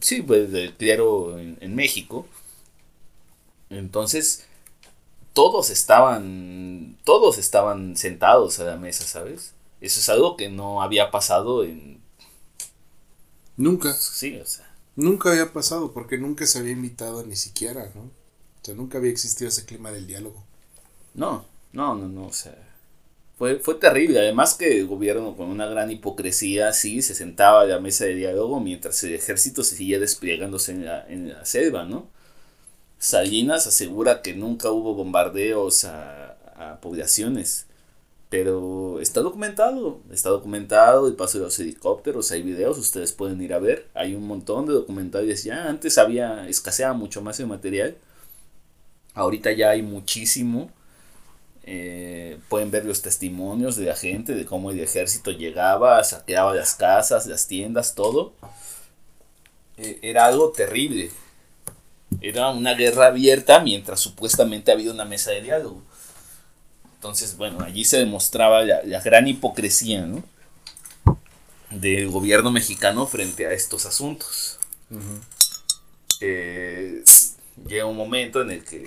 sí, 0.01 0.23
pues 0.23 0.51
de 0.51 0.75
clero 0.77 1.39
en, 1.39 1.57
en 1.61 1.77
México. 1.77 2.27
Entonces, 3.71 4.47
todos 5.33 5.71
estaban, 5.71 6.99
todos 7.05 7.39
estaban 7.39 7.97
sentados 7.97 8.59
a 8.59 8.65
la 8.65 8.77
mesa, 8.77 9.05
¿sabes? 9.05 9.55
Eso 9.81 10.01
es 10.01 10.09
algo 10.09 10.37
que 10.37 10.49
no 10.49 10.83
había 10.83 11.13
pasado 11.13 11.63
en... 11.63 12.03
Nunca. 13.57 13.93
Sí, 13.93 14.41
o 14.41 14.45
sea. 14.45 14.64
Nunca 14.97 15.31
había 15.31 15.53
pasado 15.53 15.93
porque 15.93 16.19
nunca 16.19 16.47
se 16.47 16.59
había 16.59 16.73
invitado 16.73 17.25
ni 17.27 17.37
siquiera, 17.37 17.91
¿no? 17.95 18.03
O 18.03 18.65
sea, 18.65 18.75
nunca 18.75 18.99
había 18.99 19.11
existido 19.11 19.49
ese 19.49 19.65
clima 19.65 19.91
del 19.93 20.07
diálogo. 20.07 20.45
No, 21.15 21.47
no, 21.73 21.95
no, 21.97 22.09
no, 22.09 22.27
o 22.27 22.33
sea, 22.33 22.57
fue, 23.39 23.59
fue 23.61 23.77
terrible. 23.77 24.21
Además 24.21 24.55
que 24.55 24.79
el 24.81 24.87
gobierno 24.87 25.37
con 25.37 25.49
una 25.51 25.67
gran 25.67 25.91
hipocresía, 25.91 26.73
sí, 26.73 27.03
se 27.03 27.15
sentaba 27.15 27.63
a 27.63 27.67
la 27.67 27.81
mesa 27.81 28.05
de 28.07 28.15
diálogo 28.17 28.61
mientras 28.61 29.03
el 29.05 29.15
ejército 29.15 29.65
se 29.65 29.77
seguía 29.77 30.01
desplegándose 30.01 30.73
en 30.73 30.87
la, 30.87 31.07
en 31.09 31.29
la 31.31 31.45
selva, 31.45 31.85
¿no? 31.87 32.09
Salinas 32.99 33.67
asegura 33.67 34.23
que 34.23 34.35
nunca 34.35 34.71
hubo 34.71 34.95
bombardeos 34.95 35.85
a, 35.85 36.33
a 36.57 36.81
poblaciones. 36.81 37.67
Pero 38.35 38.99
está 39.01 39.21
documentado, 39.21 40.01
está 40.11 40.31
documentado 40.31 41.17
paso 41.17 41.39
de 41.39 41.45
los 41.45 41.57
helicópteros, 41.61 42.33
hay 42.33 42.43
videos, 42.43 42.79
ustedes 42.79 43.13
pueden 43.13 43.41
ir 43.41 43.55
a 43.55 43.61
ver, 43.61 43.87
hay 43.95 44.17
un 44.17 44.27
montón 44.27 44.67
de 44.67 44.73
documentales 44.73 45.45
ya, 45.45 45.69
antes 45.69 45.99
había, 45.99 46.49
escaseaba 46.49 46.95
mucho 46.95 47.23
más 47.23 47.39
el 47.39 47.47
material, 47.47 47.97
ahorita 49.15 49.53
ya 49.53 49.71
hay 49.71 49.83
muchísimo, 49.83 50.69
eh, 51.63 52.41
pueden 52.49 52.73
ver 52.73 52.85
los 52.87 53.03
testimonios 53.03 53.77
de 53.77 53.85
la 53.85 53.95
gente, 53.95 54.35
de 54.35 54.45
cómo 54.45 54.73
el 54.73 54.81
ejército 54.81 55.31
llegaba, 55.31 56.03
saqueaba 56.03 56.57
las 56.57 56.75
casas, 56.75 57.29
las 57.29 57.47
tiendas, 57.47 57.95
todo, 57.95 58.33
eh, 59.77 60.01
era 60.03 60.27
algo 60.27 60.51
terrible, 60.51 61.13
era 62.21 62.51
una 62.51 62.75
guerra 62.75 63.07
abierta 63.07 63.61
mientras 63.61 64.01
supuestamente 64.01 64.73
había 64.73 64.91
una 64.91 65.05
mesa 65.05 65.31
de 65.31 65.43
diálogo. 65.43 65.85
Entonces, 67.05 67.37
bueno, 67.37 67.61
allí 67.63 67.85
se 67.85 67.99
demostraba 67.99 68.63
la, 68.63 69.01
gran 69.03 69.29
hipocresía 69.29 70.07
¿no? 70.07 70.25
del 71.71 72.09
gobierno 72.09 72.51
mexicano 72.51 73.07
frente 73.07 73.47
a 73.47 73.53
estos 73.53 73.85
asuntos. 73.85 74.59
Eh, 76.23 77.05
llega 77.69 77.85
un 77.85 77.99
momento 77.99 78.41
en 78.41 78.53
el 78.53 78.65
que 78.65 78.87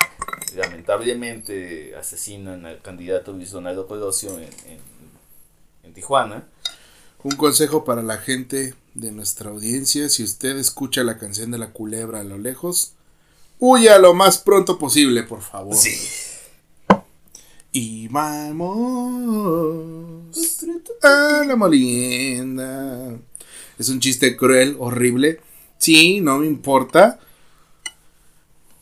lamentablemente 0.56 1.95
asesinan 1.95 2.65
al 2.65 2.81
candidato 2.81 3.34
Luis 3.34 3.52
Donaldo 3.52 3.85
Colosio 3.85 4.39
en, 4.39 4.49
en 5.84 5.94
Tijuana. 5.94 6.48
Un 7.22 7.35
consejo 7.35 7.85
para 7.85 8.02
la 8.02 8.18
gente 8.18 8.73
de 8.95 9.11
nuestra 9.11 9.52
audiencia, 9.52 10.10
si 10.10 10.23
usted 10.23 10.57
escucha 10.57 11.03
la 11.03 11.19
canción 11.19 11.52
de 11.52 11.60
la 11.60 11.69
culebra 11.69 12.22
a 12.22 12.23
lo 12.23 12.39
lejos, 12.39 12.94
Huya 13.60 13.99
lo 13.99 14.15
más 14.15 14.39
pronto 14.39 14.80
posible, 14.80 15.22
por 15.22 15.44
favor. 15.44 15.76
Sí. 15.76 15.95
Y 17.80 18.08
vamos 18.08 18.74
a 21.04 21.44
la 21.45 21.56
molienda. 21.56 23.20
Es 23.78 23.90
un 23.90 23.99
chiste 23.99 24.36
cruel, 24.36 24.78
horrible. 24.80 25.41
Sí, 25.78 26.20
no 26.20 26.40
me 26.40 26.48
importa. 26.48 27.20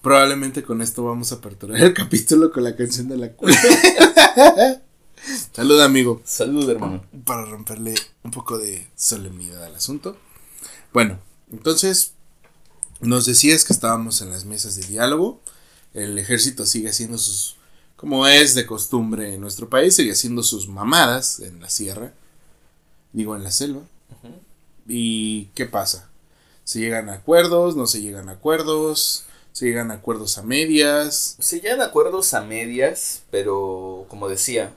Probablemente 0.02 0.64
con 0.64 0.82
esto 0.82 1.04
vamos 1.04 1.34
a 1.34 1.36
aperturar 1.36 1.82
el 1.82 1.94
capítulo 1.94 2.54
con 2.54 2.64
la 2.64 2.78
canción 2.78 3.10
de 3.10 3.18
la 3.18 3.34
cueva. 3.34 3.58
Salud, 5.52 5.82
amigo. 5.82 6.22
Salud, 6.24 6.70
hermano. 6.70 7.04
Para 7.26 7.44
romperle 7.44 7.96
un 8.24 8.32
poco 8.32 8.58
de 8.58 8.88
solemnidad 8.96 9.62
al 9.66 9.76
asunto. 9.76 10.16
Bueno, 10.94 11.20
entonces 11.52 12.14
nos 13.02 13.26
decías 13.26 13.66
que 13.66 13.74
estábamos 13.74 14.22
en 14.22 14.30
las 14.30 14.46
mesas 14.46 14.78
de 14.78 14.88
diálogo. 14.88 15.42
El 15.94 16.18
ejército 16.18 16.66
sigue 16.66 16.88
haciendo 16.88 17.18
sus, 17.18 17.58
como 17.96 18.28
es 18.28 18.56
de 18.56 18.66
costumbre 18.66 19.34
en 19.34 19.42
nuestro 19.42 19.70
país, 19.70 19.96
sigue 19.96 20.12
haciendo 20.12 20.44
sus 20.44 20.68
mamadas 20.68 21.40
en 21.40 21.62
la 21.62 21.70
sierra, 21.70 22.14
digo 23.14 23.36
en 23.36 23.44
la 23.44 23.52
selva. 23.52 23.82
¿Y 24.88 25.46
qué 25.56 25.66
pasa? 25.66 26.10
¿Se 26.64 26.80
llegan 26.80 27.10
a 27.10 27.14
acuerdos? 27.14 27.76
¿No 27.76 27.88
se 27.88 28.02
llegan 28.02 28.30
a 28.30 28.34
acuerdos? 28.34 29.26
¿Se 29.52 29.66
llegan 29.66 29.92
a 29.92 29.96
acuerdos 29.96 30.38
a 30.38 30.44
medias? 30.44 31.38
Se 31.40 31.62
llegan 31.62 31.82
a 31.82 31.86
acuerdos 31.86 32.34
a 32.34 32.42
medias, 32.42 33.24
pero 33.32 34.06
como 34.10 34.28
decía, 34.28 34.74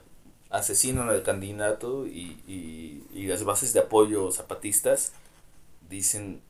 asesinan 0.51 1.09
al 1.09 1.23
candidato 1.25 2.07
y, 2.07 2.41
y, 2.47 3.05
y 3.13 3.27
las 3.27 3.45
bases 3.45 3.73
de 3.73 3.81
apoyo 3.81 4.31
zapatistas 4.31 5.13
dicen 5.91 6.41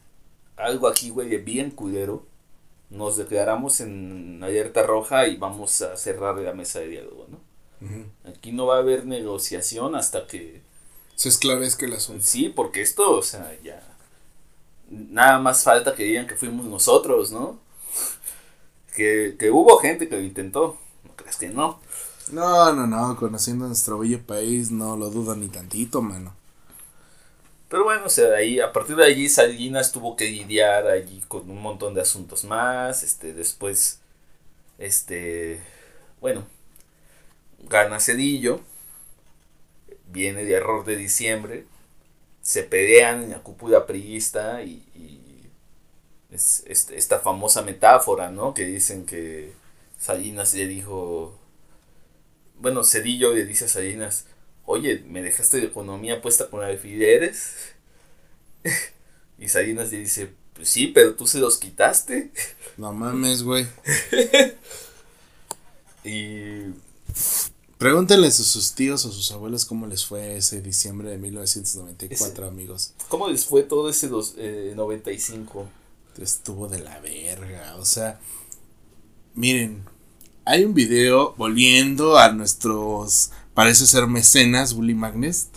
algo 0.56 0.88
aquí 0.88 1.10
huele 1.10 1.38
bien 1.38 1.70
culero. 1.70 2.24
Nos 2.90 3.16
declaramos 3.16 3.80
en 3.80 4.40
alerta 4.42 4.82
roja 4.82 5.26
y 5.26 5.36
vamos 5.36 5.82
a 5.82 5.96
cerrar 5.96 6.38
la 6.38 6.54
mesa 6.54 6.80
de 6.80 6.88
diálogo, 6.88 7.26
¿no? 7.28 7.38
Aquí 8.28 8.52
no 8.52 8.66
va 8.66 8.76
a 8.76 8.80
haber 8.80 9.06
negociación 9.06 9.94
hasta 9.94 10.26
que... 10.26 10.62
Se 11.14 11.28
esclarezca 11.28 11.86
el 11.86 11.92
asunto. 11.92 12.24
Sí, 12.24 12.48
porque 12.48 12.80
esto, 12.80 13.10
o 13.10 13.22
sea, 13.22 13.56
ya... 13.62 13.82
Nada 14.90 15.38
más 15.38 15.64
falta 15.64 15.94
que 15.94 16.04
digan 16.04 16.26
que 16.26 16.34
fuimos 16.34 16.64
nosotros, 16.64 17.30
¿no? 17.30 17.58
que, 18.98 19.36
que 19.38 19.50
hubo 19.50 19.78
gente 19.78 20.08
que 20.08 20.16
lo 20.16 20.22
intentó. 20.22 20.76
¿No 21.04 21.14
crees 21.14 21.36
que 21.36 21.48
no? 21.48 21.78
No, 22.32 22.74
no, 22.74 22.86
no, 22.86 23.16
conociendo 23.16 23.66
nuestro 23.66 23.98
bello 24.00 24.20
país 24.26 24.70
no 24.70 24.96
lo 24.96 25.08
dudo 25.08 25.36
ni 25.36 25.48
tantito, 25.48 26.02
mano. 26.02 26.34
Pero 27.68 27.84
bueno, 27.84 28.06
o 28.06 28.08
sea, 28.08 28.28
de 28.28 28.36
ahí, 28.36 28.60
a 28.60 28.72
partir 28.72 28.96
de 28.96 29.04
allí 29.04 29.28
Salinas 29.28 29.92
tuvo 29.92 30.16
que 30.16 30.26
lidiar 30.26 30.86
allí 30.88 31.22
con 31.28 31.50
un 31.50 31.60
montón 31.60 31.94
de 31.94 32.00
asuntos 32.00 32.44
más, 32.44 33.02
este, 33.02 33.34
después, 33.34 34.00
este, 34.78 35.60
bueno, 36.20 36.46
gana 37.68 38.00
Cedillo, 38.00 38.60
viene 40.10 40.44
de 40.44 40.54
error 40.54 40.84
de 40.84 40.96
diciembre, 40.96 41.66
se 42.42 42.62
pelean 42.62 43.24
en 43.24 43.30
la 43.30 43.42
cúpula 43.42 43.86
priista 43.86 44.62
y, 44.62 44.82
y 44.94 45.50
es, 46.30 46.64
es, 46.66 46.90
esta 46.90 47.20
famosa 47.20 47.62
metáfora, 47.62 48.30
¿no? 48.30 48.54
Que 48.54 48.64
dicen 48.66 49.06
que 49.06 49.52
Salinas 49.98 50.54
le 50.54 50.66
dijo, 50.66 51.38
bueno, 52.58 52.84
Cedillo 52.84 53.34
le 53.34 53.44
dice 53.44 53.66
a 53.66 53.68
Salinas, 53.68 54.26
oye, 54.68 55.02
me 55.08 55.22
dejaste 55.22 55.56
de 55.56 55.66
economía 55.66 56.20
puesta 56.20 56.50
con 56.50 56.62
alfileres. 56.62 57.54
y 59.38 59.48
Salinas 59.48 59.90
le 59.90 59.98
dice, 59.98 60.30
pues 60.52 60.68
sí, 60.68 60.88
pero 60.88 61.14
tú 61.14 61.26
se 61.26 61.38
los 61.38 61.56
quitaste. 61.56 62.30
No 62.76 62.92
mames, 62.92 63.42
güey. 63.42 63.66
y... 66.04 66.74
Pregúntenle 67.78 68.26
a 68.26 68.30
sus 68.30 68.74
tíos 68.74 69.04
o 69.04 69.12
sus 69.12 69.30
abuelos 69.30 69.64
cómo 69.64 69.86
les 69.86 70.04
fue 70.04 70.36
ese 70.36 70.60
diciembre 70.60 71.10
de 71.10 71.16
1994, 71.16 72.44
ese, 72.44 72.52
amigos. 72.52 72.92
¿Cómo 73.08 73.28
les 73.30 73.46
fue 73.46 73.62
todo 73.62 73.88
ese 73.88 74.08
dos, 74.08 74.34
eh, 74.36 74.74
95? 74.76 75.66
Estuvo 76.20 76.66
de 76.66 76.80
la 76.80 76.98
verga, 76.98 77.76
o 77.76 77.84
sea, 77.84 78.20
miren, 79.34 79.84
hay 80.44 80.64
un 80.64 80.74
video 80.74 81.34
volviendo 81.36 82.18
a 82.18 82.32
nuestros 82.32 83.30
parece 83.58 83.88
ser 83.88 84.06
mecenas 84.06 84.72
Bully 84.72 84.94
Magnest. 84.94 85.56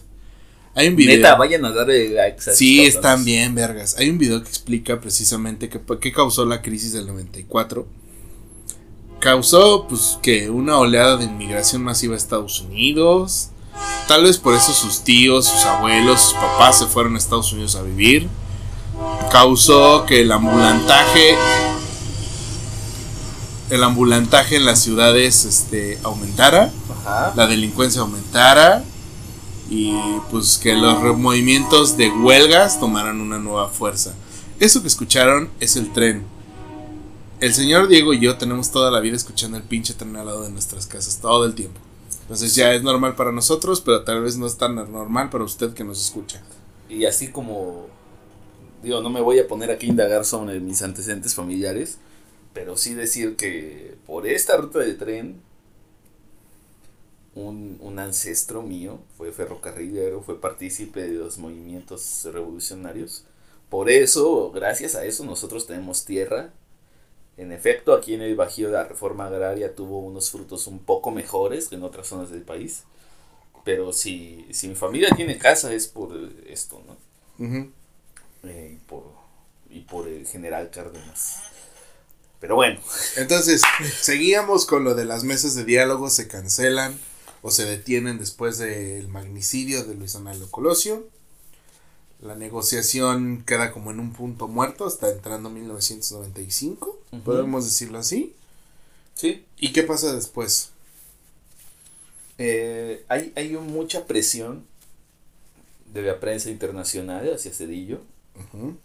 Hay 0.73 0.88
un 0.88 0.95
video. 0.95 1.18
Neta, 1.18 1.36
vayan 1.36 1.64
a 1.65 1.69
darle 1.69 2.10
likes. 2.10 2.52
sí, 2.56 2.84
están 2.84 3.23
bien, 3.23 3.53
vergas. 3.53 3.95
Hay 3.99 4.10
un 4.10 4.18
video 4.18 4.41
que 4.41 4.49
explica 4.49 4.99
precisamente 4.99 5.69
qué, 5.69 5.80
qué 5.99 6.11
causó 6.11 6.44
la 6.45 6.64
crisis 6.64 6.94
del 6.94 7.06
94. 7.06 7.86
Causó, 9.19 9.86
pues, 9.88 10.18
que 10.23 10.49
una 10.49 10.80
oleada 10.80 11.18
de 11.18 11.26
inmigración 11.26 11.84
masiva 11.84 12.15
a 12.15 12.18
Estados 12.18 12.61
Unidos. 12.61 13.49
Tal 14.07 14.23
vez 14.23 14.40
por 14.40 14.56
eso 14.56 14.73
sus 14.73 15.03
tíos, 15.03 15.45
sus 15.45 15.64
abuelos, 15.65 16.22
sus 16.22 16.34
papás 16.34 16.80
se 16.80 16.88
fueron 16.88 17.14
a 17.14 17.19
Estados 17.19 17.53
Unidos 17.53 17.76
a 17.76 17.84
vivir. 17.84 18.28
Causó 19.32 20.07
que 20.07 20.22
el 20.22 20.32
ambulantaje 20.32 21.36
el 23.72 23.84
ambulantaje 23.84 24.57
en 24.57 24.65
las 24.65 24.80
ciudades 24.81 25.45
este, 25.45 25.98
aumentara, 26.03 26.72
Ajá. 26.89 27.34
la 27.35 27.48
delincuencia 27.48 28.02
aumentara 28.02 28.84
y 29.69 29.95
pues 30.30 30.57
que 30.57 30.76
los 30.76 31.18
movimientos 31.18 31.95
de 31.95 32.11
huelgas 32.11 32.81
tomaran 32.81 33.22
una 33.22 33.39
nueva 33.39 33.69
fuerza. 33.69 34.14
Eso 34.60 34.81
que 34.81 34.89
escucharon 34.89 35.49
es 35.61 35.77
el 35.77 35.91
tren. 35.93 36.26
El 37.39 37.53
señor 37.53 37.88
Diego 37.88 38.14
y 38.14 38.19
yo 38.19 38.38
tenemos 38.38 38.72
toda 38.72 38.91
la 38.91 38.99
vida 38.99 39.15
escuchando 39.15 39.57
el 39.57 39.64
pinche 39.64 39.93
tren 39.93 40.18
al 40.18 40.26
lado 40.26 40.43
de 40.43 40.52
nuestras 40.52 40.85
casas, 40.85 41.19
todo 41.22 41.45
el 41.45 41.56
tiempo. 41.56 41.80
Entonces 42.23 42.53
ya 42.53 42.73
es 42.73 42.84
normal 42.84 43.15
para 43.15 43.31
nosotros, 43.31 43.80
pero 43.80 44.03
tal 44.03 44.22
vez 44.22 44.35
no 44.35 44.48
es 44.48 44.57
tan 44.57 44.76
normal 44.76 45.30
para 45.30 45.45
usted 45.45 45.73
que 45.73 45.85
nos 45.85 46.03
escucha. 46.03 46.41
Y 46.89 47.06
así 47.06 47.30
como, 47.30 47.88
digo, 48.84 49.02
no 49.02 49.10
me 49.10 49.22
voy 49.22 49.39
a 49.39 49.48
poner 49.48 49.72
aquí 49.72 49.85
a 49.85 49.89
indagar 49.89 50.26
sobre 50.26 50.60
mis 50.60 50.81
antecedentes 50.81 51.34
familiares, 51.34 51.98
pero 52.53 52.78
sí 52.78 52.94
decir 52.94 53.36
que 53.36 53.95
por 54.06 54.28
esta 54.28 54.57
ruta 54.57 54.80
de 54.80 54.94
tren, 54.94 55.41
un, 57.34 57.78
un, 57.80 57.99
ancestro 57.99 58.61
mío 58.61 58.99
fue 59.18 59.32
ferrocarrilero, 59.32 60.22
fue 60.22 60.40
partícipe 60.41 61.02
de 61.02 61.14
los 61.14 61.38
movimientos 61.38 62.28
revolucionarios. 62.32 63.26
Por 63.69 63.90
eso, 63.90 64.52
gracias 64.52 64.95
a 64.95 65.06
eso, 65.06 65.23
nosotros 65.23 65.65
tenemos 65.65 66.03
tierra. 66.03 66.52
En 67.38 67.53
efecto, 67.53 67.94
aquí 67.94 68.14
en 68.14 68.22
el 68.22 68.36
Bajío 68.36 68.69
la 68.69 68.84
reforma 68.84 69.28
agraria 69.28 69.73
tuvo 69.76 69.99
unos 69.99 70.30
frutos 70.30 70.68
un 70.68 70.80
poco 70.80 71.10
mejores 71.10 71.69
que 71.69 71.76
en 71.76 71.84
otras 71.84 72.07
zonas 72.07 72.32
del 72.32 72.41
país. 72.41 72.84
Pero 73.64 73.94
si, 73.94 74.45
si 74.52 74.68
mi 74.68 74.76
familia 74.76 75.10
tiene 75.15 75.38
casa 75.38 75.73
es 75.73 75.88
por 75.88 76.11
esto, 76.48 76.84
¿no? 76.86 76.98
Uh 77.45 77.49
-huh. 77.49 77.72
eh, 78.44 78.78
por, 78.88 79.03
y 79.69 79.82
por 79.82 80.07
el 80.07 80.28
general 80.28 80.69
Cárdenas. 80.69 81.51
Pero 82.41 82.55
bueno. 82.55 82.80
Entonces, 83.18 83.61
seguíamos 84.01 84.65
con 84.65 84.84
lo 84.84 84.95
de 84.95 85.05
las 85.05 85.23
mesas 85.23 85.55
de 85.55 85.63
diálogo, 85.63 86.09
se 86.09 86.27
cancelan 86.27 86.99
o 87.43 87.51
se 87.51 87.65
detienen 87.65 88.18
después 88.18 88.57
del 88.57 89.07
magnicidio 89.07 89.85
de 89.85 89.93
Luis 89.93 90.13
Donaldo 90.13 90.49
Colosio. 90.49 91.07
La 92.19 92.35
negociación 92.35 93.43
queda 93.45 93.72
como 93.72 93.91
en 93.91 93.99
un 93.99 94.11
punto 94.13 94.47
muerto 94.47 94.85
hasta 94.85 95.09
entrando 95.11 95.49
1995, 95.49 96.99
uh 97.11 97.15
-huh. 97.15 97.23
podemos 97.23 97.65
decirlo 97.65 97.99
así. 97.99 98.35
Sí. 99.13 99.45
¿Y 99.57 99.72
qué 99.72 99.84
pasa 99.84 100.13
después? 100.13 100.72
Eh, 102.39 103.05
hay, 103.07 103.34
hay 103.35 103.49
mucha 103.53 104.07
presión 104.07 104.65
de 105.93 106.01
la 106.01 106.19
prensa 106.19 106.49
internacional 106.49 107.31
hacia 107.34 107.53
Cedillo. 107.53 108.01
Uh 108.35 108.57
-huh 108.57 108.76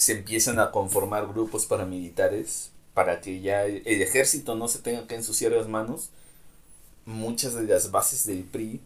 se 0.00 0.12
empiezan 0.12 0.58
a 0.58 0.70
conformar 0.70 1.28
grupos 1.28 1.66
paramilitares 1.66 2.70
para 2.94 3.20
que 3.20 3.42
ya 3.42 3.66
el, 3.66 3.82
el, 3.84 4.00
ejército 4.00 4.54
no 4.54 4.66
se 4.66 4.78
tenga 4.78 5.06
que 5.06 5.14
ensuciar 5.14 5.52
las 5.52 5.68
manos. 5.68 6.08
Muchas 7.04 7.52
de 7.54 7.64
las 7.64 7.90
bases 7.90 8.26
del 8.26 8.44
PRI, 8.44 8.80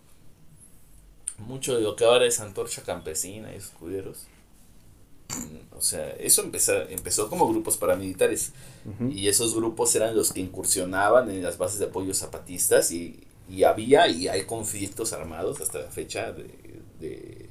mucho 1.38 1.76
de 1.76 1.82
lo 1.82 1.94
que 1.94 2.04
ahora 2.04 2.26
es 2.26 2.40
antorcha 2.40 2.82
campesina 2.82 3.52
y 3.52 3.58
esos 3.58 3.70
cuderos. 3.70 4.24
O 5.76 5.80
sea, 5.80 6.10
eso 6.18 6.42
empezó, 6.42 6.82
empezó 6.88 7.30
como 7.30 7.48
grupos 7.48 7.76
paramilitares. 7.76 8.50
Uh 8.84 9.04
-huh. 9.04 9.14
Y 9.14 9.28
esos 9.28 9.54
grupos 9.54 9.94
eran 9.94 10.16
los 10.16 10.32
que 10.32 10.40
incursionaban 10.40 11.30
en 11.30 11.44
las 11.44 11.58
bases 11.58 11.78
de 11.78 11.84
apoyo 11.84 12.12
zapatistas 12.12 12.90
y, 12.90 13.22
y 13.48 13.62
había 13.62 14.08
y 14.08 14.26
hay 14.26 14.46
conflictos 14.46 15.12
armados 15.12 15.60
hasta 15.60 15.78
la 15.78 15.90
fecha 15.92 16.32
de, 16.32 16.50
de 16.98 17.43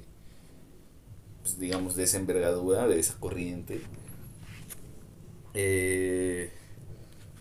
pues, 1.43 1.59
digamos, 1.59 1.95
de 1.95 2.03
esa 2.05 2.17
envergadura, 2.17 2.87
de 2.87 2.99
esa 2.99 3.13
corriente. 3.19 3.81
Eh, 5.53 6.49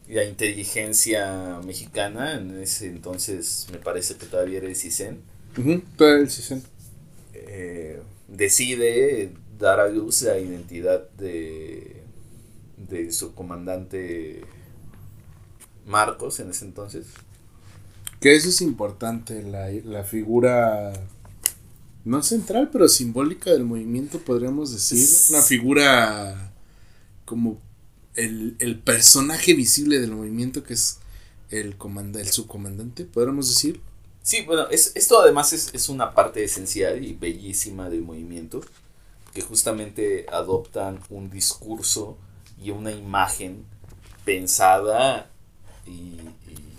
la 0.08 0.24
inteligencia 0.24 1.60
mexicana, 1.64 2.34
en 2.34 2.60
ese 2.60 2.88
entonces 2.88 3.68
me 3.72 3.78
parece 3.78 4.16
que 4.16 4.26
todavía 4.26 4.58
era 4.58 4.66
el 4.68 4.76
CISEN. 4.76 5.22
Uh 5.56 5.60
-huh, 5.60 5.82
todavía 5.96 6.22
el 6.24 6.30
CISEN. 6.30 6.62
Eh, 7.32 8.02
decide 8.28 9.32
dar 9.58 9.80
a 9.80 9.88
luz 9.88 10.22
la 10.22 10.38
identidad 10.38 11.08
de, 11.12 12.02
de 12.76 13.12
su 13.12 13.34
comandante 13.34 14.42
Marcos 15.86 16.40
en 16.40 16.50
ese 16.50 16.64
entonces. 16.64 17.06
Que 18.20 18.34
eso 18.34 18.50
es 18.50 18.60
importante, 18.60 19.42
la, 19.42 19.70
la 19.70 20.04
figura 20.04 20.92
no 22.04 22.22
central, 22.22 22.70
pero 22.72 22.88
simbólica 22.88 23.50
del 23.50 23.64
movimiento, 23.64 24.18
podríamos 24.18 24.72
decir. 24.72 25.06
Una 25.30 25.42
figura 25.42 26.52
como 27.24 27.60
el, 28.14 28.56
el 28.58 28.78
personaje 28.78 29.54
visible 29.54 30.00
del 30.00 30.12
movimiento 30.12 30.64
que 30.64 30.74
es 30.74 30.98
el, 31.50 31.76
comanda, 31.76 32.20
el 32.20 32.28
subcomandante, 32.28 33.04
podríamos 33.04 33.48
decir. 33.48 33.80
Sí, 34.22 34.42
bueno, 34.42 34.68
es, 34.70 34.92
esto 34.94 35.20
además 35.20 35.52
es, 35.52 35.70
es 35.74 35.88
una 35.88 36.14
parte 36.14 36.42
esencial 36.44 37.04
y 37.04 37.14
bellísima 37.14 37.90
del 37.90 38.02
movimiento, 38.02 38.60
que 39.34 39.42
justamente 39.42 40.26
adoptan 40.30 41.00
un 41.10 41.30
discurso 41.30 42.16
y 42.62 42.70
una 42.70 42.92
imagen 42.92 43.64
pensada 44.24 45.30
y, 45.86 46.18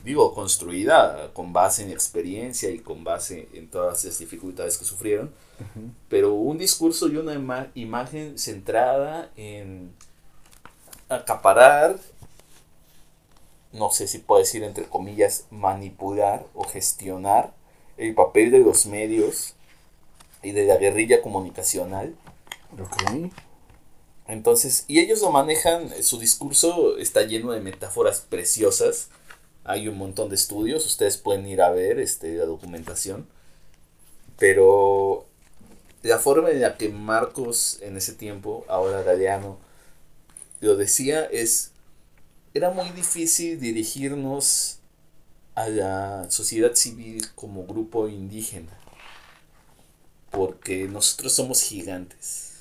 digo, 0.04 0.34
construida 0.34 1.32
con 1.34 1.54
base 1.54 1.84
en 1.84 1.92
experiencia 1.92 2.70
y 2.70 2.80
con 2.80 3.04
base 3.04 3.48
en 3.54 3.70
todas 3.70 4.04
las 4.04 4.20
dificultades 4.20 4.78
que 4.78 4.86
sufrieron, 4.86 5.34
pero 6.10 6.34
un 6.34 6.58
discurso 6.58 7.08
y 7.08 7.18
una 7.18 7.72
imagen 7.74 8.38
centrada 8.38 9.32
en 9.38 9.94
acaparar, 11.10 11.98
no 13.72 13.92
sé 13.92 14.08
si 14.08 14.20
puedo 14.20 14.42
decir 14.42 14.64
entre 14.64 14.86
comillas, 14.86 15.46
manipular 15.50 16.46
o 16.54 16.64
gestionar 16.64 17.54
el 17.98 18.14
papel 18.14 18.52
de 18.52 18.60
los 18.60 18.86
medios 18.86 19.56
y 20.42 20.52
de 20.52 20.66
la 20.66 20.78
guerrilla 20.78 21.22
comunicacional. 21.22 22.14
Entonces, 24.28 24.86
y 24.88 25.00
ellos 25.00 25.22
lo 25.22 25.32
manejan, 25.32 25.92
su 26.04 26.20
discurso 26.20 26.98
está 26.98 27.24
lleno 27.24 27.52
de 27.52 27.62
metáforas 27.62 28.20
preciosas. 28.20 29.10
Hay 29.66 29.88
un 29.88 29.98
montón 29.98 30.30
de 30.30 30.36
estudios, 30.36 30.86
ustedes 30.86 31.18
pueden 31.18 31.48
ir 31.48 31.62
a 31.62 31.72
ver 31.72 32.00
este, 32.00 32.36
la 32.36 32.46
documentación. 32.46 33.28
Pero 34.38 35.26
la 36.02 36.20
forma 36.20 36.52
en 36.52 36.62
la 36.62 36.78
que 36.78 36.90
Marcos 36.90 37.80
en 37.82 37.98
ese 37.98 38.14
tiempo, 38.14 38.66
ahora 38.68 39.04
Galeano, 39.04 39.58
lo 40.60 40.76
decía 40.76 41.24
es, 41.26 41.72
era 42.54 42.72
muy 42.72 42.90
difícil 42.92 43.60
dirigirnos 43.60 44.80
a 45.56 45.70
la 45.70 46.30
sociedad 46.30 46.74
civil 46.76 47.26
como 47.36 47.66
grupo 47.66 48.08
indígena, 48.08 48.78
porque 50.32 50.88
nosotros 50.88 51.34
somos 51.34 51.62
gigantes. 51.62 52.54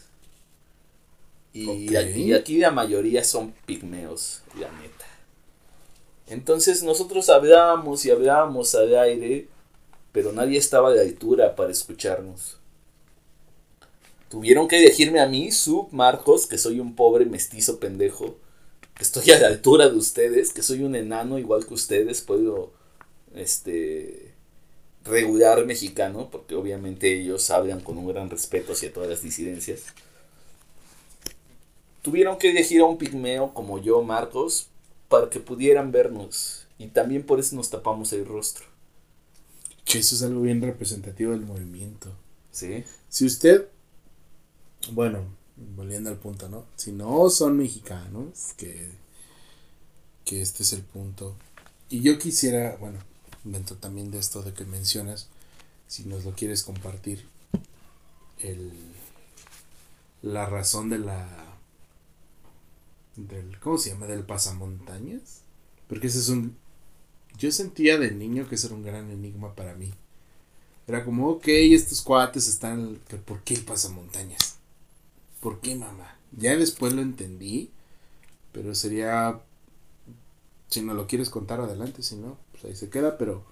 Y, 1.54 1.96
aquí, 1.96 2.58
la 2.58 2.70
mayoría 2.70 3.24
son 3.24 3.52
pigmeos, 3.66 4.42
la 4.58 4.70
neta. 4.72 4.91
Entonces 6.32 6.82
nosotros 6.82 7.28
hablábamos 7.28 8.06
y 8.06 8.10
hablábamos 8.10 8.74
al 8.74 8.96
aire, 8.98 9.48
pero 10.12 10.32
nadie 10.32 10.58
estaba 10.58 10.88
a 10.88 10.94
la 10.94 11.02
altura 11.02 11.54
para 11.56 11.70
escucharnos. 11.70 12.56
Tuvieron 14.30 14.66
que 14.66 14.78
elegirme 14.78 15.20
a 15.20 15.26
mí, 15.26 15.52
Sub 15.52 15.88
Marcos, 15.92 16.46
que 16.46 16.56
soy 16.56 16.80
un 16.80 16.94
pobre 16.94 17.26
mestizo 17.26 17.78
pendejo, 17.78 18.36
que 18.96 19.04
estoy 19.04 19.30
a 19.32 19.38
la 19.38 19.48
altura 19.48 19.90
de 19.90 19.96
ustedes, 19.96 20.54
que 20.54 20.62
soy 20.62 20.82
un 20.82 20.94
enano 20.94 21.38
igual 21.38 21.66
que 21.66 21.74
ustedes, 21.74 22.22
puedo, 22.22 22.72
este, 23.34 24.32
regular 25.04 25.66
mexicano, 25.66 26.30
porque 26.30 26.54
obviamente 26.54 27.12
ellos 27.12 27.50
hablan 27.50 27.80
con 27.80 27.98
un 27.98 28.08
gran 28.08 28.30
respeto 28.30 28.72
hacia 28.72 28.90
todas 28.90 29.10
las 29.10 29.22
disidencias. 29.22 29.82
Tuvieron 32.00 32.38
que 32.38 32.52
elegir 32.52 32.80
a 32.80 32.86
un 32.86 32.96
pigmeo 32.96 33.52
como 33.52 33.78
yo, 33.78 34.00
Marcos, 34.02 34.71
para 35.12 35.28
que 35.28 35.40
pudieran 35.40 35.92
vernos. 35.92 36.64
Y 36.78 36.86
también 36.86 37.26
por 37.26 37.38
eso 37.38 37.54
nos 37.54 37.68
tapamos 37.68 38.14
el 38.14 38.24
rostro. 38.24 38.64
Che, 39.84 39.98
eso 39.98 40.14
es 40.14 40.22
algo 40.22 40.40
bien 40.40 40.62
representativo 40.62 41.32
del 41.32 41.42
movimiento. 41.42 42.08
Sí. 42.50 42.82
Si 43.10 43.26
usted, 43.26 43.68
bueno, 44.92 45.22
volviendo 45.76 46.08
al 46.08 46.16
punto, 46.16 46.48
¿no? 46.48 46.64
Si 46.76 46.92
no 46.92 47.28
son 47.28 47.58
mexicanos, 47.58 48.54
que, 48.56 48.88
que 50.24 50.40
este 50.40 50.62
es 50.62 50.72
el 50.72 50.80
punto. 50.80 51.36
Y 51.90 52.00
yo 52.00 52.18
quisiera, 52.18 52.78
bueno, 52.80 52.98
dentro 53.44 53.76
también 53.76 54.10
de 54.10 54.18
esto 54.18 54.40
de 54.42 54.54
que 54.54 54.64
mencionas, 54.64 55.28
si 55.88 56.04
nos 56.04 56.24
lo 56.24 56.32
quieres 56.32 56.62
compartir, 56.62 57.26
el, 58.38 58.72
la 60.22 60.46
razón 60.46 60.88
de 60.88 61.00
la 61.00 61.51
del 63.16 63.58
¿cómo 63.60 63.78
se 63.78 63.90
llama? 63.90 64.06
del 64.06 64.24
pasamontañas, 64.24 65.42
porque 65.88 66.06
ese 66.06 66.18
es 66.18 66.28
un 66.28 66.56
yo 67.38 67.50
sentía 67.50 67.98
de 67.98 68.10
niño 68.10 68.48
que 68.48 68.56
ese 68.56 68.66
era 68.66 68.76
un 68.76 68.84
gran 68.84 69.10
enigma 69.10 69.54
para 69.54 69.74
mí. 69.74 69.92
Era 70.86 71.04
como, 71.04 71.28
ok, 71.28 71.44
estos 71.46 72.02
cuates 72.02 72.48
están, 72.48 72.98
pero 73.08 73.22
¿por 73.22 73.42
qué 73.42 73.54
el 73.54 73.64
pasamontañas? 73.64 74.56
¿Por 75.40 75.60
qué, 75.60 75.74
mamá? 75.74 76.16
Ya 76.36 76.56
después 76.56 76.92
lo 76.92 77.02
entendí, 77.02 77.70
pero 78.52 78.74
sería 78.74 79.40
si 80.68 80.82
no 80.82 80.94
lo 80.94 81.06
quieres 81.06 81.30
contar 81.30 81.60
adelante, 81.60 82.02
si 82.02 82.16
no, 82.16 82.38
pues 82.50 82.64
ahí 82.64 82.76
se 82.76 82.88
queda, 82.88 83.18
pero 83.18 83.44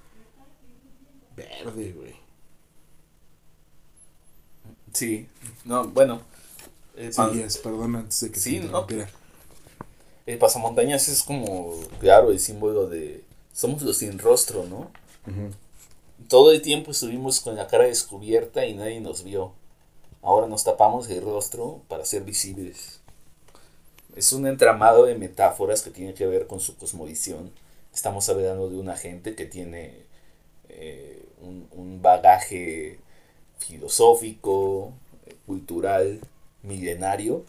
verde, 1.37 1.93
güey. 1.93 2.15
Sí, 4.93 5.29
no, 5.65 5.87
bueno. 5.89 6.23
sí, 6.97 7.59
perdón 7.63 7.97
antes 7.97 8.21
de 8.21 8.31
que 8.31 8.41
sí, 8.41 8.61
no, 8.61 8.87
el 10.31 10.39
pasamontañas 10.39 11.09
es 11.09 11.23
como, 11.23 11.75
claro, 11.99 12.31
el 12.31 12.39
símbolo 12.39 12.87
de 12.87 13.25
somos 13.53 13.83
los 13.83 13.99
sin 13.99 14.19
rostro, 14.19 14.65
¿no? 14.65 14.91
Todo 16.29 16.53
el 16.53 16.63
tiempo 16.63 16.93
estuvimos 16.93 17.41
con 17.41 17.57
la 17.57 17.67
cara 17.67 17.85
descubierta 17.85 18.65
y 18.65 18.75
nadie 18.75 19.01
nos 19.01 19.25
vio. 19.25 19.53
Ahora 20.23 20.47
nos 20.47 20.65
tapamos 20.65 21.09
el 21.09 21.23
rostro 21.23 21.83
para 21.89 22.05
ser 22.05 22.23
visibles. 22.23 23.01
Es 24.17 24.33
un 24.33 24.47
entramado 24.47 25.05
de 25.05 25.15
metáforas 25.15 25.83
que 25.83 25.91
tiene 25.91 26.15
que 26.15 26.27
ver 26.27 26.47
con 26.47 26.61
su 26.61 26.77
cosmovisión. 26.77 27.51
Estamos 27.93 28.29
hablando 28.29 28.71
de 28.71 28.79
una 28.79 28.97
gente 28.97 29.35
que 29.35 29.47
tiene 29.47 29.95
eh, 30.69 31.25
un, 31.41 31.67
un 31.73 32.03
bagaje 32.03 32.99
filosófico, 33.59 34.93
cultural, 35.47 36.21
milenario, 36.63 37.45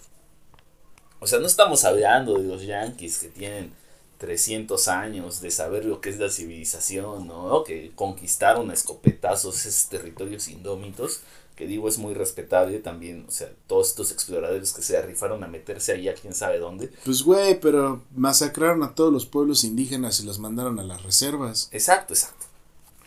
o 1.22 1.27
sea, 1.27 1.39
no 1.39 1.45
estamos 1.45 1.85
hablando 1.85 2.38
de 2.39 2.48
los 2.48 2.65
yanquis 2.65 3.19
que 3.19 3.30
tienen 3.30 3.72
300 4.18 4.88
años 4.88 5.39
de 5.39 5.52
saber 5.52 5.85
lo 5.85 6.02
que 6.02 6.10
es 6.10 6.18
la 6.19 6.30
civilización, 6.30 7.27
¿no? 7.27 7.64
Que 7.64 7.91
conquistaron 7.95 8.72
a 8.72 8.73
escopetazos 8.73 9.65
esos 9.65 9.88
territorios 9.88 10.48
indómitos, 10.48 11.22
que 11.56 11.68
digo 11.68 11.88
es 11.88 11.99
muy 11.99 12.15
respetable 12.15 12.80
también, 12.80 13.26
o 13.27 13.31
sea, 13.31 13.52
todos 13.68 13.89
estos 13.89 14.11
exploradores 14.11 14.73
que 14.73 14.81
se 14.81 14.98
arrifaron 14.98 15.43
a 15.43 15.48
meterse 15.48 15.91
ahí 15.91 16.10
a 16.10 16.15
quién 16.15 16.34
sabe 16.34 16.57
dónde. 16.57 16.91
Pues 17.06 17.22
güey, 17.22 17.60
pero 17.60 18.02
masacraron 18.15 18.81
a 18.81 18.95
todos 18.95 19.14
los 19.14 19.27
pueblos 19.27 19.64
indígenas 19.64 20.19
y 20.19 20.26
los 20.26 20.39
mandaron 20.39 20.80
a 20.80 20.84
las 20.84 21.03
reservas. 21.03 21.69
Exacto, 21.72 22.15
exacto. 22.15 22.48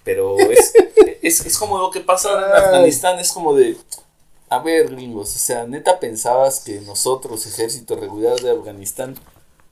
Pero 0.05 0.39
es, 0.39 0.73
es, 1.23 1.47
es 1.47 1.59
como 1.59 1.78
lo 1.78 1.91
que 1.91 2.01
pasa 2.01 2.32
en 2.32 2.65
Afganistán, 2.65 3.19
es 3.19 3.32
como 3.32 3.57
de, 3.57 3.77
a 4.55 4.62
ver, 4.62 4.90
gringos, 4.90 5.35
o 5.35 5.39
sea, 5.39 5.66
neta 5.66 6.01
pensabas 6.01 6.60
que 6.60 6.81
nosotros, 6.82 7.47
ejército 7.47 7.97
regular 7.97 8.40
de 8.40 8.51
Afganistán, 8.51 9.14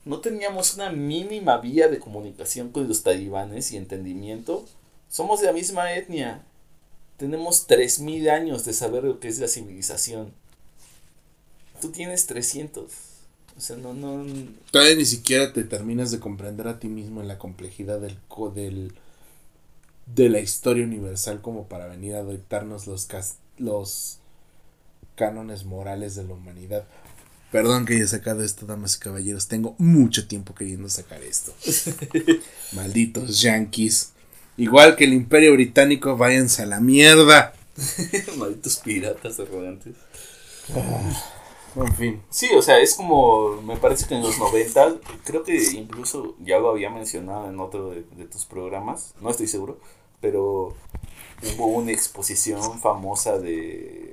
no 0.04 0.20
teníamos 0.20 0.74
una 0.74 0.90
mínima 0.90 1.58
vía 1.58 1.88
de 1.88 1.98
comunicación 1.98 2.70
con 2.70 2.88
los 2.88 3.02
talibanes 3.02 3.72
y 3.72 3.76
entendimiento. 3.76 4.64
Somos 5.08 5.40
de 5.40 5.46
la 5.46 5.52
misma 5.52 5.92
etnia. 5.92 6.42
Tenemos 7.16 7.68
3.000 7.68 8.30
años 8.30 8.64
de 8.64 8.72
saber 8.72 9.04
lo 9.04 9.20
que 9.20 9.28
es 9.28 9.38
la 9.38 9.46
civilización. 9.46 10.32
Tú 11.80 11.92
tienes 11.92 12.26
300. 12.26 12.90
O 13.56 13.60
sea, 13.60 13.76
no, 13.76 13.94
no... 13.94 14.24
Todavía 14.70 14.96
ni 14.96 15.04
siquiera 15.04 15.52
te 15.52 15.62
terminas 15.62 16.10
de 16.10 16.18
comprender 16.18 16.66
a 16.66 16.80
ti 16.80 16.88
mismo 16.88 17.20
en 17.20 17.28
la 17.28 17.38
complejidad 17.38 18.00
del, 18.00 18.18
del 18.54 18.92
de 20.06 20.28
la 20.28 20.40
historia 20.40 20.84
universal 20.84 21.40
como 21.40 21.68
para 21.68 21.86
venir 21.86 22.16
a 22.16 22.24
dictarnos 22.24 22.86
los, 22.86 23.08
los 23.58 24.18
cánones 25.16 25.64
morales 25.64 26.14
de 26.14 26.24
la 26.24 26.34
humanidad. 26.34 26.84
Perdón 27.50 27.84
que 27.84 27.94
haya 27.94 28.06
sacado 28.06 28.42
esto, 28.42 28.64
damas 28.64 28.96
y 28.96 29.00
caballeros. 29.00 29.46
Tengo 29.46 29.74
mucho 29.76 30.26
tiempo 30.26 30.54
queriendo 30.54 30.88
sacar 30.88 31.22
esto. 31.22 31.52
Malditos 32.72 33.42
yankees. 33.42 34.12
Igual 34.56 34.96
que 34.96 35.04
el 35.04 35.12
imperio 35.12 35.52
británico, 35.52 36.16
váyanse 36.16 36.62
a 36.62 36.66
la 36.66 36.80
mierda. 36.80 37.52
Malditos 38.38 38.78
piratas 38.78 39.38
arrogantes. 39.38 39.96
Ah, 40.74 41.12
en 41.76 41.94
fin. 41.96 42.22
Sí, 42.30 42.48
o 42.56 42.62
sea, 42.62 42.78
es 42.80 42.94
como, 42.94 43.60
me 43.60 43.76
parece 43.76 44.06
que 44.06 44.14
en 44.14 44.22
los 44.22 44.38
90, 44.38 44.96
creo 45.24 45.42
que 45.42 45.62
incluso 45.72 46.36
ya 46.40 46.58
lo 46.58 46.70
había 46.70 46.88
mencionado 46.88 47.50
en 47.50 47.60
otro 47.60 47.90
de, 47.90 48.04
de 48.16 48.24
tus 48.26 48.46
programas, 48.46 49.14
no 49.20 49.30
estoy 49.30 49.46
seguro, 49.46 49.78
pero 50.22 50.74
hubo 51.56 51.66
una 51.66 51.92
exposición 51.92 52.80
famosa 52.80 53.38
de 53.38 54.11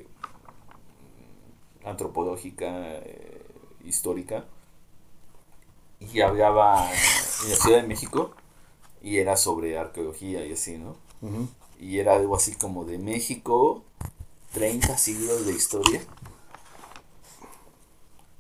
antropológica 1.90 2.68
eh, 2.98 3.46
histórica 3.86 4.46
y 6.00 6.22
hablaba 6.22 6.90
en 7.44 7.50
la 7.50 7.56
Ciudad 7.56 7.82
de 7.82 7.88
México 7.88 8.32
y 9.02 9.18
era 9.18 9.38
sobre 9.38 9.78
arqueología 9.78 10.46
y 10.46 10.54
así, 10.54 10.78
¿no? 10.78 10.96
Y 11.80 12.00
era 12.00 12.16
algo 12.16 12.36
así 12.36 12.56
como 12.56 12.86
de 12.86 12.98
México, 12.98 13.84
30 14.54 14.98
siglos 14.98 15.46
de 15.46 15.54
historia. 15.54 16.02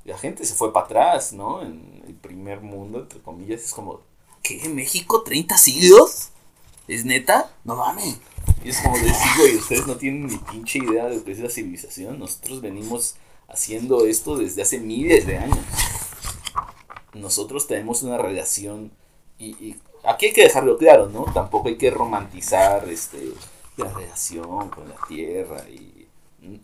la 0.05 0.17
gente 0.17 0.43
se 0.45 0.55
fue 0.55 0.73
para 0.73 0.85
atrás, 0.85 1.33
¿no? 1.33 1.61
En 1.61 2.03
el 2.07 2.15
primer 2.15 2.61
mundo, 2.61 2.99
entre 2.99 3.19
comillas, 3.19 3.61
es 3.61 3.73
como, 3.73 4.01
¿qué? 4.41 4.67
¿México? 4.69 5.23
¿30 5.23 5.57
siglos? 5.57 6.29
¿Es 6.87 7.05
neta? 7.05 7.53
No 7.63 7.75
mames. 7.75 8.17
Y 8.63 8.69
es 8.69 8.81
como 8.81 8.97
decir, 8.97 9.31
güey, 9.37 9.55
ustedes 9.57 9.85
no 9.85 9.95
tienen 9.97 10.27
ni 10.27 10.37
pinche 10.37 10.79
idea 10.79 11.05
de 11.05 11.17
lo 11.17 11.23
que 11.23 11.31
es 11.31 11.39
la 11.39 11.49
civilización. 11.49 12.17
Nosotros 12.17 12.61
venimos 12.61 13.15
haciendo 13.49 14.05
esto 14.05 14.37
desde 14.37 14.61
hace 14.61 14.79
miles 14.79 15.25
de 15.25 15.37
años. 15.37 15.65
Nosotros 17.13 17.67
tenemos 17.67 18.03
una 18.03 18.17
relación 18.17 18.91
y, 19.37 19.47
y 19.63 19.75
aquí 20.03 20.27
hay 20.27 20.33
que 20.33 20.43
dejarlo 20.43 20.77
claro, 20.77 21.09
¿no? 21.09 21.25
Tampoco 21.33 21.69
hay 21.69 21.77
que 21.77 21.91
romantizar 21.91 22.87
este 22.89 23.33
la 23.79 23.91
relación 23.93 24.69
con 24.69 24.89
la 24.89 24.95
tierra 25.07 25.67
y 25.69 26.07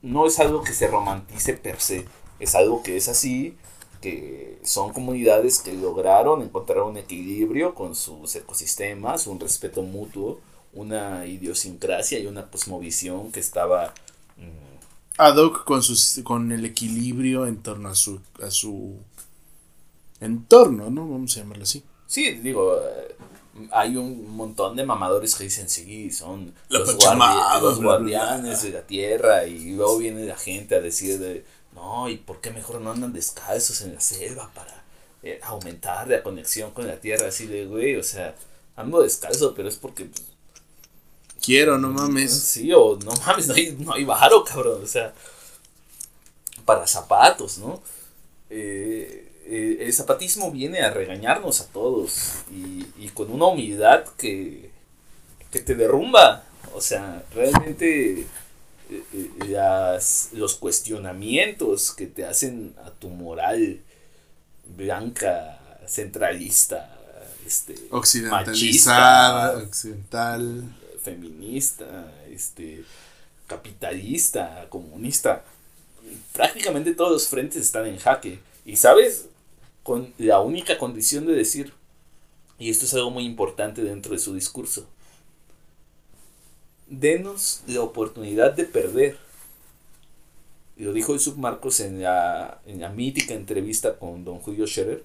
no 0.02 0.26
es 0.28 0.40
algo 0.40 0.64
que 0.64 0.74
se 0.74 0.88
romantice 0.88 1.54
per 1.54 1.80
se, 1.80 2.06
es 2.40 2.56
algo 2.56 2.84
que 2.84 2.98
es 2.98 3.08
así, 3.08 3.58
que 4.02 4.60
son 4.64 4.94
comunidades 4.94 5.60
que 5.60 5.74
lograron 5.74 6.42
encontrar 6.42 6.84
un 6.84 6.98
equilibrio 6.98 7.74
con 7.74 7.96
sus 7.96 8.36
ecosistemas, 8.36 9.28
un 9.28 9.40
respeto 9.40 9.82
mutuo, 9.82 10.40
una 10.74 11.26
idiosincrasia 11.26 12.20
y 12.20 12.28
una 12.28 12.50
cosmovisión 12.50 13.32
que 13.32 13.40
estaba 13.40 13.94
mm, 14.38 14.65
ad 15.18 15.38
hoc 15.38 15.64
con, 15.64 15.82
sus, 15.82 16.20
con 16.24 16.52
el 16.52 16.66
equilibrio 16.66 17.46
en 17.46 17.58
torno 17.58 17.90
a 17.90 17.96
su, 17.96 18.20
a 18.42 18.52
su 18.52 18.98
entorno, 20.20 20.90
¿no? 20.90 21.08
Vamos 21.08 21.36
a 21.36 21.42
llamarlo 21.42 21.64
así. 21.64 21.84
Sí, 22.08 22.32
digo, 22.32 22.78
eh, 22.80 23.16
hay 23.72 23.96
un 23.96 24.36
montón 24.36 24.76
de 24.76 24.86
mamadores 24.86 25.36
que 25.36 25.46
dicen, 25.46 25.70
sí, 25.70 26.12
son 26.12 26.54
los, 26.70 26.98
guardianes 26.98 28.64
de 28.64 28.70
la 28.72 28.82
tierra 28.82 29.46
y 29.46 29.72
luego 29.76 29.98
viene 29.98 30.26
la 30.26 30.36
gente 30.36 30.76
a 30.76 30.82
decir, 30.82 31.20
de, 31.20 31.46
no, 31.74 32.10
¿y 32.10 32.18
por 32.18 32.42
qué 32.42 32.52
mejor 32.52 32.82
no 32.82 32.92
andan 32.92 33.14
descalzos 33.14 33.82
en 33.82 33.94
la 33.94 34.02
selva 34.02 34.52
para 34.54 34.84
eh, 35.24 35.40
aumentar 35.44 36.08
la 36.08 36.22
conexión 36.22 36.72
con 36.72 36.88
la 36.88 37.00
tierra? 37.00 37.28
Así 37.30 37.48
de, 37.48 37.66
güey, 37.66 37.96
o 37.96 38.04
sea, 38.04 38.36
ando 38.76 39.02
descalzo, 39.02 39.54
pero 39.54 39.70
es 39.70 39.78
porque... 39.78 40.06
Pues, 40.06 40.35
Quiero, 41.46 41.78
no 41.78 41.90
mames. 41.90 42.34
Sí, 42.34 42.72
o 42.74 42.98
no 42.98 43.12
mames, 43.26 43.48
no 43.50 43.54
hay, 43.54 43.78
no 43.80 43.94
hay 43.94 44.04
varo, 44.04 44.44
cabrón, 44.44 44.82
o 44.84 44.88
sea, 44.88 45.14
para 46.66 46.88
zapatos, 46.88 47.60
¿no? 47.60 47.82
Eh, 48.50 49.26
eh, 49.48 49.78
el 49.82 49.94
zapatismo 49.94 50.52
viene 50.52 50.80
a 50.80 50.90
regañarnos 50.90 51.62
a 51.62 51.68
todos 51.68 52.34
y, 52.52 53.10
con 53.10 53.32
una 53.32 53.46
humildad 53.46 54.04
que, 54.18 54.72
que, 55.52 55.60
te 55.60 55.76
derrumba. 55.76 56.44
O 56.74 56.82
sea, 56.82 57.24
realmente 57.34 58.22
eh, 58.22 59.04
eh, 59.14 60.00
los 60.34 60.56
cuestionamientos 60.56 61.92
que 61.92 62.08
te 62.08 62.26
hacen 62.26 62.76
a 62.84 62.90
tu 62.90 63.10
moral 63.10 63.82
blanca, 64.76 65.60
centralista, 65.88 66.98
este, 67.46 67.76
occidentalizada, 67.92 69.60
occidental, 69.60 70.64
feminista, 71.06 72.12
este, 72.30 72.84
capitalista, 73.48 74.68
comunista, 74.70 75.44
prácticamente 76.34 76.94
todos 76.96 77.12
los 77.12 77.28
frentes 77.28 77.62
están 77.62 77.86
en 77.86 77.98
jaque. 77.98 78.40
Y 78.66 78.76
sabes, 78.76 79.28
con 79.84 80.14
la 80.18 80.42
única 80.42 80.78
condición 80.78 81.28
de 81.28 81.34
decir, 81.34 81.74
y 82.58 82.70
esto 82.70 82.86
es 82.86 82.94
algo 82.96 83.12
muy 83.12 83.26
importante 83.26 83.84
dentro 83.84 84.14
de 84.14 84.20
su 84.20 84.34
discurso, 84.34 84.88
denos 86.88 87.62
la 87.68 87.82
oportunidad 87.82 88.54
de 88.54 88.66
perder. 88.66 89.18
Lo 90.78 90.92
dijo 90.92 91.14
el 91.14 91.20
Submarcos 91.20 91.80
en 91.80 92.02
la, 92.02 92.62
en 92.66 92.82
la 92.82 92.90
mítica 92.90 93.34
entrevista 93.34 93.98
con 93.98 94.26
don 94.26 94.40
Julio 94.40 94.68
Scherer, 94.68 95.04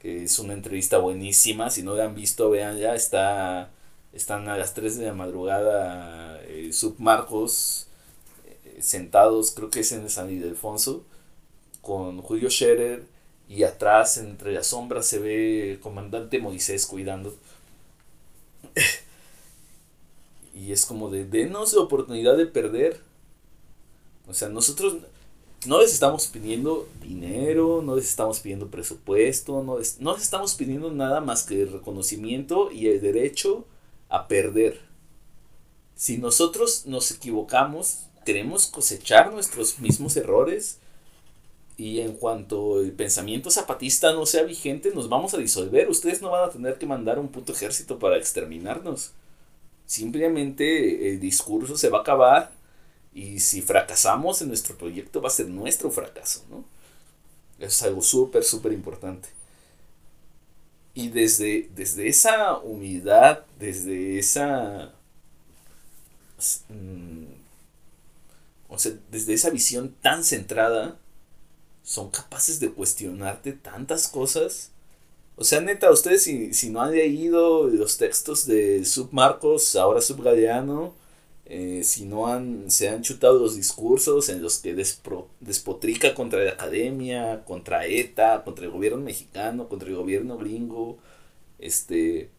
que 0.00 0.24
es 0.24 0.38
una 0.38 0.54
entrevista 0.54 0.98
buenísima, 0.98 1.70
si 1.70 1.82
no 1.82 1.94
la 1.94 2.06
han 2.06 2.14
visto, 2.14 2.48
vean 2.48 2.78
ya, 2.78 2.94
está, 2.94 3.70
están 4.12 4.48
a 4.48 4.56
las 4.56 4.74
3 4.74 4.98
de 4.98 5.06
la 5.06 5.14
madrugada 5.14 6.40
eh, 6.42 6.72
Submarcos 6.72 7.86
eh, 8.46 8.78
sentados, 8.80 9.52
creo 9.52 9.70
que 9.70 9.80
es 9.80 9.92
en 9.92 10.08
San 10.10 10.30
Ildefonso, 10.30 11.04
con 11.80 12.20
Julio 12.22 12.50
Scherer, 12.50 13.04
y 13.48 13.64
atrás 13.64 14.16
entre 14.16 14.52
las 14.52 14.68
sombras 14.68 15.06
se 15.06 15.18
ve 15.18 15.72
el 15.72 15.80
comandante 15.80 16.38
Moisés 16.38 16.86
cuidando. 16.86 17.34
y 20.54 20.72
es 20.72 20.86
como 20.86 21.10
de, 21.10 21.24
denos 21.24 21.72
la 21.72 21.80
oportunidad 21.80 22.36
de 22.36 22.46
perder. 22.46 23.00
O 24.28 24.34
sea, 24.34 24.48
nosotros 24.48 24.98
no 25.66 25.80
les 25.80 25.92
estamos 25.92 26.28
pidiendo 26.28 26.88
dinero, 27.02 27.82
no 27.82 27.96
les 27.96 28.08
estamos 28.08 28.40
pidiendo 28.40 28.68
presupuesto, 28.68 29.62
no 29.62 29.78
les, 29.78 30.00
no 30.00 30.14
les 30.14 30.22
estamos 30.22 30.54
pidiendo 30.54 30.92
nada 30.92 31.20
más 31.20 31.42
que 31.42 31.62
el 31.62 31.72
reconocimiento 31.72 32.70
y 32.70 32.86
el 32.86 33.00
derecho 33.00 33.66
a 34.10 34.28
perder. 34.28 34.80
Si 35.94 36.18
nosotros 36.18 36.84
nos 36.86 37.10
equivocamos, 37.10 38.06
queremos 38.26 38.66
cosechar 38.66 39.32
nuestros 39.32 39.78
mismos 39.78 40.16
errores 40.16 40.78
y 41.76 42.00
en 42.00 42.12
cuanto 42.12 42.80
el 42.80 42.92
pensamiento 42.92 43.50
zapatista 43.50 44.12
no 44.12 44.26
sea 44.26 44.42
vigente, 44.42 44.92
nos 44.94 45.08
vamos 45.08 45.32
a 45.32 45.38
disolver. 45.38 45.88
Ustedes 45.88 46.20
no 46.20 46.30
van 46.30 46.48
a 46.48 46.52
tener 46.52 46.76
que 46.76 46.86
mandar 46.86 47.18
un 47.18 47.28
puto 47.28 47.52
ejército 47.52 47.98
para 47.98 48.18
exterminarnos. 48.18 49.12
Simplemente 49.86 51.08
el 51.10 51.20
discurso 51.20 51.78
se 51.78 51.88
va 51.88 51.98
a 51.98 52.02
acabar 52.02 52.52
y 53.14 53.40
si 53.40 53.62
fracasamos 53.62 54.42
en 54.42 54.48
nuestro 54.48 54.76
proyecto 54.76 55.22
va 55.22 55.28
a 55.28 55.32
ser 55.32 55.48
nuestro 55.48 55.90
fracaso, 55.90 56.44
¿no? 56.50 56.64
Es 57.58 57.82
algo 57.82 58.02
súper, 58.02 58.44
súper 58.44 58.72
importante. 58.72 59.28
Y 61.00 61.08
desde, 61.08 61.70
desde 61.74 62.08
esa 62.08 62.58
humildad, 62.58 63.38
desde 63.58 64.18
esa... 64.18 64.92
Mm, 66.68 67.24
o 68.68 68.78
sea, 68.78 68.92
desde 69.10 69.32
esa 69.32 69.48
visión 69.48 69.94
tan 70.02 70.24
centrada, 70.24 70.98
son 71.82 72.10
capaces 72.10 72.60
de 72.60 72.70
cuestionarte 72.70 73.52
tantas 73.54 74.08
cosas. 74.08 74.72
O 75.36 75.44
sea, 75.44 75.62
neta, 75.62 75.90
ustedes 75.90 76.22
si, 76.22 76.52
si 76.52 76.68
no 76.68 76.82
han 76.82 76.92
leído 76.92 77.66
los 77.68 77.96
textos 77.96 78.46
de 78.46 78.84
Submarcos, 78.84 79.76
ahora 79.76 80.02
Subgaleano, 80.02 80.94
eh, 81.50 81.82
si 81.84 82.06
no 82.06 82.28
han, 82.28 82.70
se 82.70 82.88
han 82.88 83.02
chutado 83.02 83.38
los 83.38 83.56
discursos 83.56 84.28
en 84.30 84.42
los 84.42 84.58
que 84.58 84.74
despotrica 84.74 86.14
contra 86.14 86.42
la 86.44 86.52
academia, 86.52 87.44
contra 87.44 87.86
ETA, 87.86 88.42
contra 88.44 88.64
el 88.64 88.70
gobierno 88.70 89.02
mexicano, 89.02 89.68
contra 89.68 89.88
el 89.88 89.96
gobierno 89.96 90.38
gringo, 90.38 90.98
este, 91.58 92.30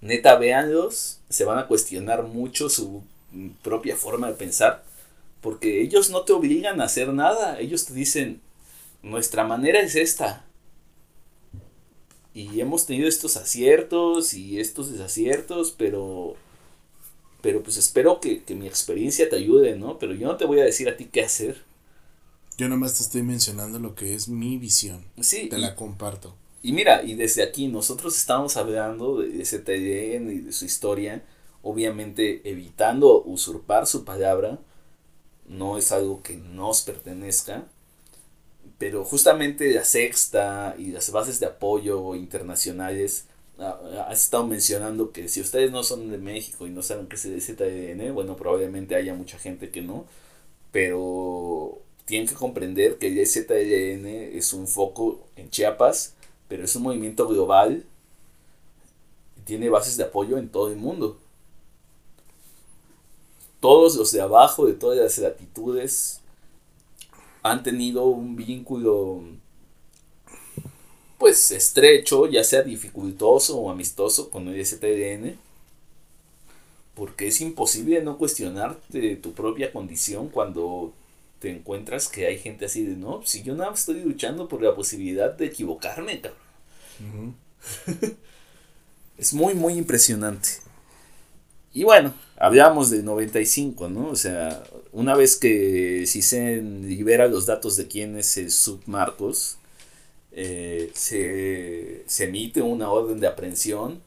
neta, 0.00 0.36
véanlos, 0.36 1.20
se 1.28 1.44
van 1.44 1.58
a 1.58 1.66
cuestionar 1.66 2.22
mucho 2.22 2.70
su 2.70 3.02
propia 3.62 3.96
forma 3.96 4.28
de 4.28 4.34
pensar 4.34 4.86
porque 5.46 5.80
ellos 5.80 6.10
no 6.10 6.22
te 6.22 6.32
obligan 6.32 6.80
a 6.80 6.86
hacer 6.86 7.12
nada. 7.12 7.60
Ellos 7.60 7.86
te 7.86 7.94
dicen, 7.94 8.40
nuestra 9.02 9.44
manera 9.44 9.78
es 9.78 9.94
esta. 9.94 10.44
Y 12.34 12.60
hemos 12.60 12.84
tenido 12.84 13.06
estos 13.06 13.36
aciertos 13.36 14.34
y 14.34 14.58
estos 14.58 14.90
desaciertos, 14.90 15.70
pero... 15.70 16.34
Pero 17.46 17.62
pues 17.62 17.76
espero 17.76 18.18
que, 18.18 18.42
mi 18.56 18.66
experiencia 18.66 19.30
te 19.30 19.36
ayude, 19.36 19.76
¿no? 19.76 20.00
Pero 20.00 20.14
yo 20.14 20.26
no 20.26 20.36
te 20.36 20.44
voy 20.44 20.58
a 20.58 20.64
decir 20.64 20.88
a 20.88 20.96
ti 20.96 21.04
qué 21.04 21.22
hacer. 21.22 21.62
Yo 22.58 22.68
nomás 22.68 22.96
te 22.96 23.04
estoy 23.04 23.22
mencionando 23.22 23.78
lo 23.78 23.94
que 23.94 24.16
es 24.16 24.26
mi 24.26 24.58
visión. 24.58 25.04
Sí. 25.20 25.48
Te 25.48 25.56
la 25.56 25.76
comparto. 25.76 26.34
Y 26.60 26.72
mira, 26.72 27.04
y 27.04 27.14
desde 27.14 27.44
aquí 27.44 27.68
nosotros 27.68 28.16
estamos 28.16 28.56
hablando 28.56 29.20
de 29.20 29.44
TDN 29.44 30.32
y 30.32 30.38
de 30.40 30.52
su 30.52 30.64
historia, 30.64 31.22
obviamente 31.62 32.40
evitando 32.50 33.22
usurpar 33.22 33.86
su 33.86 34.04
palabra, 34.04 34.58
no 35.46 35.78
es 35.78 35.92
algo 35.92 36.20
que 36.24 36.36
nos 36.36 36.82
pertenezca, 36.82 37.68
pero 38.76 39.04
justamente 39.04 39.72
la 39.72 39.84
sexta 39.84 40.74
y 40.76 40.86
las 40.86 41.12
bases 41.12 41.38
de 41.38 41.46
apoyo 41.46 42.16
internacionales, 42.16 43.26
has 43.58 44.22
estado 44.22 44.46
mencionando 44.46 45.12
que 45.12 45.28
si 45.28 45.40
ustedes 45.40 45.70
no 45.70 45.82
son 45.82 46.10
de 46.10 46.18
México 46.18 46.66
y 46.66 46.70
no 46.70 46.82
saben 46.82 47.06
qué 47.06 47.16
es 47.16 47.24
el 47.24 47.40
ZDN, 47.40 48.12
bueno, 48.12 48.36
probablemente 48.36 48.94
haya 48.94 49.14
mucha 49.14 49.38
gente 49.38 49.70
que 49.70 49.82
no, 49.82 50.04
pero 50.72 51.78
tienen 52.04 52.28
que 52.28 52.34
comprender 52.34 52.98
que 52.98 53.08
el 53.08 53.26
ZDN 53.26 54.06
es 54.36 54.52
un 54.52 54.68
foco 54.68 55.26
en 55.36 55.50
Chiapas, 55.50 56.14
pero 56.48 56.64
es 56.64 56.76
un 56.76 56.82
movimiento 56.82 57.26
global 57.26 57.84
y 59.38 59.40
tiene 59.40 59.70
bases 59.70 59.96
de 59.96 60.04
apoyo 60.04 60.38
en 60.38 60.48
todo 60.48 60.70
el 60.70 60.76
mundo. 60.76 61.18
Todos 63.60 63.96
los 63.96 64.12
de 64.12 64.20
abajo, 64.20 64.66
de 64.66 64.74
todas 64.74 64.98
las 64.98 65.18
latitudes, 65.18 66.20
han 67.42 67.62
tenido 67.62 68.04
un 68.04 68.36
vínculo 68.36 69.22
pues 71.26 71.50
estrecho, 71.50 72.28
ya 72.28 72.44
sea 72.44 72.62
dificultoso 72.62 73.58
o 73.58 73.68
amistoso 73.68 74.30
con 74.30 74.46
el 74.46 74.64
STDN, 74.64 75.36
porque 76.94 77.26
es 77.26 77.40
imposible 77.40 78.00
no 78.00 78.16
cuestionarte 78.16 79.16
tu 79.16 79.32
propia 79.32 79.72
condición 79.72 80.28
cuando 80.28 80.92
te 81.40 81.50
encuentras 81.50 82.06
que 82.06 82.28
hay 82.28 82.38
gente 82.38 82.66
así 82.66 82.84
de, 82.84 82.94
no, 82.94 83.22
si 83.24 83.42
yo 83.42 83.56
nada 83.56 83.74
estoy 83.74 84.02
luchando 84.02 84.46
por 84.46 84.62
la 84.62 84.76
posibilidad 84.76 85.32
de 85.32 85.46
equivocarme, 85.46 86.20
cabrón. 86.20 87.34
es 89.18 89.34
muy, 89.34 89.54
muy 89.54 89.72
impresionante. 89.74 90.48
Y 91.74 91.82
bueno, 91.82 92.14
hablamos 92.36 92.88
de 92.90 93.02
95, 93.02 93.88
¿no? 93.88 94.10
O 94.10 94.16
sea, 94.16 94.62
una 94.92 95.16
vez 95.16 95.34
que 95.34 96.04
si 96.06 96.22
se 96.22 96.62
libera 96.62 97.26
los 97.26 97.46
datos 97.46 97.76
de 97.76 97.88
quién 97.88 98.16
es 98.16 98.36
el 98.36 98.52
submarcos, 98.52 99.58
eh, 100.36 100.92
se, 100.94 102.04
se 102.06 102.24
emite 102.24 102.62
una 102.62 102.90
orden 102.90 103.18
de 103.18 103.26
aprehensión 103.26 104.00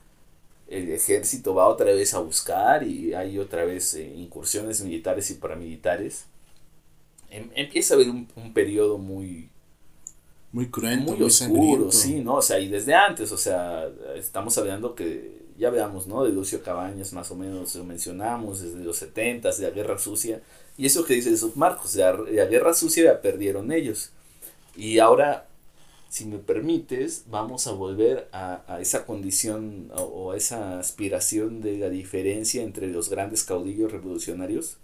el 0.69 0.91
ejército 0.91 1.55
va 1.55 1.67
otra 1.67 1.87
vez 1.87 2.13
a 2.13 2.19
buscar 2.19 2.83
y 2.83 3.13
hay 3.13 3.39
otra 3.39 3.65
vez 3.65 3.95
eh, 3.95 4.13
incursiones 4.15 4.81
militares 4.81 5.29
y 5.31 5.33
paramilitares. 5.35 6.25
Em, 7.31 7.49
empieza 7.55 7.93
a 7.93 7.97
haber 7.97 8.09
un, 8.09 8.27
periodo 8.53 8.97
muy... 8.97 9.49
Muy 10.51 10.67
cruento, 10.69 11.11
muy, 11.11 11.23
oscuro, 11.23 11.91
sí, 11.91 12.21
¿no? 12.21 12.35
O 12.35 12.41
sea, 12.41 12.59
y 12.59 12.69
desde 12.69 12.95
antes, 12.95 13.31
o 13.31 13.37
sea, 13.37 13.87
estamos 14.15 14.57
hablando 14.57 14.95
que, 14.95 15.43
ya 15.59 15.69
veamos, 15.69 16.07
¿no? 16.07 16.23
De 16.23 16.31
Lucio 16.31 16.63
Cabañas 16.63 17.13
más 17.13 17.29
o 17.29 17.35
menos 17.35 17.75
lo 17.75 17.83
mencionamos, 17.83 18.61
desde 18.61 18.83
los 18.83 18.97
70 18.97 19.51
de 19.51 19.61
la 19.61 19.69
Guerra 19.69 19.99
Sucia. 19.99 20.41
Y 20.75 20.87
eso 20.87 21.05
que 21.05 21.13
dice 21.13 21.37
Submarcos, 21.37 21.93
la, 21.95 22.13
la 22.13 22.45
Guerra 22.45 22.73
Sucia 22.73 23.03
la 23.03 23.21
perdieron 23.21 23.71
ellos. 23.71 24.09
Y 24.75 24.97
ahora 24.97 25.48
si 26.09 26.25
me 26.25 26.39
permites, 26.39 27.25
vamos 27.27 27.67
a 27.67 27.71
volver 27.71 28.27
a, 28.31 28.79
esa 28.81 29.05
condición 29.05 29.91
o, 29.95 30.31
a 30.31 30.37
esa 30.37 30.79
aspiración 30.79 31.61
de 31.61 31.77
la 31.77 31.89
diferencia 31.89 32.63
entre 32.63 32.87
los 32.87 33.09
grandes 33.09 33.43
caudillos 33.43 33.91
revolucionarios. 33.91 34.77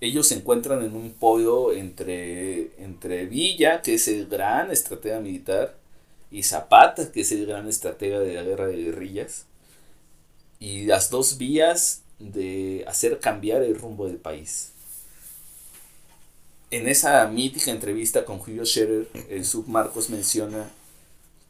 Ellos 0.00 0.28
se 0.28 0.36
encuentran 0.36 0.82
en 0.84 0.94
un 0.94 1.10
podio 1.12 1.72
entre, 1.72 2.70
entre 2.82 3.26
Villa, 3.26 3.82
que 3.82 3.94
es 3.94 4.06
el 4.06 4.28
gran 4.28 4.70
estratega 4.70 5.18
militar, 5.18 5.76
y 6.30 6.44
Zapata, 6.44 7.10
que 7.10 7.22
es 7.22 7.32
el 7.32 7.44
gran 7.44 7.68
estratega 7.68 8.20
de 8.20 8.34
la 8.34 8.44
guerra 8.44 8.68
de 8.68 8.76
guerrillas, 8.76 9.46
y 10.60 10.84
las 10.84 11.10
dos 11.10 11.38
vías 11.38 12.02
de 12.20 12.84
hacer 12.86 13.18
cambiar 13.18 13.62
el 13.62 13.76
rumbo 13.76 14.06
del 14.06 14.18
país 14.18 14.69
en 16.70 16.88
esa 16.88 17.26
mítica 17.26 17.70
entrevista 17.70 18.24
con 18.24 18.38
Julio 18.38 18.64
Scherer, 18.64 19.08
el 19.28 19.44
submarcos 19.44 20.10
menciona 20.10 20.70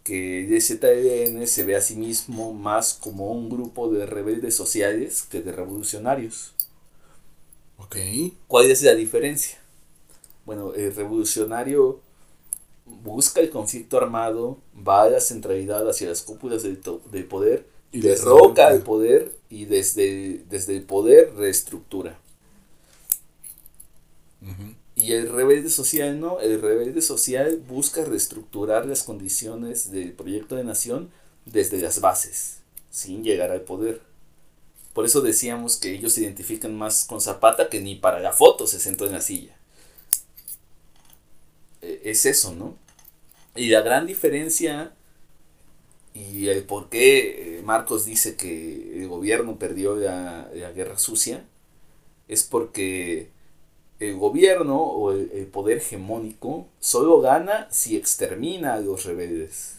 que 0.02 0.48
ZDN 0.60 1.46
se 1.46 1.64
ve 1.64 1.76
a 1.76 1.80
sí 1.80 1.94
mismo 1.94 2.54
más 2.54 2.94
como 2.94 3.30
un 3.30 3.50
grupo 3.50 3.90
de 3.90 4.06
rebeldes 4.06 4.54
sociales 4.54 5.22
que 5.22 5.42
de 5.42 5.52
revolucionarios. 5.52 6.54
Ok. 7.78 7.96
¿Cuál 8.46 8.70
es 8.70 8.82
la 8.82 8.94
diferencia? 8.94 9.58
Bueno, 10.46 10.74
el 10.74 10.94
revolucionario 10.94 12.00
busca 12.86 13.40
el 13.40 13.50
conflicto 13.50 13.98
armado, 13.98 14.58
va 14.76 15.02
a 15.02 15.10
la 15.10 15.20
centralidad 15.20 15.88
hacia 15.88 16.08
las 16.08 16.22
cúpulas 16.22 16.62
del, 16.62 16.78
poder, 16.78 17.66
y 17.92 18.00
derroca 18.00 18.72
el 18.72 18.82
poder 18.82 19.36
y 19.48 19.66
desde, 19.66 20.44
desde 20.48 20.76
el 20.76 20.82
poder 20.82 21.34
reestructura. 21.34 22.18
Y 25.00 25.14
el 25.14 25.32
rebelde 25.32 25.70
social 25.70 26.20
no, 26.20 26.40
el 26.40 26.60
rebelde 26.60 27.00
social 27.00 27.56
busca 27.66 28.04
reestructurar 28.04 28.84
las 28.84 29.02
condiciones 29.02 29.90
del 29.90 30.12
proyecto 30.12 30.56
de 30.56 30.64
nación 30.64 31.10
desde 31.46 31.78
las 31.78 32.02
bases, 32.02 32.58
sin 32.90 33.24
llegar 33.24 33.50
al 33.50 33.62
poder. 33.62 34.02
Por 34.92 35.06
eso 35.06 35.22
decíamos 35.22 35.78
que 35.78 35.94
ellos 35.94 36.12
se 36.12 36.20
identifican 36.20 36.76
más 36.76 37.06
con 37.06 37.22
Zapata 37.22 37.70
que 37.70 37.80
ni 37.80 37.94
para 37.94 38.20
la 38.20 38.34
foto 38.34 38.66
se 38.66 38.78
sentó 38.78 39.06
en 39.06 39.12
la 39.12 39.22
silla. 39.22 39.56
E, 41.80 42.02
es 42.04 42.26
eso, 42.26 42.54
¿no? 42.54 42.76
Y 43.56 43.68
la 43.68 43.80
gran 43.80 44.06
diferencia 44.06 44.92
y 46.12 46.48
el 46.48 46.64
por 46.64 46.90
qué 46.90 47.58
eh, 47.58 47.62
Marcos 47.62 48.04
dice 48.04 48.36
que 48.36 49.00
el 49.00 49.08
gobierno 49.08 49.58
perdió 49.58 49.96
la, 49.96 50.50
la 50.52 50.72
guerra 50.72 50.98
sucia 50.98 51.46
es 52.28 52.44
porque 52.44 53.30
el 54.00 54.16
gobierno 54.16 54.80
o 54.80 55.12
el, 55.12 55.46
poder 55.46 55.76
hegemónico 55.76 56.66
solo 56.80 57.20
gana 57.20 57.68
si 57.70 57.96
extermina 57.96 58.74
a 58.74 58.80
los 58.80 59.04
rebeldes. 59.04 59.76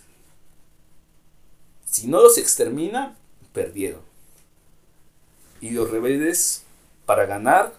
Si 1.85 2.07
no 2.07 2.21
los 2.21 2.37
extermina, 2.37 3.17
perdieron. 3.51 4.01
Y 5.59 5.71
los 5.71 5.89
rebeldes, 5.89 6.63
para 7.05 7.25
ganar, 7.25 7.73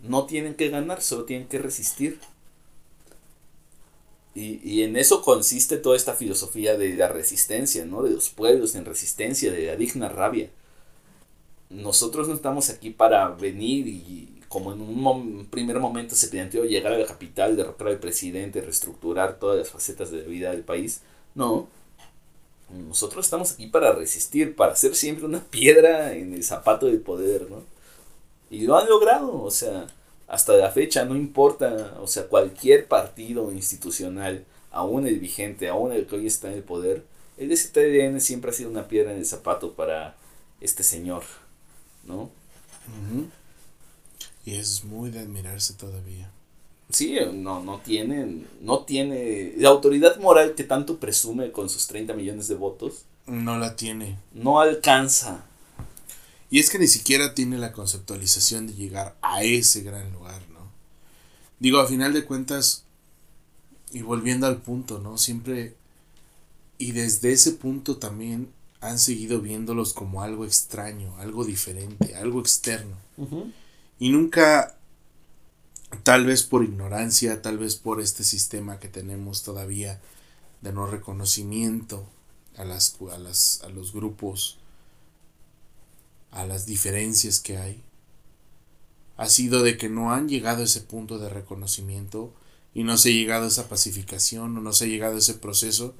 no 0.00 0.26
tienen 0.26 0.54
que 0.54 0.70
ganar, 0.70 1.02
solo 1.02 1.24
tienen 1.24 1.48
que 1.48 1.58
resistir. 1.58 2.18
Y, 4.34 4.60
y, 4.62 4.82
en 4.82 4.96
eso 4.96 5.22
consiste 5.22 5.78
toda 5.78 5.96
esta 5.96 6.12
filosofía 6.12 6.76
de 6.76 6.94
la 6.94 7.08
resistencia, 7.08 7.86
¿no? 7.86 8.02
De 8.02 8.10
los 8.10 8.28
pueblos 8.28 8.74
en 8.74 8.84
resistencia, 8.84 9.50
de 9.50 9.66
la 9.66 9.76
digna 9.76 10.10
rabia. 10.10 10.50
Nosotros 11.70 12.28
no 12.28 12.34
estamos 12.34 12.68
aquí 12.68 12.90
para 12.90 13.28
venir 13.28 13.86
y 13.86 14.35
como 14.48 14.72
en 14.72 14.80
un 14.80 15.46
primer 15.50 15.78
momento 15.78 16.14
se 16.14 16.28
planteó 16.28 16.64
llegar 16.64 16.92
a 16.92 16.98
la 16.98 17.06
capital, 17.06 17.56
derrocar 17.56 17.88
al 17.88 17.98
presidente, 17.98 18.60
reestructurar 18.60 19.38
todas 19.38 19.58
las 19.58 19.70
facetas 19.70 20.10
de 20.10 20.22
la 20.22 20.28
vida 20.28 20.50
del 20.50 20.62
país. 20.62 21.00
No. 21.34 21.68
Nosotros 22.70 23.24
estamos 23.26 23.52
aquí 23.52 23.66
para 23.66 23.92
resistir, 23.92 24.56
para 24.56 24.76
ser 24.76 24.94
siempre 24.94 25.24
una 25.24 25.44
piedra 25.50 26.14
en 26.14 26.34
el 26.34 26.44
zapato 26.44 26.86
del 26.86 27.00
poder, 27.00 27.50
¿no? 27.50 27.62
Y 28.50 28.62
lo 28.62 28.76
han 28.76 28.88
logrado, 28.88 29.42
o 29.42 29.50
sea, 29.50 29.86
hasta 30.28 30.52
la 30.54 30.70
fecha 30.70 31.04
no 31.04 31.16
importa, 31.16 31.96
o 32.00 32.06
sea, 32.06 32.28
cualquier 32.28 32.86
partido 32.86 33.52
institucional, 33.52 34.44
aún 34.70 35.06
el 35.06 35.18
vigente, 35.18 35.68
aún 35.68 35.92
el 35.92 36.06
que 36.06 36.16
hoy 36.16 36.26
está 36.26 36.48
en 36.48 36.54
el 36.54 36.62
poder, 36.62 37.04
el 37.38 37.56
STDN 37.56 38.20
siempre 38.20 38.50
ha 38.50 38.54
sido 38.54 38.70
una 38.70 38.88
piedra 38.88 39.12
en 39.12 39.18
el 39.18 39.26
zapato 39.26 39.72
para 39.74 40.16
este 40.60 40.82
señor, 40.82 41.22
¿no? 42.04 42.30
Y 44.46 44.54
es 44.54 44.84
muy 44.84 45.10
de 45.10 45.18
admirarse 45.18 45.74
todavía. 45.74 46.30
Sí, 46.90 47.18
no, 47.34 47.62
no 47.64 47.80
tiene, 47.80 48.44
no 48.60 48.84
tiene, 48.84 49.52
la 49.56 49.70
autoridad 49.70 50.18
moral 50.20 50.54
que 50.54 50.62
tanto 50.62 50.98
presume 50.98 51.50
con 51.50 51.68
sus 51.68 51.88
30 51.88 52.14
millones 52.14 52.46
de 52.46 52.54
votos. 52.54 53.02
No 53.26 53.58
la 53.58 53.74
tiene. 53.74 54.18
No 54.32 54.60
alcanza. 54.60 55.44
Y 56.48 56.60
es 56.60 56.70
que 56.70 56.78
ni 56.78 56.86
siquiera 56.86 57.34
tiene 57.34 57.58
la 57.58 57.72
conceptualización 57.72 58.68
de 58.68 58.74
llegar 58.74 59.16
a 59.20 59.42
ese 59.42 59.82
gran 59.82 60.12
lugar, 60.12 60.40
¿no? 60.52 60.70
Digo, 61.58 61.80
a 61.80 61.88
final 61.88 62.12
de 62.12 62.24
cuentas, 62.24 62.84
y 63.90 64.02
volviendo 64.02 64.46
al 64.46 64.58
punto, 64.58 65.00
¿no? 65.00 65.18
Siempre, 65.18 65.74
y 66.78 66.92
desde 66.92 67.32
ese 67.32 67.52
punto 67.52 67.96
también 67.96 68.52
han 68.80 69.00
seguido 69.00 69.40
viéndolos 69.40 69.92
como 69.92 70.22
algo 70.22 70.44
extraño, 70.44 71.16
algo 71.18 71.44
diferente, 71.44 72.14
algo 72.14 72.38
externo. 72.38 72.96
Y 73.98 74.10
nunca, 74.10 74.76
tal 76.02 76.26
vez 76.26 76.42
por 76.42 76.64
ignorancia, 76.64 77.42
tal 77.42 77.58
vez 77.58 77.76
por 77.76 78.00
este 78.00 78.24
sistema 78.24 78.78
que 78.78 78.88
tenemos 78.88 79.42
todavía 79.42 80.00
de 80.60 80.72
no 80.72 80.86
reconocimiento 80.86 82.06
a, 82.56 82.64
las, 82.64 82.96
a, 83.12 83.18
las, 83.18 83.62
a 83.62 83.68
los 83.68 83.92
grupos, 83.92 84.58
a 86.30 86.44
las 86.44 86.66
diferencias 86.66 87.40
que 87.40 87.56
hay, 87.56 87.82
ha 89.16 89.28
sido 89.28 89.62
de 89.62 89.78
que 89.78 89.88
no 89.88 90.12
han 90.12 90.28
llegado 90.28 90.60
a 90.60 90.64
ese 90.64 90.82
punto 90.82 91.18
de 91.18 91.28
reconocimiento 91.30 92.32
y 92.74 92.84
no 92.84 92.98
se 92.98 93.08
ha 93.08 93.12
llegado 93.12 93.46
a 93.46 93.48
esa 93.48 93.68
pacificación 93.68 94.56
o 94.56 94.60
no 94.60 94.72
se 94.72 94.84
ha 94.84 94.88
llegado 94.88 95.14
a 95.14 95.18
ese 95.18 95.34
proceso. 95.34 95.94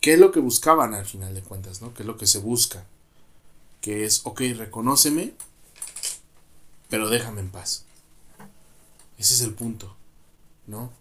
¿Qué 0.00 0.14
es 0.14 0.18
lo 0.18 0.32
que 0.32 0.40
buscaban 0.40 0.94
al 0.94 1.06
final 1.06 1.34
de 1.34 1.42
cuentas? 1.42 1.80
¿no? 1.80 1.94
¿Qué 1.94 2.02
es 2.02 2.06
lo 2.06 2.16
que 2.16 2.26
se 2.26 2.38
busca? 2.38 2.84
Que 3.80 4.04
es, 4.04 4.22
ok, 4.24 4.40
reconóceme, 4.56 5.34
pero 6.94 7.10
déjame 7.10 7.40
en 7.40 7.50
paz. 7.50 7.86
Ese 9.18 9.34
es 9.34 9.40
el 9.40 9.52
punto, 9.52 9.96
¿no? 10.68 10.92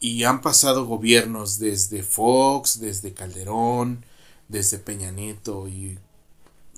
Y 0.00 0.24
han 0.24 0.40
pasado 0.40 0.86
gobiernos 0.86 1.60
desde 1.60 2.02
Fox, 2.02 2.80
desde 2.80 3.14
Calderón, 3.14 4.04
desde 4.48 4.80
Peña 4.80 5.12
Nieto 5.12 5.68
y 5.68 6.00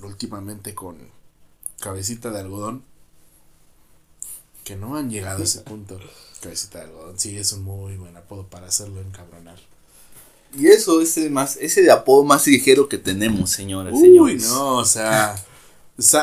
últimamente 0.03 0.75
con 0.75 0.99
Cabecita 1.81 2.31
de 2.31 2.41
Algodón, 2.41 2.85
que 4.65 4.77
no 4.77 4.99
han 4.99 5.09
llegado 5.09 5.41
a 5.41 5.45
ese 5.45 5.61
punto. 5.63 5.99
Cabecita 6.43 6.81
de 6.81 6.85
Algodón, 6.85 7.19
sí, 7.19 7.39
es 7.39 7.55
un 7.55 7.65
muy 7.65 7.97
buen 7.97 8.19
apodo 8.19 8.47
para 8.49 8.67
hacerlo 8.67 9.01
encabronar. 9.01 9.59
Y 10.55 10.67
eso 10.67 11.01
es 11.01 11.17
el 11.17 11.31
más, 11.31 11.57
ese 11.57 11.81
de 11.81 11.91
apodo 11.91 12.23
más 12.23 12.47
ligero 12.47 12.87
que 12.87 12.99
tenemos, 12.99 13.49
señoras, 13.49 13.95
Uy, 13.95 14.03
señores. 14.03 14.43
no, 14.51 14.77
o 14.77 14.85
sea, 14.85 15.43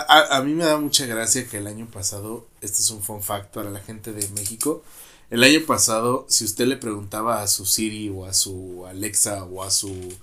a, 0.10 0.42
mí 0.42 0.54
me 0.54 0.66
da 0.66 0.78
mucha 0.78 1.06
gracia 1.06 1.48
que 1.48 1.58
el 1.58 1.68
año 1.68 1.88
pasado, 1.88 2.48
este 2.62 2.80
es 2.82 2.90
un 2.92 3.02
fun 3.02 3.24
fact 3.24 3.54
para 3.54 3.72
la 3.72 3.80
gente 3.80 4.14
de 4.14 4.28
México, 4.30 4.84
el 5.30 5.44
año 5.44 5.62
pasado, 5.66 6.28
si 6.30 6.46
usted 6.46 6.68
le 6.68 6.78
preguntaba 6.78 7.42
a 7.42 7.48
su 7.48 7.66
Siri 7.66 8.10
o 8.10 8.26
a 8.26 8.34
su 8.34 8.86
Alexa 8.88 9.44
o 9.46 9.64
a 9.64 9.72
su 9.72 10.14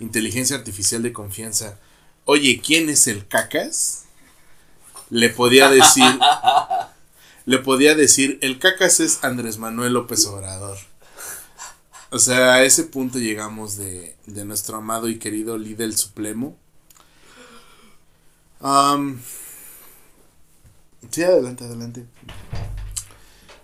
inteligencia 0.00 0.56
artificial 0.56 1.02
de 1.02 1.12
confianza, 1.12 1.78
oye, 2.24 2.60
¿quién 2.64 2.88
es 2.88 3.06
el 3.06 3.28
cacas? 3.28 4.06
Le 5.08 5.28
podía 5.28 5.70
decir, 5.70 6.18
le 7.46 7.58
podía 7.58 7.94
decir, 7.94 8.38
el 8.42 8.58
cacas 8.58 8.98
es 8.98 9.22
Andrés 9.22 9.58
Manuel 9.58 9.92
López 9.92 10.26
Obrador. 10.26 10.78
O 12.10 12.18
sea, 12.18 12.54
a 12.54 12.64
ese 12.64 12.82
punto 12.84 13.20
llegamos 13.20 13.76
de, 13.76 14.16
de 14.26 14.44
nuestro 14.44 14.78
amado 14.78 15.08
y 15.08 15.20
querido 15.20 15.58
líder 15.58 15.96
supremo. 15.96 16.56
Sí, 21.10 21.22
adelante, 21.22 21.64
adelante. 21.64 22.06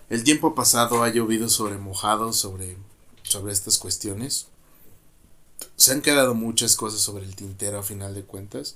El 0.09 0.23
tiempo 0.23 0.55
pasado 0.55 1.03
ha 1.03 1.09
llovido 1.09 1.49
sobre 1.49 1.77
mojado 1.77 2.33
sobre, 2.33 2.77
sobre 3.23 3.53
estas 3.53 3.77
cuestiones. 3.77 4.47
Se 5.75 5.91
han 5.91 6.01
quedado 6.01 6.33
muchas 6.33 6.75
cosas 6.75 7.01
sobre 7.01 7.25
el 7.25 7.35
tintero 7.35 7.79
a 7.79 7.83
final 7.83 8.15
de 8.15 8.23
cuentas. 8.23 8.75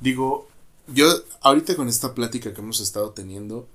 Digo, 0.00 0.48
yo 0.88 1.06
ahorita 1.40 1.74
con 1.76 1.88
esta 1.88 2.14
plática 2.14 2.52
que 2.52 2.60
hemos 2.60 2.80
estado 2.80 3.10
teniendo, 3.10 3.66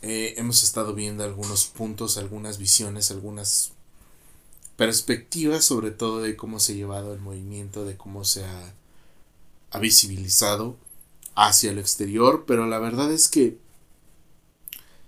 eh, 0.00 0.34
hemos 0.38 0.62
estado 0.62 0.94
viendo 0.94 1.22
algunos 1.22 1.66
puntos, 1.66 2.16
algunas 2.16 2.58
visiones, 2.58 3.10
algunas 3.10 3.72
perspectivas 4.76 5.64
sobre 5.64 5.90
todo 5.90 6.20
de 6.20 6.36
cómo 6.36 6.60
se 6.60 6.72
ha 6.72 6.76
llevado 6.76 7.12
el 7.12 7.20
movimiento, 7.20 7.84
de 7.84 7.96
cómo 7.96 8.24
se 8.24 8.44
ha, 8.44 8.74
ha 9.70 9.78
visibilizado 9.78 10.76
hacia 11.34 11.70
el 11.70 11.78
exterior, 11.78 12.44
pero 12.46 12.66
la 12.66 12.78
verdad 12.78 13.12
es 13.12 13.28
que 13.28 13.58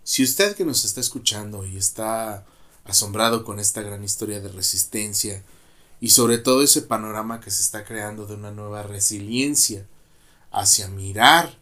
si 0.05 0.23
usted 0.23 0.57
que 0.57 0.65
nos 0.65 0.85
está 0.85 1.01
escuchando 1.01 1.67
y 1.67 1.77
está 1.77 2.47
asombrado 2.85 3.45
con 3.45 3.59
esta 3.59 3.83
gran 3.83 4.03
historia 4.05 4.41
de 4.41 4.49
resistencia 4.49 5.43
y 6.01 6.11
sobre 6.11 6.39
todo 6.39 6.63
ese 6.63 6.83
panorama 6.83 7.41
que 7.41 7.51
se 7.51 7.63
está 7.63 7.85
creando 7.85 8.27
de 8.27 8.35
una 8.35 8.51
nueva 8.51 8.83
resiliencia 8.83 9.87
hacia 10.51 10.89
mirar 10.89 11.59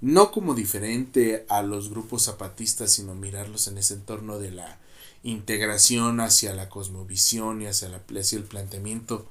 no 0.00 0.32
como 0.32 0.54
diferente 0.54 1.46
a 1.48 1.62
los 1.62 1.88
grupos 1.88 2.24
zapatistas, 2.24 2.92
sino 2.92 3.14
mirarlos 3.14 3.68
en 3.68 3.78
ese 3.78 3.94
entorno 3.94 4.38
de 4.38 4.50
la 4.50 4.78
integración 5.22 6.20
hacia 6.20 6.54
la 6.54 6.68
cosmovisión 6.68 7.62
y 7.62 7.66
hacia, 7.66 7.88
la, 7.88 8.02
hacia 8.18 8.38
el 8.38 8.44
planteamiento 8.44 9.28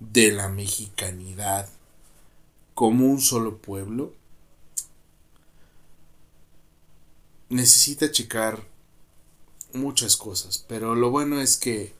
de 0.00 0.32
la 0.32 0.48
mexicanidad 0.48 1.68
como 2.80 3.04
un 3.04 3.20
solo 3.20 3.58
pueblo, 3.58 4.14
necesita 7.50 8.10
checar 8.10 8.64
muchas 9.74 10.16
cosas, 10.16 10.64
pero 10.66 10.94
lo 10.94 11.10
bueno 11.10 11.42
es 11.42 11.58
que 11.58 11.92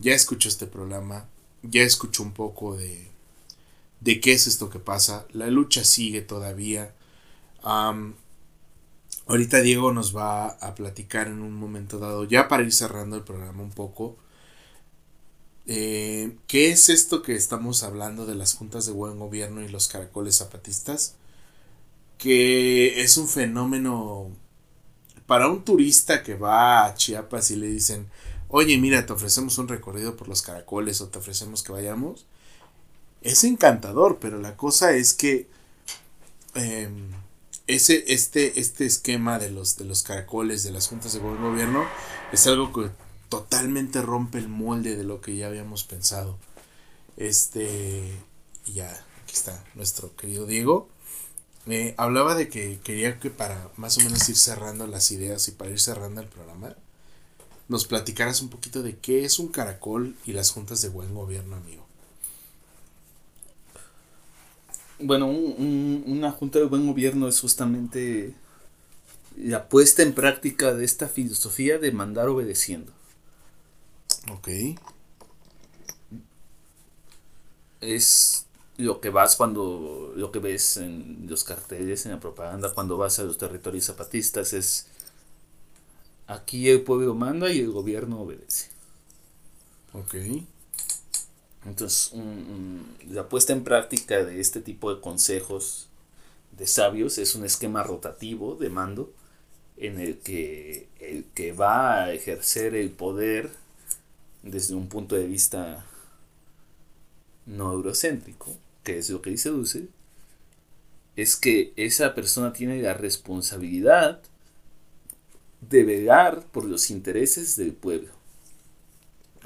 ya 0.00 0.14
escuchó 0.14 0.48
este 0.48 0.66
programa, 0.66 1.28
ya 1.62 1.82
escuchó 1.82 2.24
un 2.24 2.32
poco 2.32 2.76
de, 2.76 3.08
de 4.00 4.20
qué 4.20 4.32
es 4.32 4.48
esto 4.48 4.68
que 4.68 4.80
pasa, 4.80 5.26
la 5.30 5.46
lucha 5.46 5.84
sigue 5.84 6.22
todavía. 6.22 6.92
ahorita 7.62 9.60
Diego 9.60 9.92
nos 9.92 10.16
va 10.16 10.48
a 10.48 10.74
platicar 10.74 11.28
en 11.28 11.40
un 11.40 11.54
momento 11.54 12.00
dado, 12.00 12.24
ya 12.24 12.48
para 12.48 12.64
ir 12.64 12.72
cerrando 12.72 13.14
el 13.14 13.22
programa 13.22 13.62
un 13.62 13.70
poco, 13.70 14.16
eh, 15.66 16.36
¿qué 16.46 16.70
es 16.70 16.88
esto 16.88 17.22
que 17.22 17.34
estamos 17.34 17.82
hablando 17.82 18.26
de 18.26 18.34
las 18.34 18.54
juntas 18.54 18.86
de 18.86 18.92
buen 18.92 19.18
gobierno 19.18 19.62
y 19.62 19.68
los 19.68 19.88
caracoles 19.88 20.36
zapatistas? 20.36 21.14
Que 22.18 23.02
es 23.02 23.16
un 23.16 23.28
fenómeno 23.28 24.30
para 25.26 25.48
un 25.48 25.64
turista 25.64 26.22
que 26.22 26.34
va 26.34 26.86
a 26.86 26.94
Chiapas 26.94 27.50
y 27.50 27.56
le 27.56 27.66
dicen, 27.66 28.08
oye, 28.48 28.78
mira, 28.78 29.06
te 29.06 29.12
ofrecemos 29.12 29.58
un 29.58 29.68
recorrido 29.68 30.16
por 30.16 30.28
los 30.28 30.42
caracoles 30.42 31.00
o 31.00 31.08
te 31.08 31.18
ofrecemos 31.18 31.62
que 31.62 31.72
vayamos, 31.72 32.26
es 33.22 33.42
encantador, 33.44 34.18
pero 34.20 34.40
la 34.40 34.56
cosa 34.56 34.92
es 34.92 35.14
que 35.14 35.48
em, 36.54 37.10
ese, 37.66 38.04
este, 38.06 38.60
este 38.60 38.86
esquema 38.86 39.38
de 39.38 39.50
los, 39.50 39.76
de 39.76 39.84
los 39.84 40.02
caracoles, 40.04 40.62
de 40.62 40.70
las 40.70 40.88
juntas 40.88 41.12
de 41.12 41.18
gobierno, 41.18 41.84
es 42.32 42.46
algo 42.46 42.72
que 42.72 42.90
totalmente 43.28 44.02
rompe 44.02 44.38
el 44.38 44.48
molde 44.48 44.96
de 44.96 45.04
lo 45.04 45.20
que 45.20 45.36
ya 45.36 45.46
habíamos 45.48 45.84
pensado. 45.84 46.38
Este, 47.16 48.02
ya, 48.72 48.90
aquí 49.22 49.34
está 49.34 49.64
nuestro 49.74 50.14
querido 50.16 50.46
Diego. 50.46 50.88
Me 51.64 51.94
hablaba 51.96 52.34
de 52.34 52.48
que 52.48 52.78
quería 52.84 53.18
que 53.18 53.30
para 53.30 53.70
más 53.76 53.98
o 53.98 54.00
menos 54.02 54.28
ir 54.28 54.36
cerrando 54.36 54.86
las 54.86 55.10
ideas 55.10 55.48
y 55.48 55.52
para 55.52 55.70
ir 55.70 55.80
cerrando 55.80 56.20
el 56.20 56.28
programa, 56.28 56.76
nos 57.68 57.86
platicaras 57.86 58.40
un 58.40 58.48
poquito 58.48 58.82
de 58.82 58.96
qué 58.96 59.24
es 59.24 59.38
un 59.38 59.48
caracol 59.48 60.14
y 60.24 60.32
las 60.32 60.50
juntas 60.50 60.80
de 60.82 60.88
buen 60.88 61.12
gobierno, 61.14 61.56
amigo. 61.56 61.84
Bueno, 64.98 65.26
una 65.28 66.30
junta 66.30 66.58
de 66.58 66.64
buen 66.64 66.86
gobierno 66.86 67.28
es 67.28 67.40
justamente 67.40 68.32
la 69.36 69.68
puesta 69.68 70.02
en 70.02 70.14
práctica 70.14 70.72
de 70.72 70.84
esta 70.84 71.08
filosofía 71.08 71.78
de 71.78 71.92
mandar 71.92 72.28
obedeciendo. 72.28 72.92
Ok. 74.30 74.48
Es 77.80 78.46
lo 78.78 79.00
que 79.00 79.10
vas 79.10 79.36
cuando, 79.36 80.12
lo 80.16 80.32
que 80.32 80.38
ves 80.38 80.76
en 80.76 81.26
los 81.28 81.44
carteles, 81.44 82.04
en 82.06 82.12
la 82.12 82.20
propaganda, 82.20 82.72
cuando 82.74 82.96
vas 82.96 83.18
a 83.18 83.22
los 83.24 83.38
territorios 83.38 83.84
zapatistas, 83.84 84.52
es 84.52 84.86
aquí 86.26 86.68
el 86.68 86.82
pueblo 86.82 87.14
manda 87.14 87.50
y 87.50 87.60
el 87.60 87.70
gobierno 87.70 88.20
obedece. 88.20 88.68
Ok. 89.92 90.14
Entonces, 91.64 92.12
la 93.10 93.28
puesta 93.28 93.52
en 93.52 93.64
práctica 93.64 94.24
de 94.24 94.40
este 94.40 94.60
tipo 94.60 94.94
de 94.94 95.00
consejos 95.00 95.88
de 96.56 96.66
sabios 96.66 97.18
es 97.18 97.34
un 97.34 97.44
esquema 97.44 97.82
rotativo 97.82 98.54
de 98.56 98.70
mando 98.70 99.12
en 99.76 100.00
el 100.00 100.18
que 100.18 100.88
el 101.00 101.24
que 101.34 101.52
va 101.52 102.04
a 102.04 102.12
ejercer 102.12 102.74
el 102.74 102.90
poder 102.90 103.50
desde 104.42 104.74
un 104.74 104.88
punto 104.88 105.16
de 105.16 105.26
vista 105.26 105.84
no 107.46 107.72
eurocéntrico 107.72 108.56
que 108.86 108.98
es 108.98 109.10
lo 109.10 109.20
que 109.20 109.30
dice 109.30 109.50
Dulce, 109.50 109.88
es 111.16 111.34
que 111.34 111.72
esa 111.76 112.14
persona 112.14 112.52
tiene 112.52 112.80
la 112.80 112.94
responsabilidad 112.94 114.22
de 115.60 115.82
velar 115.82 116.46
por 116.52 116.64
los 116.64 116.90
intereses 116.90 117.56
del 117.56 117.72
pueblo. 117.72 118.12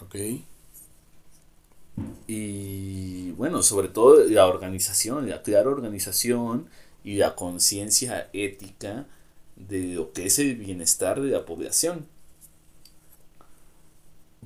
Ok. 0.02 0.16
Y 2.26 3.30
bueno, 3.32 3.62
sobre 3.62 3.88
todo 3.88 4.24
la 4.24 4.46
organización, 4.46 5.28
la 5.28 5.42
clara 5.42 5.70
organización 5.70 6.68
y 7.02 7.16
la 7.16 7.34
conciencia 7.34 8.28
ética 8.34 9.06
de 9.56 9.94
lo 9.94 10.12
que 10.12 10.26
es 10.26 10.38
el 10.38 10.56
bienestar 10.56 11.20
de 11.22 11.30
la 11.30 11.46
población. 11.46 12.06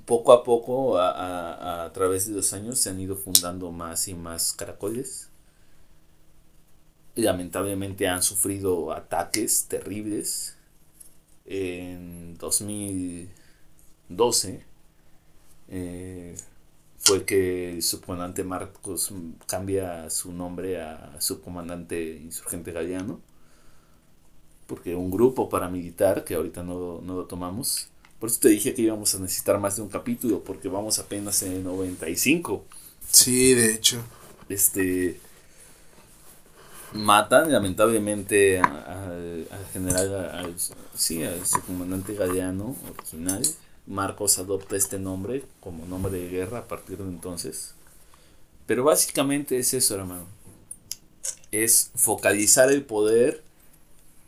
Poco 0.07 0.33
a 0.33 0.45
poco, 0.45 0.99
a, 0.99 1.85
a, 1.85 1.93
través 1.93 2.27
de 2.27 2.35
los 2.35 2.53
años, 2.53 2.79
se 2.79 2.91
han 2.91 3.01
ido 3.01 3.17
fundando 3.17 3.73
más 3.73 4.07
y 4.09 4.15
más 4.15 4.53
caracoles. 4.53 5.31
Lamentablemente 7.15 8.09
han 8.09 8.23
sufrido 8.23 8.93
ataques 8.93 9.67
terribles. 9.69 10.57
En 11.47 12.37
2012 12.39 14.65
eh, 15.69 16.37
fue 16.99 17.25
que 17.25 17.75
el 17.75 17.83
subcomandante 17.83 18.45
Marcos 18.45 19.13
cambia 19.47 20.09
su 20.11 20.33
nombre 20.33 20.81
a 20.81 21.21
subcomandante 21.21 22.17
insurgente 22.17 22.73
galeano. 22.73 23.21
Porque 24.67 24.95
un 24.95 25.11
grupo 25.11 25.49
paramilitar, 25.49 26.25
que 26.25 26.35
ahorita 26.35 26.63
no, 26.63 27.01
no 27.03 27.15
lo 27.15 27.27
tomamos, 27.27 27.91
por 28.19 28.31
eso 28.31 28.41
te 28.41 28.49
dije 28.49 28.75
que 28.75 28.83
íbamos 28.83 29.15
a 29.15 29.19
necesitar 29.19 29.59
más 29.59 29.77
de 29.77 29.83
un 29.83 29.89
capítulo, 29.89 30.43
porque 30.43 30.69
vamos 30.69 30.99
apenas 30.99 31.43
en 31.43 31.53
el 31.53 31.65
95. 31.65 32.65
Sí, 33.11 33.55
de 33.55 33.75
hecho. 33.75 34.03
Este. 34.49 35.21
Matan 36.93 37.51
lamentablemente 37.51 38.61
al 38.61 39.67
general, 39.73 40.31
al, 40.31 40.55
sí, 40.95 41.25
al 41.25 41.45
subcomandante 41.45 42.15
Galeano 42.15 42.77
original. 42.97 43.43
Marcos 43.87 44.39
adopta 44.39 44.77
este 44.77 44.99
nombre 44.99 45.45
como 45.61 45.85
nombre 45.87 46.13
de 46.13 46.29
guerra 46.29 46.61
a 46.61 46.69
partir 46.69 46.99
de 46.99 47.05
entonces. 47.05 47.75
Pero 48.67 48.85
básicamente 48.85 49.59
es 49.59 49.75
eso, 49.75 49.97
hermano. 49.97 50.27
Es 51.51 51.91
focalizar 51.95 52.71
el 52.71 52.85
poder 52.85 53.43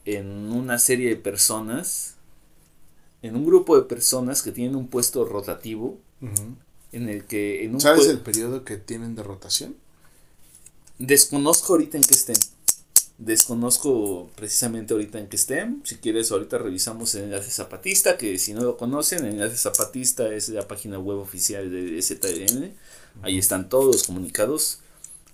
en 0.05 0.53
una 0.53 0.79
serie 0.79 1.09
de 1.09 1.17
personas 1.17 2.16
en 3.27 3.37
un 3.37 3.45
grupo 3.45 3.77
de 3.77 3.83
personas 3.83 4.43
que 4.43 4.53
tienen 4.53 4.77
un 4.77 4.89
puesto 4.89 5.25
rotativo, 5.25 5.99
en 6.93 7.09
el 7.09 7.25
que... 7.25 7.65
En 7.65 7.75
un 7.75 7.81
¿Sabes 7.81 8.07
el 8.07 8.21
periodo 8.21 8.65
que 8.65 8.77
tienen 8.77 9.15
de 9.15 9.23
rotación? 9.23 9.77
Desconozco 10.99 11.75
ahorita 11.75 11.99
en 11.99 12.05
qué 12.05 12.15
estén. 12.15 12.37
Desconozco 13.19 14.31
precisamente 14.35 14.93
ahorita 14.93 15.19
en 15.19 15.29
qué 15.29 15.37
estén. 15.37 15.81
Si 15.85 15.97
quieres, 15.97 16.31
ahorita 16.31 16.59
revisamos 16.59 17.15
el 17.15 17.25
enlace 17.25 17.51
zapatista, 17.51 18.19
que 18.19 18.39
si 18.39 18.53
no 18.55 18.63
lo 18.63 18.77
conocen, 18.77 19.25
el 19.25 19.35
enlace 19.35 19.57
zapatista 19.57 20.33
es 20.35 20.49
la 20.51 20.69
página 20.69 20.99
web 20.99 21.19
oficial 21.19 21.71
de 21.71 22.01
ZLN. 22.03 22.73
Ahí 23.23 23.39
están 23.39 23.69
todos 23.69 23.87
los 23.87 24.03
comunicados. 24.05 24.81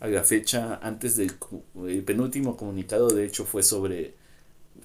A 0.01 0.09
la 0.09 0.25
fecha, 0.25 0.81
antes 0.83 1.17
del 1.17 1.35
el 1.87 2.03
penúltimo 2.03 2.57
comunicado, 2.57 3.09
de 3.09 3.25
hecho, 3.25 3.45
fue 3.45 3.63
sobre 3.63 4.15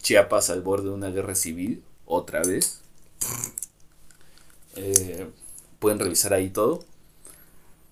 Chiapas 0.01 0.51
al 0.51 0.61
borde 0.61 0.89
de 0.89 0.95
una 0.95 1.09
guerra 1.09 1.33
civil, 1.33 1.83
otra 2.05 2.43
vez. 2.43 2.81
Eh, 4.75 5.27
pueden 5.79 5.99
revisar 5.99 6.33
ahí 6.33 6.49
todo. 6.49 6.83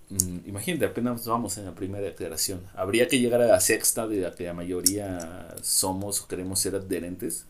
Mm, 0.10 0.48
imagínate, 0.48 0.86
apenas 0.86 1.26
vamos 1.26 1.58
en 1.58 1.66
la 1.66 1.76
primera 1.76 2.04
declaración. 2.06 2.62
Habría 2.76 3.08
que 3.08 3.20
llegar 3.20 3.42
a 3.42 3.48
la 3.48 3.60
sexta, 3.60 4.08
de 4.08 4.18
la 4.22 4.36
que 4.36 4.46
la 4.46 4.54
mayoría 4.54 5.56
somos 5.62 6.22
o 6.22 6.28
queremos 6.28 6.60
ser 6.60 6.76
adherentes. 6.76 7.46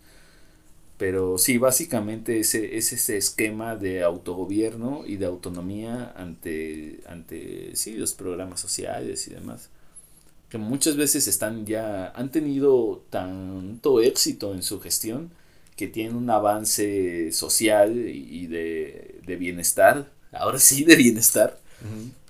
Pero 0.97 1.37
sí, 1.37 1.57
básicamente 1.57 2.39
ese, 2.39 2.77
es 2.77 2.93
ese 2.93 3.17
esquema 3.17 3.75
de 3.75 4.03
autogobierno 4.03 5.03
y 5.05 5.17
de 5.17 5.25
autonomía 5.25 6.13
ante, 6.15 7.01
ante 7.07 7.75
sí, 7.75 7.97
los 7.97 8.13
programas 8.13 8.61
sociales 8.61 9.27
y 9.27 9.31
demás. 9.31 9.69
Que 10.49 10.57
muchas 10.57 10.95
veces 10.97 11.27
están 11.27 11.65
ya, 11.65 12.09
han 12.15 12.31
tenido 12.31 13.03
tanto 13.09 14.01
éxito 14.01 14.53
en 14.53 14.63
su 14.63 14.79
gestión 14.81 15.31
que 15.75 15.87
tienen 15.87 16.15
un 16.15 16.29
avance 16.29 17.31
social 17.31 17.97
y 17.97 18.47
de, 18.47 19.35
bienestar, 19.37 20.09
ahora 20.31 20.59
sí 20.59 20.83
de 20.83 20.95
bienestar, 20.95 21.59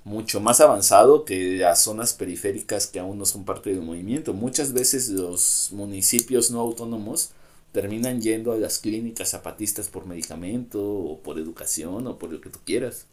mucho 0.04 0.40
más 0.40 0.62
avanzado 0.62 1.26
que 1.26 1.58
las 1.58 1.84
zonas 1.84 2.14
periféricas 2.14 2.88
que 2.88 3.00
aún 3.00 3.18
no 3.18 3.26
son 3.26 3.44
parte 3.44 3.72
del 3.72 3.82
movimiento. 3.82 4.34
Muchas 4.34 4.72
veces 4.72 5.10
los 5.10 5.70
municipios 5.72 6.52
no 6.52 6.60
autónomos 6.60 7.32
terminan 7.72 8.22
yendo 8.22 8.54
a 8.54 8.58
las 8.58 8.78
clínicas 8.78 9.32
zapatistas 9.32 9.90
por 9.90 10.06
medicamento 10.06 10.82
o 10.82 11.20
por 11.20 11.40
educación 11.40 12.08
o 12.08 12.18
por 12.18 12.32
lo 12.32 12.40
que 12.40 12.50
tú 12.50 12.60
quieras. 12.64 13.08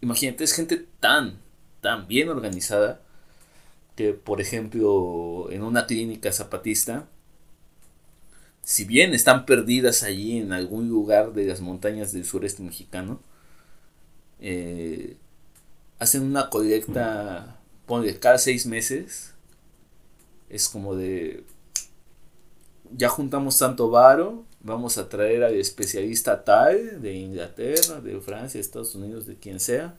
Imagínate, 0.00 0.44
es 0.44 0.52
gente 0.52 0.86
tan, 1.00 1.38
tan 1.80 2.06
bien 2.06 2.28
organizada 2.28 3.00
que, 3.96 4.12
por 4.12 4.40
ejemplo, 4.40 5.48
en 5.50 5.62
una 5.62 5.86
clínica 5.86 6.32
zapatista, 6.32 7.06
si 8.64 8.84
bien 8.84 9.14
están 9.14 9.44
perdidas 9.46 10.02
allí 10.02 10.38
en 10.38 10.52
algún 10.52 10.88
lugar 10.88 11.32
de 11.32 11.46
las 11.46 11.60
montañas 11.60 12.12
del 12.12 12.24
sureste 12.24 12.62
mexicano, 12.62 13.20
eh, 14.40 15.16
hacen 15.98 16.22
una 16.22 16.50
colecta, 16.50 17.60
ponle, 17.86 18.18
cada 18.18 18.38
seis 18.38 18.66
meses. 18.66 19.34
Es 20.48 20.68
como 20.68 20.94
de, 20.94 21.44
ya 22.96 23.08
juntamos 23.08 23.58
tanto 23.58 23.90
varo, 23.90 24.44
vamos 24.60 24.98
a 24.98 25.08
traer 25.08 25.44
al 25.44 25.54
especialista 25.54 26.44
tal 26.44 27.02
de 27.02 27.14
Inglaterra, 27.14 28.00
de 28.00 28.20
Francia, 28.20 28.60
Estados 28.60 28.94
Unidos, 28.94 29.26
de 29.26 29.36
quien 29.36 29.60
sea, 29.60 29.98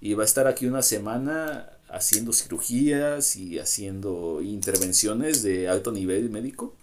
y 0.00 0.14
va 0.14 0.22
a 0.22 0.26
estar 0.26 0.46
aquí 0.46 0.66
una 0.66 0.82
semana 0.82 1.70
haciendo 1.88 2.32
cirugías 2.32 3.36
y 3.36 3.58
haciendo 3.58 4.40
intervenciones 4.42 5.42
de 5.42 5.68
alto 5.68 5.92
nivel 5.92 6.30
médico. 6.30 6.74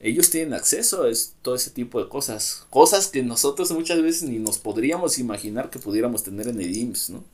Ellos 0.00 0.30
tienen 0.30 0.54
acceso 0.54 1.04
a 1.04 1.08
todo 1.42 1.56
ese 1.56 1.70
tipo 1.70 2.00
de 2.02 2.08
cosas, 2.08 2.66
cosas 2.70 3.08
que 3.08 3.22
nosotros 3.22 3.72
muchas 3.72 4.00
veces 4.00 4.28
ni 4.28 4.38
nos 4.38 4.58
podríamos 4.58 5.18
imaginar 5.18 5.70
que 5.70 5.80
pudiéramos 5.80 6.22
tener 6.22 6.46
en 6.46 6.60
el 6.60 6.76
IMSS, 6.76 7.10
¿no? 7.10 7.24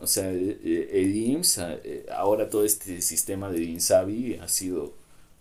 O 0.00 0.06
sea, 0.06 0.30
el, 0.30 1.16
IMSS, 1.16 1.58
eh, 1.84 2.06
ahora 2.16 2.48
todo 2.48 2.64
este 2.64 3.00
sistema 3.02 3.50
de 3.50 3.62
INSABI 3.64 4.36
ha 4.36 4.48
sido 4.48 4.94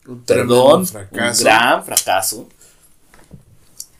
un 0.07 0.23
perdón, 0.23 0.87
fracaso. 0.87 1.39
un 1.39 1.45
gran 1.45 1.85
fracaso. 1.85 2.49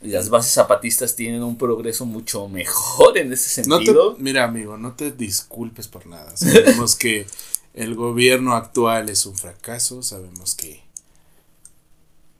Las 0.02 0.28
bases 0.28 0.52
zapatistas 0.52 1.14
tienen 1.14 1.44
un 1.44 1.56
progreso 1.56 2.04
mucho 2.06 2.48
mejor 2.48 3.16
en 3.18 3.32
ese 3.32 3.48
sentido. 3.48 4.16
mira, 4.18 4.44
amigo, 4.44 4.76
no 4.76 4.94
te 4.94 5.12
disculpes 5.12 5.86
por 5.86 6.06
nada. 6.06 6.36
Sabemos 6.36 6.96
que 6.96 7.26
el 7.74 7.94
gobierno 7.94 8.54
actual 8.54 9.08
es 9.10 9.26
un 9.26 9.36
fracaso. 9.36 10.02
Sabemos 10.02 10.56
que. 10.56 10.82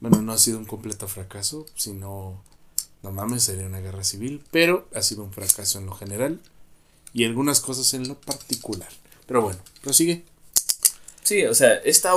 Bueno, 0.02 0.20
no 0.20 0.32
ha 0.32 0.38
sido 0.38 0.58
un 0.58 0.64
completo 0.64 1.06
fracaso, 1.06 1.64
sino. 1.76 2.42
No 3.04 3.12
mames, 3.12 3.44
sería 3.44 3.66
una 3.66 3.78
guerra 3.78 4.02
civil. 4.02 4.42
Pero 4.50 4.88
ha 4.94 5.00
sido 5.00 5.22
un 5.22 5.32
fracaso 5.32 5.78
en 5.78 5.86
lo 5.86 5.92
general. 5.92 6.40
Y 7.12 7.24
algunas 7.24 7.60
cosas 7.60 7.94
en 7.94 8.08
lo 8.08 8.20
particular. 8.20 8.88
Pero 9.26 9.42
bueno, 9.42 9.60
prosigue. 9.80 10.24
Sí, 11.22 11.44
o 11.44 11.54
sea, 11.54 11.74
esta 11.76 12.14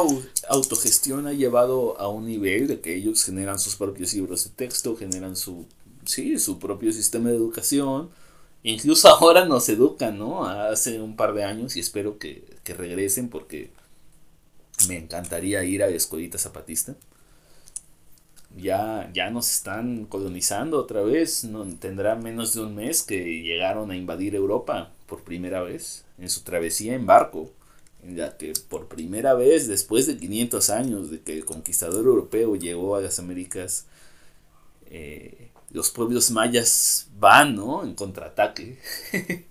autogestión 0.50 1.28
ha 1.28 1.34
llevado 1.34 2.00
a 2.00 2.08
un 2.08 2.26
nivel 2.26 2.68
de 2.68 2.82
que 2.82 2.96
ellos 2.96 3.24
generan 3.24 3.60
sus 3.60 3.76
propios 3.76 4.16
libros 4.16 4.46
de 4.46 4.50
texto, 4.50 4.98
generan 4.98 5.36
su, 5.36 5.68
sí, 6.06 6.40
su 6.40 6.58
propio 6.58 6.92
sistema 6.92 7.30
de 7.30 7.36
educación. 7.36 8.10
Incluso 8.64 9.10
ahora 9.10 9.46
nos 9.46 9.70
educan, 9.70 10.18
¿no? 10.18 10.48
Hace 10.48 11.00
un 11.00 11.16
par 11.16 11.36
de 11.36 11.44
años 11.44 11.76
y 11.76 11.82
espero 11.82 12.18
que, 12.18 12.46
regresen 12.66 13.30
porque 13.30 13.70
me 14.88 14.98
encantaría 14.98 15.64
ir 15.64 15.84
a 15.84 15.88
la 15.88 15.96
escuelita 15.96 16.40
zapatista. 16.40 16.96
Ya, 18.58 19.10
ya 19.14 19.30
nos 19.30 19.52
están 19.52 20.06
colonizando 20.06 20.80
otra 20.80 21.02
vez. 21.02 21.44
No, 21.44 21.66
tendrá 21.78 22.16
menos 22.16 22.54
de 22.54 22.62
un 22.62 22.76
mes 22.76 23.04
que 23.04 23.42
llegaron 23.42 23.92
a 23.92 23.98
invadir 23.98 24.36
Europa 24.36 24.92
por 25.08 25.24
primera 25.24 25.62
vez 25.62 26.06
en 26.18 26.30
su 26.30 26.42
travesía 26.42 26.96
en 26.96 27.06
barco 27.06 27.52
en 28.06 28.18
la 28.18 28.38
que 28.38 28.54
por 28.70 28.88
primera 28.88 29.34
vez 29.34 29.68
después 29.68 30.08
de 30.08 30.18
500 30.18 30.70
años 30.70 31.10
de 31.10 31.22
que 31.22 31.34
el 31.34 31.46
conquistador 31.46 32.06
europeo 32.06 32.56
llegó 32.56 32.96
a 32.96 33.02
las 33.02 33.20
Américas, 33.20 33.86
eh, 34.88 35.50
los 35.72 35.90
pueblos 35.90 36.32
mayas 36.32 37.08
van, 37.20 37.56
¿no? 37.56 37.84
En 37.84 37.96
contraataque. 37.96 38.78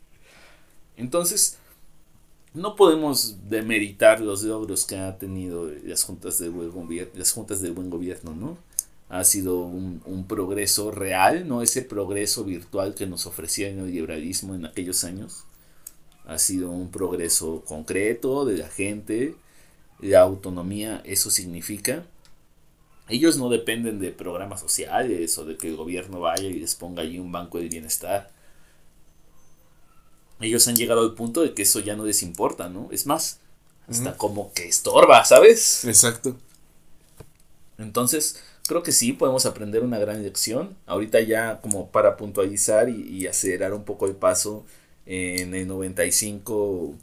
Entonces, 0.96 1.58
no 2.54 2.76
podemos 2.76 3.48
demeritar 3.48 4.20
los 4.20 4.44
logros 4.44 4.84
que 4.84 4.96
han 4.96 5.18
tenido 5.18 5.68
las 5.84 6.04
juntas 6.04 6.38
de 6.38 6.48
buen 6.48 6.70
gobierno, 6.70 7.12
las 7.16 7.32
juntas 7.32 7.60
de 7.60 7.70
buen 7.70 7.90
gobierno, 7.90 8.34
¿no? 8.34 8.56
Ha 9.08 9.24
sido 9.24 9.60
un, 9.60 10.02
un, 10.06 10.26
progreso 10.26 10.90
real, 10.90 11.46
no 11.46 11.62
ese 11.62 11.82
progreso 11.82 12.44
virtual 12.44 12.94
que 12.94 13.06
nos 13.06 13.26
ofrecía 13.26 13.68
el 13.68 13.86
liberalismo 13.86 14.54
en 14.54 14.66
aquellos 14.66 15.04
años 15.04 15.44
ha 16.26 16.38
sido 16.38 16.70
un 16.70 16.90
progreso 16.90 17.62
concreto 17.64 18.44
de 18.44 18.58
la 18.58 18.68
gente, 18.68 19.36
la 20.00 20.20
autonomía, 20.20 21.02
eso 21.04 21.30
significa. 21.30 22.06
Ellos 23.08 23.36
no 23.36 23.50
dependen 23.50 23.98
de 23.98 24.10
programas 24.10 24.60
sociales 24.60 25.36
o 25.36 25.44
de 25.44 25.56
que 25.58 25.68
el 25.68 25.76
gobierno 25.76 26.20
vaya 26.20 26.48
y 26.48 26.54
les 26.54 26.74
ponga 26.74 27.02
allí 27.02 27.18
un 27.18 27.30
banco 27.30 27.58
de 27.58 27.68
bienestar. 27.68 28.30
Ellos 30.40 30.66
han 30.66 30.76
llegado 30.76 31.02
al 31.02 31.14
punto 31.14 31.42
de 31.42 31.52
que 31.52 31.62
eso 31.62 31.80
ya 31.80 31.94
no 31.94 32.06
les 32.06 32.22
importa, 32.22 32.68
¿no? 32.68 32.88
Es 32.90 33.06
más, 33.06 33.40
hasta 33.88 34.16
como 34.16 34.52
que 34.54 34.66
estorba, 34.66 35.24
¿sabes? 35.26 35.84
Exacto. 35.84 36.36
Entonces, 37.76 38.42
creo 38.66 38.82
que 38.82 38.92
sí, 38.92 39.12
podemos 39.12 39.46
aprender 39.46 39.82
una 39.82 39.98
gran 39.98 40.22
lección. 40.22 40.76
Ahorita 40.86 41.20
ya 41.20 41.60
como 41.60 41.90
para 41.90 42.16
puntualizar 42.16 42.88
y, 42.88 43.26
acelerar 43.26 43.74
un 43.74 43.84
poco 43.84 44.06
el 44.06 44.16
paso, 44.16 44.64
en 45.06 45.54
el 45.54 45.68
95 45.68 46.94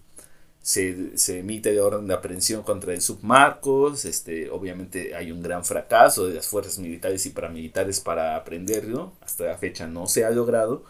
se, 0.62 1.18
se 1.18 1.40
emite 1.40 1.74
la 1.74 1.84
orden 1.84 2.08
de 2.08 2.14
aprehensión 2.14 2.64
contra 2.64 2.94
el 2.94 3.02
submarcos. 3.02 4.06
Este, 4.06 4.50
obviamente 4.50 5.16
hay 5.16 5.32
un 5.32 5.42
gran 5.42 5.66
fracaso 5.66 6.28
de 6.28 6.36
las 6.36 6.48
fuerzas 6.48 6.80
militares 6.80 7.26
y 7.26 7.30
paramilitares 7.32 8.00
para 8.00 8.36
aprenderlo. 8.36 9.14
Hasta 9.22 9.46
la 9.46 9.58
fecha 9.58 9.88
no 9.88 10.08
se 10.08 10.26
ha 10.26 10.32
logrado. 10.32 10.84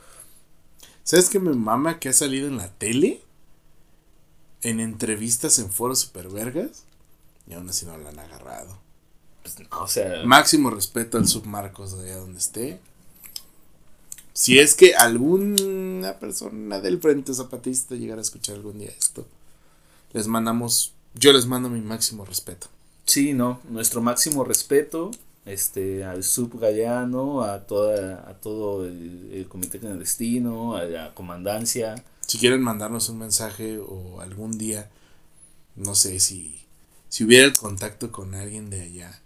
¿Sabes 1.04 1.30
que 1.30 1.40
mi 1.40 1.56
mamá 1.56 2.00
que 2.00 2.10
ha 2.10 2.14
salido 2.14 2.48
en 2.48 2.58
la 2.58 2.70
tele? 2.70 3.22
En 4.62 4.80
entrevistas 4.80 5.60
en 5.60 5.72
foros 5.72 6.00
supervergas. 6.00 6.86
Y 7.48 7.54
aún 7.54 7.70
así 7.70 7.86
no 7.86 7.98
la 7.98 8.10
han 8.10 8.20
agarrado. 8.20 8.81
Pues, 9.44 9.56
o 9.72 9.88
sea. 9.88 10.24
Máximo 10.26 10.70
respeto 10.70 11.18
al 11.18 11.28
submarcos 11.28 11.98
de 11.98 12.12
allá 12.12 12.20
donde 12.20 12.40
esté. 12.40 12.80
Si 14.34 14.60
es 14.60 14.76
que 14.76 14.96
alguna 14.96 16.18
persona 16.20 16.80
del 16.80 17.00
Frente 17.00 17.34
Zapatista 17.34 17.96
llegara 17.96 18.20
a 18.20 18.24
escuchar 18.24 18.56
algún 18.56 18.80
día 18.80 18.90
esto, 18.98 19.28
les 20.14 20.28
mandamos, 20.28 20.94
yo 21.14 21.34
les 21.34 21.46
mando 21.46 21.70
mi 21.70 21.82
máximo 21.82 22.26
respeto. 22.26 22.68
Sí, 23.06 23.34
no, 23.34 23.60
nuestro 23.70 24.02
máximo 24.02 24.44
respeto 24.44 25.12
este 25.46 26.04
al 26.04 26.24
sub 26.24 26.60
Galeano, 26.60 27.44
a 27.44 27.66
toda 27.66 28.30
a 28.30 28.34
todo 28.36 28.86
el, 28.86 29.46
comité 29.50 29.80
clandestino, 29.80 30.76
a 30.76 30.86
la 30.86 31.14
comandancia. 31.14 32.04
Si 32.26 32.38
quieren 32.38 32.62
mandarnos 32.62 33.10
un 33.10 33.20
mensaje 33.20 33.80
o 33.80 34.22
algún 34.22 34.58
día 34.58 34.90
no 35.76 35.96
sé 35.96 36.20
si 36.20 36.60
si 37.10 37.24
hubiera 37.24 37.46
el 37.46 37.54
contacto 37.54 38.12
con 38.12 38.36
alguien 38.36 38.70
de 38.70 38.82
allá 38.82 39.21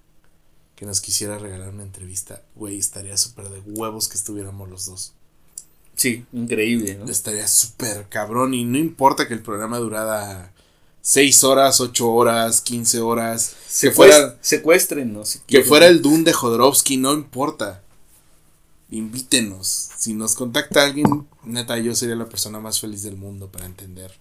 que 0.75 0.85
nos 0.85 1.01
quisiera 1.01 1.37
regalar 1.37 1.69
una 1.69 1.83
entrevista, 1.83 2.41
güey, 2.55 2.77
estaría 2.77 3.17
súper 3.17 3.49
de 3.49 3.59
huevos 3.61 4.07
que 4.07 4.17
estuviéramos 4.17 4.69
los 4.69 4.85
dos. 4.85 5.13
Sí, 5.95 6.25
increíble, 6.33 6.95
¿no? 6.95 7.09
Estaría 7.09 7.47
súper 7.47 8.07
cabrón 8.09 8.53
y 8.53 8.65
no 8.65 8.77
importa 8.77 9.27
que 9.27 9.33
el 9.33 9.41
programa 9.41 9.77
durara 9.77 10.51
6 11.01 11.43
horas, 11.45 11.79
8 11.79 12.11
horas, 12.11 12.61
15 12.61 12.99
horas. 12.99 13.55
Se 13.67 13.91
fuera, 13.91 14.37
secuestren, 14.41 15.13
¿no? 15.13 15.23
que 15.47 15.63
fuera 15.63 15.87
el 15.87 16.01
Doom 16.01 16.23
de 16.25 16.33
Jodorowsky, 16.33 16.97
no 16.97 17.13
importa. 17.13 17.81
Invítenos. 18.91 19.89
Si 19.97 20.13
nos 20.13 20.35
contacta 20.35 20.83
alguien, 20.83 21.27
neta, 21.43 21.77
yo 21.77 21.95
sería 21.95 22.15
la 22.15 22.27
persona 22.27 22.59
más 22.59 22.81
feliz 22.81 23.03
del 23.03 23.15
mundo 23.15 23.49
para 23.49 23.65
entender 23.65 24.11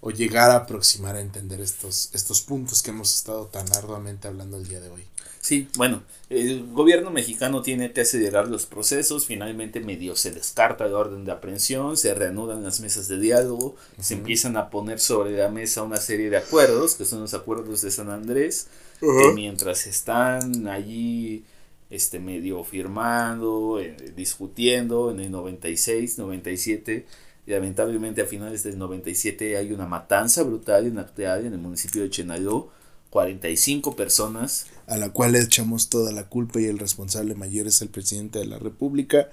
o 0.00 0.10
llegar 0.10 0.50
a 0.50 0.56
aproximar 0.56 1.16
a 1.16 1.20
entender 1.20 1.60
estos, 1.60 2.10
estos 2.12 2.42
puntos 2.42 2.82
que 2.82 2.90
hemos 2.90 3.14
estado 3.14 3.46
tan 3.46 3.66
arduamente 3.74 4.28
hablando 4.28 4.56
el 4.56 4.68
día 4.68 4.80
de 4.80 4.90
hoy. 4.90 5.04
Sí, 5.46 5.68
bueno, 5.76 6.02
el 6.28 6.72
gobierno 6.72 7.12
mexicano 7.12 7.62
tiene 7.62 7.92
que 7.92 8.00
acelerar 8.00 8.48
los 8.48 8.66
procesos, 8.66 9.26
finalmente 9.26 9.78
medio 9.78 10.16
se 10.16 10.32
descarta 10.32 10.86
el 10.86 10.94
orden 10.94 11.24
de 11.24 11.30
aprehensión, 11.30 11.96
se 11.96 12.14
reanudan 12.14 12.64
las 12.64 12.80
mesas 12.80 13.06
de 13.06 13.20
diálogo, 13.20 13.76
se 14.00 14.14
empiezan 14.14 14.56
a 14.56 14.70
poner 14.70 14.98
sobre 14.98 15.36
la 15.36 15.48
mesa 15.48 15.84
una 15.84 15.98
serie 15.98 16.30
de 16.30 16.38
acuerdos, 16.38 16.96
que 16.96 17.04
son 17.04 17.20
los 17.20 17.32
acuerdos 17.32 17.82
de 17.82 17.92
San 17.92 18.10
Andrés, 18.10 18.66
que 18.98 19.32
mientras 19.36 19.86
están 19.86 20.66
allí 20.66 21.44
este 21.90 22.18
medio 22.18 22.64
firmando, 22.64 23.78
eh, 23.78 23.94
discutiendo 24.16 25.12
en 25.12 25.20
el 25.20 25.30
96, 25.30 26.18
97, 26.18 27.06
y 27.46 27.50
lamentablemente 27.52 28.20
a 28.20 28.26
finales 28.26 28.64
del 28.64 28.78
97 28.78 29.56
hay 29.56 29.70
una 29.70 29.86
matanza 29.86 30.42
brutal 30.42 30.88
en 30.88 30.98
Acteal, 30.98 31.46
en 31.46 31.52
el 31.52 31.60
municipio 31.60 32.02
de 32.02 32.10
Chenaló, 32.10 32.72
45 33.10 33.96
personas. 33.96 34.66
A 34.86 34.96
la 34.96 35.10
cual 35.10 35.32
le 35.32 35.40
echamos 35.40 35.88
toda 35.88 36.12
la 36.12 36.28
culpa 36.28 36.60
y 36.60 36.66
el 36.66 36.78
responsable 36.78 37.34
mayor 37.34 37.66
es 37.66 37.82
el 37.82 37.88
presidente 37.88 38.38
de 38.38 38.46
la 38.46 38.58
República, 38.58 39.28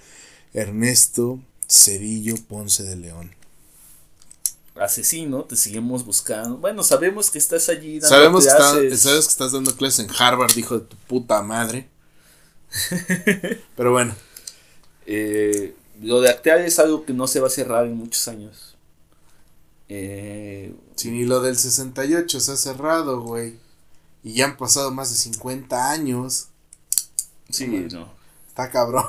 Ernesto 0.54 1.40
Cedillo 1.68 2.36
Ponce 2.48 2.84
de 2.84 2.96
León. 2.96 3.32
Asesino, 4.76 5.44
te 5.44 5.56
seguimos 5.56 6.06
buscando. 6.06 6.58
Bueno, 6.58 6.84
sabemos 6.84 7.30
que 7.30 7.38
estás 7.38 7.70
allí. 7.70 8.00
Dando 8.00 8.08
sabemos, 8.08 8.46
que 8.46 8.98
sabes 8.98 9.26
que 9.26 9.32
estás 9.32 9.52
dando 9.52 9.76
clases 9.76 10.06
en 10.06 10.16
Harvard, 10.18 10.58
hijo 10.58 10.80
de 10.80 10.86
tu 10.86 10.96
puta 11.08 11.42
madre. 11.44 11.90
Pero 13.76 13.92
bueno. 13.92 14.16
Eh, 15.06 15.76
lo 16.02 16.22
de 16.22 16.30
Acteal 16.30 16.62
es 16.62 16.80
algo 16.80 17.06
que 17.06 17.14
no 17.14 17.28
se 17.28 17.40
va 17.40 17.48
a 17.48 17.52
cerrar 17.52 17.86
en 17.86 17.96
muchos 17.96 18.28
años. 18.28 18.76
Eh, 19.90 20.74
si 20.96 21.12
ni 21.12 21.26
lo 21.26 21.42
del 21.42 21.56
68 21.56 22.40
se 22.40 22.52
ha 22.52 22.56
cerrado, 22.56 23.22
güey. 23.22 23.60
Y 24.24 24.34
ya 24.36 24.46
han 24.46 24.58
pasado 24.58 24.92
más 24.92 25.10
de 25.10 25.16
50 25.18 25.92
años. 25.92 26.48
Sí, 27.50 27.68
no. 27.92 28.10
Está 28.48 28.70
cabrón. 28.70 29.06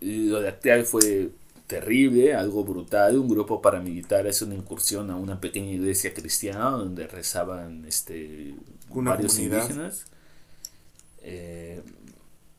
Y 0.00 0.26
lo 0.26 0.40
de 0.40 0.48
Acteal 0.48 0.84
fue 0.84 1.30
terrible, 1.66 2.34
algo 2.34 2.64
brutal. 2.64 3.18
Un 3.18 3.28
grupo 3.28 3.60
paramilitar 3.62 4.26
es 4.26 4.42
una 4.42 4.54
incursión 4.54 5.10
a 5.10 5.16
una 5.16 5.40
pequeña 5.40 5.72
iglesia 5.72 6.12
cristiana 6.14 6.70
donde 6.70 7.06
rezaban 7.06 7.84
este, 7.86 8.54
varios 8.90 9.38
indígenas. 9.38 10.04
Eh, 11.22 11.82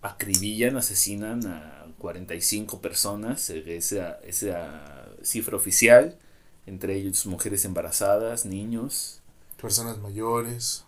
acribillan, 0.01 0.77
asesinan 0.77 1.45
a 1.47 1.87
45 1.97 2.81
personas, 2.81 3.49
esa, 3.49 4.19
esa 4.23 5.07
cifra 5.23 5.55
oficial, 5.55 6.17
entre 6.65 6.95
ellos 6.95 7.25
mujeres 7.25 7.65
embarazadas, 7.65 8.45
niños. 8.45 9.21
Personas 9.61 9.97
mayores. 9.99 10.83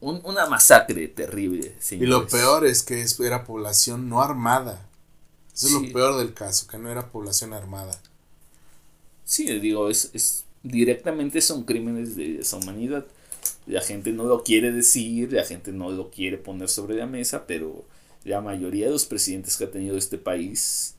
una 0.00 0.46
masacre 0.46 1.08
terrible. 1.08 1.76
Y 1.90 2.06
lo 2.06 2.26
peor 2.26 2.66
es 2.66 2.82
que 2.82 3.04
era 3.24 3.44
población 3.44 4.08
no 4.08 4.22
armada. 4.22 4.86
Eso 5.54 5.66
es 5.66 5.72
lo 5.72 5.92
peor 5.92 6.18
del 6.18 6.32
caso, 6.32 6.66
que 6.66 6.78
no 6.78 6.90
era 6.90 7.10
población 7.10 7.52
armada. 7.52 8.00
Sí, 9.24 9.46
digo, 9.60 9.90
es, 9.90 10.10
es 10.14 10.44
directamente 10.62 11.40
son 11.40 11.64
crímenes 11.64 12.16
de 12.16 12.44
humanidad 12.52 13.06
La 13.66 13.80
gente 13.80 14.12
no 14.12 14.24
lo 14.24 14.42
quiere 14.42 14.72
decir, 14.72 15.32
la 15.32 15.44
gente 15.44 15.72
no 15.72 15.90
lo 15.90 16.10
quiere 16.10 16.38
poner 16.38 16.68
sobre 16.68 16.96
la 16.96 17.06
mesa, 17.06 17.46
pero 17.46 17.84
la 18.24 18.40
mayoría 18.40 18.86
de 18.86 18.92
los 18.92 19.06
presidentes 19.06 19.56
que 19.56 19.64
ha 19.64 19.70
tenido 19.70 19.96
este 19.96 20.18
país 20.18 20.94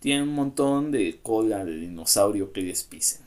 tienen 0.00 0.28
un 0.28 0.34
montón 0.34 0.90
de 0.90 1.20
cola 1.22 1.64
de 1.64 1.76
dinosaurio 1.76 2.52
que 2.52 2.62
les 2.62 2.82
pisen. 2.82 3.21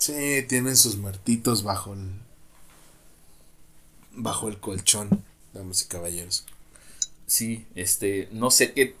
Sí, 0.00 0.46
tienen 0.48 0.78
sus 0.78 0.96
muertitos 0.96 1.62
bajo 1.62 1.92
el 1.92 2.08
bajo 4.12 4.48
el 4.48 4.58
colchón, 4.58 5.22
damas 5.52 5.82
y 5.82 5.88
caballeros. 5.88 6.46
Sí, 7.26 7.66
este, 7.74 8.26
no 8.32 8.50
sé 8.50 8.72
qué, 8.72 8.96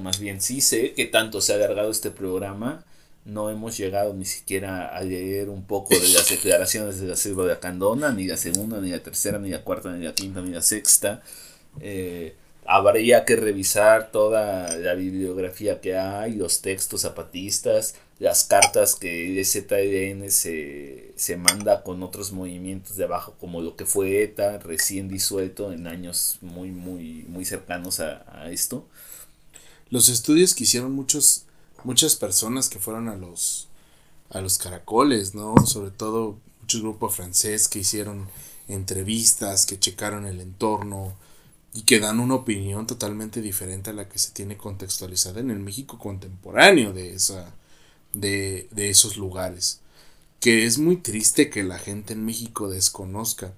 más 0.00 0.20
bien 0.20 0.40
sí 0.40 0.60
sé 0.60 0.92
que 0.92 1.06
tanto 1.06 1.40
se 1.40 1.52
ha 1.52 1.56
alargado 1.56 1.90
este 1.90 2.12
programa. 2.12 2.84
No 3.24 3.50
hemos 3.50 3.76
llegado 3.76 4.14
ni 4.14 4.24
siquiera 4.24 4.86
a 4.86 5.02
leer 5.02 5.48
un 5.48 5.64
poco 5.64 5.98
de 5.98 6.08
las 6.10 6.30
declaraciones 6.30 7.00
de 7.00 7.08
la 7.08 7.16
selva 7.16 7.44
de 7.44 7.54
Acandona, 7.54 8.12
ni 8.12 8.28
la 8.28 8.36
segunda, 8.36 8.80
ni 8.80 8.90
la 8.90 9.02
tercera, 9.02 9.40
ni 9.40 9.50
la 9.50 9.64
cuarta, 9.64 9.90
ni 9.90 10.04
la 10.04 10.14
quinta, 10.14 10.40
ni 10.40 10.52
la 10.52 10.62
sexta. 10.62 11.20
Eh, 11.80 12.36
habría 12.64 13.24
que 13.24 13.34
revisar 13.34 14.12
toda 14.12 14.76
la 14.76 14.94
bibliografía 14.94 15.80
que 15.80 15.96
hay, 15.96 16.36
los 16.36 16.62
textos 16.62 17.00
zapatistas, 17.02 17.96
las 18.18 18.44
cartas 18.44 18.96
que 18.96 19.42
ZLN 19.44 20.30
se, 20.30 21.12
se 21.16 21.36
manda 21.36 21.84
con 21.84 22.02
otros 22.02 22.32
movimientos 22.32 22.96
de 22.96 23.04
abajo, 23.04 23.34
como 23.38 23.60
lo 23.60 23.76
que 23.76 23.86
fue 23.86 24.22
ETA, 24.22 24.58
recién 24.58 25.08
disuelto 25.08 25.72
en 25.72 25.86
años 25.86 26.38
muy, 26.40 26.70
muy, 26.70 27.24
muy 27.28 27.44
cercanos 27.44 28.00
a, 28.00 28.24
a 28.32 28.50
esto. 28.50 28.86
Los 29.90 30.08
estudios 30.08 30.54
que 30.54 30.64
hicieron 30.64 30.92
muchos, 30.92 31.44
muchas 31.84 32.16
personas 32.16 32.68
que 32.68 32.80
fueron 32.80 33.08
a 33.08 33.16
los, 33.16 33.68
a 34.30 34.40
los 34.40 34.58
caracoles, 34.58 35.34
¿no? 35.34 35.54
Sobre 35.64 35.92
todo 35.92 36.38
muchos 36.60 36.82
grupos 36.82 37.14
francés 37.14 37.68
que 37.68 37.78
hicieron 37.78 38.28
entrevistas, 38.66 39.64
que 39.64 39.78
checaron 39.78 40.26
el 40.26 40.40
entorno, 40.40 41.14
y 41.72 41.82
que 41.82 42.00
dan 42.00 42.18
una 42.18 42.34
opinión 42.34 42.86
totalmente 42.86 43.40
diferente 43.40 43.90
a 43.90 43.92
la 43.92 44.08
que 44.08 44.18
se 44.18 44.32
tiene 44.32 44.56
contextualizada 44.56 45.40
en 45.40 45.50
el 45.50 45.60
México 45.60 45.98
contemporáneo 45.98 46.92
de 46.92 47.14
esa 47.14 47.54
de, 48.12 48.68
de 48.70 48.90
esos 48.90 49.16
lugares. 49.16 49.80
Que 50.40 50.64
es 50.64 50.78
muy 50.78 50.96
triste 50.96 51.50
que 51.50 51.64
la 51.64 51.78
gente 51.78 52.12
en 52.12 52.24
México 52.24 52.68
desconozca 52.68 53.54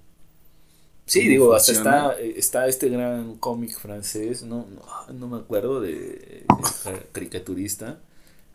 sí 1.11 1.27
digo 1.27 1.53
hasta 1.53 1.71
está 1.73 2.19
está 2.19 2.67
este 2.67 2.87
gran 2.87 3.35
cómic 3.35 3.77
francés 3.77 4.43
no, 4.43 4.65
no, 4.67 5.13
no 5.13 5.27
me 5.27 5.37
acuerdo 5.37 5.81
de, 5.81 6.45
caricaturista. 7.11 7.99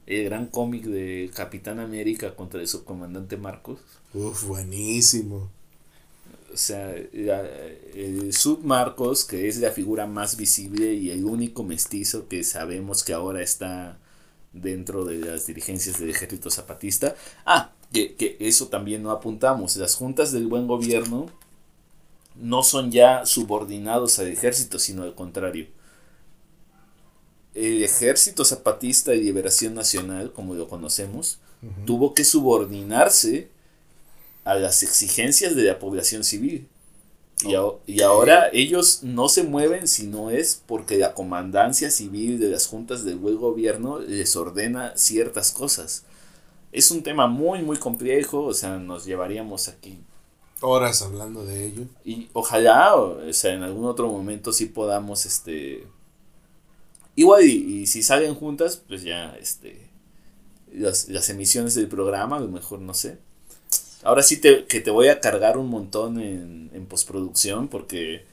El 0.06 0.24
gran 0.24 0.46
cómic 0.46 0.84
de 0.84 1.30
Capitán 1.34 1.80
América 1.80 2.36
contra 2.36 2.60
el 2.60 2.68
subcomandante 2.68 3.36
Marcos. 3.36 3.80
Uf 4.14 4.44
buenísimo. 4.44 5.50
O 6.54 6.56
sea, 6.56 6.94
el 6.94 8.32
Submarcos, 8.32 9.24
que 9.24 9.48
es 9.48 9.58
la 9.58 9.72
figura 9.72 10.06
más 10.06 10.36
visible 10.36 10.94
y 10.94 11.10
el 11.10 11.24
único 11.24 11.64
mestizo 11.64 12.28
que 12.28 12.44
sabemos 12.44 13.02
que 13.02 13.14
ahora 13.14 13.42
está 13.42 13.98
dentro 14.60 15.04
de 15.04 15.18
las 15.18 15.46
dirigencias 15.46 15.98
del 15.98 16.10
ejército 16.10 16.50
zapatista. 16.50 17.14
Ah, 17.44 17.72
que, 17.92 18.14
que 18.14 18.36
eso 18.40 18.68
también 18.68 19.02
no 19.02 19.10
apuntamos. 19.10 19.76
Las 19.76 19.94
juntas 19.94 20.32
del 20.32 20.46
buen 20.46 20.66
gobierno 20.66 21.26
no 22.34 22.62
son 22.62 22.90
ya 22.90 23.24
subordinados 23.26 24.18
al 24.18 24.28
ejército, 24.28 24.78
sino 24.78 25.02
al 25.02 25.14
contrario. 25.14 25.66
El 27.54 27.82
ejército 27.82 28.44
zapatista 28.44 29.12
de 29.12 29.18
liberación 29.18 29.74
nacional, 29.74 30.32
como 30.32 30.54
lo 30.54 30.68
conocemos, 30.68 31.38
tuvo 31.86 32.12
que 32.12 32.24
subordinarse 32.24 33.48
a 34.44 34.54
las 34.54 34.82
exigencias 34.82 35.56
de 35.56 35.64
la 35.64 35.78
población 35.78 36.22
civil. 36.22 36.68
Y, 37.44 38.00
ahora 38.00 38.48
ellos 38.52 39.00
no 39.02 39.28
se 39.28 39.42
mueven 39.42 39.88
si 39.88 40.06
no 40.06 40.30
es 40.30 40.62
porque 40.66 40.96
la 40.96 41.12
comandancia 41.12 41.90
civil 41.90 42.40
de 42.40 42.48
las 42.48 42.66
juntas 42.66 43.04
del 43.04 43.16
buen 43.16 43.36
gobierno 43.36 43.98
les 43.98 44.36
ordena 44.36 44.96
ciertas 44.96 45.52
cosas. 45.52 46.04
Es 46.72 46.90
un 46.90 47.02
tema 47.02 47.26
muy, 47.26 47.62
muy 47.62 47.76
complejo, 47.76 48.44
o 48.44 48.54
sea, 48.54 48.78
nos 48.78 49.04
llevaríamos 49.04 49.68
aquí 49.68 49.98
horas 50.60 51.02
hablando 51.02 51.44
de 51.44 51.66
ello. 51.66 51.82
Y 52.04 52.28
ojalá, 52.32 52.96
o 52.96 53.32
sea, 53.32 53.52
en 53.52 53.62
algún 53.62 53.84
otro 53.84 54.10
momento 54.10 54.52
sí 54.52 54.66
podamos, 54.66 55.26
este... 55.26 55.86
Igual, 57.14 57.44
y, 57.44 57.86
si 57.86 58.02
salen 58.02 58.34
juntas, 58.34 58.82
pues 58.88 59.02
ya, 59.02 59.36
este... 59.36 59.90
Las, 60.72 61.08
las 61.08 61.28
emisiones 61.30 61.74
del 61.74 61.88
programa, 61.88 62.36
a 62.36 62.40
lo 62.40 62.48
mejor 62.48 62.80
no 62.80 62.94
sé 62.94 63.18
Ahora 64.06 64.22
sí 64.22 64.40
te, 64.40 64.66
que 64.66 64.80
te 64.80 64.92
voy 64.92 65.08
a 65.08 65.20
cargar 65.20 65.58
un 65.58 65.68
montón 65.68 66.20
en, 66.20 66.70
en 66.72 66.86
postproducción 66.86 67.66
porque 67.66 68.24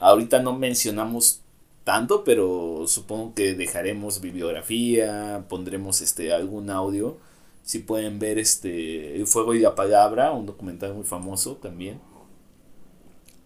ahorita 0.00 0.42
no 0.42 0.58
mencionamos 0.58 1.40
tanto, 1.84 2.24
pero 2.24 2.84
supongo 2.88 3.32
que 3.32 3.54
dejaremos 3.54 4.20
bibliografía, 4.20 5.44
pondremos 5.48 6.00
este 6.00 6.32
algún 6.32 6.68
audio. 6.70 7.16
Si 7.62 7.78
pueden 7.78 8.18
ver 8.18 8.40
este 8.40 9.14
El 9.14 9.28
Fuego 9.28 9.54
y 9.54 9.60
la 9.60 9.76
Palabra, 9.76 10.32
un 10.32 10.46
documental 10.46 10.94
muy 10.94 11.04
famoso 11.04 11.54
también. 11.56 12.00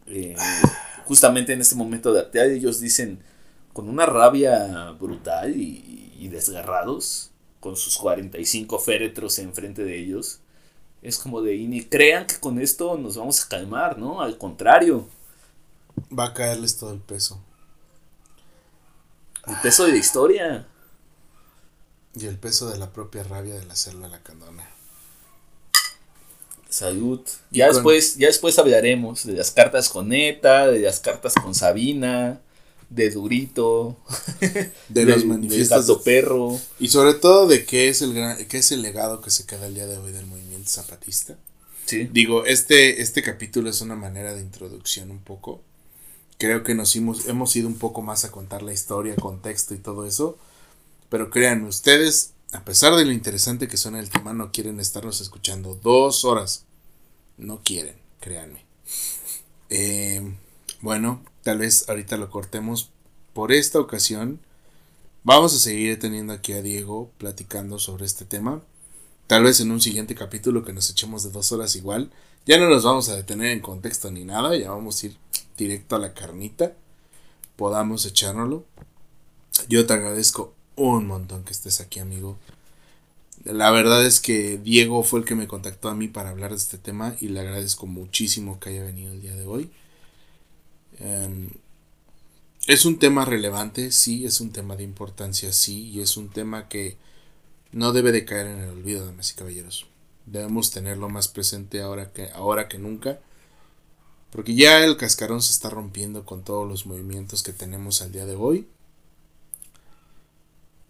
Eh, 0.07 0.35
justamente 1.05 1.53
en 1.53 1.61
este 1.61 1.75
momento 1.75 2.15
de 2.15 2.21
Acteal 2.21 2.51
ellos 2.51 2.81
dicen 2.81 3.21
con 3.75 3.91
una 3.91 4.07
rabia 4.07 4.93
brutal 4.99 5.55
y, 5.55 6.15
y 6.19 6.29
desgarrados, 6.29 7.31
con 7.61 7.77
sus 7.77 7.99
45 7.99 8.79
féretros 8.79 9.39
enfrente 9.39 9.85
de 9.85 9.99
ellos, 9.99 10.41
es 11.03 11.19
como 11.19 11.41
de, 11.41 11.57
y 11.57 11.67
ni 11.67 11.85
crean 11.85 12.27
que 12.27 12.39
con 12.39 12.61
esto 12.61 12.97
nos 12.99 13.17
vamos 13.17 13.43
a 13.43 13.49
calmar, 13.49 13.99
¿no? 13.99 14.21
Al 14.21 14.37
contrario. 14.37 15.09
Va 16.17 16.27
a 16.27 16.35
caerles 16.35 16.77
todo 16.77 16.93
el 16.93 17.01
peso. 17.01 17.41
El 19.47 19.57
peso 19.63 19.85
de 19.85 19.93
la 19.93 19.99
historia. 19.99 20.67
Y 22.15 22.27
el 22.27 22.39
peso 22.39 22.69
de 22.69 22.79
la 22.79 22.91
propia 22.91 23.23
rabia 23.23 23.55
de 23.55 23.65
la 23.65 23.77
selva 23.77 24.09
la 24.09 24.23
candona. 24.23 24.69
Salud. 26.69 27.21
Ya 27.51 27.69
después, 27.69 28.17
ya 28.17 28.29
después 28.29 28.59
hablaremos 28.59 29.25
de 29.25 29.33
las 29.33 29.51
cartas 29.51 29.89
con 29.89 30.09
Neta, 30.09 30.69
de 30.69 30.81
las 30.81 31.01
cartas 31.01 31.35
con 31.35 31.55
Sabina, 31.55 32.41
de 32.91 33.11
Durito, 33.11 33.97
de, 34.89 35.05
los 35.05 35.25
manifiestos. 35.25 35.87
De 35.87 35.97
perro. 35.97 36.61
Y 36.79 36.89
sobre 36.89 37.15
todo 37.15 37.47
de 37.47 37.65
qué 37.65 37.89
es 37.89 38.03
el 38.03 38.13
gran, 38.13 38.45
qué 38.47 38.59
es 38.59 38.73
el 38.73 38.83
legado 38.83 39.21
que 39.21 39.31
se 39.31 39.47
queda 39.47 39.67
el 39.67 39.75
día 39.75 39.87
de 39.87 39.97
hoy 39.99 40.13
del 40.13 40.27
movimiento 40.27 40.69
zapatista. 40.69 41.39
Sí. 41.87 42.09
Digo, 42.13 42.45
este, 42.45 43.01
este 43.01 43.23
capítulo 43.23 43.71
es 43.71 43.81
una 43.81 43.97
manera 43.97 44.35
de 44.35 44.43
introducción 44.43 45.11
un 45.11 45.21
poco. 45.21 45.63
Creo 46.39 46.63
que 46.63 46.75
nos 46.75 46.95
hemos, 46.97 47.27
hemos 47.27 47.55
ido 47.57 47.69
un 47.69 47.79
poco 47.79 48.03
más 48.03 48.25
a 48.25 48.31
contar 48.31 48.63
la 48.63 48.73
historia, 48.73 49.17
contexto 49.17 49.75
y 49.75 49.79
todo 49.79 50.07
eso. 50.07 50.39
Pero 51.09 51.31
créanme, 51.31 51.69
ustedes 51.69 52.33
a 52.53 52.65
pesar 52.65 52.97
de 52.97 53.05
lo 53.05 53.13
interesante 53.13 53.69
que 53.69 53.77
suena 53.77 54.01
el 54.01 54.11
tema, 54.11 54.33
no 54.33 54.51
quieren 54.51 54.81
estarnos 54.81 55.21
escuchando 55.21 55.79
dos 55.83 56.25
horas. 56.25 56.65
No 57.39 57.63
quieren, 57.63 57.95
créanme. 58.21 58.65
Eh, 59.69 60.35
bueno, 60.81 61.23
tal 61.43 61.59
vez 61.59 61.89
ahorita 61.89 62.17
lo 62.17 62.31
cortemos 62.31 62.91
por 63.33 63.53
esta 63.53 63.79
ocasión. 63.79 64.41
Vamos 65.23 65.55
a 65.55 65.59
seguir 65.59 65.99
teniendo 65.99 66.33
aquí 66.33 66.53
a 66.53 66.63
Diego 66.63 67.11
platicando 67.19 67.79
sobre 67.79 68.07
este 68.07 68.25
tema. 68.25 68.63
Tal 69.27 69.45
vez 69.45 69.61
en 69.61 69.71
un 69.71 69.81
siguiente 69.81 70.15
capítulo 70.15 70.65
que 70.65 70.73
nos 70.73 70.91
echemos 70.91 71.23
de 71.23 71.31
dos 71.31 71.53
horas 71.53 71.77
igual. 71.77 72.11
Ya 72.47 72.59
no 72.59 72.69
nos 72.69 72.85
vamos 72.85 73.09
a 73.09 73.17
detener 73.17 73.53
en 73.53 73.61
contexto 73.61 74.11
ni 74.11 74.25
nada. 74.25 74.57
Ya 74.57 74.71
vamos 74.71 75.03
a 75.03 75.07
ir 75.07 75.17
directo 75.57 75.97
a 75.97 75.99
la 75.99 76.15
carnita. 76.15 76.73
Podamos 77.57 78.07
echárnoslo. 78.07 78.65
Yo 79.69 79.87
te 79.87 79.93
agradezco 79.93 80.55
un 80.77 81.07
montón 81.07 81.45
que 81.45 81.53
estés 81.53 81.81
aquí, 81.81 82.01
amigo. 82.01 82.39
La 83.45 83.71
verdad 83.71 84.05
es 84.05 84.21
que 84.21 84.59
Diego 84.59 85.03
fue 85.03 85.21
el 85.21 85.27
que 85.27 85.35
me 85.35 85.47
contactó 85.47 85.89
a 85.89 85.95
mí 85.95 86.09
para 86.09 86.31
hablar 86.31 86.51
de 86.51 86.57
este 86.57 86.79
tema 86.79 87.17
y 87.21 87.29
le 87.29 87.41
agradezco 87.41 87.87
muchísimo 87.87 88.59
que 88.59 88.71
haya 88.71 88.83
venido 88.83 89.13
el 89.13 89.21
día 89.21 89.37
de 89.37 89.45
hoy. 89.45 89.71
Em, 91.01 91.51
es 92.67 92.85
un 92.85 92.99
tema 92.99 93.25
relevante, 93.25 93.91
sí, 93.91 94.27
es 94.27 94.41
un 94.41 94.53
tema 94.53 94.77
de 94.77 94.85
importancia, 94.85 95.53
sí, 95.53 95.89
y 95.91 96.01
es 96.01 96.17
un 96.17 96.29
tema 96.29 96.69
que 96.69 96.97
no 97.73 97.93
debe 97.93 98.13
de 98.13 98.25
caer 98.25 98.47
en 98.47 98.59
el 98.61 98.71
olvido, 98.71 99.07
damas 99.07 99.33
y 99.33 99.35
caballeros. 99.35 99.87
Debemos 100.27 100.71
tenerlo 100.71 101.09
más 101.09 101.29
presente 101.29 101.83
ahora 101.83 102.13
que, 102.13 102.31
ahora 102.31 102.69
que 102.69 102.79
nunca, 102.79 103.21
porque 104.31 104.55
ya 104.55 104.85
el 104.85 104.97
cascarón 104.97 105.43
se 105.43 105.53
está 105.53 105.71
rompiendo 105.71 106.25
con 106.25 106.45
todos 106.45 106.69
los 106.69 106.87
movimientos 106.87 107.43
que 107.43 107.53
tenemos 107.53 108.03
al 108.03 108.13
día 108.13 108.27
de 108.27 108.37
hoy 108.37 108.69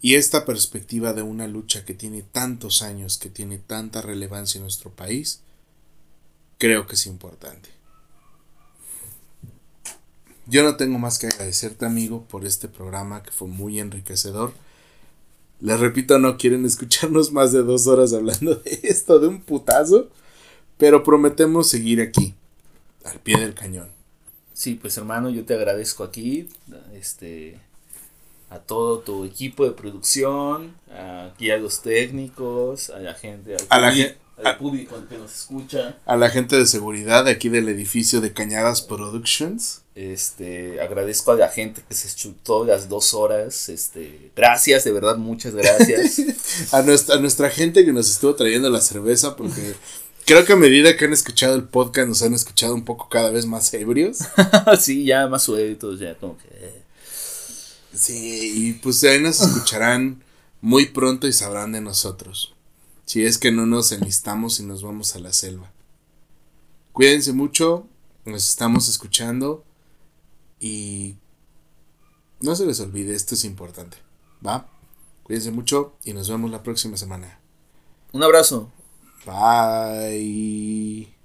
y 0.03 0.15
esta 0.15 0.45
perspectiva 0.45 1.13
de 1.13 1.23
una 1.23 1.47
lucha 1.47 1.85
que 1.85 1.95
tiene 1.95 2.23
tantos 2.23 2.83
años, 2.83 3.19
que 3.19 3.29
tiene 3.29 3.59
tanta 3.59 4.01
relevancia 4.01 4.59
en 4.59 4.63
nuestro 4.63 4.91
país, 4.91 5.41
creo 6.59 6.87
que 6.87 6.95
es 6.95 7.07
importante. 7.07 7.69
Yo 10.51 10.65
no 10.65 10.77
tengo 10.77 10.99
más 10.99 11.21
que 11.21 11.29
agradecerte 11.29 11.87
amigo 11.87 12.25
por 12.25 12.45
este 12.45 12.67
programa 12.67 13.23
que 13.23 13.31
fue 13.31 13.47
muy 13.47 13.79
enriquecedor. 13.79 14.53
Les 15.61 15.79
repito, 15.79 16.19
no 16.19 16.37
quieren 16.39 16.67
escucharnos 16.67 17.31
más 17.31 17.53
de 17.53 17.63
dos 17.63 17.87
horas 17.87 18.13
hablando 18.13 18.57
de 18.57 18.81
esto, 18.83 19.21
de 19.21 19.29
un 19.29 19.43
putazo, 19.43 20.09
pero 20.77 21.05
prometemos 21.05 21.69
seguir 21.69 22.01
aquí, 22.01 22.35
al 23.05 23.21
pie 23.21 23.39
del 23.39 23.55
cañón. 23.55 23.91
Sí, 24.53 24.75
pues 24.75 24.97
hermano, 24.97 25.31
yo 25.31 25.45
te 25.45 25.55
agradezco 25.55 26.03
aquí, 26.03 26.49
este, 26.95 27.61
a 28.51 28.59
todo 28.59 28.99
tu 28.99 29.25
equipo 29.25 29.65
de 29.65 29.71
producción, 29.71 30.75
aquí 30.91 31.53
a 31.53 31.59
los 31.59 31.81
técnicos, 31.81 32.91
a 32.91 32.99
la 32.99 33.15
gente, 33.15 33.55
al, 33.69 33.85
a 33.85 33.93
la 34.43 34.59
público 34.59 34.97
que 35.09 35.17
nos 35.17 35.33
escucha. 35.33 35.99
A 36.07 36.17
la 36.17 36.29
gente 36.29 36.57
de 36.57 36.67
seguridad 36.67 37.27
de 37.27 37.31
aquí 37.31 37.49
del 37.49 37.69
edificio 37.69 38.21
de 38.21 38.33
Cañadas 38.33 38.83
Productions. 38.83 39.83
Este, 40.01 40.81
agradezco 40.81 41.33
a 41.33 41.37
la 41.37 41.49
gente 41.51 41.83
que 41.87 41.95
se 41.95 42.09
chutó 42.17 42.65
las 42.65 42.89
dos 42.89 43.13
horas. 43.13 43.69
Este, 43.69 44.31
gracias, 44.35 44.85
de 44.85 44.93
verdad, 44.93 45.19
muchas 45.19 45.55
gracias. 45.55 46.23
a, 46.73 46.81
nuestra, 46.81 47.17
a 47.17 47.19
nuestra 47.19 47.51
gente 47.51 47.85
que 47.85 47.93
nos 47.93 48.11
estuvo 48.11 48.35
trayendo 48.35 48.71
la 48.71 48.81
cerveza, 48.81 49.37
porque 49.37 49.75
creo 50.25 50.47
que 50.47 50.55
a 50.55 50.57
medida 50.57 50.97
que 50.97 51.05
han 51.05 51.13
escuchado 51.13 51.55
el 51.55 51.65
podcast, 51.65 52.09
nos 52.09 52.23
han 52.23 52.33
escuchado 52.33 52.75
un 52.75 52.87
poco 52.87 53.11
cada 53.11 53.31
vez 53.31 53.45
más 53.45 53.75
ebrios. 53.75 54.21
sí, 54.81 55.05
ya 55.05 55.29
más 55.29 55.43
sueltos, 55.43 56.01
ya 56.01 56.17
como 56.17 56.39
que. 56.39 56.49
Eh. 56.51 56.83
Sí, 57.93 58.53
y 58.55 58.73
pues 58.73 59.05
ahí 59.05 59.21
nos 59.21 59.43
escucharán 59.43 60.25
muy 60.63 60.87
pronto 60.87 61.29
y 61.29 61.35
sabrán 61.35 61.73
de 61.73 61.83
nosotros. 61.83 62.55
Si 63.05 63.27
es 63.27 63.37
que 63.37 63.53
no 63.53 63.67
nos 63.67 63.93
enlistamos 63.93 64.61
y 64.61 64.63
nos 64.63 64.83
vamos 64.83 65.15
a 65.15 65.19
la 65.19 65.35
selva. 65.35 65.71
Cuídense 66.93 67.35
mucho, 67.35 67.87
nos 68.25 68.49
estamos 68.49 68.89
escuchando 68.89 69.63
y 70.61 71.17
no 72.41 72.55
se 72.55 72.67
les 72.67 72.81
olvide, 72.81 73.15
esto 73.15 73.35
es 73.35 73.45
importante. 73.45 73.97
¿Va? 74.47 74.69
Cuídense 75.23 75.51
mucho 75.51 75.95
y 76.05 76.13
nos 76.13 76.29
vemos 76.29 76.51
la 76.51 76.63
próxima 76.63 76.97
semana. 76.97 77.41
Un 78.13 78.23
abrazo. 78.23 78.71
Bye. 79.27 81.20